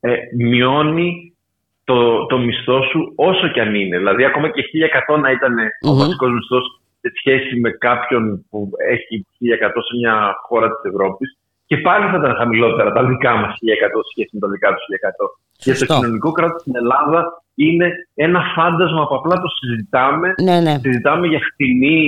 ε, 0.00 0.14
μειώνει 0.36 1.36
το, 1.84 2.26
το 2.26 2.38
μισθό 2.38 2.82
σου 2.82 3.12
όσο 3.16 3.48
και 3.48 3.60
αν 3.60 3.74
είναι. 3.74 3.98
Δηλαδή, 3.98 4.24
ακόμα 4.24 4.48
και 4.48 4.62
1100 5.08 5.20
να 5.20 5.30
ήταν 5.30 5.54
mm-hmm. 5.54 5.90
ο 5.90 5.94
βασικός 5.94 6.30
μισθός 6.32 6.80
σε 7.06 7.12
σχέση 7.20 7.60
με 7.60 7.70
κάποιον 7.70 8.46
που 8.50 8.70
έχει 8.94 9.26
1100 9.40 9.80
σε 9.88 9.96
μια 9.98 10.14
χώρα 10.48 10.68
της 10.74 10.90
Ευρώπης, 10.92 11.28
και 11.66 11.76
πάλι 11.76 12.04
θα 12.10 12.16
ήταν 12.16 12.34
χαμηλότερα 12.40 12.92
τα 12.92 13.02
δικά 13.04 13.32
μας 13.36 13.52
1100 13.52 14.00
σε 14.06 14.10
σχέση 14.12 14.30
με 14.32 14.40
τα 14.40 14.48
δικά 14.48 14.68
τους 14.74 14.84
1100. 14.88 15.26
Και 15.62 15.72
το 15.72 15.86
κοινωνικό 15.94 16.30
κράτος 16.32 16.60
στην 16.60 16.76
Ελλάδα 16.76 17.20
είναι 17.54 17.88
ένα 18.14 18.40
φάντασμα 18.54 19.02
που 19.06 19.14
απλά 19.14 19.36
το 19.44 19.48
συζητάμε. 19.58 20.28
Ναι, 20.42 20.60
ναι. 20.60 20.74
Συζητάμε 20.86 21.26
για 21.26 21.40
φτηνή 21.48 22.00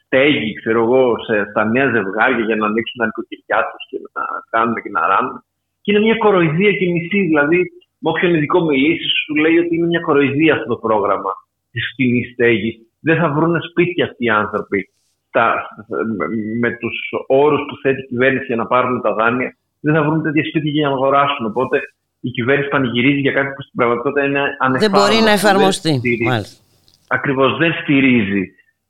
στέγη, 0.00 0.52
ξέρω 0.60 0.80
εγώ, 0.86 1.02
σε, 1.26 1.34
στα 1.50 1.62
νέα 1.74 1.86
ζευγάρια 1.94 2.44
για 2.48 2.56
να 2.56 2.66
ανοίξουν 2.66 2.98
τα 3.00 3.06
νοικοκυριά 3.08 3.60
τους 3.70 3.82
και 3.90 3.98
να 4.16 4.22
κάνουμε 4.54 4.80
και 4.84 4.92
να 4.96 5.02
ράνουμε. 5.10 5.40
Και 5.82 5.88
είναι 5.92 6.04
μια 6.06 6.16
κοροϊδία 6.24 6.72
και 6.78 6.86
μισή. 6.94 7.20
Δηλαδή, 7.30 7.58
με 8.02 8.08
όποιον 8.12 8.34
ειδικό 8.34 8.58
μιλήσει, 8.68 9.08
σου 9.22 9.34
λέει 9.42 9.56
ότι 9.62 9.72
είναι 9.76 9.86
μια 9.92 10.00
κοροϊδία 10.00 10.52
αυτό 10.54 10.68
το 10.74 10.78
πρόγραμμα 10.86 11.32
της 11.72 11.82
φτηνής 11.92 12.26
στέγης. 12.32 12.76
Δεν 13.06 13.16
θα 13.20 13.28
βρουν 13.34 13.54
σπίτια 13.70 14.04
αυτοί 14.08 14.24
οι 14.24 14.32
άνθρωποι 14.42 14.80
με 16.62 16.70
τους 16.80 16.96
όρους 17.26 17.60
που 17.68 17.74
θέτει 17.82 18.00
η 18.00 18.06
κυβέρνηση 18.10 18.44
για 18.50 18.56
να 18.56 18.66
πάρουν 18.66 19.00
τα 19.06 19.12
δάνεια. 19.18 19.56
Δεν 19.80 19.94
θα 19.94 20.02
βρουν 20.02 20.22
τέτοια 20.22 20.44
σπίτια 20.48 20.70
για 20.70 20.88
να 20.88 20.94
αγοράσουν. 20.94 21.46
Οπότε 21.46 21.76
η 22.20 22.30
κυβέρνηση 22.30 22.68
πανηγυρίζει 22.68 23.20
για 23.26 23.32
κάτι 23.32 23.50
που 23.54 23.62
στην 23.62 23.74
πραγματικότητα 23.78 24.26
είναι 24.26 24.42
ανεφάρμοστο. 24.64 24.84
Δεν 24.86 24.90
μπορεί 24.98 25.18
να 25.28 25.32
εφαρμοστεί. 25.38 25.92
Ακριβώς 27.08 27.50
δεν 27.62 27.72
στηρίζει 27.82 28.42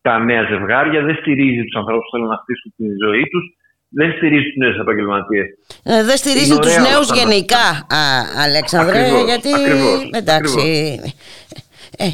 τα 0.07 0.19
νέα 0.19 0.43
ζευγάρια, 0.51 1.01
δεν 1.09 1.17
στηρίζει 1.21 1.63
τους 1.67 1.77
ανθρώπους 1.81 2.05
που 2.05 2.13
θέλουν 2.13 2.29
να 2.35 2.39
χτίσουν 2.43 2.71
τη 2.77 2.85
ζωή 3.05 3.25
τους, 3.33 3.45
δεν 3.99 4.09
στηρίζει 4.17 4.47
τους 4.49 4.57
νέους 4.63 4.79
επαγγελματίες. 4.85 5.47
Ε, 5.83 6.05
δεν 6.09 6.17
στηρίζει 6.17 6.57
τους 6.65 6.77
νέους 6.89 7.07
γενικά, 7.21 7.67
α, 8.01 8.03
Αλέξανδρε, 8.45 9.01
γιατί. 9.31 9.51
Ακριβώς, 9.59 9.99
εντάξει. 10.21 10.61
Ε, 11.99 12.09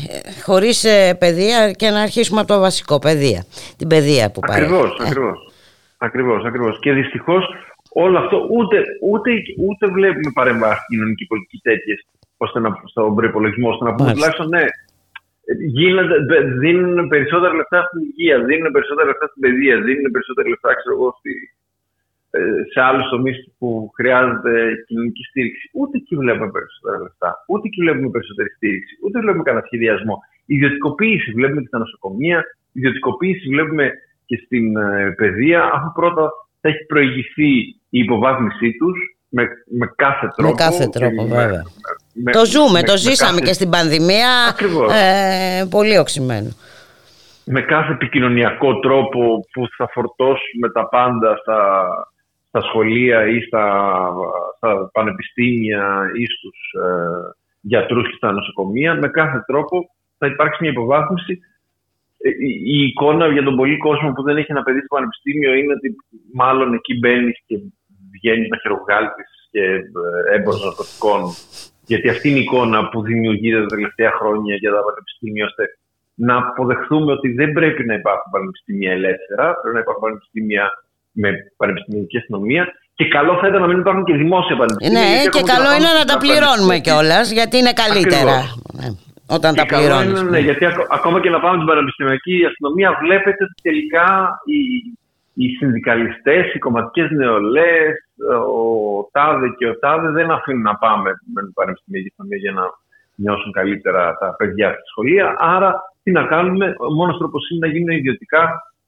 χωρίς 0.45 0.85
ε, 0.85 1.15
παιδεία 1.19 1.71
και 1.71 1.91
να 1.91 2.01
αρχίσουμε 2.01 2.41
από 2.41 2.53
το 2.53 2.61
βασικό, 2.61 2.99
παιδεία. 2.99 3.45
Την 3.79 3.89
παιδεία 3.89 4.31
που 4.31 4.41
πάρει. 4.41 4.63
Ακριβώς, 4.63 4.91
ε. 5.01 5.05
ακριβώς. 5.07 5.39
Ακριβώς, 5.99 6.45
ακριβώς. 6.45 6.79
Και 6.79 6.93
δυστυχώς 6.93 7.45
όλο 7.93 8.19
αυτό 8.19 8.37
ούτε, 8.51 8.77
ούτε, 9.11 9.31
ούτε 9.67 9.87
βλέπουμε 9.87 10.31
παρεμβάσεις 10.35 10.85
κοινωνική 10.89 11.25
πολιτική 11.27 11.59
τέτοιες 11.63 11.99
ώστε 12.45 12.59
να, 12.61 12.71
στον 12.93 13.15
προπολογισμό, 13.15 13.69
ώστε 13.69 13.85
να 13.85 13.95
πούμε 13.95 14.13
τουλάχιστον 14.13 14.49
ναι, 14.49 14.65
γίνονται, 15.79 16.17
δίνουν 16.63 17.09
περισσότερα 17.09 17.55
λεφτά 17.61 17.79
στην 17.87 18.01
υγεία, 18.09 18.37
δίνουν 18.49 18.73
περισσότερα 18.77 19.07
λεφτά 19.11 19.27
στην 19.31 19.41
παιδεία, 19.45 19.75
δίνουν 19.87 20.11
περισσότερα 20.15 20.49
λεφτά 20.53 20.71
ξέρω 20.79 20.95
εγώ, 20.99 21.09
στη, 21.19 21.33
ε, 21.33 21.62
σε 22.73 22.81
άλλους 22.81 23.07
τομείς 23.11 23.37
που 23.59 23.91
χρειάζεται 23.97 24.53
κοινωνική 24.87 25.23
στήριξη. 25.31 25.71
Ούτε 25.79 25.95
εκεί 26.01 26.15
βλέπουμε 26.17 26.51
περισσότερα 26.57 26.97
λεφτά, 27.05 27.31
ούτε 27.53 27.65
εκεί 27.69 27.81
βλέπουμε 27.85 28.09
περισσότερη 28.15 28.51
στήριξη, 28.57 28.93
ούτε 29.05 29.17
βλέπουμε 29.23 29.45
κανένα 29.49 29.65
σχεδιασμό. 29.67 30.17
Ιδιωτικοποίηση 30.55 31.29
βλέπουμε 31.39 31.61
και 31.61 31.71
στα 31.73 31.79
νοσοκομεία, 31.79 32.39
ιδιωτικοποίηση 32.73 33.49
βλέπουμε 33.55 33.87
και 34.29 34.37
στην 34.45 34.77
ε, 34.77 35.15
παιδεία, 35.21 35.61
αφού 35.75 35.93
πρώτα 35.93 36.25
θα 36.61 36.69
έχει 36.69 36.85
προηγηθεί 36.93 37.53
η 37.97 37.99
υποβάθμισή 38.05 38.71
τους 38.79 38.97
με, 39.29 39.43
με 39.79 39.87
κάθε 39.97 40.27
τρόπο. 40.37 40.51
Με 40.51 40.57
κάθε 40.65 40.87
τρόπο, 40.87 41.27
βέβαια. 41.27 41.65
το 42.33 42.45
ζούμε, 42.47 42.83
το 42.83 42.97
ζήσαμε 42.97 43.41
και 43.41 43.53
στην 43.53 43.71
πανδημία. 43.71 44.31
Ε, 45.01 45.65
πολύ 45.71 45.99
οξυμένο. 45.99 46.51
Με 47.45 47.61
κάθε 47.63 47.93
επικοινωνιακό 47.93 48.79
τρόπο 48.79 49.47
που 49.53 49.63
θα 49.77 49.89
φορτώσουμε 49.93 50.71
τα 50.73 50.89
πάντα 50.89 51.37
στα, 51.37 51.59
στα 52.53 52.61
σχολεία 52.61 53.27
ή 53.27 53.41
στα, 53.41 53.65
στα 54.57 54.91
πανεπιστήμια 54.93 56.11
ή 56.21 56.25
στους 56.27 56.59
ε, 56.73 56.89
γιατρούς 57.61 58.09
και 58.09 58.17
στα 58.17 58.33
νοσοκομεία, 58.33 58.95
με 58.95 59.09
κάθε 59.09 59.43
τρόπο 59.47 59.77
θα 60.19 60.27
υπάρξει 60.27 60.59
μια 60.61 60.71
υποβάθμιση. 60.71 61.39
Ε, 62.19 62.29
η 62.65 62.85
εικόνα 62.85 63.27
για 63.27 63.43
τον 63.43 63.57
πολύ 63.57 63.77
κόσμο 63.77 64.13
που 64.13 64.23
δεν 64.23 64.37
έχει 64.37 64.51
ένα 64.51 64.63
παιδί 64.63 64.79
στο 64.79 64.95
πανεπιστήμιο 64.97 65.55
είναι 65.55 65.73
ότι 65.73 65.97
μάλλον 66.33 66.75
εκεί 66.75 66.99
μπαίνεις 66.99 67.39
και 67.47 67.57
βγαίνεις 68.13 68.49
να 68.49 68.57
χειροβγάλτη 68.59 69.23
και 69.51 69.63
ε, 69.63 70.35
έμπορος 70.35 70.65
ναρκωτικών. 70.65 71.23
Γιατί 71.87 72.09
αυτή 72.09 72.29
είναι 72.29 72.39
η 72.39 72.47
εικόνα 72.49 72.89
που 72.89 73.03
δημιουργείται 73.03 73.61
τα 73.61 73.67
τελευταία 73.67 74.11
χρόνια 74.11 74.55
για 74.55 74.71
τα 74.75 74.83
πανεπιστήμια, 74.87 75.45
ώστε 75.45 75.65
να 76.15 76.37
αποδεχθούμε 76.37 77.13
ότι 77.13 77.29
δεν 77.33 77.53
πρέπει 77.53 77.85
να 77.85 77.95
υπάρχουν 77.95 78.29
πανεπιστήμια 78.31 78.93
ελεύθερα, 78.93 79.45
πρέπει 79.61 79.75
να 79.75 79.81
υπάρχουν 79.85 80.05
πανεπιστήμια 80.07 80.65
με 81.13 81.29
πανεπιστημιακή 81.57 82.17
αστυνομία. 82.17 82.65
Και 82.95 83.09
καλό 83.09 83.39
θα 83.41 83.47
ήταν 83.49 83.61
να 83.61 83.67
μην 83.67 83.79
υπάρχουν 83.79 84.05
και 84.05 84.17
δημόσια 84.23 84.57
πανεπιστήμια. 84.57 85.01
Ναι, 85.01 85.25
και 85.35 85.43
καλό 85.55 85.71
είναι 85.77 85.93
να 85.99 86.05
τα 86.11 86.17
πληρώνουμε 86.23 86.77
κιόλας, 86.79 87.27
γιατί 87.39 87.55
είναι 87.59 87.75
καλύτερα. 87.83 88.37
Ναι, 88.79 88.87
όταν 89.37 89.51
τα 89.55 89.67
πληρώνεις. 89.67 90.23
Ναι, 90.23 90.39
γιατί 90.39 90.63
ακόμα 90.97 91.21
και 91.21 91.31
να 91.31 91.41
πάμε 91.41 91.57
στην 91.57 91.69
πανεπιστημιακή 91.73 92.35
αστυνομία, 92.51 92.91
βλέπετε 93.05 93.41
ότι 93.47 93.57
τελικά 93.63 94.09
η, 94.59 94.61
οι 95.41 95.47
συνδικαλιστές, 95.59 96.55
οι 96.55 96.59
κομματικές 96.59 97.11
νεολαίες, 97.11 97.95
ο 98.57 98.63
ΤΑΔΕ 99.13 99.49
και 99.59 99.67
ο 99.73 99.79
ΤΑΔΕ 99.79 100.11
δεν 100.11 100.31
αφήνουν 100.31 100.63
να 100.63 100.75
πάμε 100.85 101.11
με 101.35 101.41
την 101.43 101.53
πανεπιστημιακή 101.53 102.09
αστυνομία 102.11 102.39
για 102.45 102.53
να 102.53 102.65
νιώσουν 103.15 103.53
καλύτερα 103.53 104.17
τα 104.21 104.29
παιδιά 104.39 104.69
στη 104.73 104.87
σχολεία. 104.91 105.37
Άρα 105.39 105.71
τι 106.03 106.11
να 106.11 106.23
κάνουμε, 106.33 106.75
ο 106.79 106.93
μόνος 106.93 107.19
τρόπος 107.19 107.51
είναι 107.51 107.67
να 107.67 107.73
γίνουν 107.73 107.97
ιδιωτικά 107.97 108.43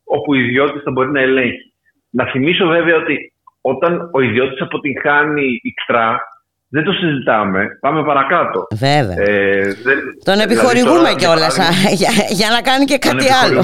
όπου 0.04 0.32
ο 0.32 0.34
ιδιώτης 0.34 0.82
θα 0.82 0.90
μπορεί 0.90 1.10
να 1.10 1.20
ελέγχει. 1.20 1.72
Να 2.18 2.24
θυμίσω 2.30 2.66
βέβαια 2.66 2.96
ότι 2.96 3.32
όταν 3.60 4.10
ο 4.12 4.20
ιδιώτης 4.20 4.60
αποτυγχάνει 4.60 5.60
ικτρά, 5.62 6.20
δεν 6.68 6.84
το 6.84 6.92
συζητάμε. 6.92 7.78
Πάμε 7.80 8.04
παρακάτω. 8.04 8.66
Βέβαια. 8.74 9.16
Ε, 9.18 9.60
δεν, 9.86 9.98
Τον 10.24 10.34
δηλαδή 10.34 10.52
επιχορηγούμε 10.52 10.98
δηλαδή 10.98 11.16
κιόλας 11.20 11.56
για, 12.00 12.10
για 12.28 12.48
να 12.54 12.60
κάνει 12.68 12.84
και 12.84 12.98
κάτι 12.98 13.26
άλλο. 13.42 13.62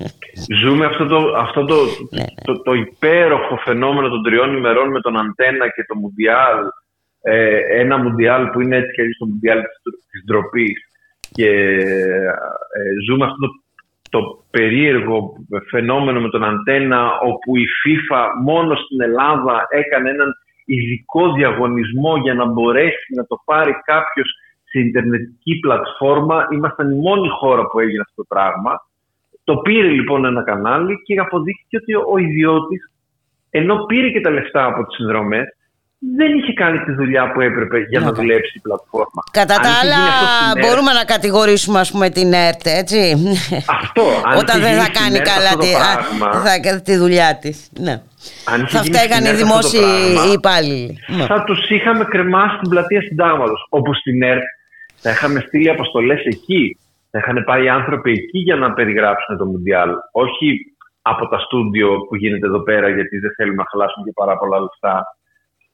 Ζούμε 0.60 0.86
αυτό, 0.86 1.06
το, 1.06 1.18
αυτό 1.36 1.64
το, 1.64 1.76
ναι. 2.10 2.24
το, 2.44 2.62
το, 2.62 2.72
υπέροχο 2.72 3.56
φαινόμενο 3.64 4.08
των 4.08 4.22
τριών 4.22 4.56
ημερών 4.56 4.88
με 4.90 5.00
τον 5.00 5.16
Αντένα 5.16 5.66
και 5.74 5.84
το 5.88 5.94
Μουντιάλ. 5.96 6.58
Ε, 7.22 7.58
ένα 7.80 7.96
Μουντιάλ 7.96 8.48
που 8.50 8.60
είναι 8.60 8.76
έτσι 8.76 8.92
και 8.94 9.02
έτσι 9.02 9.18
το 9.18 9.26
Μουντιάλ 9.26 9.60
της 10.10 10.24
ντροπής. 10.26 10.80
Και 11.32 11.50
ε, 12.78 12.90
ζούμε 13.06 13.24
αυτό 13.24 13.36
το, 13.46 13.48
το 14.12 14.44
περίεργο 14.50 15.32
φαινόμενο 15.70 16.20
με 16.20 16.28
τον 16.28 16.44
Αντένα 16.44 17.18
όπου 17.18 17.56
η 17.56 17.64
FIFA 17.82 18.26
μόνο 18.42 18.74
στην 18.74 19.00
Ελλάδα 19.00 19.66
έκανε 19.68 20.10
έναν 20.10 20.30
ειδικό 20.64 21.32
διαγωνισμό 21.32 22.16
για 22.16 22.34
να 22.34 22.44
μπορέσει 22.44 23.14
να 23.16 23.26
το 23.26 23.36
πάρει 23.44 23.72
κάποιος 23.84 24.28
σε 24.62 24.78
ιντερνετική 24.80 25.58
πλατφόρμα. 25.58 26.48
Ήμασταν 26.52 26.90
η 26.90 26.94
μόνη 26.94 27.28
χώρα 27.28 27.66
που 27.66 27.80
έγινε 27.80 28.02
αυτό 28.06 28.14
το 28.14 28.26
πράγμα. 28.28 28.72
Το 29.44 29.56
πήρε 29.56 29.88
λοιπόν 29.88 30.24
ένα 30.24 30.42
κανάλι 30.42 31.02
και 31.04 31.20
αποδείχθηκε 31.20 31.76
ότι 31.76 31.94
ο 31.94 32.16
ιδιώτης, 32.18 32.92
ενώ 33.50 33.84
πήρε 33.84 34.10
και 34.10 34.20
τα 34.20 34.30
λεφτά 34.30 34.64
από 34.64 34.86
τις 34.86 34.96
συνδρομές, 34.96 35.46
δεν 36.16 36.30
είχε 36.38 36.52
κάνει 36.52 36.78
τη 36.78 36.92
δουλειά 36.92 37.32
που 37.32 37.40
έπρεπε 37.40 37.78
για 37.90 38.00
να 38.00 38.12
δουλέψει 38.12 38.52
η 38.56 38.60
πλατφόρμα. 38.60 39.22
Κατά 39.30 39.56
τα 39.64 39.70
άλλα, 39.80 40.02
μπορούμε 40.60 40.92
να 40.92 41.04
κατηγορήσουμε 41.04 41.80
ας 41.80 41.90
πούμε, 41.90 42.10
την 42.10 42.32
ΕΡΤ, 42.32 42.66
έτσι. 42.66 42.98
Αυτό. 43.80 44.02
Όταν 44.40 44.60
δεν 44.60 44.74
θα 44.82 44.88
κάνει 45.00 45.18
καλά 45.32 45.52
τη, 45.62 45.70
θα, 46.44 46.80
τη 46.80 46.96
δουλειά 46.96 47.38
της. 47.40 47.70
Ναι. 47.80 48.02
θα 48.74 48.82
φταίγανε 48.82 49.28
οι 49.28 49.34
δημόσιοι 49.42 49.80
υπάλληλοι. 50.32 50.98
Ναι. 51.06 51.24
Θα 51.24 51.44
τους 51.44 51.68
είχαμε 51.68 52.04
κρεμάσει 52.04 52.56
στην 52.56 52.68
πλατεία 52.68 53.00
συντάγματος. 53.00 53.66
Όπου 53.68 53.94
στην 53.94 54.22
ΕΡΤ 54.22 54.42
θα 55.02 55.10
είχαμε 55.10 55.40
στείλει 55.46 55.70
αποστολές 55.70 56.20
εκεί. 56.24 56.76
Θα 57.10 57.18
είχαν 57.18 57.44
πάει 57.44 57.68
άνθρωποι 57.68 58.10
εκεί 58.10 58.38
για 58.38 58.56
να 58.56 58.72
περιγράψουν 58.72 59.36
το 59.38 59.44
Μουντιάλ. 59.44 59.90
Όχι 60.12 60.48
από 61.02 61.28
τα 61.28 61.38
στούντιο 61.38 61.88
που 62.08 62.16
γίνεται 62.16 62.46
εδώ 62.46 62.62
πέρα, 62.62 62.88
γιατί 62.88 63.18
δεν 63.18 63.32
θέλουμε 63.36 63.62
να 63.62 63.68
χαλάσουμε 63.70 64.04
και 64.06 64.12
πάρα 64.14 64.38
πολλά 64.38 64.58
λεφτά 64.60 65.04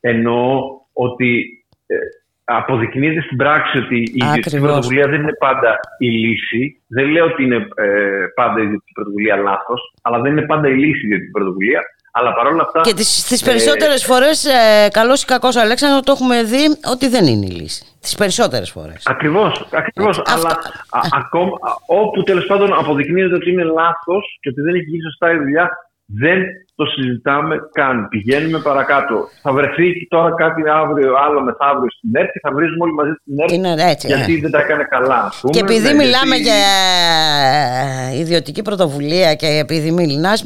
Εννοώ 0.01 0.61
ότι 0.93 1.47
ε, 1.87 1.97
αποδεικνύεται 2.45 3.21
στην 3.21 3.37
πράξη 3.37 3.79
ότι 3.79 3.97
η 3.97 4.13
ιδιωτική 4.15 4.61
πρωτοβουλία 4.61 5.09
δεν 5.09 5.21
είναι 5.21 5.37
πάντα 5.39 5.79
η 5.99 6.09
λύση. 6.09 6.83
Δεν 6.89 7.07
λέω 7.09 7.25
ότι 7.25 7.45
είναι 7.45 7.57
ε, 7.57 8.27
πάντα 8.35 8.61
η 8.61 8.63
ιδιωτική 8.63 8.93
πρωτοβουλία 8.93 9.37
λάθος, 9.37 9.95
αλλά 10.03 10.21
δεν 10.21 10.33
είναι 10.33 10.47
πάντα 10.47 10.69
η 10.69 10.77
λύση 10.77 11.01
η 11.03 11.07
ιδιωτική 11.07 11.31
πρωτοβουλία. 11.31 11.81
Αλλά 12.13 12.35
παρόλα 12.35 12.63
αυτά. 12.63 12.81
Και 12.81 12.95
τις 12.95 13.43
ε, 13.43 13.45
περισσότερες 13.45 14.05
φορές, 14.05 14.45
ε, 14.45 14.89
καλός 14.91 15.23
ή 15.23 15.25
κακός, 15.25 15.57
Αλέξανδρος, 15.57 16.03
το 16.03 16.13
έχουμε 16.13 16.43
δει 16.43 16.65
ότι 16.93 17.09
δεν 17.09 17.27
είναι 17.27 17.47
η 17.47 17.51
λύση. 17.51 17.85
Τις 18.01 18.15
περισσότερες 18.15 18.71
φορές. 18.71 19.03
Ακριβώς. 19.07 19.69
Ακριβώς, 19.73 20.23
αλλά 20.25 20.51
α, 20.91 21.01
ακόμα, 21.13 21.57
όπου 21.87 22.23
τέλος 22.23 22.47
πάντων 22.47 22.73
αποδεικνύεται 22.73 23.35
ότι 23.35 23.51
είναι 23.51 23.65
λάθος 23.65 24.39
και 24.41 24.49
ότι 24.49 24.61
δεν 24.61 24.75
έχει 24.75 24.85
γίνει 24.85 25.03
σωστά 25.03 25.33
η 25.33 25.39
δουλειά, 25.39 25.71
Δεν 26.05 26.43
το 26.79 26.85
συζητάμε 26.85 27.57
καν. 27.73 28.09
Πηγαίνουμε 28.09 28.59
παρακάτω. 28.59 29.29
Θα 29.43 29.53
βρεθεί 29.53 30.07
τώρα 30.09 30.35
κάτι 30.35 30.63
αύριο, 30.83 31.13
άλλο 31.27 31.41
μεθαύριο 31.41 31.91
στην 31.97 32.11
ΕΡΤ 32.17 32.31
και 32.31 32.41
θα 32.43 32.51
βρίζουμε 32.55 32.83
όλοι 32.85 32.93
μαζί 32.93 33.15
στην 33.21 33.65
ΕΡΤ 33.65 33.79
έτσι, 33.93 34.07
γιατί 34.07 34.33
ναι. 34.33 34.41
δεν 34.41 34.51
τα 34.51 34.59
έκανε 34.59 34.85
καλά. 34.91 35.33
Πούμε, 35.41 35.53
και 35.53 35.61
επειδή 35.61 35.89
ναι, 35.89 35.95
μιλάμε 35.95 36.37
γιατί... 36.37 36.49
για 36.49 38.21
ιδιωτική 38.21 38.63
πρωτοβουλία 38.63 39.35
και 39.35 39.47
επειδή 39.47 39.91
μιλάς, 39.91 40.45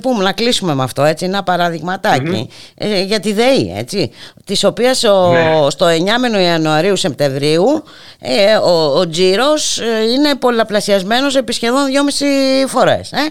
πούμε 0.00 0.24
να 0.24 0.32
κλείσουμε 0.32 0.74
με 0.74 0.82
αυτό, 0.82 1.02
έτσι, 1.02 1.24
ένα 1.24 1.44
ε, 2.74 3.02
για 3.02 3.20
τη 3.20 3.32
ΔΕΗ, 3.32 3.74
έτσι, 3.76 4.10
της 4.44 4.64
οποίας 4.64 5.04
ο, 5.04 5.32
ναι. 5.32 5.70
στο 5.70 5.86
9 6.36 6.40
Ιανουαρίου-Σεπτεμβρίου 6.42 7.64
ε, 8.20 8.56
ο, 8.56 8.98
ο 8.98 9.08
τζίρος 9.08 9.78
ε, 9.78 10.12
είναι 10.12 10.34
πολλαπλασιασμένος 10.34 11.36
επί 11.36 11.52
σχεδόν 11.52 11.82
2,5 12.64 12.68
φορές. 12.68 13.12
Ε; 13.12 13.28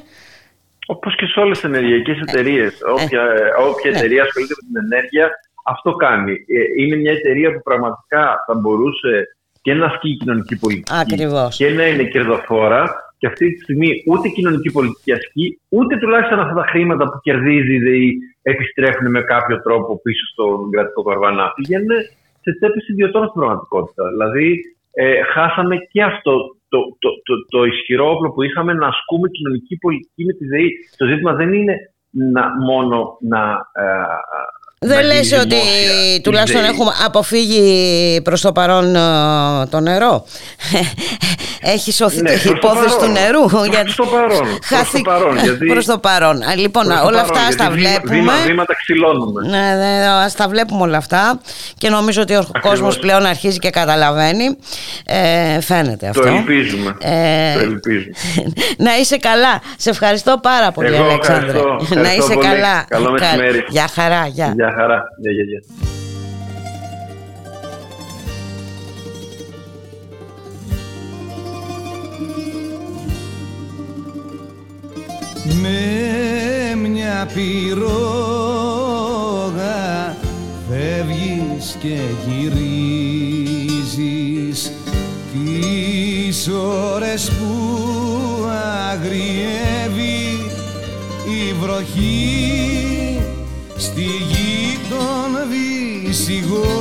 Όπως 0.93 1.15
και 1.15 1.25
σε 1.25 1.39
όλες 1.39 1.59
τις 1.59 1.69
ενεργειακές 1.69 2.17
εταιρείες. 2.25 2.71
Όποια, 2.95 3.23
όποια 3.69 3.89
εταιρεία 3.95 4.21
ασχολείται 4.23 4.55
με 4.57 4.63
την 4.67 4.77
ενέργεια, 4.85 5.25
αυτό 5.73 5.91
κάνει. 6.05 6.35
Είναι 6.77 6.95
μια 6.95 7.11
εταιρεία 7.11 7.49
που 7.53 7.61
πραγματικά 7.69 8.23
θα 8.47 8.53
μπορούσε 8.59 9.13
και 9.61 9.73
να 9.73 9.85
ασκεί 9.85 10.17
κοινωνική 10.17 10.55
πολιτική 10.59 10.93
Ακριβώς. 11.03 11.57
και 11.57 11.69
να 11.69 11.85
είναι 11.87 12.03
κερδοφόρα. 12.03 12.81
Και 13.17 13.27
αυτή 13.27 13.45
τη 13.53 13.61
στιγμή 13.63 13.89
ούτε 14.11 14.27
κοινωνική 14.27 14.71
πολιτική 14.71 15.11
ασκεί, 15.11 15.59
ούτε 15.69 15.97
τουλάχιστον 15.97 16.39
αυτά 16.39 16.55
τα 16.61 16.65
χρήματα 16.71 17.03
που 17.09 17.19
κερδίζει 17.21 17.73
η 17.73 17.79
ΔΕΗ 17.79 18.17
επιστρέφουν 18.41 19.09
με 19.09 19.21
κάποιο 19.21 19.61
τρόπο 19.61 19.99
πίσω 20.03 20.25
στον 20.33 20.71
κρατικό 20.71 21.01
κορβανά. 21.03 21.45
Πηγαίνουν 21.55 21.97
σε 22.43 22.49
τσέπε 22.57 22.79
ιδιωτών 22.91 23.23
στην 23.27 23.39
πραγματικότητα. 23.41 24.03
Δηλαδή, 24.13 24.59
ε, 24.93 25.23
χάσαμε 25.33 25.75
και 25.91 26.01
αυτό 26.03 26.33
το, 26.69 26.79
το, 26.99 27.09
το, 27.27 27.33
το, 27.49 27.63
ισχυρό 27.63 28.11
όπλο 28.11 28.31
που 28.31 28.43
είχαμε 28.43 28.73
να 28.73 28.87
ασκούμε 28.87 29.29
κοινωνική 29.29 29.77
πολιτική 29.77 30.25
με 30.25 30.33
τη 30.33 30.45
ΔΕΗ. 30.45 30.69
Το 30.97 31.05
ζήτημα 31.05 31.33
δεν 31.33 31.53
είναι 31.53 31.75
να, 32.09 32.43
μόνο 32.69 33.17
να 33.21 33.41
ε, 33.73 33.85
δεν 34.79 35.05
λες 35.05 35.31
ότι 35.31 35.55
τουλάχιστον 36.23 36.63
έχουμε 36.63 36.91
αποφύγει 37.05 38.21
προς 38.23 38.41
το 38.41 38.51
παρόν 38.51 38.95
ε, 38.95 38.99
το 39.69 39.79
νερό. 39.79 40.25
Έχεις 41.61 41.95
σωθεί 41.95 42.21
ναι, 42.21 42.31
η 42.31 42.39
υπόθεση 42.49 42.97
του 42.97 43.07
νερού. 43.07 43.45
Προς 43.45 43.95
το 43.95 44.05
παρόν. 44.05 44.47
Προς 44.69 44.91
το 44.91 45.01
παρόν. 45.03 45.37
Γιατί... 45.37 45.65
Προς 45.65 45.85
το 45.85 45.97
παρόν. 45.97 46.41
Λοιπόν, 46.57 46.85
όλα 46.85 47.01
παρόν, 47.01 47.19
αυτά 47.19 47.63
τα 47.63 47.69
βλέπουμε. 47.71 48.15
Βήμα, 48.15 48.33
βήματα 48.45 48.73
ξυλώνουμε. 48.75 49.47
Ναι, 49.47 49.75
ναι, 49.75 50.07
ας 50.07 50.35
τα 50.35 50.47
βλέπουμε 50.47 50.81
όλα 50.81 50.97
αυτά 50.97 51.39
και 51.77 51.89
νομίζω 51.89 52.21
ότι 52.21 52.33
ο 52.33 52.39
Ακριβώς. 52.39 52.69
κόσμος 52.69 52.99
πλέον 52.99 53.25
αρχίζει 53.25 53.57
και 53.57 53.69
καταλαβαίνει. 53.69 54.57
Ε, 55.05 55.61
φαίνεται 55.61 56.07
αυτό. 56.07 56.21
Το 56.21 56.27
ελπίζουμε. 56.27 56.95
Ε, 56.99 57.53
το 57.53 57.59
ελπίζουμε. 57.59 58.13
να 58.77 58.97
είσαι 58.97 59.17
καλά. 59.17 59.61
Σε 59.77 59.89
ευχαριστώ 59.89 60.39
πάρα 60.41 60.71
πολύ, 60.71 60.95
Εγώ 60.95 61.03
Αλέξανδρε. 61.03 61.47
Ευχαριστώ. 61.47 61.95
να 61.95 62.13
είσαι 62.13 62.33
πολύ. 62.33 62.45
καλά. 62.47 62.85
Καλό 62.87 63.11
μεσημέρι. 63.11 63.65
Γεια 63.69 63.89
χαρά. 63.93 64.27
Γεια. 64.27 64.53
Γεια 64.69 64.77
χαρά. 64.77 65.03
Γεια, 65.17 65.31
γεια, 65.31 65.43
γεια. 65.43 65.61
Με 75.61 76.75
μια 76.89 77.27
πυρόγα 77.33 77.87
φεύγεις 80.69 81.77
και 81.79 81.97
γυρίζεις 82.27 83.51
τις 85.33 86.47
ώρες 86.93 87.31
που 87.31 87.55
αγριεύει 88.91 90.17
η 91.25 91.53
βροχή 91.53 92.59
στη 93.79 94.01
γη 94.01 94.48
των 94.99 95.31
Βυσιγότων 95.49 96.77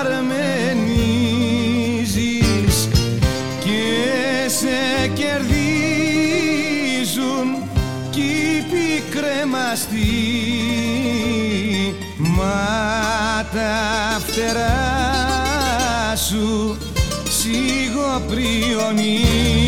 αρμενίζεις 0.00 2.76
και 3.64 3.84
σε 4.46 4.78
κερδίζουν 5.14 5.58
κι 8.10 8.20
οι 8.20 8.64
πικρέμαστοι 8.70 10.12
μα 12.18 12.68
τα 13.52 13.76
φτερά 14.26 16.16
σου 16.16 16.76
σιγοπριονίζεις 17.28 19.65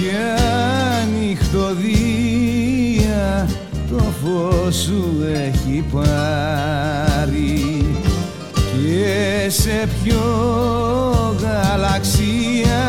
για 0.00 0.38
νυχτωδία 1.20 2.28
το 3.90 4.02
φως 4.22 4.74
σου 4.74 5.04
έχει 5.44 5.84
πάρει. 5.92 7.84
Και 8.52 9.50
σε 9.50 9.88
ποιο 10.02 10.24
γαλαξία 11.40 12.82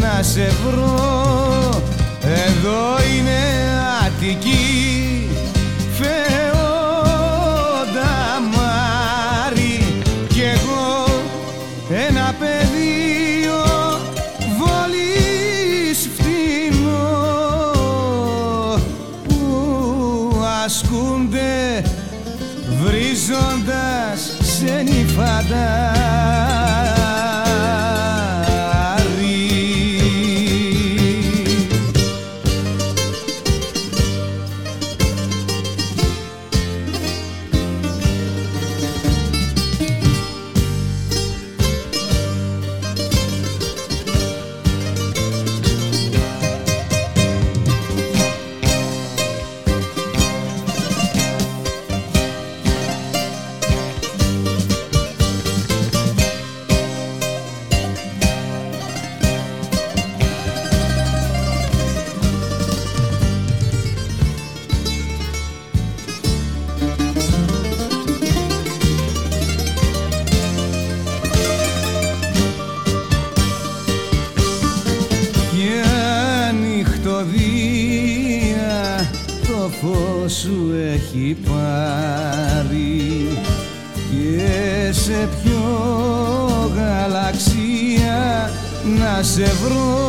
να 0.00 0.22
σε 0.22 0.52
βρω. 0.64 1.82
Εδώ 2.22 2.96
είναι 3.16 3.40
Αττική 4.06 4.63
σε 89.34 89.44
βρω 89.44 90.03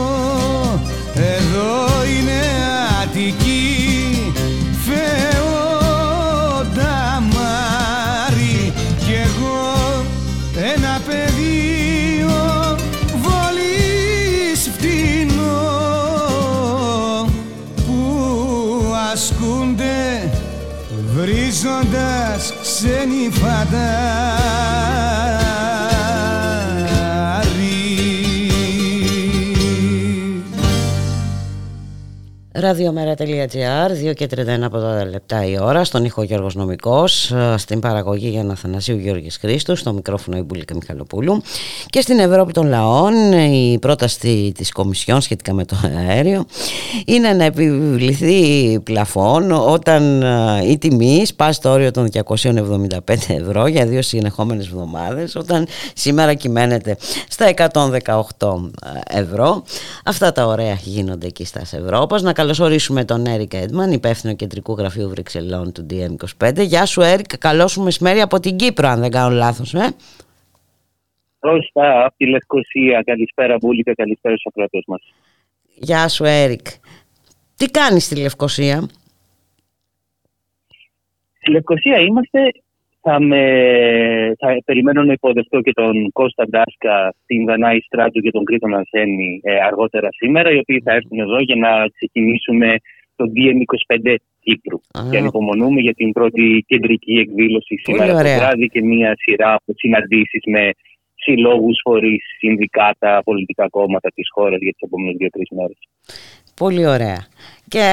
Ραδιομέρα.gr, 32.66 34.10
2 34.10 34.14
και 34.16 34.28
31 34.36 34.62
από 34.62 34.78
τα 34.80 35.06
λεπτά 35.06 35.46
η 35.46 35.60
ώρα, 35.60 35.84
στον 35.84 36.06
ήχο 36.06 36.24
Γιώργος 36.24 36.56
Νομικός, 36.56 37.32
ε, 37.32 37.56
στην 37.58 37.80
παραγωγή 37.80 38.28
για 38.28 38.48
Αθανασίου 38.52 38.98
Γιώργης 38.98 39.38
Χρήστου, 39.38 39.76
στο 39.76 39.94
μικρόφωνο 39.94 40.38
η 40.38 40.42
Μπουλίκα 40.42 40.76
Μιχαλοπούλου 40.76 41.42
και 41.86 42.02
στην 42.02 42.20
Ευρώπη 42.20 42.52
των 42.52 42.68
Λαών 42.68 43.32
η 43.32 43.78
πρόταση 43.82 44.52
της 44.56 44.72
Κομισιόν 44.72 45.22
σχετικά 45.22 45.54
με 45.54 45.66
το 45.66 45.76
αέριο 46.08 46.46
είναι 47.06 47.34
να 47.34 47.44
επιβληθεί 47.44 48.80
πλαφόν 48.80 49.52
όταν 49.52 50.22
ε, 50.22 50.70
η 50.70 50.78
τιμή 50.78 51.26
σπάσει 51.26 51.62
το 51.62 51.72
όριο 51.72 51.92
των 51.92 52.10
275 52.14 52.98
ευρώ 53.28 53.68
για 53.68 53.86
δύο 53.86 54.02
συνεχόμενες 54.02 54.66
εβδομάδες, 54.66 55.36
όταν 55.36 55.68
σήμερα 55.94 56.34
κυμαίνεται 56.34 56.98
στα 57.30 57.54
118 58.38 58.56
ευρώ. 59.08 59.64
Αυτά 60.06 60.32
τα 60.32 60.46
ωραία 60.46 60.78
γίνονται 60.84 61.28
εκεί 61.28 61.46
στα 61.46 61.62
Ευρώπας. 61.72 62.22
Να 62.22 62.34
καλωσορίσουμε 62.56 63.06
τον 63.06 63.26
Έρικ 63.26 63.54
Έντμαν, 63.54 63.92
υπεύθυνο 63.92 64.36
κεντρικού 64.36 64.74
γραφείου 64.74 65.10
Βρυξελών 65.10 65.72
του 65.72 65.86
DM25. 65.90 66.54
Γεια 66.58 66.86
σου 66.86 67.02
Έρικ, 67.02 67.38
καλό 67.38 67.68
σου 67.68 67.82
μεσημέρι 67.82 68.22
από 68.22 68.40
την 68.40 68.56
Κύπρο 68.56 68.88
αν 68.88 69.00
δεν 69.00 69.12
κάνω 69.12 69.36
λάθος. 69.36 69.74
Ε; 69.74 69.96
Πρόστα 71.40 72.06
από 72.06 72.16
τη 72.18 72.30
Λευκοσία. 72.30 73.02
Καλησπέρα 73.06 73.58
Μπούλικα, 73.58 73.94
καλησπέρα 73.94 74.36
στους 74.36 74.46
ακροατές 74.46 74.84
μας. 74.88 75.02
Γεια 75.74 76.08
σου 76.08 76.24
Έρικ. 76.24 76.68
Τι 77.56 77.66
κάνεις 77.66 78.06
στη 78.06 78.16
Λευκοσία; 78.16 78.90
Στη 81.38 81.52
Λευκοσία 81.52 82.00
είμαστε 82.00 82.40
θα, 83.08 83.20
με, 83.22 83.44
θα 84.40 84.48
περιμένω 84.66 85.04
να 85.04 85.14
υποδεχτώ 85.14 85.62
και 85.62 85.74
τον 85.74 86.12
Κώστα 86.12 86.44
Ντάσκα, 86.50 87.14
την 87.26 87.46
Δανάη 87.46 87.80
Στράτου 87.80 88.20
και 88.20 88.32
τον 88.32 88.44
Κρήτον 88.44 88.74
Αρσένη 88.76 89.40
ε, 89.44 89.56
αργότερα 89.70 90.10
σήμερα, 90.12 90.52
οι 90.52 90.58
οποίοι 90.58 90.82
θα 90.86 90.92
έρθουν 90.94 91.20
εδώ 91.20 91.40
για 91.40 91.56
να 91.56 91.72
ξεκινήσουμε 91.96 92.70
το 93.16 93.26
DM25 93.36 94.16
Κύπρου. 94.40 94.80
Ah. 94.82 95.10
Και 95.10 95.18
ανυπομονούμε 95.18 95.80
για 95.80 95.94
την 95.94 96.12
πρώτη 96.12 96.64
κεντρική 96.68 97.14
εκδήλωση 97.14 97.76
σήμερα 97.84 98.12
το 98.12 98.30
βράδυ 98.40 98.68
και 98.68 98.82
μια 98.82 99.16
σειρά 99.18 99.54
από 99.54 99.72
συναντήσεις 99.76 100.44
με 100.46 100.72
συλλόγους, 101.26 101.80
φορείς, 101.84 102.24
συνδικάτα, 102.38 103.22
πολιτικά 103.24 103.70
κόμματα 103.70 104.10
της 104.16 104.28
χώρας 104.34 104.60
για 104.62 104.72
τις 104.72 104.82
επόμενες 104.82 105.16
δύο-τρεις 105.18 105.50
μέρες. 105.58 105.80
Πολύ 106.56 106.88
ωραία. 106.88 107.26
Και 107.68 107.84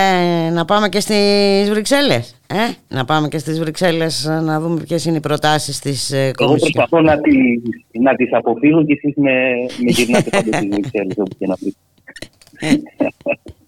να 0.53 0.65
πάμε 0.65 0.89
και 0.89 1.01
στις 1.01 1.71
Βρυξέλλες. 1.71 2.41
Ε; 2.47 2.95
Να 2.95 3.05
πάμε 3.05 3.29
και 3.29 3.39
στις 3.39 3.61
Βρυξέλλες 3.61 4.25
να 4.43 4.61
δούμε 4.61 4.81
ποιες 4.81 5.05
είναι 5.05 5.17
οι 5.17 5.21
προτάσεις 5.21 5.79
της 5.79 6.11
ε, 6.13 6.31
Εγώ 6.41 6.55
προσπαθώ 6.55 7.01
να 7.01 7.21
τις, 7.21 7.63
να 7.93 8.15
τις 8.15 8.33
αποφύγω 8.33 8.85
και 8.85 8.93
εσείς 8.93 9.17
με, 9.17 9.33
με 9.85 9.91
γυρνάτε 9.91 10.31
πάντα 10.31 10.57
στις 10.57 10.69
Βρυξέλλες 10.69 11.17
όπου 11.19 11.37
και 11.39 11.47
να 11.47 11.57
πείτε. 11.57 11.77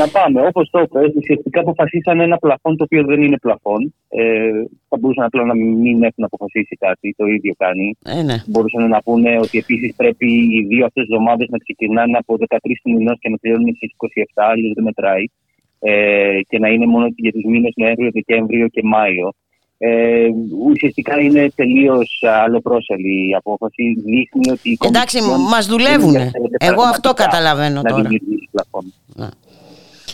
να 0.00 0.08
πάμε. 0.08 0.46
Όπως 0.46 0.70
το 0.70 0.78
είπε, 0.80 1.00
ουσιαστικά 1.16 1.60
αποφασίσαν 1.60 2.20
ένα 2.20 2.38
πλαφόν 2.38 2.76
το 2.76 2.84
οποίο 2.84 3.04
δεν 3.04 3.22
είναι 3.22 3.38
πλαφόν. 3.38 3.94
Ε, 4.08 4.50
θα 4.88 4.96
μπορούσαν 4.98 5.24
απλά 5.24 5.44
να 5.44 5.54
μην 5.54 6.02
έχουν 6.02 6.24
αποφασίσει 6.24 6.76
κάτι, 6.76 7.14
το 7.16 7.26
ίδιο 7.26 7.54
κάνει. 7.58 7.96
Ε, 8.04 8.22
ναι. 8.22 8.36
Μπορούσαν 8.46 8.88
να 8.88 9.02
πούνε 9.02 9.38
ότι 9.38 9.58
επίσης 9.58 9.94
πρέπει 9.96 10.26
οι 10.26 10.66
δύο 10.68 10.84
αυτές 10.84 11.02
εβδομάδες 11.02 11.48
να 11.48 11.58
ξεκινάνε 11.58 12.16
από 12.18 12.36
13 12.48 12.56
του 12.82 12.90
μηνός 12.94 13.18
και 13.20 13.28
να 13.28 13.36
τελειώνουν 13.36 13.74
στις 13.76 13.90
27, 13.96 14.24
αλλιώς 14.34 14.72
δεν 14.74 14.84
μετράει. 14.84 15.24
Ε, 15.78 16.40
και 16.48 16.58
να 16.58 16.68
είναι 16.68 16.86
μόνο 16.86 17.06
για 17.16 17.32
τους 17.32 17.44
μήνες 17.44 17.72
Νοέμβριο, 17.76 18.10
Δεκέμβριο 18.12 18.68
και 18.68 18.80
Μάιο. 18.84 19.32
Ε, 19.78 20.28
ουσιαστικά 20.66 21.20
είναι 21.20 21.50
τελείως 21.54 22.22
αλλοπρόσελη 22.44 23.28
η 23.28 23.34
απόφαση. 23.34 23.94
Δείχνει 24.04 24.50
ότι. 24.50 24.78
Εντάξει, 24.80 25.18
μας 25.50 25.66
δουλεύουν. 25.66 26.14
Εγώ 26.58 26.82
αυτό 26.82 27.12
καταλαβαίνω 27.12 27.82
να 27.82 27.90
τώρα. 27.90 28.08
Να. 29.14 29.30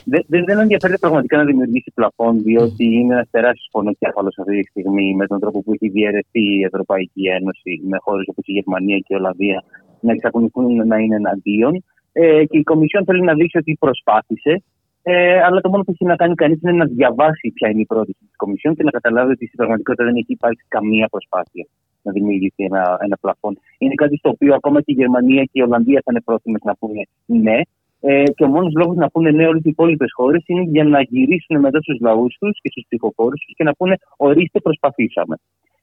Δεν, 0.04 0.22
δεν 0.28 0.58
ενδιαφέρεται 0.58 0.98
πραγματικά 0.98 1.36
να 1.36 1.44
δημιουργήσει 1.44 1.92
πλαφόν, 1.94 2.42
διότι 2.42 2.84
είναι 2.84 3.14
ένας 3.14 3.28
τεράστιος 3.30 3.68
πονοκέφαλος 3.70 4.38
αυτή 4.38 4.60
τη 4.60 4.68
στιγμή 4.70 5.14
με 5.14 5.26
τον 5.26 5.40
τρόπο 5.40 5.62
που 5.62 5.72
έχει 5.72 5.88
διαιρεθεί 5.88 6.44
η 6.58 6.62
Ευρωπαϊκή 6.64 7.24
Ένωση 7.38 7.82
με 7.88 7.96
χώρες 8.00 8.26
όπως 8.28 8.44
η 8.46 8.52
Γερμανία 8.52 8.98
και 8.98 9.14
η 9.14 9.14
Ολλανδία 9.14 9.64
να 10.00 10.12
εξακολουθούν 10.12 10.86
να 10.86 10.96
είναι 10.98 11.16
εναντίον. 11.16 11.84
Ε, 12.12 12.44
και 12.44 12.58
η 12.58 12.62
Κομισιόν 12.62 13.04
θέλει 13.04 13.22
να 13.22 13.34
δείξει 13.34 13.58
ότι 13.58 13.76
προσπάθησε, 13.80 14.62
ε, 15.02 15.42
αλλά 15.42 15.60
το 15.60 15.68
μόνο 15.68 15.82
που 15.82 15.90
έχει 15.90 16.04
να 16.04 16.16
κάνει 16.16 16.34
κανείς 16.34 16.62
είναι 16.62 16.72
να 16.72 16.84
διαβάσει 16.84 17.52
ποια 17.54 17.68
είναι 17.70 17.80
η 17.80 17.86
πρόταση 17.86 18.16
της 18.18 18.36
Κομισιόν 18.36 18.74
και 18.74 18.82
να 18.82 18.90
καταλάβει 18.90 19.32
ότι 19.32 19.46
στην 19.46 19.56
πραγματικότητα 19.56 20.04
δεν 20.04 20.16
έχει 20.16 20.32
υπάρξει 20.32 20.64
καμία 20.68 21.06
προσπάθεια 21.08 21.66
να 22.02 22.12
δημιουργηθεί 22.12 22.64
ένα, 22.64 22.98
ένα 23.00 23.16
πλαφόν. 23.20 23.58
Είναι 23.78 23.94
κάτι 23.94 24.16
στο 24.16 24.28
οποίο 24.28 24.54
ακόμα 24.54 24.78
και 24.80 24.92
η 24.92 24.98
Γερμανία 25.02 25.42
και 25.42 25.58
η 25.60 25.62
Ολλανδία 25.62 26.00
θα 26.04 26.10
είναι 26.10 26.20
πρόθυμες 26.20 26.60
να 26.64 26.74
πούνε 26.76 27.02
ναι, 27.26 27.60
ε, 28.00 28.24
και 28.34 28.44
ο 28.44 28.46
μόνος 28.46 28.72
λόγος 28.76 28.96
να 28.96 29.10
πούνε 29.10 29.30
ναι 29.30 29.46
όλες 29.46 29.62
οι 29.64 29.68
υπόλοιπες 29.68 30.10
χώρες 30.12 30.42
είναι 30.46 30.62
για 30.62 30.84
να 30.84 31.00
γυρίσουν 31.02 31.60
μετά 31.60 31.78
στους 31.80 31.98
λαούς 32.00 32.36
τους 32.40 32.60
και 32.62 32.68
στους 32.70 32.84
ψηφοφόρους 32.88 33.40
τους 33.44 33.54
και 33.56 33.64
να 33.64 33.74
πούνε 33.74 33.94
ορίστε, 34.16 34.60
προσπαθήσαμε. 34.60 35.36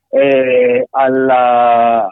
Ε, 0.09 0.79
αλλά, 0.89 1.43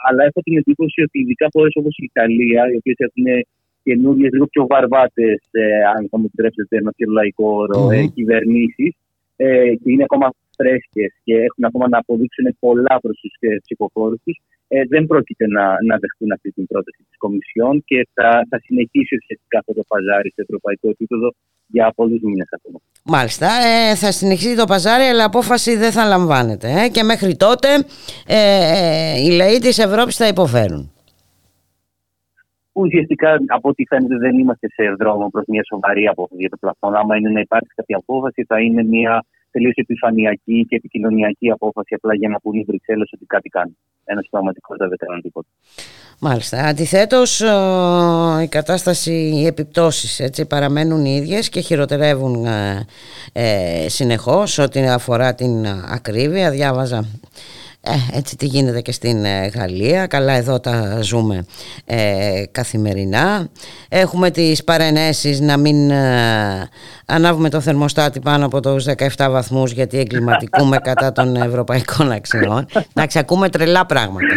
αλλά 0.08 0.22
έχω 0.24 0.40
την 0.44 0.58
εντύπωση 0.58 1.02
ότι 1.02 1.20
ειδικά 1.20 1.48
χώρες 1.52 1.74
όπως 1.76 1.96
η 1.98 2.04
Ιταλία, 2.12 2.62
οι 2.72 2.76
οποίες 2.76 2.96
έχουν 2.98 3.46
καινούριες, 3.84 4.32
λίγο 4.32 4.48
πιο 4.48 4.66
βαρβάτες, 4.68 5.40
ε, 5.52 5.84
αν 5.96 6.08
θα 6.10 6.18
μου 6.18 6.26
επιτρέψετε 6.26 6.78
ένα 6.78 6.92
πιο 6.98 7.12
λαϊκό 7.12 7.48
όρο, 7.62 7.88
mm-hmm. 7.88 8.12
κυβερνήσεις, 8.14 8.94
ε, 9.36 9.74
και 9.82 9.90
είναι 9.92 10.04
ακόμα 10.04 10.28
φρέσκες 10.58 11.12
και 11.24 11.36
έχουν 11.48 11.64
ακόμα 11.70 11.88
να 11.88 11.98
αποδείξουν 11.98 12.46
πολλά 12.60 12.96
προς 13.02 13.20
τους 13.22 13.34
ψηφοφόρους 13.64 14.22
τους, 14.24 14.38
ε, 14.68 14.84
δεν 14.88 15.06
πρόκειται 15.06 15.48
να, 15.48 15.66
να 15.90 15.98
δεχτούν 15.98 16.32
αυτή 16.32 16.50
την 16.52 16.66
πρόταση 16.68 17.02
της 17.08 17.18
Κομισιόν 17.18 17.84
και 17.86 18.08
θα, 18.14 18.30
θα 18.50 18.60
συνεχίσει 18.60 19.16
ουσιαστικά 19.16 19.60
αυτό 19.60 19.74
το 19.74 19.84
παζάρι 19.88 20.30
σε 20.30 20.42
ευρωπαϊκό 20.42 20.90
επίπεδο 20.90 21.34
για 21.68 21.92
πολλούς 21.96 22.22
μήνες 22.22 22.48
ακόμα. 22.52 22.80
Μάλιστα, 23.04 23.48
ε, 23.48 23.96
θα 23.96 24.12
συνεχίσει 24.12 24.56
το 24.56 24.66
παζάρι, 24.66 25.04
αλλά 25.04 25.24
απόφαση 25.24 25.76
δεν 25.76 25.92
θα 25.92 26.06
λαμβάνεται. 26.06 26.68
Ε, 26.82 26.90
και 26.90 27.04
μέχρι 27.04 27.36
τότε 27.36 27.68
ε, 28.28 28.40
ε, 29.18 29.22
οι 29.24 29.30
λαοί 29.30 29.58
της 29.58 29.78
Ευρώπης 29.80 30.16
θα 30.16 30.28
υποφέρουν. 30.28 30.90
Ουσιαστικά, 32.72 33.30
από 33.48 33.70
ό,τι 33.70 33.84
φαίνεται, 33.86 34.18
δεν 34.18 34.38
είμαστε 34.40 34.68
σε 34.68 34.96
δρόμο 35.00 35.30
προς 35.30 35.46
μια 35.48 35.64
σοβαρή 35.64 36.08
απόφαση 36.08 36.40
για 36.40 36.50
το 36.50 36.58
πλαφόν. 36.58 36.96
Άμα 36.96 37.18
είναι 37.18 37.30
να 37.30 37.40
υπάρξει 37.40 37.74
κάποια 37.76 37.98
απόφαση, 37.98 38.44
θα 38.48 38.62
είναι 38.62 38.84
μια 38.84 39.26
τελείω 39.56 39.72
επιφανειακή 39.76 40.66
και 40.70 40.76
επικοινωνιακή 40.76 41.50
απόφαση 41.52 41.94
απλά 41.94 42.16
για 42.16 42.30
να 42.30 42.40
πούνε 42.40 42.60
οι 42.60 42.64
Βρυξέλλες 42.68 43.10
ότι 43.14 43.26
κάτι 43.26 43.50
κάνει. 43.50 43.78
Ένας 44.04 44.28
πραγματικότητα 44.30 44.88
δεν 44.88 44.98
κάνουν 44.98 45.22
τίποτα. 45.22 45.48
Μάλιστα. 46.20 46.58
Αντιθέτως, 46.66 47.40
η 48.44 48.48
κατάσταση, 48.48 49.12
οι 49.12 49.46
επιπτώσεις 49.46 50.46
παραμένουν 50.48 51.06
οι 51.06 51.16
ίδιες 51.22 51.50
και 51.50 51.60
χειροτερεύουν 51.60 52.46
ε, 52.46 52.86
ε, 53.34 53.90
συνεχώς 53.90 54.58
ό,τι 54.58 54.80
αφορά 54.80 55.36
την 55.36 55.66
ακρίβεια. 55.98 56.52
Διάβαζα 56.52 57.06
ε, 57.86 58.18
έτσι 58.18 58.38
τι 58.38 58.46
γίνεται 58.46 58.82
και 58.82 58.92
στην 58.92 59.26
ε, 59.26 59.48
Γαλλία. 59.48 60.08
Καλά 60.08 60.34
εδώ 60.34 60.60
τα 60.60 61.02
ζούμε 61.02 61.46
ε, 61.86 62.44
καθημερινά. 62.52 63.50
Έχουμε 63.90 64.32
τις 64.32 64.64
παρενέσεις 64.64 65.40
να 65.40 65.58
μην 65.58 65.90
ε, 65.90 66.70
ανάβουμε 67.06 67.50
το 67.50 67.60
θερμοστάτη 67.60 68.20
πάνω 68.20 68.46
από 68.46 68.60
τους 68.60 68.86
17 69.18 69.28
βαθμούς 69.30 69.72
γιατί 69.72 70.00
εγκληματικούμε 70.00 70.78
κατά 70.90 71.12
των 71.12 71.36
ευρωπαϊκών 71.36 72.12
αξιών. 72.12 72.66
Να 72.94 73.08
ακούμε 73.16 73.50
τρελά 73.50 73.86
πράγματα 73.86 74.36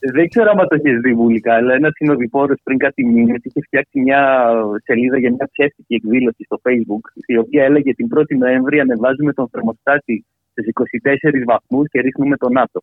δεν 0.00 0.28
ξέρω 0.28 0.50
αν 0.50 0.68
το 0.68 0.74
έχεις 0.74 1.00
δει 1.00 1.14
βουλικά, 1.14 1.54
αλλά 1.54 1.74
ένας 1.74 1.92
συνοδοιπόρος 1.94 2.60
πριν 2.62 2.78
κάτι 2.78 3.06
μήνες 3.06 3.40
είχε 3.42 3.60
φτιάξει 3.60 4.00
μια 4.00 4.52
σελίδα 4.84 5.18
για 5.18 5.30
μια 5.30 5.48
ψεύτικη 5.52 5.94
εκδήλωση 5.94 6.44
στο 6.44 6.60
Facebook, 6.62 7.04
η 7.26 7.36
οποία 7.36 7.64
έλεγε 7.64 7.94
την 7.94 8.08
1η 8.14 8.36
Νοέμβρη 8.38 8.80
ανεβάζουμε 8.80 9.32
τον 9.32 9.48
θερμοστάτη 9.48 10.24
στι 10.60 10.72
24 10.72 11.42
βαθμούς 11.46 11.88
και 11.90 12.00
ρίχνουμε 12.00 12.36
τον 12.36 12.52
ΝΑΤΟ. 12.52 12.80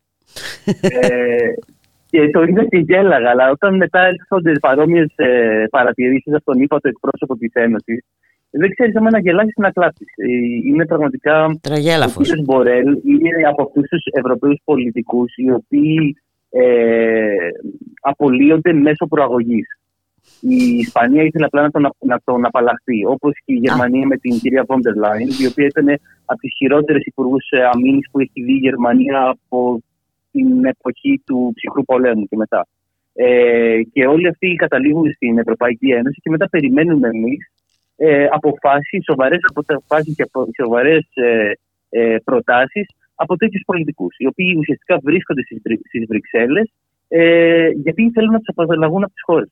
ε, 0.82 1.54
και 2.10 2.30
το 2.30 2.42
είδα 2.44 2.64
και 2.66 2.78
γέλαγα, 2.78 3.30
αλλά 3.30 3.50
όταν 3.50 3.76
μετά 3.76 4.00
έρχονται 4.00 4.52
παρόμοιες 4.60 5.14
ε, 5.16 5.66
παρατηρήσεις 5.70 6.34
από 6.34 6.44
τον 6.52 6.62
ύπατο 6.62 6.88
εκπρόσωπο 6.88 7.36
της 7.38 7.52
Ένωσης, 7.54 8.06
δεν 8.50 8.70
ξέρεις 8.70 8.96
άμα 8.96 9.10
να 9.10 9.20
γελάσεις 9.20 9.54
ή 9.58 9.62
να 9.62 9.72
κλάψεις. 9.72 10.08
Ε, 10.16 10.26
είναι 10.70 10.86
πραγματικά. 10.86 11.60
Τραγέλαφο. 11.62 12.22
Ο 12.22 12.24
κ. 12.24 12.44
Μπορέλ 12.44 12.88
είναι 13.04 13.48
από 13.48 13.62
αυτούς 13.64 13.88
τους 13.90 14.04
Ευρωπαίους 14.12 14.60
πολιτικούς 14.64 15.34
οι 15.36 15.52
οποίοι 15.52 16.18
ε, 16.50 17.50
απολύονται 18.02 18.74
μέσω 18.74 19.08
προαγωγής. 19.08 19.68
Η 20.42 20.78
Ισπανία 20.78 21.24
ήθελε 21.24 21.46
απλά 21.46 21.62
να 21.62 21.72
τον, 21.72 21.90
να 22.00 22.20
τον 22.24 22.46
απαλλαχθεί. 22.46 23.06
Όπως 23.06 23.34
και 23.46 23.54
η 23.54 23.58
Γερμανία 23.58 24.08
με 24.08 24.18
την 24.18 24.40
κυρία 24.40 24.64
Βόντερ 24.68 24.96
Λάιν, 24.96 25.28
η 25.42 25.46
οποία 25.48 25.66
ήταν 25.66 25.88
από 26.26 26.40
τις 26.40 26.54
χειρότερες 26.58 27.06
υπουργούς 27.06 27.46
αμήνης 27.74 28.08
που 28.12 28.20
έχει 28.20 28.44
δει 28.44 28.54
η 28.54 28.64
Γερμανία 28.68 29.28
από 29.28 29.82
την 30.32 30.66
εποχή 30.66 31.22
του 31.26 31.52
ψυχρού 31.56 31.84
πολέμου 31.84 32.26
και 32.26 32.36
μετά. 32.36 32.68
Ε, 33.14 33.82
και 33.94 34.06
όλοι 34.06 34.28
αυτοί 34.28 34.56
καταλήγουν 34.56 35.12
στην 35.12 35.38
Ευρωπαϊκή 35.38 35.90
Ένωση 35.92 36.20
και 36.22 36.30
μετά 36.30 36.50
περιμένουμε 36.50 37.08
εμείς 37.08 37.52
ε, 37.96 38.28
αποφάσεις, 38.32 39.04
σοβαρές 39.04 39.40
αποφάσεις 39.54 40.16
και 40.16 40.30
σοβαρές 40.56 41.08
ε, 41.14 41.52
ε, 41.90 42.18
προτάσεις 42.24 42.88
από 43.16 43.38
τέτοιους 43.38 43.64
πολιτικούς, 43.66 44.16
οι 44.18 44.28
οποίοι 44.28 44.56
ουσιαστικά 44.58 45.00
βρίσκονται 45.04 45.42
στις 45.88 46.06
Βρυξέλλες 46.08 46.72
ε, 47.08 47.70
γιατί 47.70 48.12
θέλουν 48.14 48.32
να 48.32 48.38
τους 48.38 48.48
αποδελαγούν 48.48 49.04
από 49.04 49.14
τις 49.14 49.24
χώρες. 49.26 49.50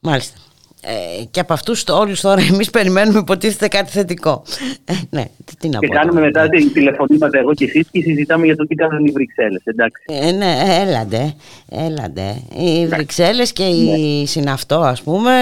Μάλιστα. 0.00 0.38
Ε, 0.80 1.24
και 1.30 1.40
από 1.40 1.52
αυτούς 1.52 1.84
όλους 1.88 2.20
τώρα 2.20 2.40
εμείς 2.52 2.70
περιμένουμε 2.70 3.18
υποτίθεται 3.18 3.68
κάτι 3.68 3.90
θετικό. 3.90 4.42
Ε, 4.84 4.92
ναι, 5.10 5.24
τι 5.58 5.68
να 5.68 5.78
και 5.78 5.86
πω. 5.86 5.94
κάνουμε 5.94 6.20
μετά 6.20 6.48
την 6.48 6.72
τηλεφωνήματα 6.72 7.38
εγώ 7.38 7.54
και 7.54 7.64
εσείς 7.64 7.88
και 7.90 8.02
συζητάμε 8.02 8.46
για 8.46 8.56
το 8.56 8.66
τι 8.66 8.74
κάνουν 8.74 9.06
οι 9.06 9.10
Βρυξέλλες. 9.10 9.62
Εντάξει. 9.64 10.02
Ε, 10.06 10.32
ναι, 10.32 10.56
έλαντε. 10.80 11.34
έλαντε. 11.68 12.42
Οι 12.58 12.86
Βρυξέλλες 12.86 13.52
και 13.52 13.64
η 13.64 14.20
ναι. 14.20 14.26
συναυτό, 14.26 14.80
ας 14.80 15.02
πούμε. 15.02 15.32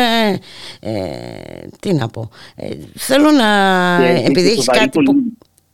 Ε, 0.81 0.93
τι 1.81 1.93
να 1.95 2.09
πω. 2.09 2.31
Ε, 2.57 2.69
θέλω 2.95 3.31
να. 3.31 3.49
επειδή 4.05 4.49
έχεις 4.51 4.66
κάτι 4.66 5.03
που. 5.05 5.15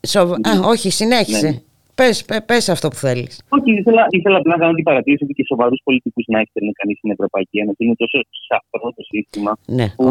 Σοβ... 0.06 0.32
Α, 0.32 0.38
όχι, 0.64 0.90
συνέχισε. 0.90 1.46
Ναι. 1.46 1.60
Πες, 1.94 2.14
πες 2.46 2.68
αυτό 2.68 2.88
που 2.88 3.00
θέλεις. 3.06 3.32
Όχι, 3.56 3.70
ήθελα, 3.80 4.06
ήθελα 4.10 4.36
απλά 4.36 4.52
να 4.54 4.60
κάνω 4.62 4.74
την 4.78 4.84
παρατήρηση 4.84 5.24
ότι 5.24 5.32
και 5.32 5.44
σοβαρούς 5.46 5.80
πολιτικούς 5.84 6.24
να 6.26 6.38
έφερνε 6.44 6.72
κανεί 6.80 6.94
στην 6.94 7.10
Ευρωπαϊκή 7.10 7.58
Ένωση. 7.58 7.84
Είναι 7.84 7.98
τόσο 8.04 8.18
σαφρό 8.48 8.88
το 8.96 9.02
σύστημα 9.12 9.52
ναι. 9.78 9.86
που 9.96 10.06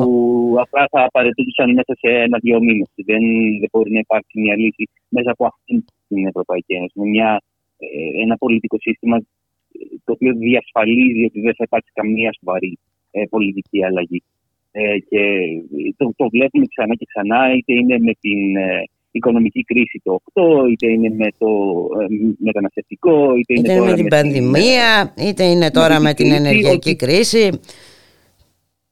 απλά 0.64 0.84
θα 0.92 1.04
απαραίτητουσαν 1.04 1.68
μέσα 1.74 1.94
σε 2.02 2.10
ένα-δύο 2.26 2.58
μήνες. 2.68 2.88
Δεν, 2.96 3.24
δεν 3.62 3.70
μπορεί 3.72 3.92
να 3.92 4.00
υπάρξει 4.00 4.40
μια 4.40 4.56
λύση 4.58 4.84
μέσα 5.10 5.32
από 5.32 5.46
αυτήν 5.46 5.86
την 6.08 6.28
Ευρωπαϊκή 6.32 6.74
Ένωση. 6.74 6.94
Με 7.02 7.06
μια, 7.06 7.42
ε, 7.78 8.22
ένα 8.24 8.36
πολιτικό 8.38 8.78
σύστημα 8.80 9.18
ε, 9.18 9.24
το 10.06 10.12
οποίο 10.16 10.32
διασφαλίζει 10.36 11.24
ότι 11.30 11.40
δεν 11.42 11.54
θα 11.58 11.64
υπάρξει 11.68 11.92
καμία 11.94 12.32
σοβαρή 12.40 12.74
ε, 13.12 13.24
πολιτική 13.30 13.86
αλλαγή. 13.86 14.24
Ε, 14.72 15.00
και 15.10 15.22
το, 15.98 16.14
το 16.16 16.30
βλέπουμε 16.30 16.66
ξανά 16.74 16.94
και 16.96 17.06
ξανά, 17.12 17.54
είτε 17.56 17.74
είναι 17.74 17.98
με 18.00 18.14
την 18.24 18.42
οικονομική 19.12 19.64
κρίση 19.64 20.02
το 20.04 20.20
8, 20.34 20.42
είτε 20.72 20.92
είναι 20.92 21.10
με 21.10 21.28
το 21.38 21.48
ε, 22.02 22.06
μεταναστευτικό, 22.38 23.36
είτε 23.36 23.54
είναι, 23.54 23.74
είτε 23.74 23.86
με 23.86 23.94
την 23.94 24.08
πανδημία, 24.08 25.14
είτε 25.18 25.44
είναι 25.44 25.72
τώρα 25.72 26.00
με, 26.00 26.14
την 26.14 26.32
ενεργειακή 26.32 26.96
κρίση. 26.96 27.50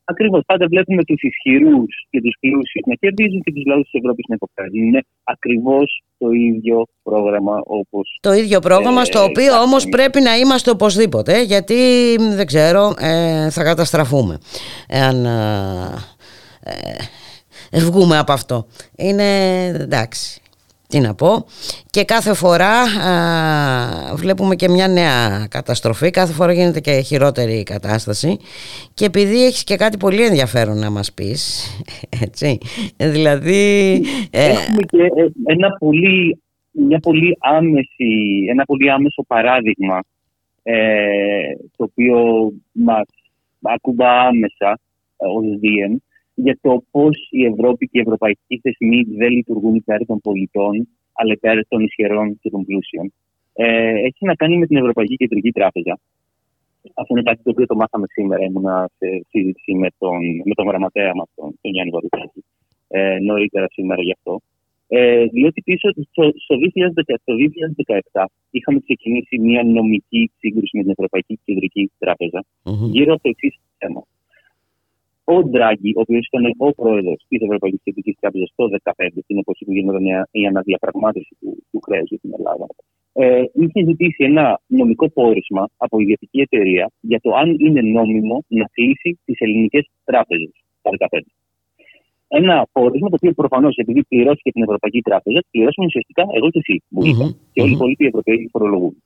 Ακριβώς. 0.03 0.41
Πάντα 0.45 0.65
βλέπουμε 0.69 1.03
τους 1.03 1.21
ισχυρούς 1.21 2.07
και 2.09 2.21
τους 2.21 2.35
πλούσιους 2.39 2.83
να 2.85 2.95
κερδίζουν 2.95 3.41
και 3.41 3.51
τους 3.53 3.63
λαούς 3.65 3.83
της 3.83 3.93
Ευρώπης 3.93 4.25
να 4.27 4.35
υποφέρουν. 4.35 4.83
Είναι 4.87 5.01
ακριβώς 5.23 6.03
το 6.17 6.29
ίδιο 6.31 6.85
πρόγραμμα 7.03 7.61
όπως. 7.65 8.17
Το 8.21 8.33
ίδιο 8.33 8.59
πρόγραμμα, 8.59 9.05
στο 9.05 9.19
ε, 9.19 9.23
οποίο 9.23 9.61
όμως 9.61 9.89
πρέπει 9.89 10.21
να 10.21 10.37
είμαστε 10.37 10.69
οπωσδήποτε, 10.69 11.43
γιατί 11.43 11.75
δεν 12.35 12.45
ξέρω, 12.45 12.93
ε, 12.99 13.49
θα 13.49 13.63
καταστραφούμε. 13.63 14.37
Εάν. 14.87 15.25
Ε, 17.71 17.79
βγούμε 17.79 18.17
από 18.17 18.31
αυτό. 18.31 18.67
Είναι 18.97 19.65
εντάξει. 19.65 20.41
Τι 20.87 20.99
να 20.99 21.15
πω. 21.15 21.45
Και 21.89 22.03
κάθε 22.03 22.33
φορά 22.33 22.73
βλέπουμε 24.15 24.55
και 24.55 24.69
μια 24.69 24.87
νέα 24.87 25.47
καταστροφή. 25.49 26.09
Κάθε 26.09 26.33
φορά 26.33 26.53
γίνεται 26.53 26.79
και 26.79 26.91
χειρότερη 26.91 27.53
η 27.53 27.63
κατάσταση. 27.63 28.37
Και 28.93 29.05
επειδή 29.05 29.45
έχεις 29.45 29.63
και 29.63 29.75
κάτι 29.75 29.97
πολύ 29.97 30.25
ενδιαφέρον 30.25 30.79
να 30.79 30.89
μας 30.89 31.13
πεις. 31.13 31.67
Έτσι. 32.25 32.57
Δηλαδή... 32.97 33.93
Ε, 34.31 34.49
Έχουμε 34.49 34.81
και 34.87 35.01
ε, 35.01 35.53
ένα 35.53 35.69
πολύ, 35.79 36.41
μια 36.71 36.99
πολύ 36.99 37.37
άμεση, 37.39 38.45
ένα 38.49 38.63
πολύ 38.65 38.91
άμεσο 38.91 39.23
παράδειγμα 39.27 39.99
ε, 40.63 40.77
το 41.75 41.83
οποίο 41.83 42.51
μας 42.71 43.07
ακουμπά 43.61 44.19
άμεσα 44.19 44.79
ως 45.17 45.43
DM 45.61 45.95
για 46.43 46.57
το 46.61 46.83
πώς 46.91 47.15
η 47.29 47.45
Ευρώπη 47.45 47.83
και 47.87 47.97
οι 47.97 48.01
ευρωπαϊκοί 48.05 48.59
θεσμοί 48.63 48.99
δεν 49.19 49.31
λειτουργούν 49.31 49.75
υπέρ 49.75 50.05
των 50.05 50.19
πολιτών, 50.21 50.87
αλλά 51.13 51.31
υπέρ 51.33 51.67
των 51.67 51.79
ισχυρών 51.81 52.39
και 52.41 52.49
των 52.49 52.65
πλούσιων. 52.65 53.13
Ε, 53.53 53.93
έχει 54.07 54.25
να 54.25 54.35
κάνει 54.35 54.57
με 54.57 54.65
την 54.65 54.77
Ευρωπαϊκή 54.77 55.15
Κεντρική 55.15 55.51
Τράπεζα. 55.51 55.99
Αυτό 56.93 57.13
είναι 57.13 57.23
κάτι 57.29 57.41
το 57.43 57.49
οποίο 57.49 57.65
το 57.65 57.75
μάθαμε 57.75 58.05
σήμερα. 58.09 58.43
Ήμουνα 58.43 58.89
σε 58.97 59.07
συζήτηση 59.29 59.73
με 59.75 59.87
τον, 59.97 60.17
με 60.45 60.53
τον 60.53 60.65
γραμματέα 60.67 61.11
μας, 61.15 61.29
τον, 61.35 61.57
τον 61.61 61.71
Γιάννη 61.71 61.91
Βαρουκάκη, 61.91 62.43
ε, 62.87 63.17
νωρίτερα 63.19 63.67
σήμερα 63.71 64.01
γι' 64.01 64.11
αυτό. 64.11 64.41
Ε, 64.91 65.25
διότι 65.25 65.61
πίσω 65.61 65.89
στο, 66.11 66.31
στο, 66.43 66.55
2017 68.13 68.25
είχαμε 68.49 68.79
ξεκινήσει 68.79 69.39
μια 69.39 69.63
νομική 69.63 70.31
σύγκρουση 70.37 70.77
με 70.77 70.81
την 70.81 70.91
Ευρωπαϊκή 70.91 71.39
Κεντρική 71.45 71.91
Τράπεζα 71.97 72.45
mm-hmm. 72.63 72.89
γύρω 72.91 73.13
από 73.13 73.23
το 73.23 73.29
εξής 73.29 73.59
θέμα 73.77 74.03
ο 75.33 75.43
Ντράγκη, 75.43 75.91
ο 75.97 76.01
οποίος 76.05 76.27
ήταν 76.31 76.43
ο 76.57 76.69
πρόεδρος 76.79 77.19
της 77.27 77.41
Ευρωπαϊκής 77.41 77.81
Κεντρικής 77.83 78.15
Τράπεζας 78.19 78.49
το 78.55 78.63
2015, 78.83 79.21
στην 79.23 79.37
εποχή 79.37 79.65
που 79.65 79.73
γινόταν 79.73 80.05
η 80.31 80.45
αναδιαπραγμάτευση 80.47 81.33
του, 81.39 81.63
του 81.71 81.79
χρέου 81.85 82.03
για 82.03 82.19
την 82.23 82.31
Ελλάδα, 82.37 82.65
ε, 83.13 83.43
είχε 83.53 83.83
ζητήσει 83.89 84.23
ένα 84.23 84.61
νομικό 84.67 85.09
πόρισμα 85.09 85.69
από 85.77 85.99
ιδιωτική 85.99 86.39
εταιρεία 86.39 86.91
για 86.99 87.19
το 87.19 87.29
αν 87.41 87.55
είναι 87.59 87.81
νόμιμο 87.81 88.43
να 88.47 88.65
κλείσει 88.71 89.19
τις 89.25 89.39
ελληνικές 89.39 89.89
τράπεζες 90.03 90.51
το 90.81 90.89
2015. 90.99 91.19
Ένα 92.27 92.67
πόρισμα 92.71 93.09
το 93.09 93.15
οποίο 93.19 93.33
προφανώς 93.33 93.75
επειδή 93.75 94.03
πληρώθηκε 94.03 94.51
την 94.51 94.63
Ευρωπαϊκή 94.63 95.01
Τράπεζα, 95.01 95.43
πληρώσουμε 95.51 95.85
ουσιαστικά 95.85 96.23
εγώ 96.33 96.49
και 96.49 96.61
εσύ, 96.63 96.83
mm-hmm. 96.95 97.35
και 97.53 97.61
όλοι 97.61 97.71
οι 97.71 97.75
υπόλοιποι 97.75 98.05
Ευρωπαίοι 98.05 98.49
φορολογούν. 98.51 99.03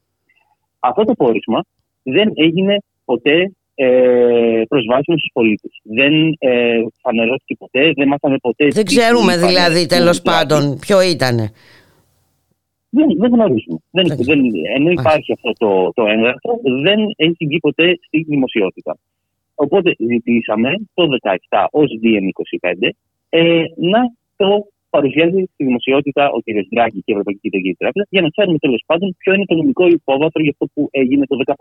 Αυτό 0.80 1.04
το 1.04 1.14
πόρισμα 1.14 1.60
δεν 2.04 2.32
έγινε 2.36 2.78
ποτέ 3.06 3.52
ε, 3.76 4.62
προσβάσιμο 4.68 5.18
στους 5.18 5.30
πολίτες. 5.34 5.72
Δεν 5.84 6.14
ε, 6.40 6.80
φανερώθηκε 7.02 7.56
ποτέ, 7.56 7.94
δεν 7.96 8.08
μάθαμε 8.08 8.38
ποτέ. 8.38 8.68
Δεν 8.68 8.86
ξέρουμε 8.86 9.38
δηλαδή 9.38 9.86
τέλος 9.86 10.22
πάντων 10.22 10.80
ποιο 10.80 11.02
ήταν. 11.02 11.38
Δεν, 12.90 13.08
δεν 13.18 13.32
γνωρίζουμε. 13.32 13.78
Δεν, 13.92 14.06
δεν, 14.18 14.40
ενώ 14.76 14.90
υπάρχει 14.90 15.34
αυτό 15.34 15.52
το, 15.58 15.92
το 15.94 16.04
έγγραφο, 16.08 16.60
δεν 16.84 17.00
έχει 17.16 17.46
βγει 17.46 17.60
ποτέ 17.60 18.00
στη 18.08 18.24
δημοσιότητα. 18.24 18.98
Οπότε 19.56 19.96
ζητήσαμε 19.98 20.70
το 20.94 21.04
2017 21.50 21.66
ως 21.72 21.90
DM25 22.04 22.90
ε, 23.30 23.64
να 23.76 24.00
το 24.36 24.68
παρουσιάζει 24.96 25.42
στη 25.54 25.62
δημοσιότητα 25.70 26.24
ο 26.36 26.40
κ. 26.46 26.48
Δράγκη 26.74 27.00
και 27.06 27.12
η 27.12 27.16
Ευρωπαϊκή 27.16 27.40
Κεντρική 27.44 27.74
Τράπεζα 27.82 28.06
για 28.16 28.22
να 28.26 28.30
ξέρουμε 28.34 28.58
τέλος 28.66 28.82
πάντων 28.90 29.08
ποιο 29.22 29.32
είναι 29.36 29.48
το 29.52 29.56
νομικό 29.62 29.86
υπόβαθρο 30.00 30.40
για 30.46 30.54
αυτό 30.56 30.66
που 30.74 30.82
έγινε 31.02 31.24
το 31.30 31.36
2015. 31.40 31.54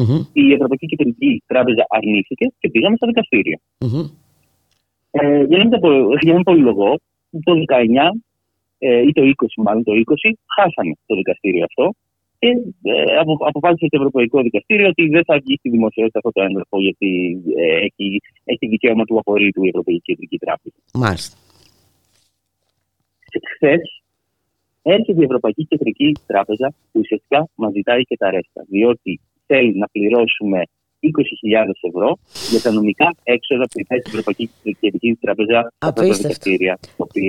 Mm-hmm. 0.00 0.20
Η 0.42 0.44
Ευρωπαϊκή 0.56 0.86
Κεντρική 0.90 1.30
Τράπεζα 1.50 1.84
αρνήθηκε 1.96 2.46
και 2.60 2.68
πήγαμε 2.72 2.96
στα 2.96 3.06
δικαστήρια. 3.10 3.58
Mm-hmm. 3.84 4.04
Ε, 5.10 5.42
για 5.48 5.56
να 5.58 5.64
μην 5.66 5.72
πω 5.80 6.42
πολυλογώ, 6.50 6.90
το 7.46 7.52
19 7.52 8.18
ε, 8.78 9.00
ή 9.08 9.12
το 9.18 9.22
20 9.22 9.62
μάλλον, 9.66 9.82
το 9.88 9.92
20 9.92 10.30
χάσαμε 10.54 10.92
το 11.06 11.14
δικαστήριο 11.20 11.64
αυτό 11.68 11.84
και 12.40 12.50
ε, 12.82 13.16
απο, 13.22 13.32
αποφάσισε 13.50 13.86
το 13.92 13.96
Ευρωπαϊκό 14.00 14.42
Δικαστήριο 14.48 14.86
ότι 14.92 15.08
δεν 15.08 15.24
θα 15.28 15.34
βγει 15.42 15.54
στη 15.58 15.68
δημοσιότητα 15.76 16.18
αυτό 16.18 16.30
το 16.36 16.42
έγγραφο 16.46 16.76
γιατί 16.86 17.10
ε, 17.62 17.76
έχει, 17.86 18.06
έχει 18.44 18.66
δικαίωμα 18.74 19.04
του 19.04 19.18
απορρίτου 19.18 19.64
η 19.64 19.68
Ευρωπαϊκή 19.68 20.02
Κεντρική 20.08 20.38
Τράπεζα. 20.38 20.78
Μάλιστα 20.94 21.36
χθες 23.54 24.02
έρχεται 24.82 25.20
η 25.20 25.24
Ευρωπαϊκή 25.24 25.64
Κεντρική 25.64 26.16
Τράπεζα 26.26 26.74
που 26.92 27.00
ουσιαστικά 27.00 27.48
μας 27.54 27.72
ζητάει 27.72 28.02
και 28.02 28.16
τα 28.16 28.30
ρέστα. 28.30 28.64
Διότι 28.68 29.20
θέλει 29.46 29.78
να 29.78 29.86
πληρώσουμε 29.92 30.62
20.000 31.00 31.70
ευρώ 31.88 32.18
για 32.50 32.60
τα 32.60 32.70
νομικά 32.70 33.14
έξοδα 33.22 33.64
που 33.70 33.80
υπάρχει 33.80 34.04
στην 34.06 34.18
Ευρωπαϊκή 34.18 34.50
Κεντρική 34.80 35.18
Τράπεζα 35.20 35.72
από 35.78 35.94
τα 35.94 36.02
δικαστήρια 36.02 36.78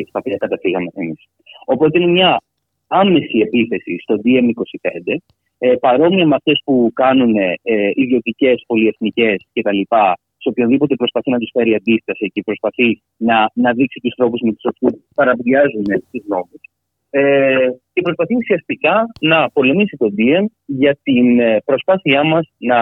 στα 0.10 0.20
οποία 0.20 0.38
καταφύγαμε 0.38 0.88
εμείς. 0.94 1.28
Οπότε 1.66 2.00
είναι 2.00 2.12
μια 2.12 2.42
άμεση 2.88 3.38
επίθεση 3.38 3.98
στο 4.02 4.16
DM25, 4.24 5.16
ε, 5.58 5.76
παρόμοια 5.76 6.26
με 6.28 6.36
αυτές 6.36 6.62
που 6.66 6.92
κάνουν 6.94 7.36
ε, 7.36 7.56
ιδιωτικές, 7.94 8.64
πολυεθνικές 8.68 9.46
κτλ 9.54 9.82
σε 10.42 10.50
οποιοδήποτε 10.50 10.96
προσπαθεί 10.96 11.30
να 11.32 11.38
τους 11.38 11.52
φέρει 11.54 11.74
αντίσταση 11.76 12.26
και 12.34 12.42
προσπαθεί 12.46 13.02
να, 13.18 13.38
να 13.54 13.70
δείξει 13.74 14.00
τους 14.04 14.14
τρόπους 14.18 14.42
με 14.46 14.52
τους 14.54 14.66
οποίους 14.72 14.94
παραβιάζουν 15.16 15.86
τους 16.12 16.24
νόμους. 16.28 16.62
Ε, 17.14 17.68
και 17.94 18.02
προσπαθεί 18.02 18.36
ουσιαστικά 18.36 18.96
να 19.20 19.50
πολεμήσει 19.50 19.98
τον 19.98 20.14
DM 20.18 20.46
για 20.66 20.98
την 21.04 21.40
ε, 21.40 21.62
προσπάθειά 21.66 22.24
μας 22.24 22.52
να, 22.58 22.80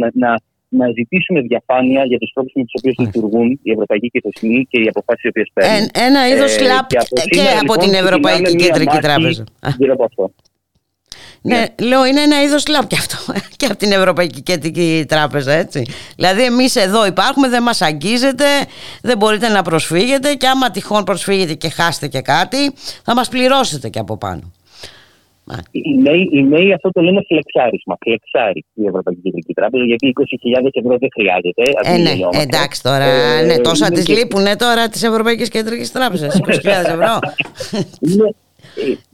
να, 0.00 0.10
να, 0.12 0.30
να 0.68 0.86
ζητήσουμε 0.98 1.40
διαφάνεια 1.40 2.04
για 2.04 2.18
τους 2.18 2.30
τρόπους 2.34 2.52
με 2.54 2.62
τους 2.62 2.74
οποίους 2.78 2.96
λειτουργούν 2.98 3.60
η 3.62 3.70
Ευρωπαϊκή 3.70 4.08
και 4.08 4.20
και 4.70 4.78
οι 4.80 4.88
αποφάσεις 4.88 5.24
οι 5.24 5.28
οποίες 5.28 5.50
παίρνουν. 5.54 5.88
ένα 6.08 6.28
είδος 6.28 6.56
ε, 6.56 6.62
λαπ 6.70 6.86
και, 6.86 6.98
από, 7.04 7.14
και 7.36 7.40
από 7.62 7.74
την 7.82 7.90
λοιπόν, 7.90 8.04
Ευρωπαϊκή 8.04 8.56
Κεντρική 8.56 8.98
Τράπεζα. 9.06 9.44
Γύρω 9.78 9.92
από 9.92 10.04
αυτό. 10.04 10.24
Ναι, 11.46 11.58
ναι, 11.58 11.86
λέω 11.86 12.04
είναι 12.06 12.20
ένα 12.20 12.42
είδος 12.42 12.66
λαπ 12.66 12.86
και 12.86 12.96
αυτό 12.98 13.32
και 13.58 13.66
από 13.66 13.76
την 13.76 13.92
Ευρωπαϊκή 13.92 14.42
Κεντρική 14.42 15.04
Τράπεζα, 15.08 15.52
έτσι. 15.52 15.86
Δηλαδή, 16.16 16.42
εμείς 16.42 16.76
εδώ 16.76 17.06
υπάρχουμε, 17.06 17.48
δεν 17.48 17.62
μας 17.62 17.82
αγγίζετε, 17.82 18.44
δεν 19.02 19.16
μπορείτε 19.16 19.48
να 19.48 19.62
προσφύγετε 19.62 20.34
και 20.34 20.46
άμα 20.46 20.70
τυχόν 20.70 21.04
προσφύγετε 21.04 21.54
και 21.54 21.68
χάσετε 21.68 22.08
και 22.08 22.20
κάτι, 22.20 22.72
θα 23.04 23.14
μας 23.14 23.28
πληρώσετε 23.28 23.88
και 23.88 23.98
από 23.98 24.16
πάνω. 24.16 24.52
Οι 25.70 25.94
νέοι, 26.02 26.28
οι 26.32 26.42
νέοι 26.42 26.72
αυτό 26.72 26.90
το 26.90 27.00
λένε 27.00 27.20
φλεξάρισμα. 27.28 27.96
Φλεξάρι 28.00 28.64
η 28.74 28.86
Ευρωπαϊκή 28.86 29.20
Κεντρική 29.20 29.52
Τράπεζα, 29.52 29.84
γιατί 29.84 30.12
20.000 30.62 30.68
ευρώ 30.72 30.96
δεν 30.98 31.08
χρειάζεται. 31.16 31.62
Ε, 31.82 31.96
ναι, 31.98 32.42
εντάξει 32.42 32.82
τώρα. 32.82 33.04
Ε, 33.04 33.44
ναι, 33.44 33.58
τόσα 33.58 33.90
τη 33.90 34.12
λείπουν 34.12 34.44
τώρα 34.58 34.88
της 34.88 35.02
Ευρωπαϊκής 35.02 35.48
Κεντρικής 35.48 35.92
Τράπεζας. 35.92 36.40
20.000 36.46 36.52
ευρώ. 36.66 37.18
Ναι, 38.16 38.28
ε, 38.28 38.43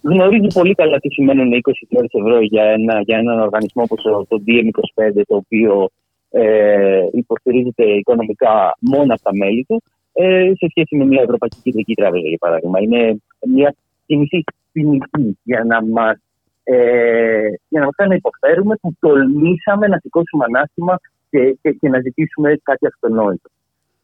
γνωρίζει 0.03 0.47
πολύ 0.55 0.75
καλά 0.75 0.99
τι 0.99 1.11
σημαίνουν 1.11 1.53
20.000 1.53 2.05
ευρώ 2.11 2.41
για, 2.41 2.65
ένα, 2.65 3.01
για 3.01 3.19
έναν 3.19 3.41
οργανισμό 3.41 3.83
όπως 3.83 4.03
το 4.29 4.43
DM25, 4.47 5.21
το 5.27 5.37
οποίο 5.37 5.91
ε, 6.31 7.01
υποστηρίζεται 7.13 7.85
οικονομικά 7.85 8.77
μόνο 8.81 9.15
από 9.15 9.23
τα 9.23 9.31
μέλη 9.35 9.65
του, 9.69 9.83
ε, 10.13 10.53
σε 10.57 10.67
σχέση 10.71 10.97
με 10.97 11.05
μια 11.05 11.23
Ευρωπαϊκή 11.23 11.59
Κεντρική 11.63 11.95
Τράπεζα, 11.95 12.29
για 12.29 12.39
παράδειγμα. 12.39 12.81
Είναι 12.81 13.23
μια 13.47 13.75
κινησή 14.07 14.45
ποινική 14.73 15.39
για 15.43 15.65
να 15.65 15.87
μας 15.87 16.19
ε, 16.65 17.49
για 17.69 17.81
να 17.81 17.85
μας 17.85 17.95
κάνει 17.97 18.11
να 18.11 18.17
υποφέρουμε 18.17 18.77
που 18.77 18.95
τολμήσαμε 19.01 19.87
να 19.87 19.99
σηκώσουμε 19.99 20.45
ανάστημα 20.49 21.01
και, 21.31 21.57
και, 21.63 21.71
και 21.71 21.89
να 21.89 22.01
ζητήσουμε 22.01 22.61
κάτι 22.63 22.87
αυτονόητο. 22.87 23.49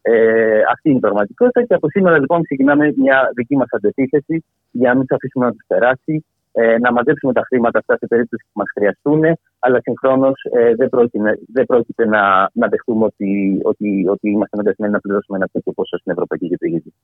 Ε, 0.09 0.63
αυτή 0.73 0.89
είναι 0.89 0.99
η 0.99 1.07
πραγματικότητα 1.07 1.63
και 1.67 1.75
από 1.75 1.89
σήμερα 1.91 2.19
λοιπόν 2.19 2.43
ξεκινάμε 2.43 2.93
μια 2.97 3.31
δική 3.35 3.57
μας 3.57 3.67
αντεπίθεση 3.71 4.45
για 4.71 4.89
να 4.89 4.95
μην 4.97 5.07
αφήσουμε 5.11 5.45
να 5.47 5.53
τους 5.53 5.65
περάσει, 5.67 6.25
ε, 6.53 6.79
να 6.79 6.93
μαζέψουμε 6.93 7.33
τα 7.33 7.43
χρήματα 7.47 7.79
αυτά 7.79 7.97
σε 7.97 8.07
περίπτωση 8.07 8.45
που 8.45 8.59
μας 8.61 8.71
χρειαστούν, 8.75 9.23
αλλά 9.59 9.79
συγχρόνως 9.81 10.39
ε, 10.53 10.75
δεν, 10.75 10.89
πρόκειται, 10.89 11.39
δεν 11.53 11.67
πρόκειται 11.67 12.07
να, 12.07 12.51
να 12.53 12.69
δεχτούμε 12.69 13.05
ότι, 13.05 13.61
ότι, 13.63 14.07
ότι 14.09 14.31
είμαστε 14.31 14.57
αναγκασμένοι 14.59 14.93
να 14.93 15.01
πληρώσουμε 15.01 15.37
ένα 15.37 15.49
τέτοιο 15.53 15.73
ποσό 15.73 15.99
στην 15.99 16.13
Ευρωπαϊκή 16.13 16.49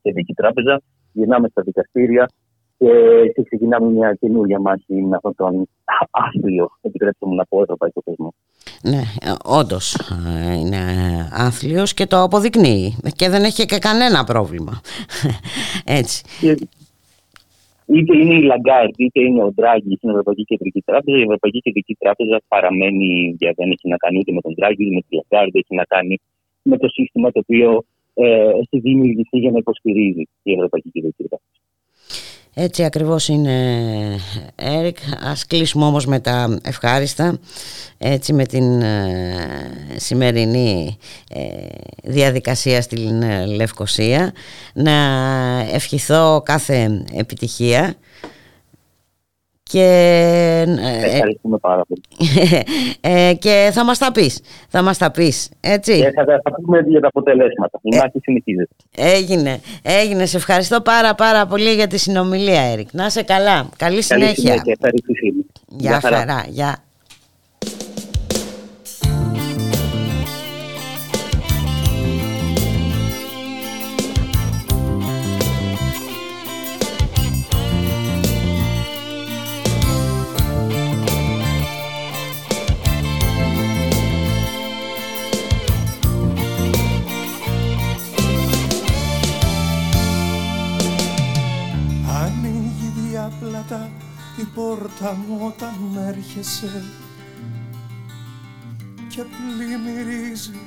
Κεντρική 0.03 0.35
Τράπεζα. 0.35 0.81
Γυρνάμε 1.13 1.49
στα 1.49 1.63
δικαστήρια 1.63 2.27
και 3.33 3.43
ξεκινάμε 3.43 3.91
μια 3.91 4.17
καινούργια 4.21 4.59
μάχη 4.61 4.95
με 5.03 5.17
αυτόν 5.17 5.35
τον 5.35 5.69
άθλιο, 6.11 6.71
επιτρέψτε 6.81 7.27
μου 7.27 7.35
να 7.35 7.45
πω, 7.45 7.63
ευρωπαϊκό 7.63 8.01
θεσμό. 8.05 8.35
Ναι, 8.83 9.03
όντως 9.45 9.95
ε, 9.95 10.55
είναι 10.55 10.83
άθλιος 11.33 11.95
και 11.95 12.07
το 12.07 12.23
αποδεικνύει 12.23 12.97
και 13.17 13.29
δεν 13.29 13.45
έχει 13.45 13.67
και 13.67 13.79
κανένα 13.79 14.25
πρόβλημα. 14.25 14.81
Έτσι. 16.01 16.23
Είτε 17.87 18.17
είναι 18.17 18.35
η 18.35 18.43
Λαγκάρντ, 18.43 18.95
είτε 18.97 19.21
είναι 19.21 19.43
ο 19.43 19.53
Ντράγκι 19.53 19.97
στην 19.97 20.09
Ευρωπαϊκή 20.09 20.45
Κεντρική 20.45 20.81
Τράπεζα. 20.81 21.19
Η 21.19 21.23
Ευρωπαϊκή 21.23 21.59
Κεντρική 21.59 21.95
Τράπεζα 21.95 22.43
παραμένει 22.49 23.37
για 23.39 23.53
δεν 23.57 23.71
έχει 23.71 23.89
να 23.89 23.97
κάνει 23.97 24.19
ούτε 24.19 24.33
με 24.33 24.41
τον 24.41 24.55
Ντράγκι, 24.55 24.85
ούτε 24.85 24.95
με 24.95 25.01
τη 25.09 25.17
Λαγκάρντ, 25.21 25.55
έχει 25.55 25.75
να 25.75 25.85
κάνει 25.85 26.21
με 26.63 26.77
το 26.79 26.89
σύστημα 26.89 27.33
το 27.33 27.39
οποίο 27.39 27.85
ε, 28.15 28.49
έχει 28.63 28.79
δημιουργηθεί 28.79 29.39
για 29.39 29.51
να 29.51 29.59
υποστηρίζει 29.59 30.25
η 30.43 30.53
Ευρωπαϊκή 30.53 30.91
Κεντρική 30.91 31.25
Τράπεζα. 31.29 31.61
Έτσι 32.55 32.85
ακριβώς 32.85 33.29
είναι 33.29 33.55
Έρικ. 34.55 34.97
Ας 35.21 35.47
κλείσουμε 35.47 35.85
όμως 35.85 36.07
με 36.07 36.21
τα 36.21 36.59
ευχάριστα 36.63 37.39
έτσι 37.99 38.33
με 38.33 38.47
την 38.47 38.83
ε, 38.83 39.37
σημερινή 39.97 40.99
ε, 41.29 41.41
διαδικασία 42.03 42.83
στην 42.83 43.23
ε, 43.23 43.47
Λευκοσία 43.47 44.33
να 44.73 44.93
ευχηθώ 45.73 46.43
κάθε 46.45 47.05
επιτυχία 47.13 47.95
και, 49.73 50.65
ε, 50.79 51.07
Ευχαριστούμε 51.07 51.59
πάρα 51.59 51.83
πολύ. 51.89 52.03
Ε, 53.01 53.35
και 53.39 53.71
θα 53.73 53.85
μας 53.85 53.99
τα 53.99 54.13
πεις. 54.13 54.41
Θα 54.69 54.83
μας 54.83 54.99
τα 54.99 55.11
πεις, 55.11 55.51
έτσι. 55.61 55.93
Και 56.01 56.11
θα, 56.11 56.25
θα 56.25 56.53
πούμε 56.63 56.81
για 56.87 57.01
τα 57.01 57.09
αποτελέσματα. 57.09 57.79
Η 57.83 57.97
μάχη 57.97 58.19
συνεχίζεται. 58.23 58.75
Έγινε. 58.97 59.61
Έγινε. 59.83 60.27
Σε 60.27 60.37
ευχαριστώ 60.37 60.81
πάρα 60.81 61.15
πάρα 61.15 61.47
πολύ 61.47 61.71
για 61.75 61.87
τη 61.87 61.99
συνομιλία, 61.99 62.61
Έρικ. 62.61 62.89
Να 62.93 63.07
είσαι 63.07 63.23
καλά. 63.23 63.55
Καλή, 63.55 63.69
Καλή 63.77 64.03
συνέχεια. 64.03 64.35
συνέχεια. 64.35 64.77
Γεια 65.69 66.01
χαρά. 66.01 66.45
Γεια. 66.49 66.77
Πόρτα 94.63 95.17
μου 95.29 95.39
όταν 95.47 96.05
έρχεσαι 96.09 96.85
και 99.09 99.23
πλημμυρίζει 99.23 100.61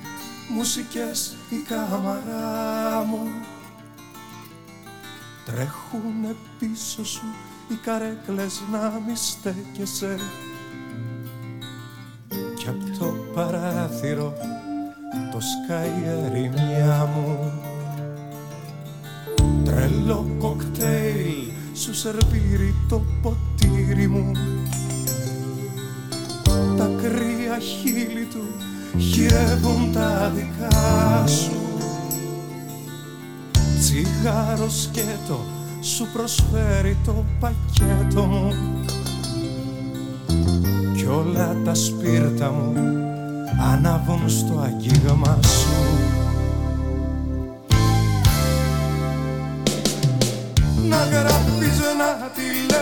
μουσικές 0.56 1.36
η 1.50 1.56
κάμαρά 1.68 3.04
μου. 3.04 3.28
Τρέχουνε 5.46 6.36
πίσω 6.60 7.06
σου 7.06 7.26
οι 7.70 7.76
καρέκλες 7.76 8.62
να 8.72 9.02
μη 9.08 9.16
στέκεσαι 9.16 10.18
κι 12.58 12.68
απ' 12.68 12.98
το 13.00 13.06
παράθυρο 13.34 14.34
το 15.32 15.40
σκάει 15.40 16.04
ερημιά 16.06 17.10
μου. 17.16 17.52
Τρελό 19.64 20.36
κοκτέιλ 20.40 21.46
σου 21.74 21.94
σερβίρει 21.94 22.76
το 22.90 23.02
ποτήρι 23.22 23.45
μου. 23.96 24.32
Τα 26.78 26.90
κρύα 27.02 27.60
χείλη 27.60 28.28
του 28.32 28.44
χειρεύουν 29.00 29.94
τα 29.94 30.32
δικά 30.36 31.28
σου. 31.28 31.52
Τσιγάρος 33.80 34.82
σκέτο 34.82 35.40
σου 35.82 36.08
προσφέρει 36.14 36.98
το 37.06 37.26
πακέτο 37.40 38.24
μου. 38.24 38.54
Κι 40.96 41.06
όλα 41.06 41.58
τα 41.66 41.74
σπίρτα 41.74 42.52
μου 42.52 42.74
ανάβουν 43.74 44.30
στο 44.30 44.60
αγγίγμα 44.64 45.40
σου. 45.44 45.74
Να 50.90 50.98
γράφεις 51.06 51.80
να 51.98 52.30
τηλεφωνείς 52.36 52.75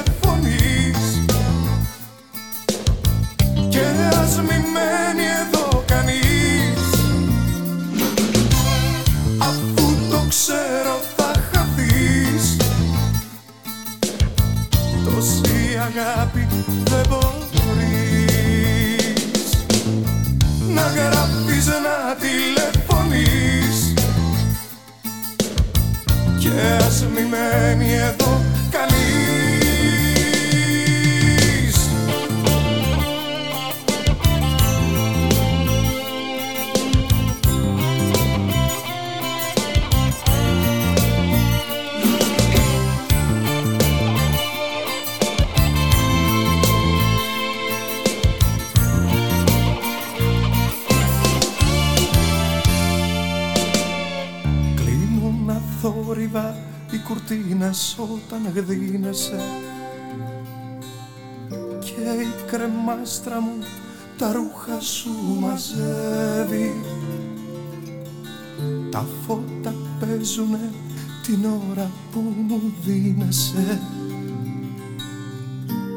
ώρα 71.71 71.89
που 72.11 72.19
μου 72.47 72.61
δίνεσαι. 72.83 73.81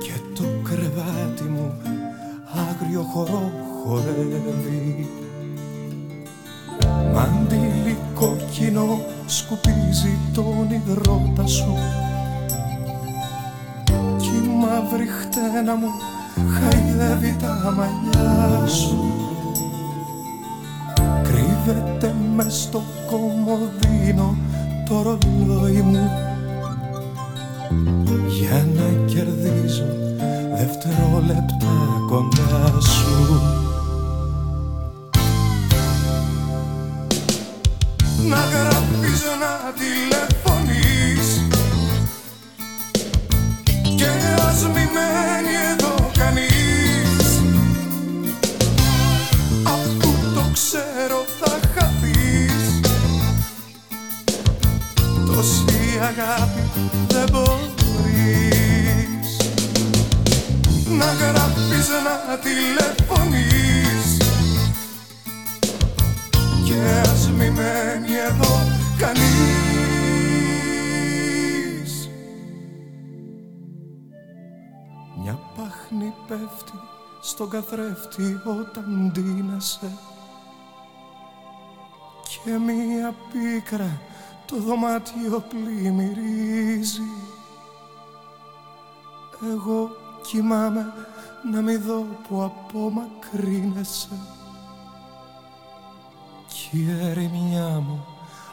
Και 0.01 0.13
το 0.35 0.45
κρεβάτι 0.63 1.43
μου 1.43 1.73
άγριο 2.69 3.03
χορό 3.03 3.53
χορεύει. 3.85 5.09
Μαντήλι 7.15 7.97
κόκκινο 8.15 9.01
σκουπίζει 9.27 10.19
τον 10.35 10.71
υδρότα 10.71 11.47
σου. 11.47 11.75
Κι 14.17 14.29
η 14.45 14.49
μαύρη 14.61 15.07
χτένα 15.07 15.75
μου 15.75 15.89
χαϊδεύει 16.51 17.37
τα 17.41 17.75
μαλλιά 17.77 18.67
σου. 18.67 19.05
Κρύβεται 21.23 22.15
μες 22.35 22.55
στο 22.55 22.83
κομμωδίνο 23.11 24.37
το 24.89 25.03
ρολόι 25.03 25.81
μου. 25.83 26.11
Για 28.29 28.67
να 28.75 29.05
κερδίζω 29.07 29.87
δευτερόλεπτα 30.57 32.03
κοντά 32.09 32.81
σου. 32.81 33.41
Να 38.29 38.37
γράφεις 38.37 39.23
να 39.41 39.73
τηλεφωνείς 39.73 40.36
αγάπη 56.19 56.71
δεν 57.09 57.29
μπορείς. 57.31 57.77
Να 60.89 61.05
γράφεις 61.05 61.89
να 62.29 62.39
τηλεφωνείς. 62.39 64.17
Και 66.65 66.79
ας 67.01 67.31
μη 67.31 67.51
μένει 67.51 68.15
εδώ 68.29 68.63
κανείς. 68.99 69.31
Μια 75.23 75.39
πάχνη 75.57 76.13
πέφτει 76.29 76.79
στον 77.23 77.51
καθρέφτη 77.51 78.41
όταν 78.45 79.11
ντύνεσαι. 79.13 79.91
Και 82.45 82.51
μία 82.51 83.15
πίκρα 83.33 84.01
το 84.47 84.57
δωμάτιο 84.57 85.45
πλημμυρίζει. 85.49 87.03
Εγώ 89.53 89.91
κοιμάμαι 90.23 90.93
να 91.53 91.61
μη 91.61 91.77
δω 91.77 92.07
που 92.29 92.43
απομακρύνεσαι. 92.43 94.19
Κι 96.49 96.79
η 96.79 96.91
ερημιά 97.01 97.83
μου 97.87 98.07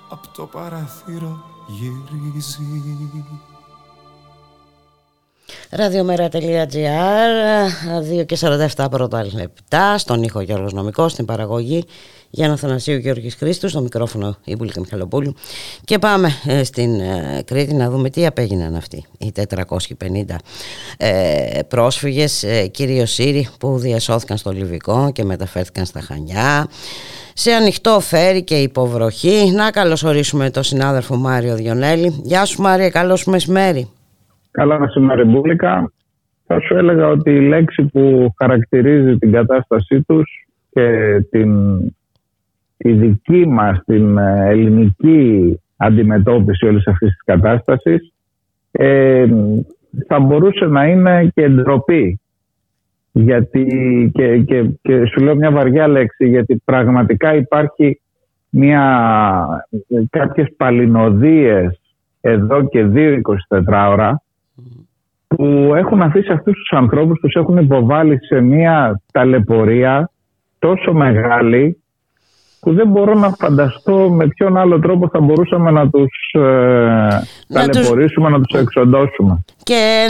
απ' 0.10 0.28
το 0.28 0.46
παράθυρο 0.46 1.44
γυρίζει 1.68 2.84
Ραδιομέρα.gr 5.70 6.40
2 8.22 8.26
και 8.26 8.38
47 8.76 8.86
πρώτα 8.92 9.26
λεπτά 9.34 9.98
στον 9.98 10.24
ήχο 10.24 10.42
Γιώργος 10.42 10.74
Νομικός, 10.74 11.12
στην 11.12 11.26
παραγωγή 11.26 11.86
Γιάννα 12.36 12.58
Θανασίου 12.58 12.98
Γιώργης 12.98 13.36
Χρήστου, 13.36 13.70
στο 13.70 13.82
μικρόφωνο 13.82 14.38
η 14.44 14.56
Μπουλίκα 14.56 14.80
Μιχαλοπούλου 14.80 15.36
και 15.84 16.00
πάμε 16.00 16.36
ε, 16.46 16.64
στην 16.64 17.00
ε, 17.00 17.42
Κρήτη 17.46 17.74
να 17.74 17.90
δούμε 17.90 18.10
τι 18.10 18.26
απέγιναν 18.26 18.76
αυτοί 18.76 19.06
οι 19.18 19.32
450 19.58 20.36
ε, 20.98 21.60
πρόσφυγες, 21.68 22.44
ε, 22.44 22.68
κυρίως 22.68 23.12
Σύριοι 23.12 23.48
που 23.60 23.78
διασώθηκαν 23.78 24.38
στο 24.38 24.52
Λιβικό 24.52 25.12
και 25.14 25.24
μεταφέρθηκαν 25.24 25.86
στα 25.86 26.02
Χανιά 26.02 26.68
σε 27.34 27.52
ανοιχτό 27.52 28.00
φέρι 28.00 28.44
και 28.44 28.56
υποβροχή. 28.56 29.52
Να 29.52 29.72
καλωσορίσουμε 29.72 30.50
τον 30.50 30.64
συνάδελφο 30.64 31.16
Μάριο 31.16 31.56
Διονέλη. 31.56 32.22
Γεια 32.24 32.46
σου 32.46 32.62
Μάρια, 32.62 32.90
καλώς 32.90 33.26
μεσημέρι. 33.26 33.93
Καλά 34.54 34.80
μεσημέρι 34.80 35.24
Μπούλικα. 35.24 35.92
Θα 36.46 36.60
σου 36.60 36.76
έλεγα 36.76 37.08
ότι 37.08 37.32
η 37.32 37.48
λέξη 37.48 37.84
που 37.84 38.34
χαρακτηρίζει 38.38 39.18
την 39.18 39.32
κατάστασή 39.32 40.02
τους 40.02 40.48
και 40.70 41.20
την 41.30 41.78
τη 42.78 42.92
δική 42.92 43.48
μας 43.48 43.84
την 43.86 44.18
ε, 44.18 44.50
ελληνική 44.50 45.60
αντιμετώπιση 45.78 46.66
όλης 46.66 46.88
αυτής 46.88 47.10
της 47.10 47.24
κατάστασης 47.26 48.14
ε, 48.72 49.26
θα 50.08 50.20
μπορούσε 50.20 50.66
να 50.66 50.88
είναι 50.88 51.32
και 51.34 51.50
ντροπή. 51.50 52.20
Γιατί, 53.12 53.66
και, 54.14 54.38
και, 54.38 54.64
και 54.82 55.06
σου 55.06 55.24
λέω 55.24 55.36
μια 55.36 55.52
βαριά 55.52 55.88
λέξη, 55.88 56.28
γιατί 56.28 56.62
πραγματικά 56.66 57.36
υπάρχει 57.36 58.02
μια, 58.50 59.68
κάποιες 60.10 60.48
παλινοδίες 60.58 61.80
εδώ 62.22 62.68
και 62.68 62.84
δύο 62.84 63.22
24 63.50 63.90
ώρα 63.90 64.22
που 65.36 65.72
έχουν 65.76 66.02
αφήσει 66.02 66.32
αυτούς 66.32 66.54
τους 66.54 66.78
ανθρώπους, 66.78 67.20
τους 67.20 67.34
έχουν 67.34 67.58
υποβάλει 67.58 68.18
σε 68.26 68.42
μια 68.42 69.02
ταλαιπωρία 69.12 70.10
τόσο 70.60 70.94
μεγάλη 70.94 71.83
που 72.64 72.74
δεν 72.74 72.88
μπορώ 72.88 73.14
να 73.14 73.30
φανταστώ 73.30 74.10
με 74.10 74.28
ποιον 74.28 74.58
άλλο 74.58 74.80
τρόπο 74.80 75.10
θα 75.12 75.20
μπορούσαμε 75.20 75.72
να 75.72 75.90
τους 75.90 76.32
ε, 76.34 76.40
να 77.48 77.68
ταλαιπωρήσουμε, 77.68 78.30
τους... 78.30 78.38
να 78.38 78.42
τους 78.42 78.60
εξοντώσουμε. 78.60 79.44
Και 79.64 80.08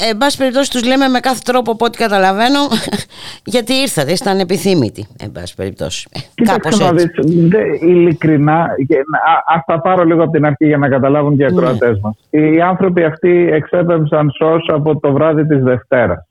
ε, 0.00 0.04
ε, 0.04 0.10
εν 0.10 0.18
πάση 0.18 0.36
περιπτώσει 0.36 0.70
τους 0.70 0.84
λέμε 0.84 1.08
με 1.08 1.20
κάθε 1.20 1.40
τρόπο 1.44 1.72
από 1.72 1.84
ό,τι 1.84 1.98
καταλαβαίνω 1.98 2.58
γιατί 3.54 3.72
ήρθατε, 3.72 4.12
ήταν 4.12 4.38
επιθύμητοι 4.38 5.06
εν 5.20 5.32
πάση 5.32 5.54
περιπτώσει. 5.54 6.08
Ε, 6.12 6.18
κοίταξε 6.34 6.84
να 6.84 6.92
δεις, 6.92 7.10
δε, 7.48 7.62
ειλικρινά, 7.80 8.66
ας 9.46 9.62
τα 9.66 9.80
πάρω 9.80 10.04
λίγο 10.04 10.22
από 10.22 10.32
την 10.32 10.44
αρχή 10.46 10.66
για 10.66 10.78
να 10.78 10.88
καταλάβουν 10.88 11.36
και 11.36 11.42
οι 11.42 11.46
ναι. 11.46 11.56
ακροατές 11.56 11.98
μας. 12.02 12.14
Οι 12.30 12.60
άνθρωποι 12.60 13.04
αυτοί 13.04 13.48
εξέπεμψαν 13.52 14.30
σως 14.30 14.70
από 14.72 15.00
το 15.00 15.12
βράδυ 15.12 15.46
της 15.46 15.62
Δευτέρας 15.62 16.24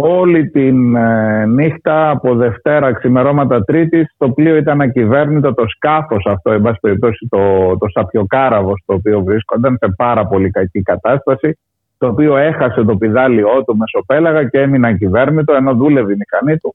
όλη 0.00 0.50
την 0.50 0.96
ε, 0.96 1.46
νύχτα 1.46 2.10
από 2.10 2.34
Δευτέρα 2.34 2.92
ξημερώματα 2.92 3.64
Τρίτης 3.64 4.14
το 4.16 4.30
πλοίο 4.30 4.56
ήταν 4.56 4.80
ακυβέρνητο, 4.80 5.54
το 5.54 5.64
σκάφος 5.68 6.26
αυτό, 6.26 6.52
εν 6.52 6.62
πάση 6.62 6.78
περιπτώσει 6.80 7.26
το, 7.30 7.76
το 7.78 7.86
σαπιοκάραβος 7.88 8.80
στο 8.82 8.94
οποίο 8.94 9.22
βρίσκονταν 9.22 9.76
σε 9.80 9.92
πάρα 9.96 10.26
πολύ 10.26 10.50
κακή 10.50 10.82
κατάσταση 10.82 11.58
το 11.98 12.06
οποίο 12.06 12.36
έχασε 12.36 12.84
το 12.84 12.96
πιδάλιό 12.96 13.64
του 13.66 13.76
μεσοπέλαγα 13.76 14.44
και 14.44 14.60
έμεινε 14.60 14.88
ακυβέρνητο 14.88 15.54
ενώ 15.54 15.74
δούλευε 15.74 16.12
η 16.12 16.16
μηχανή 16.16 16.58
του 16.58 16.74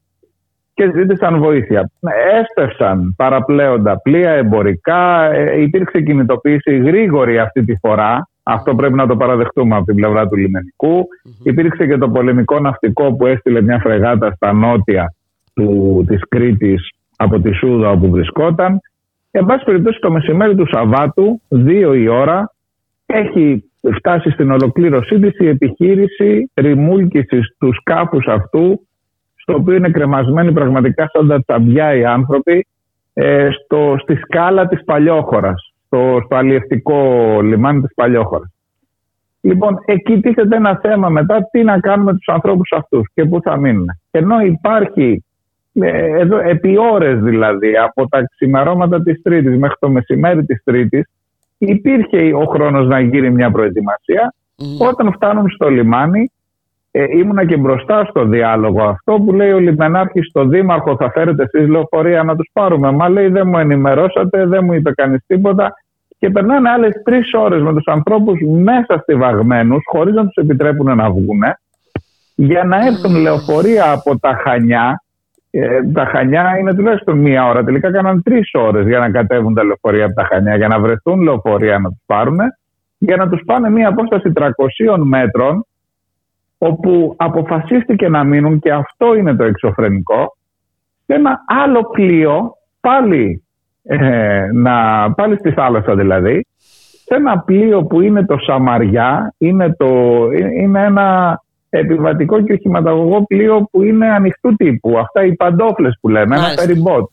και 0.73 0.91
ζήτησαν 0.95 1.39
βοήθεια. 1.39 1.91
Έσπευσαν 2.39 3.13
παραπλέοντα 3.17 4.01
πλοία 4.01 4.31
εμπορικά, 4.31 5.31
ε, 5.31 5.61
υπήρξε 5.61 6.01
κινητοποίηση 6.01 6.77
γρήγορη 6.77 7.39
αυτή 7.39 7.65
τη 7.65 7.75
φορά 7.75 8.29
αυτό 8.43 8.75
πρέπει 8.75 8.93
να 8.93 9.07
το 9.07 9.17
παραδεχτούμε 9.17 9.75
από 9.75 9.85
την 9.85 9.95
πλευρά 9.95 10.27
του 10.27 10.35
λιμενικου 10.35 11.07
Υπήρξε 11.43 11.85
και 11.85 11.97
το 11.97 12.09
πολεμικό 12.09 12.59
ναυτικό 12.59 13.13
που 13.13 13.25
έστειλε 13.25 13.61
μια 13.61 13.79
φρεγάτα 13.79 14.31
στα 14.35 14.53
νότια 14.53 15.13
του, 15.53 16.03
της 16.07 16.21
Κρήτης 16.29 16.89
από 17.15 17.39
τη 17.39 17.53
Σούδα 17.53 17.89
όπου 17.89 18.09
βρισκόταν. 18.09 18.79
Εν 19.31 19.45
πάση 19.45 19.63
περιπτώσει 19.63 19.99
το 19.99 20.11
μεσημέρι 20.11 20.55
του 20.55 20.67
Σαββάτου, 20.71 21.41
δύο 21.47 21.93
η 21.93 22.07
ώρα, 22.07 22.53
έχει 23.05 23.63
φτάσει 23.95 24.29
στην 24.29 24.51
ολοκλήρωσή 24.51 25.19
της 25.19 25.39
η 25.39 25.47
επιχείρηση 25.47 26.51
ρημούλκησης 26.53 27.55
τους 27.57 27.75
σκάφους 27.75 28.27
αυτού 28.27 28.87
στο 29.35 29.53
οποίο 29.53 29.75
είναι 29.75 29.89
κρεμασμένοι 29.89 30.51
πραγματικά 30.51 31.09
σαν 31.13 31.27
τα 31.27 31.43
τσαμπιά 31.43 31.95
οι 31.95 32.05
άνθρωποι 32.05 32.67
ε, 33.13 33.49
στο, 33.51 33.95
στη 34.01 34.15
σκάλα 34.15 34.67
της 34.67 34.83
Παλιόχωρας 34.83 35.70
στο, 35.91 36.21
στο 36.25 36.35
αλλιευτικό 36.35 37.39
λιμάνι 37.41 37.81
της 37.81 37.93
Παλιόχωρας. 37.95 38.49
Λοιπόν, 39.41 39.77
εκεί 39.85 40.19
τίθεται 40.19 40.55
ένα 40.55 40.79
θέμα 40.81 41.09
μετά 41.09 41.47
τι 41.51 41.63
να 41.63 41.79
κάνουμε 41.79 42.11
τους 42.13 42.27
ανθρώπους 42.27 42.71
αυτούς 42.71 43.09
και 43.13 43.25
πού 43.25 43.41
θα 43.41 43.57
μείνουν. 43.57 43.85
Ενώ 44.11 44.41
υπάρχει 44.41 45.23
ε, 45.73 46.19
εδώ, 46.19 46.39
επί 46.39 46.77
ώρες 46.77 47.19
δηλαδή 47.19 47.77
από 47.77 48.07
τα 48.07 48.23
ξημερώματα 48.35 49.01
της 49.01 49.21
Τρίτης 49.21 49.57
μέχρι 49.57 49.75
το 49.79 49.89
μεσημέρι 49.89 50.45
της 50.45 50.63
Τρίτης 50.63 51.09
υπήρχε 51.57 52.33
ο 52.33 52.45
χρόνος 52.45 52.87
να 52.87 52.99
γύρει 52.99 53.31
μια 53.31 53.51
προετοιμασία. 53.51 54.33
Όταν 54.79 55.13
φτάνουν 55.13 55.49
στο 55.49 55.69
λιμάνι 55.69 56.31
ε, 56.91 57.05
ήμουνα 57.17 57.45
και 57.45 57.57
μπροστά 57.57 58.05
στο 58.05 58.25
διάλογο 58.25 58.83
αυτό 58.83 59.13
που 59.13 59.33
λέει 59.33 59.51
ο 59.51 59.59
Λιμενάρχης 59.59 60.27
στο 60.27 60.45
Δήμαρχο 60.45 60.95
θα 60.95 61.11
φέρετε 61.11 61.43
εσείς 61.51 61.69
λεωφορεία 61.69 62.23
να 62.23 62.35
τους 62.35 62.49
πάρουμε. 62.53 62.91
Μα 62.91 63.09
λέει 63.09 63.27
δεν 63.27 63.47
μου 63.47 63.57
ενημερώσατε, 63.57 64.45
δεν 64.45 64.65
μου 64.65 64.73
είπε 64.73 64.91
κανείς 64.91 65.23
τίποτα 65.27 65.73
και 66.21 66.29
περνάνε 66.29 66.69
άλλες 66.69 67.01
τρεις 67.03 67.33
ώρες 67.33 67.61
με 67.61 67.73
τους 67.73 67.85
ανθρώπους 67.85 68.39
μέσα 68.41 68.99
στη 69.01 69.15
βαγμένους 69.15 69.83
χωρίς 69.85 70.13
να 70.13 70.23
τους 70.23 70.35
επιτρέπουν 70.35 70.95
να 70.95 71.09
βγουν. 71.09 71.41
για 72.35 72.63
να 72.63 72.85
έρθουν 72.85 73.15
λεωφορεία 73.15 73.91
από 73.91 74.19
τα 74.19 74.39
Χανιά. 74.43 75.03
Ε, 75.51 75.79
τα 75.93 76.05
Χανιά 76.05 76.57
είναι 76.59 76.73
τουλάχιστον 76.73 77.17
μία 77.17 77.47
ώρα. 77.47 77.63
Τελικά 77.63 77.91
κάναν 77.91 78.23
τρεις 78.23 78.49
ώρες 78.53 78.87
για 78.87 78.99
να 78.99 79.11
κατέβουν 79.11 79.53
τα 79.53 79.63
λεωφορεία 79.63 80.05
από 80.05 80.13
τα 80.13 80.23
Χανιά, 80.23 80.55
για 80.55 80.67
να 80.67 80.79
βρεθούν 80.79 81.21
λεωφορεία 81.21 81.79
να 81.79 81.89
τους 81.89 82.03
πάρουν, 82.05 82.39
για 82.97 83.15
να 83.15 83.29
τους 83.29 83.41
πάνε 83.45 83.69
μία 83.69 83.87
απόσταση 83.87 84.31
300 84.35 84.97
μέτρων, 85.03 85.65
όπου 86.57 87.13
αποφασίστηκε 87.17 88.09
να 88.09 88.23
μείνουν, 88.23 88.59
και 88.59 88.71
αυτό 88.71 89.15
είναι 89.15 89.35
το 89.35 89.43
εξωφρενικό, 89.43 90.37
σε 91.05 91.13
ένα 91.13 91.39
άλλο 91.47 91.81
πλοίο, 91.81 92.57
πάλι, 92.79 93.43
ε, 93.83 94.49
να, 94.53 94.73
πάλι 95.13 95.37
στη 95.37 95.51
θάλασσα 95.51 95.95
δηλαδή, 95.95 96.45
σε 97.03 97.15
ένα 97.15 97.39
πλοίο 97.39 97.83
που 97.83 98.01
είναι 98.01 98.25
το 98.25 98.37
Σαμαριά, 98.37 99.33
είναι, 99.37 99.75
το, 99.77 99.87
είναι 100.61 100.85
ένα 100.85 101.39
επιβατικό 101.69 102.41
και 102.41 102.53
οχηματαγωγό 102.53 103.25
πλοίο 103.25 103.67
που 103.71 103.83
είναι 103.83 104.09
ανοιχτού 104.09 104.55
τύπου. 104.55 104.97
Αυτά 104.97 105.25
οι 105.25 105.35
παντόφλες 105.35 105.97
που 106.01 106.09
λέμε, 106.09 106.35
ένα 106.35 106.53
περιμπότ, 106.55 107.09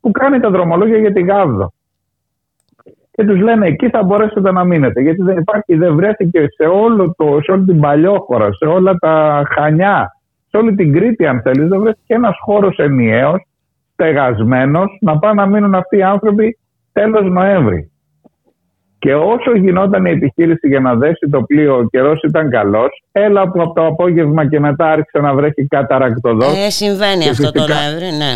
που 0.00 0.10
κάνει 0.10 0.40
τα 0.40 0.50
δρομολόγια 0.50 0.98
για 0.98 1.12
τη 1.12 1.22
Γάβδο. 1.22 1.72
Και 3.10 3.24
τους 3.24 3.40
λένε 3.40 3.66
εκεί 3.66 3.88
θα 3.88 4.02
μπορέσετε 4.02 4.52
να 4.52 4.64
μείνετε. 4.64 5.00
Γιατί 5.00 5.22
δεν 5.22 5.36
υπάρχει, 5.36 5.74
δεν 5.74 5.94
βρέθηκε 5.94 6.46
σε, 6.56 6.66
όλο 6.66 7.14
το, 7.16 7.38
σε 7.42 7.52
όλη 7.52 7.64
την 7.64 7.80
παλιόχώρα, 7.80 8.52
σε 8.52 8.66
όλα 8.66 8.94
τα 8.94 9.42
χανιά, 9.54 10.16
σε 10.48 10.56
όλη 10.56 10.74
την 10.74 10.92
Κρήτη, 10.92 11.26
αν 11.26 11.40
θέλεις, 11.42 11.68
δεν 11.68 11.80
βρέθηκε 11.80 12.14
ένας 12.14 12.36
χώρος 12.44 12.76
ενιαίος, 12.76 13.42
στεγασμένος, 14.00 14.98
να 15.00 15.18
πάνε 15.18 15.42
να 15.42 15.46
μείνουν 15.48 15.74
αυτοί 15.74 15.96
οι 15.96 16.02
άνθρωποι 16.02 16.58
τέλος 16.92 17.30
Νοέμβρη. 17.32 17.90
Και 18.98 19.14
όσο 19.14 19.56
γινόταν 19.56 20.04
η 20.04 20.10
επιχείρηση 20.10 20.68
για 20.68 20.80
να 20.80 20.94
δέσει 20.94 21.28
το 21.30 21.42
πλοίο, 21.42 21.76
ο 21.76 21.84
καιρός 21.84 22.22
ήταν 22.22 22.50
καλός. 22.50 23.02
Έλα 23.12 23.50
που 23.50 23.62
από 23.62 23.72
το 23.72 23.86
απόγευμα 23.86 24.48
και 24.48 24.60
μετά 24.60 24.86
άρχισε 24.86 25.18
να 25.18 25.34
βρέχει 25.34 25.66
καταρακτοδό. 25.66 26.46
Ε, 26.66 26.70
συμβαίνει 26.70 27.28
αυτό 27.28 27.52
το 27.52 27.66
Νοέμβρη, 27.66 28.16
ναι. 28.16 28.32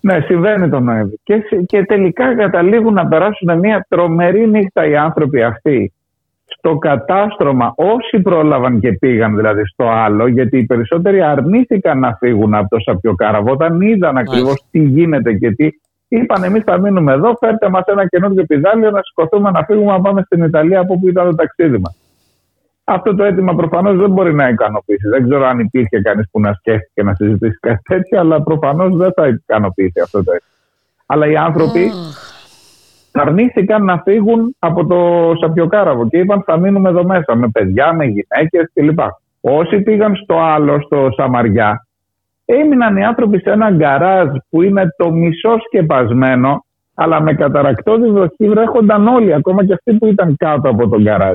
Ναι, 0.00 0.20
συμβαίνει 0.20 0.68
το 0.68 0.80
Νοέμβρη. 0.80 1.20
Και, 1.22 1.42
και 1.66 1.84
τελικά 1.84 2.36
καταλήγουν 2.36 2.94
να 2.94 3.06
περάσουν 3.06 3.58
μια 3.58 3.86
τρομερή 3.88 4.48
νύχτα 4.48 4.86
οι 4.86 4.96
άνθρωποι 4.96 5.42
αυτοί 5.42 5.92
στο 6.62 6.78
κατάστρωμα. 6.78 7.72
Όσοι 7.76 8.20
πρόλαβαν 8.20 8.80
και 8.80 8.92
πήγαν 8.92 9.36
δηλαδή 9.36 9.66
στο 9.66 9.88
άλλο, 9.88 10.26
γιατί 10.26 10.58
οι 10.58 10.66
περισσότεροι 10.66 11.22
αρνήθηκαν 11.22 11.98
να 11.98 12.16
φύγουν 12.20 12.54
από 12.54 12.68
το 12.68 12.80
Σαπιοκάραβο, 12.80 13.52
όταν 13.52 13.80
είδαν 13.80 14.16
ακριβώς 14.16 14.64
τι 14.70 14.78
γίνεται 14.78 15.32
και 15.32 15.50
τι 15.50 15.70
Είπαν 16.08 16.42
εμείς 16.42 16.62
θα 16.62 16.78
μείνουμε 16.78 17.12
εδώ, 17.12 17.36
φέρτε 17.40 17.68
μας 17.68 17.84
ένα 17.84 18.06
καινούργιο 18.06 18.44
πιδάλιο 18.44 18.90
να 18.90 19.00
σηκωθούμε 19.02 19.50
να 19.50 19.64
φύγουμε 19.64 19.92
να 19.92 20.00
πάμε 20.00 20.22
στην 20.22 20.42
Ιταλία 20.42 20.80
από 20.80 20.92
όπου 20.92 21.08
ήταν 21.08 21.26
το 21.26 21.34
ταξίδι 21.34 21.78
μας. 21.78 21.96
Αυτό 22.84 23.14
το 23.14 23.24
αίτημα 23.24 23.54
προφανώς 23.54 23.96
δεν 23.96 24.10
μπορεί 24.10 24.34
να 24.34 24.48
ικανοποιήσει. 24.48 25.08
Δεν 25.08 25.28
ξέρω 25.28 25.46
αν 25.46 25.58
υπήρχε 25.58 26.00
κανείς 26.00 26.28
που 26.30 26.40
να 26.40 26.52
σκέφτηκε 26.52 27.02
να 27.02 27.14
συζητήσει 27.14 27.58
κάτι 27.60 27.82
τέτοιο, 27.82 28.20
αλλά 28.20 28.42
προφανώς 28.42 28.96
δεν 28.96 29.12
θα 29.12 29.26
ικανοποιήσει 29.26 30.00
αυτό 30.00 30.24
το 30.24 30.32
αίτημα. 30.32 30.50
Αλλά 31.06 31.26
οι 31.26 31.36
άνθρωποι 31.36 31.90
αρνήθηκαν 33.12 33.84
να 33.84 34.02
φύγουν 34.04 34.56
από 34.58 34.86
το 34.86 35.32
Σαπιοκάραβο 35.40 36.08
και 36.08 36.18
είπαν 36.18 36.42
θα 36.46 36.56
μείνουμε 36.56 36.88
εδώ 36.88 37.04
μέσα 37.04 37.34
με 37.34 37.48
παιδιά, 37.48 37.92
με 37.92 38.04
γυναίκες 38.04 38.70
κλπ. 38.74 38.98
Όσοι 39.40 39.80
πήγαν 39.80 40.16
στο 40.16 40.38
άλλο, 40.38 40.80
στο 40.80 41.08
Σαμαριά, 41.16 41.86
έμειναν 42.44 42.96
οι 42.96 43.04
άνθρωποι 43.04 43.38
σε 43.38 43.50
ένα 43.50 43.70
γκαράζ 43.70 44.28
που 44.50 44.62
είναι 44.62 44.94
το 44.96 45.10
μισό 45.10 45.58
σκεπασμένο, 45.66 46.64
αλλά 46.94 47.22
με 47.22 47.34
καταρακτώδη 47.34 48.10
βροχή 48.10 48.48
βρέχονταν 48.48 49.06
όλοι, 49.06 49.34
ακόμα 49.34 49.64
και 49.64 49.72
αυτοί 49.72 49.92
που 49.92 50.06
ήταν 50.06 50.36
κάτω 50.36 50.68
από 50.68 50.88
τον 50.88 51.02
γκαράζ. 51.02 51.34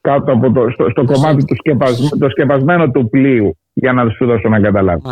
Κάτω 0.00 0.32
από 0.32 0.52
το, 0.52 0.70
στο, 0.70 0.90
στο 0.90 1.04
κομμάτι 1.04 1.44
του 1.44 1.54
σκεπασμένο, 1.54 2.16
το 2.18 2.28
σκεπασμένο 2.28 2.90
του 2.90 3.08
πλοίου, 3.08 3.56
για 3.72 3.92
να 3.92 4.08
σου 4.08 4.26
δώσω 4.26 4.48
να 4.48 4.60
καταλάβω. 4.60 5.10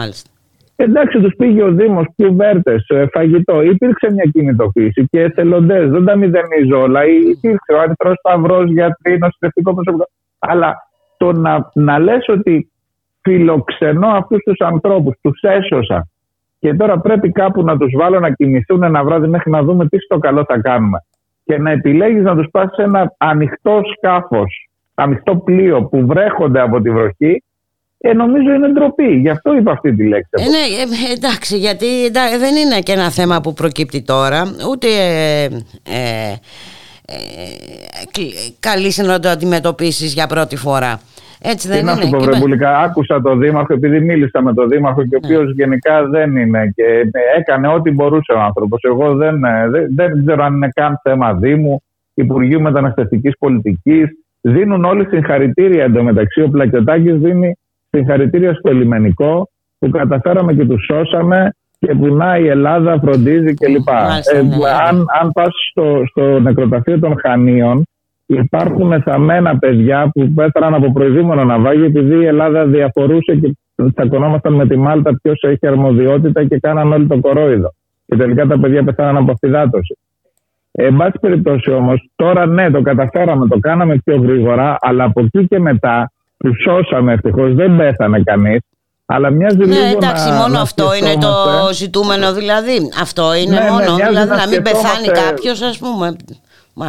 Εντάξει, 0.77 1.21
τους 1.21 1.35
πήγε 1.37 1.63
ο 1.63 1.73
Δήμος, 1.73 2.07
κουβέρτε, 2.17 2.85
ε, 2.89 3.07
φαγητό. 3.13 3.63
Υπήρξε 3.63 4.13
μια 4.13 4.25
κινητοποίηση 4.33 5.07
και 5.11 5.21
εθελοντές. 5.21 5.91
Δεν 5.91 6.05
τα 6.05 6.17
μηδενίζω 6.17 6.81
όλα. 6.81 7.07
Υπήρξε 7.07 7.73
ο 7.73 7.81
Αριθρό 7.81 8.13
Σταυρός, 8.15 8.71
γιατροί, 8.71 9.19
νοσηλευτικό 9.19 9.75
προσωπικό. 9.75 10.09
Αλλά 10.39 10.77
το 11.17 11.33
να, 11.33 11.71
να 11.75 11.99
λες 11.99 12.29
ότι 12.29 12.71
φιλοξενώ 13.21 14.09
αυτούς 14.09 14.43
τους 14.43 14.61
ανθρώπους, 14.61 15.15
τους 15.21 15.41
έσωσα. 15.41 16.09
Και 16.59 16.75
τώρα 16.75 16.99
πρέπει 17.01 17.33
κάπου 17.33 17.63
να 17.63 17.77
τους 17.77 17.93
βάλω 17.97 18.21
να 18.21 18.31
κοιμηθούν 18.31 18.83
ένα 18.83 19.05
βράδυ 19.05 19.27
μέχρι 19.27 19.51
να 19.51 19.63
δούμε 19.63 19.89
τι 19.89 19.99
στο 19.99 20.19
καλό 20.19 20.45
θα 20.45 20.61
κάνουμε. 20.61 20.99
Και 21.45 21.59
να 21.59 21.71
επιλέγεις 21.71 22.23
να 22.23 22.37
τους 22.37 22.47
πας 22.51 22.75
σε 22.75 22.83
ένα 22.83 23.15
ανοιχτό 23.17 23.81
σκάφος, 23.97 24.69
ανοιχτό 24.95 25.37
πλοίο 25.37 25.83
που 25.85 26.07
βρέχονται 26.07 26.61
από 26.61 26.81
τη 26.81 26.91
βροχή, 26.91 27.43
ε, 28.05 28.13
νομίζω 28.13 28.53
είναι 28.53 28.69
ντροπή. 28.69 29.17
Γι' 29.17 29.29
αυτό 29.29 29.57
είπα 29.57 29.73
αυτή 29.73 29.95
τη 29.95 30.09
λέξη. 30.09 30.31
Ε, 30.31 30.43
ναι, 30.43 30.83
ε, 31.09 31.13
εντάξει, 31.13 31.57
γιατί 31.57 31.87
δεν 32.39 32.57
είναι 32.57 32.79
και 32.83 32.93
ένα 32.93 33.11
θέμα 33.11 33.41
που 33.41 33.53
προκύπτει 33.53 34.03
τώρα, 34.03 34.43
ούτε 34.71 34.87
ε, 34.89 35.45
ε, 35.85 36.37
καλή 38.61 38.93
να 39.07 39.21
το 39.21 39.29
αντιμετωπίσεις 39.29 40.15
για 40.15 40.27
πρώτη 40.27 40.57
φορά. 40.57 41.01
Έτσι 41.43 41.69
δεν 41.69 41.79
είναι. 41.79 41.93
Να 41.93 42.01
σου 42.01 42.11
πω, 42.11 42.19
Βρεμπουλικά, 42.19 42.79
άκουσα 42.79 43.21
τον 43.21 43.41
Δήμαρχο, 43.41 43.73
επειδή 43.75 44.01
μίλησα 44.01 44.43
με 44.43 44.55
τον 44.55 44.69
Δήμαρχο 44.69 45.03
και 45.03 45.15
ο 45.15 45.21
οποίος 45.25 45.45
ναι. 45.45 45.53
γενικά 45.53 46.07
δεν 46.07 46.37
είναι 46.37 46.73
και 46.75 46.85
έκανε 47.39 47.69
ό,τι 47.69 47.91
μπορούσε 47.91 48.33
ο 48.33 48.41
άνθρωπος. 48.41 48.83
Εγώ 48.83 49.15
δεν, 49.15 49.45
ε, 49.45 49.69
δεν, 49.69 49.95
δεν 49.95 50.25
ξέρω 50.27 50.45
αν 50.45 50.55
είναι 50.55 50.69
καν 50.75 51.01
θέμα 51.03 51.33
Δήμου, 51.35 51.83
Υπουργείου 52.15 52.61
Μεταναστευτικής 52.61 53.39
Πολιτικής. 53.39 54.07
Δίνουν 54.41 54.85
όλοι 54.85 55.07
συγχαρητήρια 55.09 55.85
εντωμεταξύ. 55.85 56.43
Ο 56.43 56.49
Πλακιωτάκη 56.49 57.13
δίνει 57.13 57.57
συγχαρητήρια 57.97 58.55
στο 58.55 58.73
λιμενικό 58.73 59.49
που 59.79 59.91
καταφέραμε 59.91 60.53
και 60.55 60.65
τους 60.65 60.85
σώσαμε 60.85 61.53
και 61.79 61.95
που 61.95 62.15
να 62.15 62.39
η 62.39 62.47
Ελλάδα 62.47 62.99
φροντίζει 63.01 63.55
κλπ. 63.55 63.89
Ε, 63.89 64.43
ναι, 64.43 64.43
ναι. 64.43 64.57
αν 64.89 65.05
αν 65.21 65.33
πας 65.33 65.55
στο, 65.71 66.03
στο 66.11 66.41
νεκροταφείο 66.41 66.99
των 66.99 67.15
Χανίων, 67.21 67.87
υπάρχουν 68.27 69.03
θαμμένα 69.03 69.59
παιδιά 69.59 70.11
που 70.15 70.33
πέτραν 70.35 70.75
από 70.75 70.93
προηγούμενο 70.93 71.45
ναυάγιο 71.45 71.85
επειδή 71.85 72.15
η 72.15 72.27
Ελλάδα 72.27 72.65
διαφορούσε 72.67 73.35
και 73.35 73.57
τσακωνόμασταν 73.95 74.53
με 74.53 74.67
τη 74.67 74.77
Μάλτα 74.77 75.19
ποιος 75.23 75.43
έχει 75.43 75.67
αρμοδιότητα 75.67 76.45
και 76.45 76.59
κάναν 76.59 76.93
όλοι 76.93 77.07
το 77.07 77.21
κορόιδο. 77.21 77.75
Και 78.07 78.17
τελικά 78.17 78.47
τα 78.47 78.59
παιδιά 78.59 78.85
πεθάναν 78.85 79.17
από 79.17 79.33
αφυδάτωση. 79.33 79.99
Ε, 80.73 80.87
εν 80.87 80.97
πάση 80.97 81.19
περιπτώσει 81.21 81.71
όμως, 81.71 82.11
τώρα 82.17 82.47
ναι, 82.47 82.71
το 82.71 82.83
καταφέραμε, 82.83 83.49
το 83.49 83.59
κάναμε 83.59 84.01
πιο 84.05 84.17
γρήγορα, 84.17 84.77
αλλά 84.81 85.05
από 85.05 85.21
εκεί 85.21 85.47
και 85.47 85.59
μετά 85.59 86.12
του 86.12 86.12
σώσαμε 86.65 87.13
ευτυχώς, 87.13 87.55
δεν 87.55 87.77
πέθανε 87.77 88.23
κανείς. 88.25 88.61
Αλλά 89.07 89.31
μοιάζει 89.31 89.57
ναι, 89.57 89.65
λίγο 89.65 89.97
εντάξει, 89.97 90.29
να, 90.29 90.35
μόνο 90.35 90.59
αυτό 90.59 90.95
είναι 90.95 91.15
το 91.21 91.35
ζητούμενο 91.73 92.33
δηλαδή. 92.33 92.91
Αυτό 93.01 93.35
είναι 93.35 93.55
ναι, 93.55 93.61
ναι 93.61 93.71
μόνο, 93.71 93.97
ναι, 93.97 94.09
δηλαδή 94.09 94.31
να 94.31 94.47
μην 94.49 94.63
πεθάνει 94.63 95.09
κάποιος, 95.09 95.63
ας 95.63 95.79
πούμε. 95.79 96.17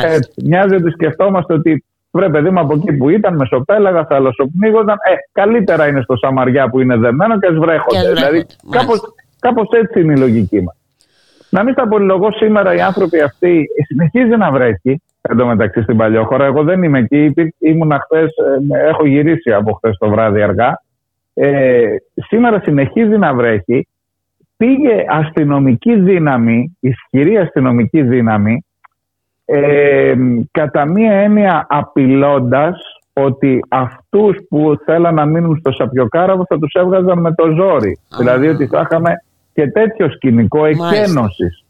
Ε, 0.03 0.17
μοιάζει 0.43 0.75
ότι 0.75 0.91
σκεφτόμαστε 0.91 1.53
ότι 1.53 1.85
βρε 2.11 2.29
παιδί 2.29 2.49
μου 2.49 2.59
από 2.59 2.73
εκεί 2.73 2.93
που 2.93 3.09
ήταν, 3.09 3.35
μεσοπέλαγα, 3.35 4.05
θαλασσοπνίγονταν. 4.05 4.95
Ε, 4.95 5.13
καλύτερα 5.31 5.87
είναι 5.87 6.01
στο 6.01 6.15
Σαμαριά 6.15 6.69
που 6.69 6.79
είναι 6.79 6.95
δεμένο 6.97 7.39
και 7.39 7.49
βρέχονται. 7.49 8.13
Δηλαδή, 8.13 8.45
κάπως, 8.69 8.99
κάπως 9.39 9.67
έτσι 9.71 10.01
είναι 10.01 10.13
η 10.13 10.17
λογική 10.17 10.61
μας. 10.61 10.75
Να 11.49 11.63
μην 11.63 11.73
στα 11.73 11.87
πολυλογώ 11.87 12.31
σήμερα 12.31 12.73
οι 12.75 12.81
άνθρωποι 12.81 13.21
αυτοί 13.21 13.67
συνεχίζει 13.87 14.37
να 14.37 14.51
βρέχει 14.51 15.01
εντωμεταξύ 15.29 15.81
στην 15.81 15.97
Παλιόχώρα. 15.97 16.45
Εγώ 16.45 16.63
δεν 16.63 16.83
είμαι 16.83 16.99
εκεί. 16.99 17.33
Ήμουν 17.59 17.91
χθες, 18.03 18.33
ε, 18.73 18.87
έχω 18.87 19.05
γυρίσει 19.05 19.53
από 19.53 19.73
χθες 19.73 19.97
το 19.97 20.09
βράδυ 20.09 20.41
αργά. 20.41 20.81
Ε, 21.33 21.95
σήμερα 22.15 22.59
συνεχίζει 22.63 23.17
να 23.17 23.33
βρέχει. 23.33 23.87
Πήγε 24.57 25.05
αστυνομική 25.07 25.95
δύναμη, 25.95 26.77
ισχυρή 26.79 27.37
αστυνομική 27.37 28.01
δύναμη, 28.01 28.65
ε, 29.45 30.13
κατά 30.51 30.85
μία 30.85 31.13
έννοια 31.13 31.65
απειλώντας 31.69 32.77
ότι 33.13 33.59
αυτούς 33.67 34.37
που 34.49 34.81
θέλαν 34.85 35.13
να 35.13 35.25
μείνουν 35.25 35.57
στο 35.57 35.71
Σαπιοκάραβο 35.71 36.45
θα 36.45 36.59
τους 36.59 36.73
έβγαζαν 36.73 37.19
με 37.19 37.33
το 37.33 37.49
ζόρι. 37.51 37.99
Δηλαδή 38.17 38.47
ότι 38.47 38.67
θα 38.67 38.87
είχαμε 38.89 39.11
και 39.53 39.67
τέτοιο 39.67 40.09
σκηνικό 40.09 40.65
εκένωσης. 40.65 41.62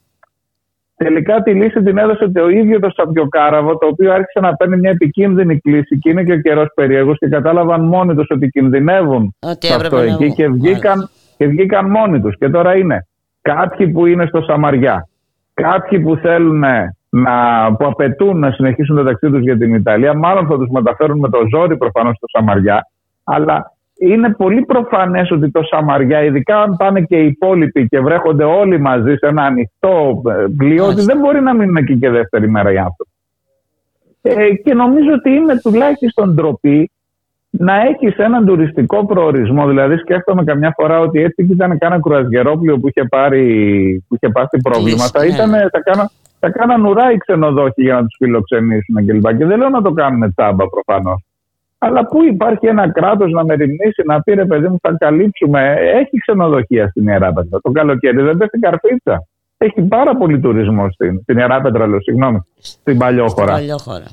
Τελικά 1.03 1.41
τη 1.41 1.53
λύση 1.53 1.83
την 1.83 1.97
έδωσε 1.97 2.31
το 2.31 2.49
ίδιος 2.49 2.79
το 2.79 2.89
Σαπιοκάραβο, 2.95 3.77
το 3.77 3.87
οποίο 3.87 4.13
άρχισε 4.13 4.39
να 4.39 4.55
παίρνει 4.55 4.77
μια 4.77 4.89
επικίνδυνη 4.89 5.59
κλίση 5.59 5.97
και 5.97 6.09
είναι 6.09 6.23
και 6.23 6.33
ο 6.33 6.39
καιρός 6.39 6.67
περίεργος 6.75 7.17
και 7.17 7.27
κατάλαβαν 7.27 7.81
μόνοι 7.85 8.15
τους 8.15 8.27
ότι 8.29 8.47
κινδυνεύουν 8.47 9.35
ότι 9.39 9.73
αυτό 9.73 9.97
εκεί 9.97 10.33
και 10.33 10.47
βγήκαν, 10.47 11.09
και 11.37 11.47
βγήκαν 11.47 11.89
μόνοι 11.89 12.21
τους. 12.21 12.37
Και 12.37 12.49
τώρα 12.49 12.75
είναι 12.75 13.07
κάποιοι 13.41 13.87
που 13.87 14.05
είναι 14.05 14.25
στο 14.25 14.41
Σαμαριά, 14.41 15.07
κάποιοι 15.53 15.99
που 15.99 16.15
θέλουν 16.15 16.63
να, 17.09 17.75
που 17.77 17.85
απαιτούν 17.85 18.39
να 18.39 18.51
συνεχίσουν 18.51 18.95
το 18.95 19.03
ταξίδι 19.03 19.33
τους 19.33 19.41
για 19.41 19.57
την 19.57 19.73
Ιταλία. 19.73 20.13
Μάλλον 20.13 20.47
θα 20.47 20.57
τους 20.57 20.69
μεταφέρουν 20.69 21.19
με 21.19 21.29
το 21.29 21.39
ζόρι 21.55 21.77
προφανώς 21.77 22.15
στο 22.15 22.27
Σαμαριά. 22.27 22.87
Αλλά 23.23 23.72
είναι 24.07 24.33
πολύ 24.33 24.61
προφανές 24.61 25.31
ότι 25.31 25.51
το 25.51 25.61
Σαμαριά, 25.63 26.23
ειδικά 26.23 26.61
αν 26.61 26.75
πάνε 26.75 27.01
και 27.01 27.15
οι 27.15 27.25
υπόλοιποι 27.25 27.87
και 27.87 27.99
βρέχονται 27.99 28.43
όλοι 28.43 28.79
μαζί 28.79 29.15
σε 29.15 29.27
ένα 29.27 29.43
ανοιχτό 29.43 30.21
ε, 30.29 30.45
πλοίο, 30.57 30.85
ότι 30.85 31.01
δεν 31.01 31.17
μπορεί 31.17 31.41
να 31.41 31.53
μείνουν 31.53 31.75
εκεί 31.75 31.97
και 31.97 32.09
δεύτερη 32.09 32.49
μέρα 32.49 32.71
οι 32.71 32.77
άνθρωποι. 32.77 33.11
Ε, 34.21 34.53
και 34.63 34.73
νομίζω 34.73 35.11
ότι 35.13 35.29
είναι 35.29 35.59
τουλάχιστον 35.59 36.33
ντροπή 36.33 36.91
να 37.49 37.73
έχεις 37.81 38.17
έναν 38.17 38.45
τουριστικό 38.45 39.05
προορισμό. 39.05 39.67
Δηλαδή, 39.67 39.97
σκέφτομαι 39.97 40.43
καμιά 40.43 40.73
φορά 40.75 40.99
ότι 40.99 41.21
έτσι 41.21 41.47
ήταν 41.51 41.77
κάνα 41.77 41.99
κρουαζιερόπλιο 41.99 42.79
που 42.79 42.87
είχε, 42.87 43.03
πάρει, 43.03 43.45
που 44.07 44.15
είχε 44.15 44.31
πάθει 44.31 44.61
προβλήματα. 44.61 45.19
Ναι. 45.19 45.33
Ήτανε, 45.33 45.67
θα, 45.71 45.81
κάνα, 45.81 46.11
θα 46.39 46.49
κάναν 46.49 46.85
ουρά 46.85 47.11
οι 47.11 47.17
ξενοδόχοι 47.17 47.81
για 47.81 47.93
να 47.93 48.01
τους 48.01 48.15
φιλοξενήσουν 48.17 49.05
κλπ. 49.05 49.37
Και 49.37 49.45
δεν 49.45 49.57
λέω 49.57 49.69
να 49.69 49.81
το 49.81 49.91
κάνουν 49.91 50.33
τσάμπα 50.35 50.65
προφανώς. 50.69 51.23
Αλλά 51.85 52.05
πού 52.05 52.23
υπάρχει 52.23 52.67
ένα 52.67 52.91
κράτος 52.91 53.31
να 53.31 53.43
μεριμνήσει, 53.43 54.01
να 54.05 54.21
πει 54.21 54.33
ρε 54.33 54.45
παιδί 54.45 54.67
μου, 54.67 54.77
θα 54.81 54.95
καλύψουμε. 54.97 55.75
Έχει 55.79 56.17
ξενοδοχεία 56.17 56.87
στην 56.87 57.07
Ιεράπετρα. 57.07 57.59
Το 57.61 57.71
καλοκαίρι 57.71 58.21
δεν 58.21 58.37
πέφτει 58.37 58.59
καρφίτσα. 58.59 59.27
Έχει 59.57 59.81
πάρα 59.81 60.15
πολύ 60.15 60.39
τουρισμό 60.39 60.91
στην, 60.91 61.19
στην 61.21 61.37
Ιεράπετρα, 61.37 61.87
λέω, 61.87 62.01
συγγνώμη. 62.01 62.39
Στην 62.59 62.97
Παλιόχώρα. 62.97 63.53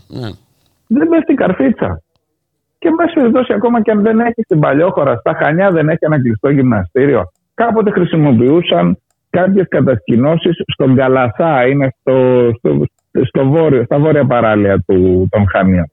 ναι. 0.09 0.29
Δεν 0.87 1.09
πέφτει 1.09 1.35
καρφίτσα. 1.35 2.03
Και 2.79 2.89
εν 2.89 2.95
πάση 2.95 3.15
περιπτώσει, 3.15 3.53
ακόμα 3.53 3.83
και 3.83 3.91
αν 3.91 4.03
δεν 4.03 4.21
έχει 4.21 4.43
στην 4.43 4.61
Παλιόχώρα, 4.61 5.17
στα 5.17 5.35
Χανιά 5.35 5.71
δεν 5.71 5.89
έχει 5.89 6.05
ένα 6.05 6.21
κλειστό 6.21 6.51
γυμναστήριο. 6.51 7.31
Κάποτε 7.55 7.91
χρησιμοποιούσαν 7.91 8.99
κάποιες 9.31 9.67
κατασκηνώσεις 9.69 10.63
στον 10.67 10.95
Καλαθά, 10.97 11.67
είναι 11.67 11.95
στο, 12.01 12.49
στο, 12.59 12.85
στο 13.25 13.49
βόρειο, 13.49 13.85
στα 13.85 13.99
βόρεια 13.99 14.27
παράλια 14.27 14.79
του, 14.87 15.29
των 15.31 15.49
Χανίων. 15.49 15.91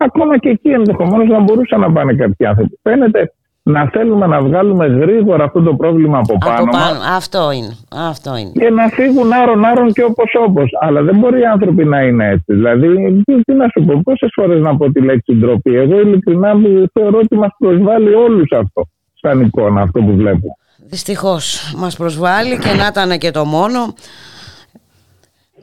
Ακόμα 0.00 0.38
και 0.38 0.48
εκεί 0.48 0.68
ενδεχομένως 0.68 1.28
να 1.28 1.40
μπορούσαν 1.40 1.80
να 1.80 1.92
πάνε 1.92 2.12
κάποιοι 2.12 2.46
άνθρωποι. 2.46 2.78
Φαίνεται 2.82 3.32
να 3.62 3.88
θέλουμε 3.92 4.26
να 4.26 4.40
βγάλουμε 4.40 4.86
γρήγορα 4.86 5.44
αυτό 5.44 5.62
το 5.62 5.74
πρόβλημα 5.74 6.18
από 6.18 6.38
πάνω, 6.38 6.62
από 6.62 6.70
πάνω. 6.70 7.00
Αυτό 7.16 7.50
είναι. 7.50 7.76
Αυτό 8.10 8.36
είναι. 8.36 8.50
Και 8.54 8.70
να 8.70 8.88
φύγουν 8.88 9.32
άρον-άρον 9.32 9.92
και 9.92 10.02
όπως 10.02 10.34
όπως. 10.46 10.70
Αλλά 10.80 11.02
δεν 11.02 11.18
μπορεί 11.18 11.40
οι 11.40 11.44
άνθρωποι 11.44 11.84
να 11.84 12.02
είναι 12.02 12.28
έτσι. 12.28 12.44
Δηλαδή, 12.46 13.22
τι, 13.44 13.52
να 13.52 13.66
σου 13.68 13.84
πω, 13.84 14.00
πόσες 14.04 14.30
φορές 14.34 14.60
να 14.60 14.76
πω 14.76 14.92
τη 14.92 15.00
λέξη 15.00 15.34
ντροπή. 15.34 15.74
Εγώ 15.74 16.00
ειλικρινά 16.00 16.52
θεωρώ 16.92 17.18
ότι 17.18 17.36
μας 17.36 17.50
προσβάλλει 17.58 18.14
όλους 18.14 18.50
αυτό. 18.52 18.86
Σαν 19.20 19.40
εικόνα 19.40 19.80
αυτό 19.80 20.00
που 20.00 20.16
βλέπω. 20.16 20.56
Δυστυχώς 20.86 21.74
μας 21.76 21.96
προσβάλλει 21.96 22.58
και 22.58 22.72
να 22.72 22.86
ήταν 22.86 23.18
και 23.18 23.30
το 23.30 23.44
μόνο. 23.44 23.94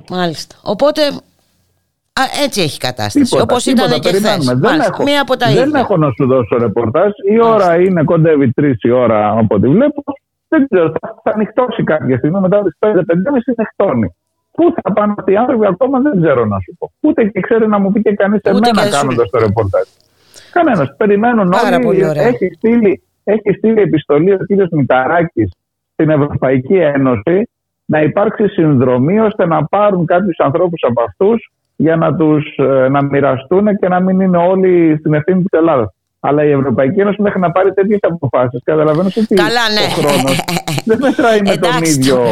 Μάλιστα. 0.09 0.55
Οπότε 0.63 1.01
Α, 2.21 2.23
έτσι 2.43 2.61
έχει 2.61 2.77
κατάσταση. 2.77 3.39
Όπως 3.41 3.65
ήταν 3.65 3.99
και 3.99 4.11
χθες. 4.13 4.45
Δεν, 4.45 4.79
έχω, 4.79 5.03
μία 5.03 5.21
από 5.21 5.37
τα 5.37 5.47
δεν 5.53 5.75
έχω 5.75 5.97
να 5.97 6.09
σου 6.11 6.25
δώσω 6.25 6.57
ρεπορτάζ. 6.57 7.11
Η 7.29 7.41
ώρα 7.41 7.79
είναι 7.79 8.03
κοντεύει 8.03 8.51
τρεις 8.51 8.77
η 8.81 8.91
ώρα 8.91 9.29
από 9.37 9.55
ό,τι 9.55 9.67
βλέπω. 9.67 10.03
Δεν 10.47 10.67
ξέρω, 10.67 10.93
θα, 10.99 11.15
θα 11.23 11.31
ανοιχτώσει 11.33 11.83
κάποια 11.83 12.17
στιγμή 12.17 12.39
μετά 12.39 12.63
τις 12.63 12.75
5-5.30 12.79 12.93
νυχτώνει. 13.57 14.15
Πού 14.51 14.73
θα 14.81 14.93
πάνε 14.93 15.13
αυτοί 15.17 15.31
οι 15.31 15.35
άνθρωποι 15.35 15.65
ακόμα 15.65 15.99
δεν 15.99 16.21
ξέρω 16.21 16.45
να 16.45 16.59
σου 16.59 16.75
πω. 16.79 16.91
Ούτε 16.99 17.23
και 17.23 17.39
ξέρει 17.39 17.67
να 17.67 17.79
μου 17.79 17.91
πει 17.91 18.01
και 18.01 18.13
κανείς 18.13 18.41
εμένα 18.41 18.89
κάνοντας 18.89 19.29
το 19.29 19.39
ρεπορτάζ. 19.39 19.87
Κανένας. 20.51 20.95
Περιμένουν 20.97 21.53
όλοι. 21.85 22.01
Έχει 22.01 22.51
στείλει, 22.55 23.03
έχει 23.23 23.51
στείλει 23.57 23.81
επιστολή 23.81 24.31
ο 24.31 24.37
κ. 24.37 24.71
Μηταράκης 24.71 25.51
στην 25.93 26.09
Ευρωπαϊκή 26.09 26.75
Ένωση 26.75 27.49
να 27.85 28.01
υπάρξει 28.01 28.47
συνδρομή 28.47 29.19
ώστε 29.19 29.45
να 29.45 29.65
πάρουν 29.65 30.05
κάποιους 30.05 30.37
ανθρώπους 30.39 30.83
από 30.87 31.01
αυτούς 31.01 31.49
για 31.75 31.95
να 31.95 32.15
τους 32.15 32.55
ε, 32.57 32.87
να 32.89 33.03
μοιραστούν 33.03 33.77
και 33.77 33.87
να 33.87 33.99
μην 33.99 34.19
είναι 34.19 34.37
όλοι 34.37 34.97
στην 34.99 35.13
ευθύνη 35.13 35.43
της 35.43 35.59
Ελλάδας. 35.59 35.94
Αλλά 36.27 36.43
η 36.43 36.51
Ευρωπαϊκή 36.51 36.99
Ένωση 36.99 37.21
μέχρι 37.21 37.39
να 37.39 37.51
πάρει 37.51 37.73
τέτοιες 37.73 37.99
αποφάσεις. 38.01 38.61
Καταλαβαίνω 38.63 39.07
ότι 39.07 39.35
Καλά, 39.35 39.69
ναι. 39.73 39.85
ο 39.87 40.07
χρόνος 40.07 40.39
δεν 40.85 40.97
μετράει 41.01 41.41
με 41.41 41.57
τον 41.57 41.83
ίδιο. 41.83 42.25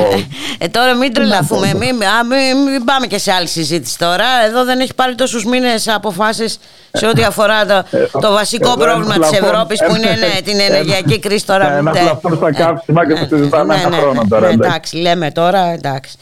Ε, 0.58 0.68
τώρα 0.68 0.96
μην 0.96 1.14
τρελαθούμε. 1.14 1.68
Μην, 1.68 1.96
μην, 1.96 2.84
πάμε 2.86 3.08
και 3.08 3.18
σε 3.18 3.32
άλλη 3.32 3.48
συζήτηση 3.48 3.98
τώρα. 3.98 4.26
Εδώ 4.48 4.66
δεν 4.66 4.80
έχει 4.80 4.96
πάρει 4.96 5.16
τόσους 5.16 5.46
μήνες 5.46 5.88
αποφάσεις 5.88 6.60
σε 6.92 7.08
ό,τι 7.08 7.24
αφορά 7.24 7.66
το, 7.66 7.98
ε, 7.98 8.08
το 8.22 8.32
βασικό 8.32 8.72
ε, 8.72 8.84
πρόβλημα 8.84 9.18
της 9.20 9.32
Ευρώπης 9.32 9.80
που 9.88 9.96
είναι 9.96 10.10
ναι, 10.10 10.42
την 10.48 10.60
ενεργειακή 10.60 11.20
κρίση 11.20 11.46
τώρα. 11.46 11.74
Ένα 11.74 11.92
πλαφόν 11.92 12.36
στα 12.36 12.52
κάψιμα 12.52 13.08
και 13.08 13.14
το 13.14 13.36
συζητάμε 13.36 13.76
ένα 13.86 13.98
χρόνο 13.98 14.22
τώρα. 14.30 14.48
Εντάξει, 14.48 14.98
λέμε 14.98 15.32
τώρα. 15.32 15.60
Εντάξει. 15.60 16.18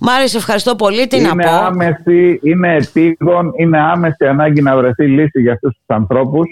Μάρι, 0.00 0.24
ευχαριστώ 0.34 0.74
πολύ. 0.74 1.06
Τι 1.06 1.20
να 1.20 1.36
πω. 1.36 1.50
Άμεση, 1.50 2.40
είναι 2.42 2.76
επίγον, 2.76 3.52
είναι 3.56 3.78
άμεση 3.80 4.26
ανάγκη 4.26 4.62
να 4.62 4.76
βρεθεί 4.76 5.06
λύση 5.06 5.40
για 5.40 5.52
αυτούς 5.52 5.72
τους 5.72 5.96
ανθρώπους 5.96 6.50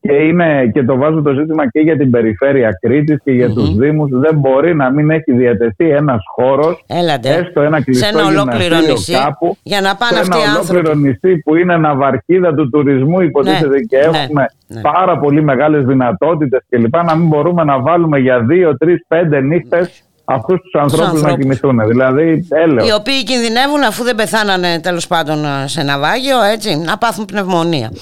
και, 0.00 0.12
είναι, 0.12 0.70
και 0.72 0.82
το 0.82 0.96
βάζω 0.96 1.22
το 1.22 1.32
ζήτημα 1.32 1.70
και 1.70 1.80
για 1.80 1.96
την 1.96 2.10
περιφέρεια 2.10 2.70
Κρήτης 2.80 3.18
και 3.24 3.32
για 3.32 3.46
mm-hmm. 3.46 3.54
τους 3.54 3.74
Δήμους 3.74 4.10
δεν 4.12 4.34
μπορεί 4.34 4.74
να 4.74 4.90
μην 4.90 5.10
έχει 5.10 5.32
διατεθεί 5.32 5.90
ένας 5.90 6.22
χώρος 6.34 6.84
έστω 7.22 7.60
ένα 7.60 7.82
κλειστό 7.82 8.06
σε 8.06 8.64
ένα 8.64 8.80
νησί, 8.80 9.12
κάπου 9.12 9.56
για 9.62 9.80
να 9.80 9.96
πάνε 9.96 10.22
σε 10.22 10.30
ένα 10.32 10.54
ολόκληρο 10.54 10.94
νησί 10.94 11.36
που 11.36 11.56
είναι 11.56 11.78
βαρκίδα 11.94 12.54
του 12.54 12.70
τουρισμού 12.70 13.20
υποτίθεται 13.20 13.68
ναι, 13.68 13.80
και 13.80 13.96
ναι, 13.96 14.18
έχουμε 14.18 14.46
ναι. 14.66 14.80
πάρα 14.80 15.18
πολύ 15.18 15.42
μεγάλες 15.42 15.84
δυνατότητες 15.84 16.60
κλπ 16.68 16.96
να 16.96 17.16
μην 17.16 17.26
μπορούμε 17.28 17.64
να 17.64 17.80
βάλουμε 17.80 18.18
για 18.18 18.40
δύο, 18.40 18.76
τρεις, 18.76 19.04
πέντε 19.08 19.40
νύχτες 19.40 20.04
αυτούς 20.24 20.60
τους 20.60 20.80
ανθρώπους 20.80 21.22
να 21.22 21.36
κοιμηθούν. 21.36 21.86
Δηλαδή, 21.86 22.46
έλεος. 22.48 22.88
Οι 22.88 22.92
οποίοι 22.92 23.22
κινδυνεύουν 23.22 23.82
αφού 23.82 24.04
δεν 24.04 24.14
πεθάνανε 24.14 24.80
τέλος 24.80 25.06
πάντων 25.06 25.44
σε 25.64 25.82
ναυάγιο, 25.82 26.42
έτσι, 26.42 26.76
να 26.76 26.98
πάθουν 26.98 27.24
πνευμονία. 27.24 27.92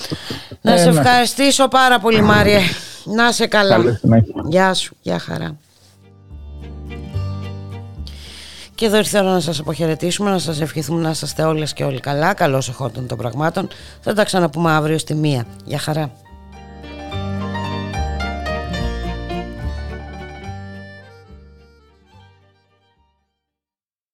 Να 0.71 0.77
σε 0.77 0.91
ναι. 0.91 0.99
ευχαριστήσω 1.01 1.69
πάρα 1.69 1.99
πολύ, 2.01 2.21
Μάριε. 2.23 2.61
Να 3.05 3.33
σε 3.33 3.47
καλά. 3.47 4.01
Γεια 4.49 4.75
σου, 4.75 4.97
γεια 5.01 5.19
χαρά. 5.19 5.57
Και 8.75 8.87
εδώ 8.87 8.97
ήρθε 8.97 9.19
η 9.19 9.21
ώρα 9.21 9.33
να 9.33 9.41
σας 9.41 9.59
αποχαιρετήσουμε, 9.59 10.31
να 10.31 10.39
σας 10.39 10.61
ευχηθούμε 10.61 11.01
να 11.01 11.11
είστε 11.11 11.43
όλες 11.43 11.73
και 11.73 11.85
όλοι 11.85 12.01
καλά. 12.01 12.35
Καλώς 12.35 12.69
εχόντων 12.69 13.07
των 13.07 13.19
πραγμάτων. 13.19 13.69
Θα 14.01 14.15
τα 14.15 14.25
ξαναπούμε 14.25 14.71
αύριο 14.71 14.99
στη 14.99 15.15
μία. 15.15 15.47
Γεια 15.65 15.79
χαρά. 15.79 16.11